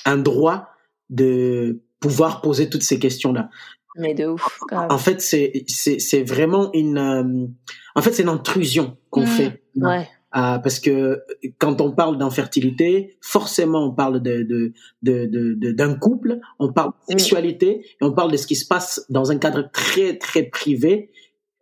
un 0.07 0.17
droit 0.17 0.71
de 1.11 1.83
pouvoir 2.01 2.41
poser 2.41 2.71
toutes 2.71 2.83
ces 2.83 2.99
questions 2.99 3.35
là 3.35 3.51
mais 3.99 4.15
de 4.15 4.27
ouf 4.27 4.59
en 4.73 4.99
fait 4.99 5.21
c'est 5.21 5.65
c'est 5.69 5.99
c'est 5.99 6.23
vraiment 6.23 6.71
une 6.73 6.99
euh, 6.99 7.47
en 7.95 8.01
fait 8.01 8.13
c'est 8.13 8.23
une 8.23 8.31
intrusion 8.31 8.97
qu'on 9.11 9.25
mmh. 9.25 9.27
fait. 9.27 9.63
Ouais 9.77 10.09
euh, 10.37 10.59
parce 10.59 10.81
que 10.81 11.23
quand 11.59 11.81
on 11.81 11.93
parle 11.93 12.19
d'infertilité, 12.19 13.17
forcément 13.23 13.87
on 13.87 13.95
parle 13.95 14.21
de 14.21 14.43
de 14.43 14.73
de 15.03 15.73
d'un 15.73 15.95
couple, 15.95 16.41
on 16.59 16.73
parle 16.73 16.91
de 16.91 17.13
sexualité 17.13 17.87
et 18.01 18.05
on 18.05 18.13
parle 18.13 18.33
de 18.33 18.37
ce 18.37 18.47
qui 18.47 18.57
se 18.57 18.67
passe 18.67 19.07
dans 19.09 19.31
un 19.31 19.39
cadre 19.39 19.71
très 19.73 20.19
très 20.19 20.43
privé. 20.45 21.11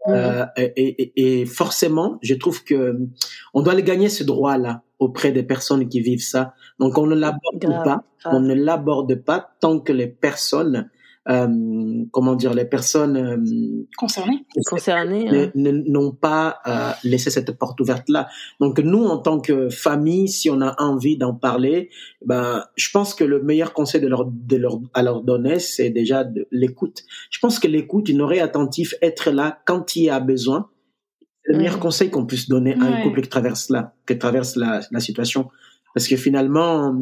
Euh, 0.09 0.45
et, 0.59 0.67
et, 0.77 1.41
et, 1.41 1.47
forcément, 1.47 2.19
je 2.21 2.35
trouve 2.35 2.63
que 2.63 2.99
on 3.55 3.63
doit 3.63 3.81
gagner 3.81 4.11
ce 4.11 4.23
droit-là 4.23 4.83
auprès 4.99 5.33
des 5.33 5.43
personnes 5.43 5.89
qui 5.89 6.01
vivent 6.01 6.23
ça. 6.23 6.55
Donc 6.79 6.99
on 6.99 7.07
ne 7.07 7.15
l'aborde 7.15 7.61
pas, 7.85 8.05
on 8.27 8.41
ne 8.41 8.55
l'aborde 8.55 9.15
pas 9.15 9.55
tant 9.61 9.79
que 9.81 9.93
les 9.93 10.09
personnes 10.09 10.91
comment 11.27 12.35
dire, 12.35 12.53
les 12.53 12.65
personnes 12.65 13.17
euh, 13.17 13.87
concernées, 13.97 14.45
concernées 14.67 15.51
n'ont 15.55 16.13
pas 16.13 16.59
euh, 16.67 16.91
laissé 17.03 17.31
cette 17.31 17.53
porte 17.53 17.81
ouverte 17.81 18.09
là. 18.09 18.29
Donc 18.61 18.79
nous, 18.79 19.05
en 19.05 19.19
tant 19.19 19.41
que 19.41 19.71
famille, 19.71 20.29
si 20.29 20.51
on 20.51 20.61
a 20.61 20.75
envie 20.83 21.17
d'en 21.17 21.35
parler, 21.35 21.89
ben 22.25 22.65
je 22.77 22.91
pense 22.91 23.15
que 23.15 23.25
le 23.25 23.43
meilleur 23.43 23.73
conseil 23.73 24.01
de 24.01 24.09
leur, 24.09 24.27
de 24.27 24.57
leur 24.57 24.81
à 24.93 25.03
leur 25.03 25.23
donner, 25.23 25.59
c'est 25.61 25.91
déjà 25.91 26.25
de 26.25 26.47
l'écoute. 26.51 27.05
Je 27.31 27.39
pense 27.39 27.59
que 27.59 27.69
l'écoute, 27.69 28.09
une 28.09 28.21
oreille 28.21 28.41
attentive, 28.41 28.95
être 29.01 29.31
là 29.31 29.61
quand 29.65 29.97
il 29.97 30.05
y 30.05 30.11
a 30.11 30.21
besoin, 30.21 30.69
c'est 31.45 31.53
le 31.53 31.59
meilleur 31.59 31.79
conseil 31.79 32.11
qu'on 32.11 32.27
puisse 32.27 32.49
donner 32.49 32.75
à 32.75 32.85
un 32.85 33.03
couple 33.03 33.23
qui 33.23 33.29
traverse 33.29 33.71
là, 33.71 33.95
qui 34.07 34.19
traverse 34.19 34.57
la, 34.57 34.81
la 34.91 35.01
situation. 35.01 35.49
Parce 35.95 36.09
que 36.09 36.17
finalement, 36.17 36.95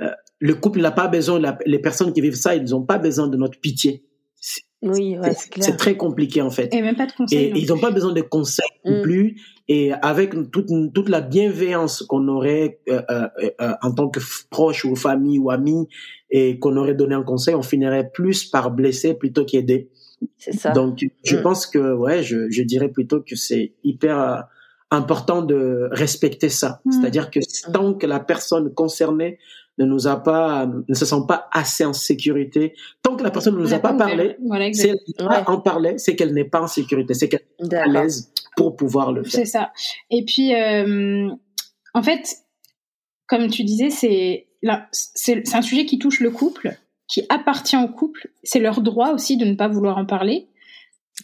euh, 0.00 0.10
le 0.40 0.54
couple 0.54 0.80
n'a 0.80 0.90
pas 0.90 1.08
besoin, 1.08 1.40
les 1.66 1.78
personnes 1.78 2.12
qui 2.12 2.20
vivent 2.20 2.36
ça, 2.36 2.54
ils 2.54 2.70
n'ont 2.70 2.84
pas 2.84 2.98
besoin 2.98 3.28
de 3.28 3.36
notre 3.36 3.58
pitié. 3.60 4.04
Oui, 4.80 5.18
ouais, 5.18 5.32
c'est 5.58 5.76
très 5.76 5.96
compliqué 5.96 6.40
en 6.40 6.50
fait. 6.50 6.72
Et 6.72 6.82
même 6.82 6.94
pas 6.94 7.06
de 7.06 7.12
conseils. 7.12 7.46
Et 7.46 7.58
ils 7.58 7.68
n'ont 7.68 7.80
pas 7.80 7.90
besoin 7.90 8.12
de 8.12 8.20
conseils 8.20 8.64
non 8.84 9.00
mm. 9.00 9.02
plus. 9.02 9.40
Et 9.66 9.92
avec 9.92 10.34
toute, 10.52 10.68
toute 10.94 11.08
la 11.08 11.20
bienveillance 11.20 12.04
qu'on 12.04 12.28
aurait 12.28 12.78
euh, 12.88 13.02
euh, 13.10 13.28
euh, 13.60 13.72
en 13.82 13.92
tant 13.92 14.08
que 14.08 14.20
proche 14.50 14.84
ou 14.84 14.94
famille 14.94 15.40
ou 15.40 15.50
ami 15.50 15.88
et 16.30 16.60
qu'on 16.60 16.76
aurait 16.76 16.94
donné 16.94 17.16
un 17.16 17.24
conseil, 17.24 17.56
on 17.56 17.62
finirait 17.62 18.08
plus 18.08 18.44
par 18.44 18.70
blesser 18.70 19.14
plutôt 19.14 19.44
qu'aider. 19.44 19.90
C'est 20.36 20.52
ça. 20.52 20.70
Donc 20.70 21.04
je 21.24 21.36
mm. 21.36 21.42
pense 21.42 21.66
que 21.66 21.94
ouais, 21.94 22.22
je, 22.22 22.48
je 22.48 22.62
dirais 22.62 22.88
plutôt 22.88 23.20
que 23.20 23.34
c'est 23.34 23.72
hyper 23.82 24.44
important 24.92 25.42
de 25.42 25.88
respecter 25.90 26.50
ça. 26.50 26.80
Mm. 26.84 26.92
C'est-à-dire 26.92 27.30
que 27.32 27.40
tant 27.72 27.94
que 27.94 28.06
la 28.06 28.20
personne 28.20 28.72
concernée 28.72 29.38
ne 29.78 29.84
nous 29.84 30.06
a 30.06 30.22
pas, 30.22 30.66
ne 30.66 30.94
se 30.94 31.04
sent 31.04 31.22
pas 31.26 31.48
assez 31.52 31.84
en 31.84 31.92
sécurité. 31.92 32.74
Tant 33.02 33.16
que 33.16 33.22
la 33.22 33.30
personne 33.30 33.54
ne 33.54 33.60
nous 33.60 33.74
a 33.74 33.78
pas 33.78 33.94
parlé, 33.94 34.36
si 34.72 34.88
elle 34.88 34.98
n'a 35.18 35.42
pas 35.42 35.52
en 35.52 35.60
parler, 35.60 35.98
c'est 35.98 36.16
qu'elle 36.16 36.34
n'est 36.34 36.44
pas 36.44 36.62
en 36.62 36.66
sécurité, 36.66 37.14
c'est 37.14 37.28
qu'elle 37.28 37.46
est 37.60 37.74
à 37.74 37.86
l'aise 37.86 38.32
pour 38.56 38.76
pouvoir 38.76 39.12
le 39.12 39.22
faire. 39.22 39.32
C'est 39.32 39.44
ça. 39.46 39.72
Et 40.10 40.24
puis, 40.24 40.54
euh, 40.54 41.28
en 41.94 42.02
fait, 42.02 42.38
comme 43.26 43.48
tu 43.48 43.64
disais, 43.64 43.90
c'est 43.90 44.46
c'est 44.90 45.54
un 45.54 45.62
sujet 45.62 45.86
qui 45.86 45.98
touche 45.98 46.20
le 46.20 46.30
couple, 46.30 46.76
qui 47.06 47.22
appartient 47.28 47.76
au 47.76 47.88
couple. 47.88 48.28
C'est 48.42 48.58
leur 48.58 48.80
droit 48.80 49.12
aussi 49.12 49.36
de 49.36 49.44
ne 49.44 49.54
pas 49.54 49.68
vouloir 49.68 49.98
en 49.98 50.06
parler. 50.06 50.48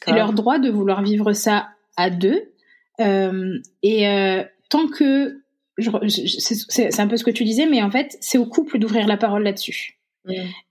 C'est 0.04 0.12
leur 0.12 0.32
droit 0.32 0.58
de 0.58 0.70
vouloir 0.70 1.02
vivre 1.02 1.32
ça 1.32 1.68
à 1.96 2.10
deux. 2.10 2.52
Euh, 3.00 3.58
et 3.82 4.08
euh, 4.08 4.44
tant 4.70 4.88
que 4.88 5.43
c'est 5.78 7.00
un 7.00 7.08
peu 7.08 7.16
ce 7.16 7.24
que 7.24 7.30
tu 7.30 7.44
disais, 7.44 7.66
mais 7.66 7.82
en 7.82 7.90
fait, 7.90 8.16
c'est 8.20 8.38
au 8.38 8.46
couple 8.46 8.78
d'ouvrir 8.78 9.06
la 9.06 9.16
parole 9.16 9.42
là-dessus. 9.42 9.98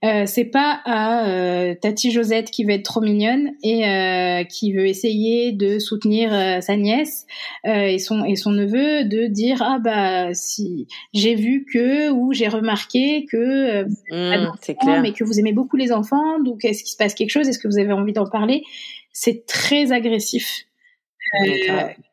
Euh, 0.04 0.24
c'est 0.26 0.46
pas 0.46 0.80
à 0.84 1.28
euh, 1.28 1.74
Tati 1.80 2.10
Josette 2.10 2.50
qui 2.50 2.64
veut 2.64 2.72
être 2.72 2.82
trop 2.82 3.00
mignonne 3.00 3.52
et 3.62 3.86
euh, 3.86 4.42
qui 4.42 4.72
veut 4.72 4.86
essayer 4.86 5.52
de 5.52 5.78
soutenir 5.78 6.34
euh, 6.34 6.60
sa 6.60 6.76
nièce 6.76 7.24
euh, 7.64 7.86
et 7.86 7.98
son 7.98 8.24
et 8.24 8.34
son 8.34 8.50
neveu 8.50 9.04
de 9.04 9.26
dire 9.26 9.62
ah 9.62 9.78
bah 9.78 10.34
si 10.34 10.88
j'ai 11.12 11.36
vu 11.36 11.66
que 11.72 12.10
ou 12.10 12.32
j'ai 12.32 12.48
remarqué 12.48 13.26
que 13.30 13.84
mmh, 13.84 14.52
c'est 14.60 14.74
clair. 14.74 15.00
mais 15.02 15.12
que 15.12 15.22
vous 15.22 15.38
aimez 15.38 15.52
beaucoup 15.52 15.76
les 15.76 15.92
enfants 15.92 16.40
donc 16.40 16.64
est-ce 16.64 16.82
qu'il 16.82 16.92
se 16.92 16.96
passe 16.96 17.14
quelque 17.14 17.30
chose? 17.30 17.48
Est-ce 17.48 17.60
que 17.60 17.68
vous 17.68 17.78
avez 17.78 17.92
envie 17.92 18.12
d'en 18.12 18.28
parler? 18.28 18.64
C'est 19.12 19.46
très 19.46 19.92
agressif 19.92 20.64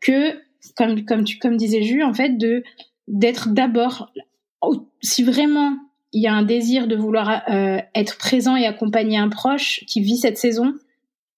que 0.02 0.36
comme 0.76 1.06
comme 1.06 1.24
tu 1.24 1.38
comme 1.38 1.58
disait 1.58 1.84
Jules 1.84 2.04
en 2.04 2.14
fait 2.14 2.38
de 2.38 2.64
d'être 3.08 3.50
d'abord 3.50 4.12
si 5.02 5.24
vraiment 5.24 5.76
il 6.14 6.22
y 6.22 6.28
a 6.28 6.34
un 6.34 6.44
désir 6.44 6.88
de 6.88 6.96
vouloir 6.96 7.44
euh, 7.50 7.80
être 7.96 8.18
présent 8.18 8.56
et 8.56 8.66
accompagner 8.66 9.18
un 9.18 9.30
proche 9.30 9.84
qui 9.88 10.02
vit 10.02 10.18
cette 10.18 10.38
saison, 10.38 10.74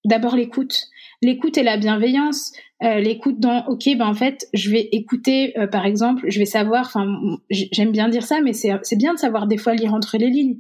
d'abord 0.06 0.36
l'écoute. 0.36 0.88
L'écoute 1.22 1.58
et 1.58 1.64
la 1.64 1.78
bienveillance. 1.78 2.52
Euh, 2.84 3.00
l'écoute 3.00 3.40
dans, 3.40 3.66
ok, 3.68 3.88
ben 3.98 4.08
en 4.08 4.14
fait, 4.14 4.48
je 4.54 4.72
vais 4.72 4.90
écouter, 4.92 5.58
euh, 5.58 5.68
par 5.68 5.86
exemple, 5.86 6.26
je 6.28 6.40
vais 6.40 6.46
savoir, 6.46 6.88
enfin, 6.88 7.08
j'aime 7.50 7.92
bien 7.92 8.10
dire 8.10 8.24
ça, 8.24 8.42
mais 8.42 8.52
c'est 8.54 8.98
bien 8.98 9.14
de 9.14 9.20
savoir 9.20 9.48
des 9.48 9.58
fois 9.58 9.74
lire 9.74 9.94
entre 9.94 10.18
les 10.18 10.30
lignes. 10.30 10.58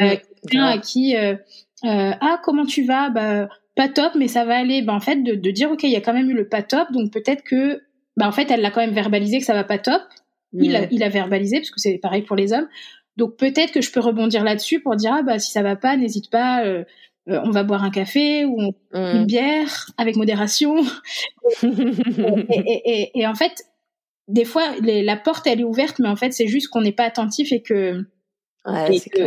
Euh, 0.00 0.16
quelqu'un 0.42 0.64
à 0.64 0.78
qui, 0.78 1.14
ah, 1.84 2.40
comment 2.42 2.64
tu 2.64 2.84
vas? 2.84 3.10
Bah, 3.10 3.48
pas 3.76 3.88
top, 3.88 4.12
mais 4.16 4.28
ça 4.28 4.44
va 4.44 4.56
aller. 4.56 4.82
Ben 4.82 4.94
en 4.94 5.00
fait, 5.00 5.22
de, 5.22 5.34
de 5.34 5.50
dire, 5.50 5.70
ok, 5.70 5.84
il 5.84 5.90
y 5.90 5.96
a 5.96 6.00
quand 6.00 6.12
même 6.14 6.30
eu 6.30 6.34
le 6.34 6.48
pas 6.48 6.62
top, 6.62 6.90
donc 6.92 7.12
peut-être 7.12 7.42
que, 7.44 7.80
ben 8.16 8.28
en 8.28 8.32
fait, 8.32 8.50
elle 8.50 8.60
l'a 8.60 8.70
quand 8.70 8.80
même 8.80 8.94
verbalisé 8.94 9.38
que 9.38 9.44
ça 9.44 9.54
va 9.54 9.64
pas 9.64 9.78
top. 9.78 10.02
Il, 10.52 10.76
a, 10.76 10.86
il 10.90 11.02
a 11.02 11.08
verbalisé, 11.08 11.58
parce 11.58 11.70
que 11.70 11.80
c'est 11.80 11.96
pareil 11.96 12.22
pour 12.22 12.36
les 12.36 12.52
hommes. 12.52 12.68
Donc 13.16 13.36
peut-être 13.36 13.72
que 13.72 13.80
je 13.80 13.90
peux 13.90 14.00
rebondir 14.00 14.44
là-dessus 14.44 14.80
pour 14.80 14.96
dire 14.96 15.12
ah 15.14 15.22
bah 15.22 15.38
si 15.38 15.50
ça 15.50 15.62
va 15.62 15.76
pas, 15.76 15.96
n'hésite 15.96 16.30
pas, 16.30 16.64
euh, 16.64 16.84
euh, 17.28 17.40
on 17.44 17.50
va 17.50 17.62
boire 17.62 17.84
un 17.84 17.90
café 17.90 18.44
ou 18.44 18.72
une 18.92 19.22
mm. 19.22 19.26
bière 19.26 19.90
avec 19.98 20.16
modération. 20.16 20.76
et, 21.62 23.10
et, 23.14 23.26
en 23.26 23.34
fait, 23.34 23.64
des 24.28 24.44
fois 24.44 24.64
la 24.80 25.16
porte 25.16 25.46
elle 25.46 25.60
est 25.60 25.64
ouverte, 25.64 25.98
mais 25.98 26.08
en 26.08 26.16
fait 26.16 26.32
c'est 26.32 26.46
juste 26.46 26.68
qu'on 26.68 26.80
n'est 26.80 26.92
pas 26.92 27.04
attentif 27.04 27.52
et 27.52 27.62
que 27.62 28.04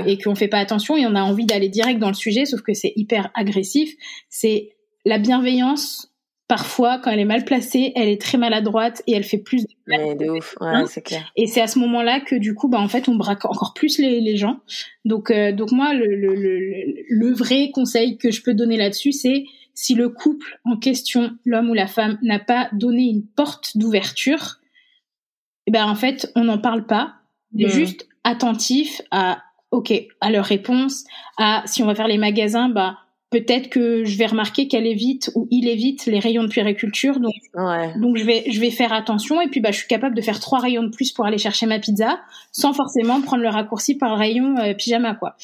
et 0.05 0.17
qu'on 0.17 0.33
fait 0.33 0.47
pas 0.47 0.59
attention 0.59 0.95
et 0.95 1.05
on 1.05 1.13
a 1.13 1.21
envie 1.21 1.45
d'aller 1.45 1.69
direct 1.69 1.99
dans 1.99 2.07
le 2.07 2.13
sujet, 2.13 2.45
sauf 2.45 2.61
que 2.61 2.73
c'est 2.73 2.93
hyper 2.95 3.31
agressif. 3.35 3.93
C'est 4.29 4.69
la 5.05 5.19
bienveillance 5.19 6.14
parfois, 6.47 6.99
quand 6.99 7.11
elle 7.11 7.19
est 7.19 7.25
mal 7.25 7.43
placée, 7.43 7.91
elle 7.95 8.09
est 8.09 8.21
très 8.21 8.37
maladroite 8.37 9.01
et 9.07 9.13
elle 9.13 9.23
fait 9.23 9.37
plus 9.37 9.63
de 9.63 9.73
Mais 9.87 10.15
de 10.15 10.29
ouf, 10.29 10.55
ouais, 10.61 10.67
hein 10.67 10.85
c'est 10.87 11.01
clair. 11.01 11.31
Et 11.35 11.47
c'est 11.47 11.61
à 11.61 11.67
ce 11.67 11.79
moment-là 11.79 12.19
que 12.19 12.35
du 12.35 12.53
coup, 12.53 12.67
bah 12.67 12.79
en 12.79 12.87
fait, 12.87 13.09
on 13.09 13.15
braque 13.15 13.45
encore 13.45 13.73
plus 13.73 13.97
les, 13.97 14.21
les 14.21 14.37
gens. 14.37 14.59
Donc, 15.05 15.31
euh, 15.31 15.51
donc 15.51 15.71
moi, 15.71 15.93
le, 15.93 16.05
le, 16.15 16.35
le, 16.35 16.95
le, 17.09 17.33
vrai 17.33 17.71
conseil 17.71 18.17
que 18.17 18.31
je 18.31 18.41
peux 18.43 18.53
donner 18.53 18.77
là-dessus, 18.77 19.11
c'est 19.11 19.45
si 19.73 19.95
le 19.95 20.09
couple 20.09 20.59
en 20.63 20.77
question, 20.77 21.31
l'homme 21.45 21.69
ou 21.69 21.73
la 21.73 21.87
femme, 21.87 22.17
n'a 22.21 22.39
pas 22.39 22.69
donné 22.73 23.03
une 23.03 23.25
porte 23.25 23.77
d'ouverture, 23.77 24.59
eh 25.67 25.71
ben 25.71 25.85
en 25.85 25.95
fait, 25.95 26.31
on 26.35 26.43
n'en 26.43 26.59
parle 26.59 26.85
pas. 26.85 27.15
est 27.57 27.69
juste 27.69 28.07
attentif 28.23 29.01
à, 29.11 29.41
ok, 29.71 29.93
à 30.21 30.31
leurs 30.31 30.45
réponses, 30.45 31.05
à 31.37 31.63
si 31.65 31.83
on 31.83 31.87
va 31.87 31.95
faire 31.95 32.07
les 32.07 32.17
magasins, 32.17 32.69
bah 32.69 32.99
peut-être 33.31 33.69
que 33.69 34.05
je 34.05 34.17
vais 34.17 34.27
remarquer 34.27 34.67
qu'elle 34.67 34.85
évite 34.85 35.31
ou 35.35 35.47
il 35.51 35.67
évite 35.67 36.05
les 36.05 36.19
rayons 36.19 36.43
de 36.43 36.47
puériculture. 36.47 37.19
Donc 37.19 37.33
donc 37.97 38.17
je 38.17 38.23
vais 38.23 38.43
je 38.49 38.59
vais 38.59 38.71
faire 38.71 38.93
attention 38.93 39.41
et 39.41 39.47
puis 39.47 39.59
bah 39.59 39.71
je 39.71 39.77
suis 39.77 39.87
capable 39.87 40.15
de 40.15 40.21
faire 40.21 40.39
trois 40.39 40.59
rayons 40.59 40.83
de 40.83 40.89
plus 40.89 41.11
pour 41.11 41.25
aller 41.25 41.37
chercher 41.37 41.65
ma 41.65 41.79
pizza 41.79 42.19
sans 42.51 42.73
forcément 42.73 43.21
prendre 43.21 43.43
le 43.43 43.49
raccourci 43.49 43.95
par 43.95 44.09
le 44.09 44.15
rayon 44.15 44.57
euh, 44.57 44.73
pyjama 44.73 45.15
quoi. 45.15 45.35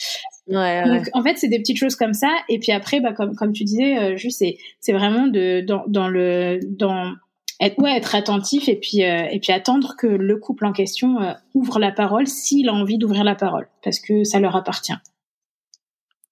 Ouais, 0.48 0.84
donc 0.86 1.08
en 1.14 1.24
fait 1.24 1.38
c'est 1.38 1.48
des 1.48 1.60
petites 1.60 1.78
choses 1.78 1.96
comme 1.96 2.14
ça 2.14 2.30
et 2.50 2.60
puis 2.60 2.72
après 2.72 3.00
bah 3.00 3.14
comme 3.14 3.36
comme 3.36 3.54
tu 3.54 3.64
disais 3.64 3.98
euh, 3.98 4.18
juste 4.18 4.40
c'est 4.40 4.58
c'est 4.80 4.94
vraiment 4.94 5.28
de 5.28 5.62
dans 5.62 5.84
dans 5.88 6.08
le 6.08 6.60
dans 6.64 7.14
être 7.60 7.78
ouais 7.80 7.96
être 7.96 8.16
attentif 8.16 8.68
et 8.70 8.76
puis 8.76 9.04
euh, 9.04 9.28
et 9.32 9.40
puis 9.40 9.52
attendre 9.52 9.96
que 9.98 10.08
le 10.08 10.38
couple 10.38 10.66
en 10.66 10.74
question 10.74 11.18
ouvre 11.54 11.80
la 11.80 11.92
parole 11.92 12.28
s'il 12.28 12.70
a 12.70 12.74
envie 12.74 12.98
d'ouvrir 12.98 13.24
la 13.24 13.36
parole 13.36 13.68
parce 13.84 14.00
que 14.00 14.24
ça 14.24 14.40
leur 14.40 14.56
appartient 14.56 14.94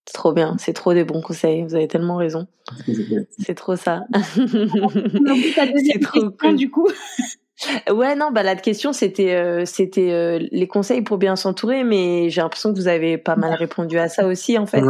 c'est 0.10 0.14
trop 0.14 0.34
bien, 0.34 0.56
c'est 0.58 0.74
trop 0.74 0.96
des 0.96 1.04
bons 1.04 1.22
conseils. 1.22 1.62
Vous 1.62 1.76
avez 1.76 1.88
tellement 1.88 2.16
raison. 2.16 2.48
C'est 3.38 3.54
trop 3.54 3.76
ça. 3.76 4.06
c'est 4.34 6.00
trop 6.02 6.32
cool. 6.32 6.56
du 6.56 6.72
coup. 6.72 6.88
Ouais, 7.92 8.16
non, 8.16 8.32
bah 8.32 8.42
la 8.42 8.56
question 8.56 8.92
c'était 8.92 9.36
euh, 9.36 9.66
c'était 9.66 10.12
euh, 10.12 10.40
les 10.52 10.68
conseils 10.68 11.04
pour 11.04 11.20
bien 11.20 11.36
s'entourer, 11.36 11.84
mais 11.84 12.32
j'ai 12.32 12.42
l'impression 12.42 12.74
que 12.74 12.80
vous 12.80 12.88
avez 12.88 13.20
pas 13.20 13.36
mal 13.36 13.54
répondu 13.54 14.00
à 14.00 14.10
ça 14.10 14.26
aussi 14.26 14.58
en 14.58 14.66
fait 14.66 14.82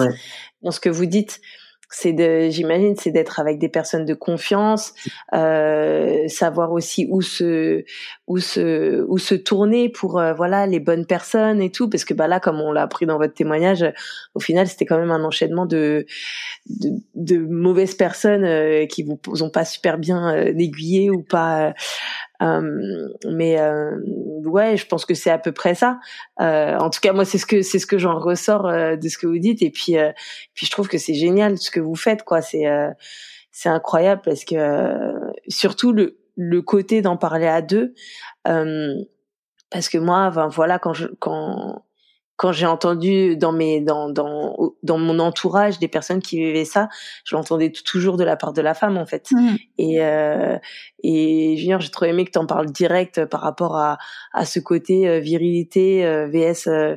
dans 0.61 0.71
ce 0.71 0.79
que 0.79 0.89
vous 0.89 1.05
dites 1.05 1.41
c'est 1.89 2.13
de 2.13 2.49
j'imagine 2.49 2.95
c'est 2.95 3.11
d'être 3.11 3.39
avec 3.39 3.57
des 3.57 3.69
personnes 3.69 4.05
de 4.05 4.13
confiance 4.13 4.93
euh, 5.33 6.27
savoir 6.27 6.71
aussi 6.71 7.07
où 7.09 7.21
se 7.21 7.83
où 8.27 8.37
se 8.37 9.03
où 9.07 9.17
se 9.17 9.35
tourner 9.35 9.89
pour 9.89 10.19
euh, 10.19 10.33
voilà 10.33 10.67
les 10.67 10.79
bonnes 10.79 11.05
personnes 11.05 11.61
et 11.61 11.71
tout. 11.71 11.89
Parce 11.89 12.05
que 12.05 12.13
bah 12.13 12.27
là 12.27 12.39
comme 12.39 12.61
on 12.61 12.71
l'a 12.71 12.83
appris 12.83 13.05
dans 13.05 13.17
votre 13.17 13.33
témoignage 13.33 13.85
au 14.35 14.39
final 14.39 14.67
c'était 14.67 14.85
quand 14.85 14.99
même 14.99 15.11
un 15.11 15.23
enchaînement 15.23 15.65
de 15.65 16.05
de, 16.67 16.89
de 17.15 17.37
mauvaises 17.37 17.95
personnes 17.95 18.45
euh, 18.45 18.85
qui 18.85 19.03
vous 19.03 19.43
ont 19.43 19.49
pas 19.49 19.65
super 19.65 19.97
bien 19.97 20.33
euh, 20.33 20.53
aiguillé 20.57 21.09
ou 21.09 21.23
pas 21.23 21.69
euh, 21.69 21.71
mais 22.39 23.59
euh, 23.59 23.97
ouais, 24.45 24.77
je 24.77 24.85
pense 24.85 25.05
que 25.05 25.13
c'est 25.13 25.29
à 25.29 25.37
peu 25.37 25.51
près 25.51 25.75
ça. 25.75 25.99
Euh, 26.39 26.77
en 26.77 26.89
tout 26.89 26.99
cas, 27.01 27.13
moi, 27.13 27.25
c'est 27.25 27.37
ce 27.37 27.45
que 27.45 27.61
c'est 27.61 27.79
ce 27.79 27.85
que 27.85 27.97
j'en 27.97 28.19
ressors 28.19 28.63
de 28.63 29.09
ce 29.09 29.17
que 29.17 29.27
vous 29.27 29.39
dites. 29.39 29.61
Et 29.61 29.71
puis, 29.71 29.95
puis 30.53 30.65
je 30.65 30.71
trouve 30.71 30.87
que 30.87 30.97
c'est 30.97 31.13
génial 31.13 31.57
ce 31.57 31.71
que 31.71 31.79
vous 31.79 31.95
faites, 31.95 32.23
quoi. 32.23 32.41
C'est 32.41 32.65
c'est 33.51 33.69
incroyable 33.69 34.21
parce 34.23 34.45
que 34.45 34.95
surtout 35.47 35.91
le 35.91 36.19
le 36.35 36.61
côté 36.61 37.01
d'en 37.01 37.17
parler 37.17 37.47
à 37.47 37.61
deux. 37.61 37.93
parce 38.43 39.89
que 39.89 39.97
moi, 39.97 40.27
enfin, 40.27 40.47
voilà, 40.47 40.79
quand 40.79 40.93
je 40.93 41.07
quand 41.19 41.83
quand 42.39 42.53
j'ai 42.53 42.65
entendu 42.65 43.35
dans 43.35 43.51
mes 43.51 43.81
dans 43.81 44.07
dans 44.09 44.55
dans 44.81 44.97
mon 44.97 45.19
entourage 45.19 45.77
des 45.77 45.89
personnes 45.89 46.21
qui 46.21 46.37
vivaient 46.37 46.63
ça, 46.63 46.87
je 47.25 47.35
l'entendais 47.35 47.69
toujours 47.69 48.15
de 48.15 48.23
la 48.23 48.37
part 48.37 48.53
de 48.53 48.61
la 48.61 48.73
femme 48.73 48.97
en 48.97 49.05
fait. 49.05 49.29
Mmh. 49.31 49.55
Et 49.77 50.01
euh, 50.01 50.57
et 51.03 51.57
j'ai 51.57 51.89
trop 51.91 52.05
aimé 52.05 52.23
que 52.23 52.31
tu 52.31 52.39
en 52.39 52.45
parles 52.45 52.71
direct 52.71 53.25
par 53.25 53.41
rapport 53.41 53.75
à 53.75 53.97
à 54.31 54.45
ce 54.45 54.61
côté 54.61 55.09
euh, 55.09 55.19
virilité 55.19 56.05
euh, 56.05 56.27
vs 56.27 56.67
euh, 56.67 56.95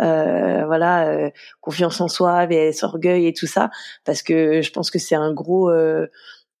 euh, 0.00 0.64
voilà 0.64 1.30
confiance 1.60 2.00
en 2.00 2.06
soi 2.06 2.46
vs 2.46 2.84
orgueil 2.84 3.26
et 3.26 3.32
tout 3.32 3.48
ça 3.48 3.70
parce 4.04 4.22
que 4.22 4.62
je 4.62 4.70
pense 4.70 4.92
que 4.92 5.00
c'est 5.00 5.16
un 5.16 5.32
gros 5.32 5.72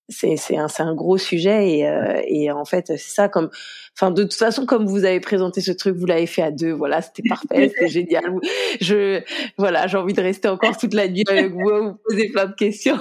c'est 0.08 0.36
c'est 0.36 0.56
un 0.56 0.68
c'est 0.68 0.82
un 0.82 0.94
gros 0.94 1.16
sujet 1.16 1.70
et 1.70 1.88
euh, 1.88 2.20
et 2.26 2.50
en 2.50 2.64
fait 2.64 2.88
c'est 2.88 2.98
ça 2.98 3.28
comme 3.28 3.48
enfin 3.96 4.10
de 4.10 4.22
toute 4.22 4.34
façon 4.34 4.66
comme 4.66 4.86
vous 4.86 5.04
avez 5.04 5.20
présenté 5.20 5.62
ce 5.62 5.72
truc 5.72 5.96
vous 5.96 6.04
l'avez 6.04 6.26
fait 6.26 6.42
à 6.42 6.50
deux 6.50 6.72
voilà 6.72 7.00
c'était 7.00 7.22
parfait 7.28 7.70
c'était 7.70 7.88
génial. 7.88 8.34
Je 8.80 9.22
voilà 9.56 9.86
j'ai 9.86 9.96
envie 9.96 10.12
de 10.12 10.20
rester 10.20 10.48
encore 10.48 10.76
toute 10.76 10.94
la 10.94 11.08
nuit 11.08 11.24
avec 11.28 11.52
vous 11.52 11.60
vous 11.60 11.96
poser 12.06 12.28
plein 12.30 12.46
de 12.46 12.54
questions. 12.54 12.98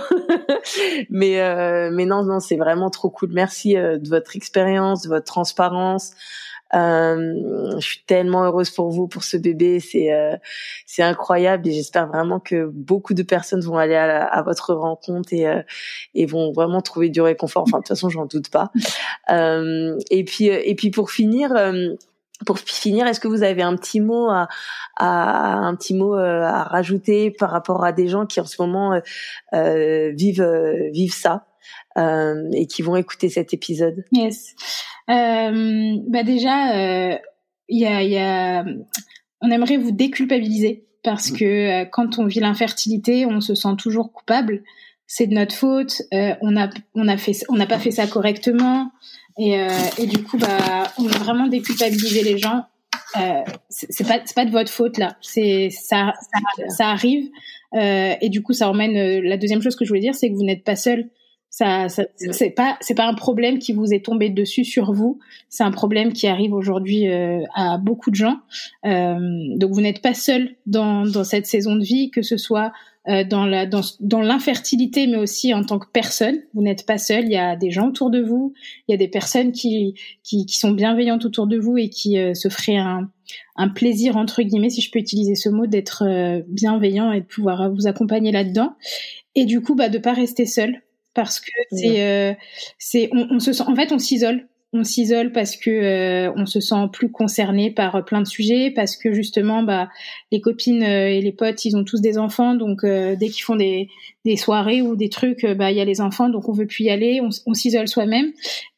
Mais 1.09 1.41
euh, 1.41 1.89
mais 1.91 2.05
non 2.05 2.23
non 2.23 2.39
c'est 2.39 2.55
vraiment 2.55 2.89
trop 2.89 3.09
cool. 3.09 3.31
Merci 3.33 3.77
euh, 3.77 3.97
de 3.97 4.07
votre 4.07 4.35
expérience 4.35 5.03
de 5.03 5.09
votre 5.09 5.25
transparence 5.25 6.13
je 6.73 7.85
suis 7.85 8.03
tellement 8.05 8.43
heureuse 8.45 8.69
pour 8.71 8.89
vous, 8.89 9.07
pour 9.07 9.23
ce 9.23 9.37
bébé. 9.37 9.79
C'est 9.79 10.11
euh, 10.13 10.35
c'est 10.85 11.03
incroyable 11.03 11.67
et 11.67 11.71
j'espère 11.71 12.07
vraiment 12.07 12.39
que 12.39 12.65
beaucoup 12.65 13.13
de 13.13 13.23
personnes 13.23 13.61
vont 13.61 13.77
aller 13.77 13.95
à, 13.95 14.25
à 14.25 14.41
votre 14.41 14.73
rencontre 14.73 15.33
et 15.33 15.47
euh, 15.47 15.61
et 16.15 16.25
vont 16.25 16.51
vraiment 16.51 16.81
trouver 16.81 17.09
du 17.09 17.21
réconfort. 17.21 17.63
Enfin, 17.63 17.77
de 17.77 17.83
toute 17.83 17.89
façon, 17.89 18.09
j'en 18.09 18.25
doute 18.25 18.49
pas. 18.49 18.71
Euh, 19.31 19.97
et 20.11 20.25
puis 20.25 20.47
et 20.47 20.75
puis 20.75 20.91
pour 20.91 21.09
finir. 21.09 21.51
pour 22.45 22.59
finir, 22.59 23.07
est-ce 23.07 23.21
que 23.21 23.29
vous 23.29 23.41
avez 23.43 23.61
un 23.61 23.75
petit 23.77 24.01
mot 24.01 24.29
à, 24.29 24.49
à 24.97 25.55
un 25.55 25.75
petit 25.75 25.93
mot 25.93 26.13
à 26.15 26.63
rajouter 26.63 27.31
par 27.31 27.49
rapport 27.51 27.85
à 27.85 27.93
des 27.93 28.09
gens 28.09 28.25
qui 28.25 28.41
en 28.41 28.45
ce 28.45 28.61
moment 28.61 28.99
vivent 29.63 30.89
vivent 30.91 31.13
ça? 31.13 31.45
Et 31.95 32.67
qui 32.67 32.81
vont 32.81 32.95
écouter 32.95 33.29
cet 33.29 33.53
épisode 33.53 34.03
Yes. 34.11 34.55
Euh, 35.09 35.97
bah 36.07 36.23
déjà, 36.23 36.75
il 36.75 37.13
euh, 37.13 37.17
y 37.69 37.85
a, 37.85 38.03
y 38.03 38.17
a, 38.17 38.65
on 39.41 39.51
aimerait 39.51 39.77
vous 39.77 39.91
déculpabiliser 39.91 40.85
parce 41.03 41.31
mm. 41.31 41.37
que 41.37 41.45
euh, 41.45 41.85
quand 41.85 42.19
on 42.19 42.25
vit 42.25 42.39
l'infertilité, 42.39 43.25
on 43.25 43.41
se 43.41 43.55
sent 43.55 43.75
toujours 43.77 44.11
coupable. 44.11 44.63
C'est 45.05 45.27
de 45.27 45.33
notre 45.33 45.53
faute. 45.53 46.01
Euh, 46.13 46.35
on 46.41 46.55
a, 46.55 46.69
on 46.95 47.07
a 47.07 47.17
fait, 47.17 47.33
on 47.49 47.55
n'a 47.55 47.67
pas 47.67 47.79
fait 47.79 47.91
ça 47.91 48.07
correctement. 48.07 48.91
Et, 49.37 49.59
et 49.97 50.05
du 50.05 50.21
coup, 50.23 50.37
bah, 50.37 50.91
on 50.99 51.03
veut 51.03 51.17
vraiment 51.17 51.47
déculpabiliser 51.47 52.21
les 52.21 52.37
gens. 52.37 52.65
c'est 53.67 54.07
pas, 54.07 54.19
c'est 54.25 54.35
pas 54.35 54.45
de 54.45 54.51
votre 54.51 54.71
faute 54.71 54.99
là. 54.99 55.17
C'est 55.21 55.71
ça, 55.71 56.13
ça, 56.21 56.67
ça 56.69 56.89
arrive. 56.89 57.29
et 57.73 58.29
du 58.29 58.43
coup, 58.43 58.53
ça 58.53 58.69
emmène. 58.69 59.21
la 59.21 59.37
deuxième 59.37 59.61
chose 59.63 59.75
que 59.75 59.85
je 59.85 59.89
voulais 59.89 60.01
dire, 60.01 60.13
c'est 60.13 60.29
que 60.29 60.35
vous 60.35 60.45
n'êtes 60.45 60.63
pas 60.63 60.75
seul. 60.75 61.09
Ça, 61.55 61.87
ça 61.87 62.05
c'est 62.31 62.49
pas 62.49 62.77
c'est 62.81 62.95
pas 62.95 63.05
un 63.05 63.13
problème 63.13 63.59
qui 63.59 63.73
vous 63.73 63.93
est 63.93 64.03
tombé 64.03 64.31
dessus 64.31 64.65
sur 64.65 64.91
vous. 64.91 65.19
C'est 65.49 65.63
un 65.63 65.69
problème 65.69 66.11
qui 66.11 66.25
arrive 66.25 66.51
aujourd'hui 66.51 67.07
euh, 67.07 67.43
à 67.53 67.77
beaucoup 67.77 68.09
de 68.09 68.15
gens. 68.15 68.39
Euh, 68.87 69.19
donc 69.55 69.71
vous 69.71 69.81
n'êtes 69.81 70.01
pas 70.01 70.15
seul 70.15 70.55
dans 70.65 71.05
dans 71.05 71.23
cette 71.23 71.45
saison 71.45 71.75
de 71.75 71.83
vie, 71.83 72.09
que 72.09 72.23
ce 72.23 72.37
soit 72.37 72.71
euh, 73.07 73.23
dans 73.23 73.45
la 73.45 73.67
dans 73.67 73.81
dans 73.99 74.21
l'infertilité, 74.21 75.05
mais 75.05 75.17
aussi 75.17 75.53
en 75.53 75.63
tant 75.63 75.77
que 75.77 75.85
personne. 75.93 76.39
Vous 76.55 76.63
n'êtes 76.63 76.87
pas 76.87 76.97
seul. 76.97 77.25
Il 77.25 77.33
y 77.33 77.37
a 77.37 77.55
des 77.55 77.69
gens 77.69 77.89
autour 77.89 78.09
de 78.09 78.19
vous. 78.19 78.55
Il 78.87 78.93
y 78.93 78.95
a 78.95 78.97
des 78.97 79.07
personnes 79.07 79.51
qui 79.51 79.93
qui, 80.23 80.47
qui 80.47 80.57
sont 80.57 80.71
bienveillantes 80.71 81.23
autour 81.23 81.45
de 81.45 81.59
vous 81.59 81.77
et 81.77 81.89
qui 81.89 82.17
euh, 82.17 82.33
se 82.33 82.49
feraient 82.49 82.77
un 82.77 83.11
un 83.57 83.69
plaisir 83.69 84.17
entre 84.17 84.41
guillemets, 84.41 84.71
si 84.71 84.81
je 84.81 84.89
peux 84.89 84.97
utiliser 84.97 85.35
ce 85.35 85.49
mot, 85.49 85.67
d'être 85.67 86.03
euh, 86.03 86.41
bienveillant 86.47 87.11
et 87.11 87.21
de 87.21 87.25
pouvoir 87.25 87.71
vous 87.71 87.85
accompagner 87.85 88.31
là-dedans. 88.31 88.73
Et 89.35 89.45
du 89.45 89.61
coup, 89.61 89.75
bah 89.75 89.89
de 89.89 89.99
pas 89.99 90.13
rester 90.13 90.47
seul 90.47 90.81
parce 91.13 91.39
que 91.39 91.51
c'est 91.71 92.03
euh, 92.03 92.33
c'est 92.77 93.09
on, 93.13 93.27
on, 93.31 93.39
se 93.39 93.53
sent 93.53 93.63
en 93.67 93.75
fait 93.75 93.91
on 93.91 93.99
s'isole. 93.99 94.47
On 94.75 94.83
s'isole 94.83 95.31
parce 95.31 95.55
que 95.55 95.69
euh, 95.69 96.33
on 96.35 96.47
se 96.47 96.59
sent 96.59 96.87
plus 96.91 97.11
concerné 97.11 97.69
par 97.69 98.03
plein 98.05 98.21
de 98.21 98.27
sujets, 98.27 98.71
parce 98.71 98.97
que 98.97 99.13
justement, 99.13 99.61
bah, 99.61 99.87
les 100.31 100.41
copines 100.41 100.81
et 100.81 101.21
les 101.21 101.31
potes, 101.31 101.63
ils 101.63 101.77
ont 101.77 101.83
tous 101.83 102.01
des 102.01 102.17
enfants, 102.17 102.55
donc 102.55 102.83
dès 102.83 103.29
qu'ils 103.29 103.43
font 103.43 103.55
des, 103.55 103.87
des 104.25 104.35
soirées 104.35 104.81
ou 104.81 104.95
des 104.95 105.09
trucs, 105.09 105.45
bah, 105.45 105.69
il 105.69 105.77
y 105.77 105.79
a 105.79 105.85
les 105.85 106.01
enfants, 106.01 106.27
donc 106.27 106.49
on 106.49 106.53
veut 106.53 106.65
plus 106.65 106.85
y 106.85 106.89
aller, 106.89 107.21
on, 107.21 107.29
on 107.45 107.53
s'isole 107.53 107.87
soi-même, 107.87 108.31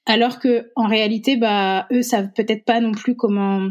alors 0.05 0.39
que 0.39 0.69
en 0.75 0.87
réalité, 0.87 1.37
bah, 1.37 1.87
eux 1.93 2.01
savent 2.01 2.33
peut-être 2.35 2.65
pas 2.65 2.81
non 2.81 2.91
plus 2.91 3.15
comment 3.15 3.69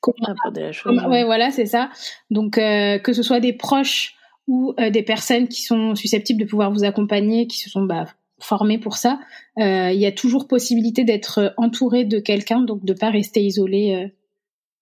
comment 0.00 0.26
aborder 0.26 0.62
la 0.62 0.72
chose. 0.72 0.98
Ouais, 1.06 1.24
voilà, 1.24 1.50
c'est 1.50 1.66
ça. 1.66 1.90
Donc 2.30 2.54
que 2.54 3.12
ce 3.12 3.22
soit 3.22 3.40
des 3.40 3.52
proches 3.52 4.13
ou 4.46 4.74
des 4.92 5.02
personnes 5.02 5.48
qui 5.48 5.62
sont 5.62 5.94
susceptibles 5.94 6.40
de 6.40 6.46
pouvoir 6.46 6.70
vous 6.70 6.84
accompagner, 6.84 7.46
qui 7.46 7.58
se 7.58 7.70
sont 7.70 7.82
bah, 7.82 8.06
formés 8.44 8.78
pour 8.78 8.96
ça, 8.96 9.18
euh, 9.58 9.90
il 9.92 10.00
y 10.00 10.06
a 10.06 10.12
toujours 10.12 10.46
possibilité 10.46 11.04
d'être 11.04 11.54
entouré 11.56 12.04
de 12.04 12.18
quelqu'un, 12.18 12.60
donc 12.60 12.84
de 12.84 12.92
pas 12.92 13.10
rester 13.10 13.40
isolé 13.42 13.94
euh, 13.94 14.08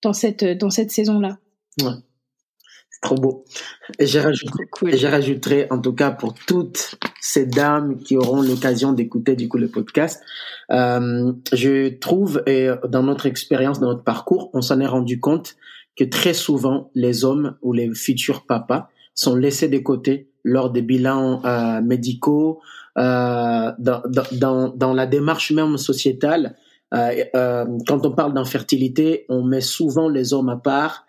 dans 0.03 0.13
cette 0.13 0.45
dans 0.45 0.71
cette 0.71 0.91
saison-là. 0.91 1.39
Ouais. 1.83 1.93
Trop 3.03 3.17
beau. 3.17 3.45
Et 3.99 4.07
j'ai 4.07 4.21
rajouté, 5.09 5.67
en 5.73 5.81
tout 5.81 5.93
cas 5.93 6.13
pour 6.13 6.35
toutes 6.35 6.95
ces 7.21 7.47
dames 7.47 7.99
qui 7.99 8.17
auront 8.17 8.43
l'occasion 8.43 8.93
d'écouter 8.93 9.35
du 9.35 9.49
coup 9.49 9.59
le 9.59 9.67
podcast, 9.67 10.23
euh, 10.71 11.33
je 11.53 11.89
trouve 11.89 12.45
et 12.47 12.69
dans 12.89 13.03
notre 13.03 13.27
expérience, 13.27 13.81
dans 13.81 13.89
notre 13.89 14.05
parcours, 14.05 14.51
on 14.55 14.63
s'en 14.63 14.79
est 14.79 14.87
rendu 14.87 15.19
compte 15.19 15.57
que 15.97 16.05
très 16.05 16.33
souvent 16.33 16.91
les 16.95 17.25
hommes 17.25 17.57
ou 17.61 17.73
les 17.73 17.93
futurs 17.93 18.47
papas 18.47 18.89
sont 19.15 19.37
laissés 19.37 19.69
de 19.69 19.79
côté 19.79 20.31
lors 20.45 20.71
des 20.71 20.83
bilans 20.83 21.45
euh, 21.45 21.81
médicaux, 21.81 22.61
euh, 22.99 23.73
dans, 23.79 24.03
dans, 24.33 24.69
dans, 24.75 24.93
la 24.93 25.07
démarche 25.07 25.51
même 25.53 25.79
sociétale. 25.79 26.57
Euh, 26.93 27.25
euh, 27.35 27.65
quand 27.87 28.05
on 28.05 28.13
parle 28.13 28.35
d'infertilité, 28.35 29.25
on 29.29 29.43
met 29.43 29.63
souvent 29.63 30.09
les 30.09 30.35
hommes 30.35 30.51
à 30.51 30.57
part. 30.57 31.07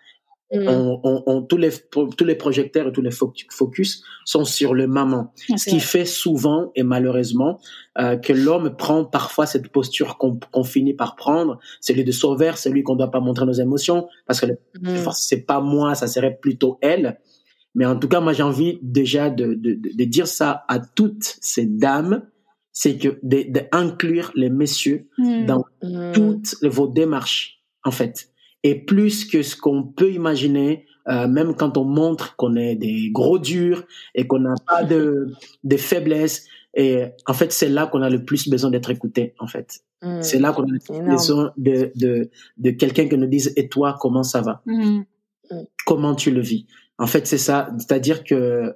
Mm. 0.52 0.68
On, 0.68 1.00
on, 1.02 1.22
on, 1.26 1.42
tous, 1.42 1.56
les, 1.56 1.70
tous 1.90 2.24
les 2.24 2.36
projecteurs 2.36 2.88
et 2.88 2.92
tous 2.92 3.02
les 3.02 3.10
focus 3.10 4.02
sont 4.24 4.44
sur 4.44 4.72
le 4.72 4.86
maman. 4.86 5.32
Ce 5.56 5.68
qui 5.68 5.80
fait 5.80 6.04
souvent 6.04 6.70
et 6.74 6.82
malheureusement 6.82 7.60
euh, 7.98 8.16
que 8.16 8.32
l'homme 8.32 8.76
prend 8.76 9.04
parfois 9.04 9.46
cette 9.46 9.68
posture 9.68 10.16
qu'on 10.16 10.64
finit 10.64 10.94
par 10.94 11.16
prendre, 11.16 11.58
celui 11.80 12.04
de 12.04 12.12
sauveur, 12.12 12.56
celui 12.56 12.82
qu'on 12.82 12.94
ne 12.94 12.98
doit 12.98 13.10
pas 13.10 13.20
montrer 13.20 13.46
nos 13.46 13.52
émotions, 13.52 14.06
parce 14.26 14.40
que 14.40 14.46
mm. 14.80 15.10
c'est 15.12 15.42
pas 15.42 15.60
moi, 15.60 15.94
ça 15.94 16.06
serait 16.06 16.38
plutôt 16.40 16.78
elle. 16.80 17.18
Mais 17.74 17.86
en 17.86 17.96
tout 17.98 18.08
cas, 18.08 18.20
moi, 18.20 18.32
j'ai 18.32 18.42
envie 18.42 18.78
déjà 18.82 19.30
de, 19.30 19.54
de, 19.54 19.74
de, 19.74 20.04
dire 20.04 20.28
ça 20.28 20.64
à 20.68 20.78
toutes 20.78 21.36
ces 21.40 21.66
dames, 21.66 22.22
c'est 22.72 22.98
que 22.98 23.18
d'inclure 23.22 24.32
les 24.34 24.50
messieurs 24.50 25.08
hmm. 25.18 25.46
dans 25.46 25.64
hmm. 25.82 26.12
toutes 26.12 26.56
vos 26.62 26.86
démarches, 26.86 27.62
en 27.84 27.90
fait. 27.90 28.28
Et 28.62 28.84
plus 28.84 29.24
que 29.24 29.42
ce 29.42 29.56
qu'on 29.56 29.82
peut 29.82 30.12
imaginer, 30.12 30.86
euh, 31.08 31.28
même 31.28 31.54
quand 31.54 31.76
on 31.76 31.84
montre 31.84 32.36
qu'on 32.36 32.56
est 32.56 32.76
des 32.76 33.10
gros 33.10 33.38
durs 33.38 33.84
et 34.14 34.26
qu'on 34.26 34.40
n'a 34.40 34.54
pas 34.66 34.84
de, 34.84 35.32
de 35.64 35.76
faiblesses. 35.76 36.46
Et 36.76 37.04
en 37.26 37.34
fait, 37.34 37.52
c'est 37.52 37.68
là 37.68 37.86
qu'on 37.86 38.02
a 38.02 38.10
le 38.10 38.24
plus 38.24 38.48
besoin 38.48 38.70
d'être 38.70 38.90
écouté, 38.90 39.34
en 39.38 39.46
fait. 39.46 39.80
Hmm. 40.02 40.22
C'est 40.22 40.38
là 40.38 40.52
qu'on 40.52 40.64
a 40.64 41.02
besoin 41.02 41.52
de, 41.56 41.92
de, 41.96 42.30
de 42.58 42.70
quelqu'un 42.70 43.08
qui 43.08 43.16
nous 43.16 43.26
dise, 43.26 43.52
et 43.56 43.68
toi, 43.68 43.96
comment 44.00 44.22
ça 44.22 44.40
va? 44.40 44.62
Comment 45.86 46.14
tu 46.14 46.30
le 46.30 46.40
vis? 46.40 46.66
En 46.98 47.06
fait, 47.06 47.26
c'est 47.26 47.38
ça. 47.38 47.70
C'est-à-dire 47.78 48.24
que 48.24 48.74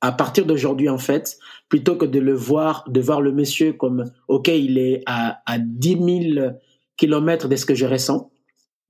à 0.00 0.12
partir 0.12 0.46
d'aujourd'hui, 0.46 0.88
en 0.88 0.98
fait, 0.98 1.38
plutôt 1.68 1.96
que 1.96 2.06
de 2.06 2.18
le 2.18 2.34
voir, 2.34 2.84
de 2.88 3.00
voir 3.00 3.20
le 3.20 3.32
monsieur 3.32 3.72
comme, 3.74 4.10
OK, 4.28 4.48
il 4.48 4.78
est 4.78 5.02
à, 5.06 5.42
à 5.46 5.58
10 5.58 6.32
000 6.34 6.50
kilomètres 6.96 7.48
de 7.48 7.56
ce 7.56 7.66
que 7.66 7.74
je 7.74 7.86
ressens, 7.86 8.30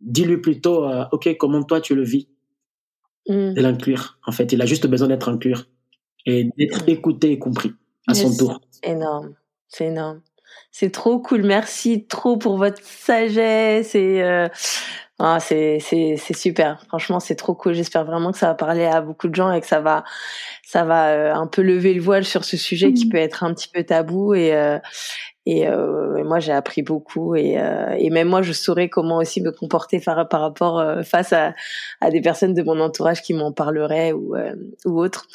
dis-lui 0.01 0.39
plutôt, 0.39 0.85
euh, 0.85 1.05
OK, 1.13 1.37
comment 1.37 1.63
toi 1.63 1.81
tu 1.81 1.95
le 1.95 2.05
vis 2.05 2.29
mm. 3.29 3.55
De 3.55 3.61
l'inclure, 3.61 4.19
en 4.25 4.33
fait. 4.33 4.53
Il 4.53 4.63
a 4.63 4.67
juste 4.67 4.87
besoin 4.87 5.09
d'être 5.09 5.29
inclus 5.29 5.57
et 6.27 6.45
d'être 6.57 6.87
mm. 6.87 6.91
écouté 6.91 7.33
et 7.33 7.39
compris 7.39 7.73
à 8.07 8.15
son 8.15 8.35
tour. 8.37 8.61
C'est 8.71 8.91
énorme. 8.91 9.35
C'est 9.69 9.87
énorme. 9.87 10.21
C'est 10.73 10.91
trop 10.91 11.19
cool. 11.19 11.43
Merci 11.43 12.07
trop 12.07 12.37
pour 12.37 12.57
votre 12.57 12.83
sagesse 12.83 13.95
et 13.95 14.23
euh, 14.23 14.49
ah, 15.19 15.39
c'est 15.41 15.79
c'est 15.81 16.15
c'est 16.17 16.37
super. 16.37 16.83
Franchement, 16.89 17.21
c'est 17.21 17.35
trop 17.35 17.55
cool. 17.55 17.75
J'espère 17.75 18.05
vraiment 18.05 18.33
que 18.33 18.39
ça 18.39 18.47
va 18.47 18.55
parler 18.55 18.87
à 18.87 19.01
beaucoup 19.01 19.29
de 19.29 19.35
gens 19.35 19.53
et 19.53 19.61
que 19.61 19.67
ça 19.67 19.81
va 19.81 20.05
ça 20.65 20.85
va 20.85 21.09
euh, 21.09 21.35
un 21.35 21.47
peu 21.47 21.63
lever 21.63 21.93
le 21.93 22.01
voile 22.01 22.25
sur 22.25 22.45
ce 22.45 22.57
sujet 22.57 22.93
qui 22.93 23.07
mmh. 23.07 23.11
peut 23.11 23.19
être 23.19 23.45
un 23.45 23.53
petit 23.53 23.69
peu 23.69 23.83
tabou 23.85 24.35
et 24.35 24.55
euh, 24.55 24.79
euh, 25.49 26.17
et, 26.17 26.23
moi 26.23 26.39
j'ai 26.39 26.53
appris 26.53 26.83
beaucoup 26.83 27.35
et, 27.35 27.59
et 27.99 28.11
même 28.11 28.29
moi 28.29 28.43
je 28.43 28.53
saurais 28.53 28.89
comment 28.89 29.19
aussi 29.19 29.41
me 29.41 29.51
comporter 29.51 30.01
par, 30.01 30.29
par 30.29 30.41
rapport 30.41 30.83
face 31.05 31.33
à, 31.33 31.55
à 32.01 32.11
des 32.11 32.21
personnes 32.21 32.55
de 32.55 32.63
mon 32.63 32.79
entourage 32.81 33.23
qui 33.23 33.35
m'en 33.35 33.53
parleraient 33.53 34.13
ou 34.13 34.35
ou 34.85 35.01
autres 35.01 35.27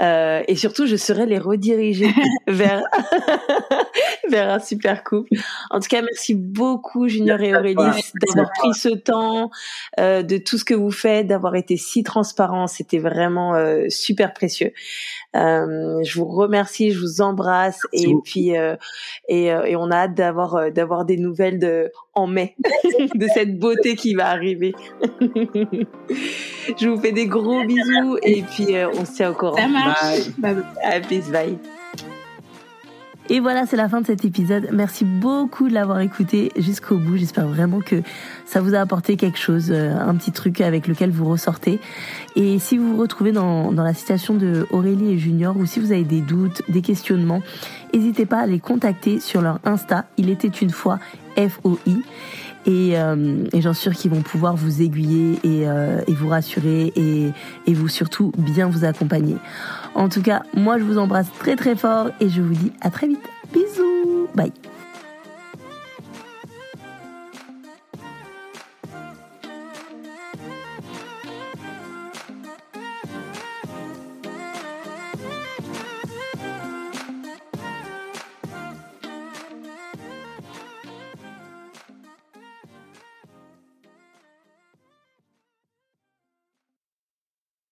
et 0.00 0.56
surtout 0.56 0.86
je 0.86 0.96
saurais 0.96 1.26
les 1.26 1.38
rediriger 1.38 2.08
vers 2.48 2.82
vers 4.30 4.50
un 4.50 4.58
super 4.58 5.04
couple. 5.04 5.34
En 5.70 5.80
tout 5.80 5.88
cas 5.88 6.02
merci 6.02 6.34
beaucoup 6.34 7.08
Junior 7.08 7.40
et 7.40 7.54
Aurélie 7.54 7.74
d'avoir 7.74 8.50
pris 8.58 8.74
ce 8.74 8.88
temps 8.88 9.50
de 9.98 10.38
tout 10.38 10.58
ce 10.58 10.64
que 10.64 10.74
vous 10.74 10.90
faites 10.90 11.26
d'avoir 11.26 11.54
été 11.54 11.76
si 11.76 12.02
transparent. 12.02 12.66
C'était 12.66 12.98
vraiment 12.98 13.54
super 13.88 14.32
précieux. 14.32 14.72
Euh, 15.34 16.02
je 16.02 16.18
vous 16.18 16.26
remercie, 16.26 16.90
je 16.90 17.00
vous 17.00 17.22
embrasse 17.22 17.80
et 17.92 18.12
puis 18.22 18.56
euh, 18.56 18.76
et, 19.44 19.52
euh, 19.52 19.64
et, 19.64 19.76
on 19.76 19.90
a 19.90 19.96
hâte 19.96 20.14
d'avoir 20.14 20.70
d'avoir 20.70 21.04
des 21.04 21.16
nouvelles 21.16 21.58
de 21.58 21.90
en 22.14 22.26
mai 22.26 22.56
de 23.14 23.26
cette 23.34 23.58
beauté 23.58 23.96
qui 23.96 24.14
va 24.14 24.28
arriver. 24.28 24.74
je 26.78 26.88
vous 26.88 27.00
fais 27.00 27.12
des 27.12 27.26
gros 27.26 27.64
bisous 27.64 28.18
et 28.22 28.42
puis 28.42 28.74
on 28.98 29.04
se 29.04 29.12
tient 29.12 29.30
au 29.30 29.34
courant. 29.34 29.56
Ça 29.56 29.68
marche. 29.68 30.30
Bye. 30.38 30.62
Bye. 30.84 31.22
bye. 31.30 31.58
Et 33.28 33.40
voilà, 33.40 33.66
c'est 33.66 33.76
la 33.76 33.88
fin 33.88 34.00
de 34.00 34.06
cet 34.06 34.24
épisode. 34.24 34.68
Merci 34.72 35.04
beaucoup 35.04 35.68
de 35.68 35.74
l'avoir 35.74 36.00
écouté 36.00 36.50
jusqu'au 36.56 36.98
bout. 36.98 37.16
J'espère 37.16 37.46
vraiment 37.46 37.80
que 37.80 38.02
ça 38.44 38.60
vous 38.60 38.74
a 38.74 38.78
apporté 38.80 39.16
quelque 39.16 39.38
chose, 39.38 39.70
euh, 39.70 39.96
un 39.96 40.14
petit 40.16 40.32
truc 40.32 40.60
avec 40.60 40.88
lequel 40.88 41.10
vous 41.10 41.26
ressortez. 41.26 41.80
Et 42.34 42.58
si 42.58 42.78
vous 42.78 42.94
vous 42.94 43.00
retrouvez 43.00 43.32
dans, 43.32 43.72
dans 43.72 43.84
la 43.84 43.94
situation 43.94 44.34
de 44.34 44.66
Aurélie 44.70 45.12
et 45.12 45.18
Junior, 45.18 45.56
ou 45.56 45.66
si 45.66 45.78
vous 45.78 45.92
avez 45.92 46.04
des 46.04 46.20
doutes, 46.20 46.62
des 46.68 46.82
questionnements, 46.82 47.42
n'hésitez 47.94 48.26
pas 48.26 48.40
à 48.40 48.46
les 48.46 48.58
contacter 48.58 49.20
sur 49.20 49.40
leur 49.40 49.60
Insta. 49.64 50.04
Il 50.16 50.28
était 50.28 50.48
une 50.48 50.70
fois 50.70 50.98
FOI. 51.36 51.78
Et, 52.64 52.96
euh, 52.96 53.44
et 53.52 53.60
j'en 53.60 53.72
suis 53.72 53.82
sûre 53.82 53.92
qu'ils 53.92 54.12
vont 54.12 54.22
pouvoir 54.22 54.54
vous 54.54 54.82
aiguiller 54.82 55.38
et, 55.42 55.68
euh, 55.68 56.00
vous 56.08 56.28
rassurer 56.28 56.92
et, 56.94 57.32
et 57.66 57.74
vous 57.74 57.88
surtout 57.88 58.32
bien 58.38 58.68
vous 58.68 58.84
accompagner. 58.84 59.36
En 59.94 60.08
tout 60.08 60.22
cas, 60.22 60.42
moi 60.54 60.78
je 60.78 60.84
vous 60.84 60.98
embrasse 60.98 61.28
très 61.38 61.56
très 61.56 61.76
fort 61.76 62.08
et 62.20 62.28
je 62.28 62.40
vous 62.40 62.54
dis 62.54 62.72
à 62.80 62.90
très 62.90 63.06
vite. 63.06 63.28
Bisous 63.52 64.28
Bye 64.34 64.52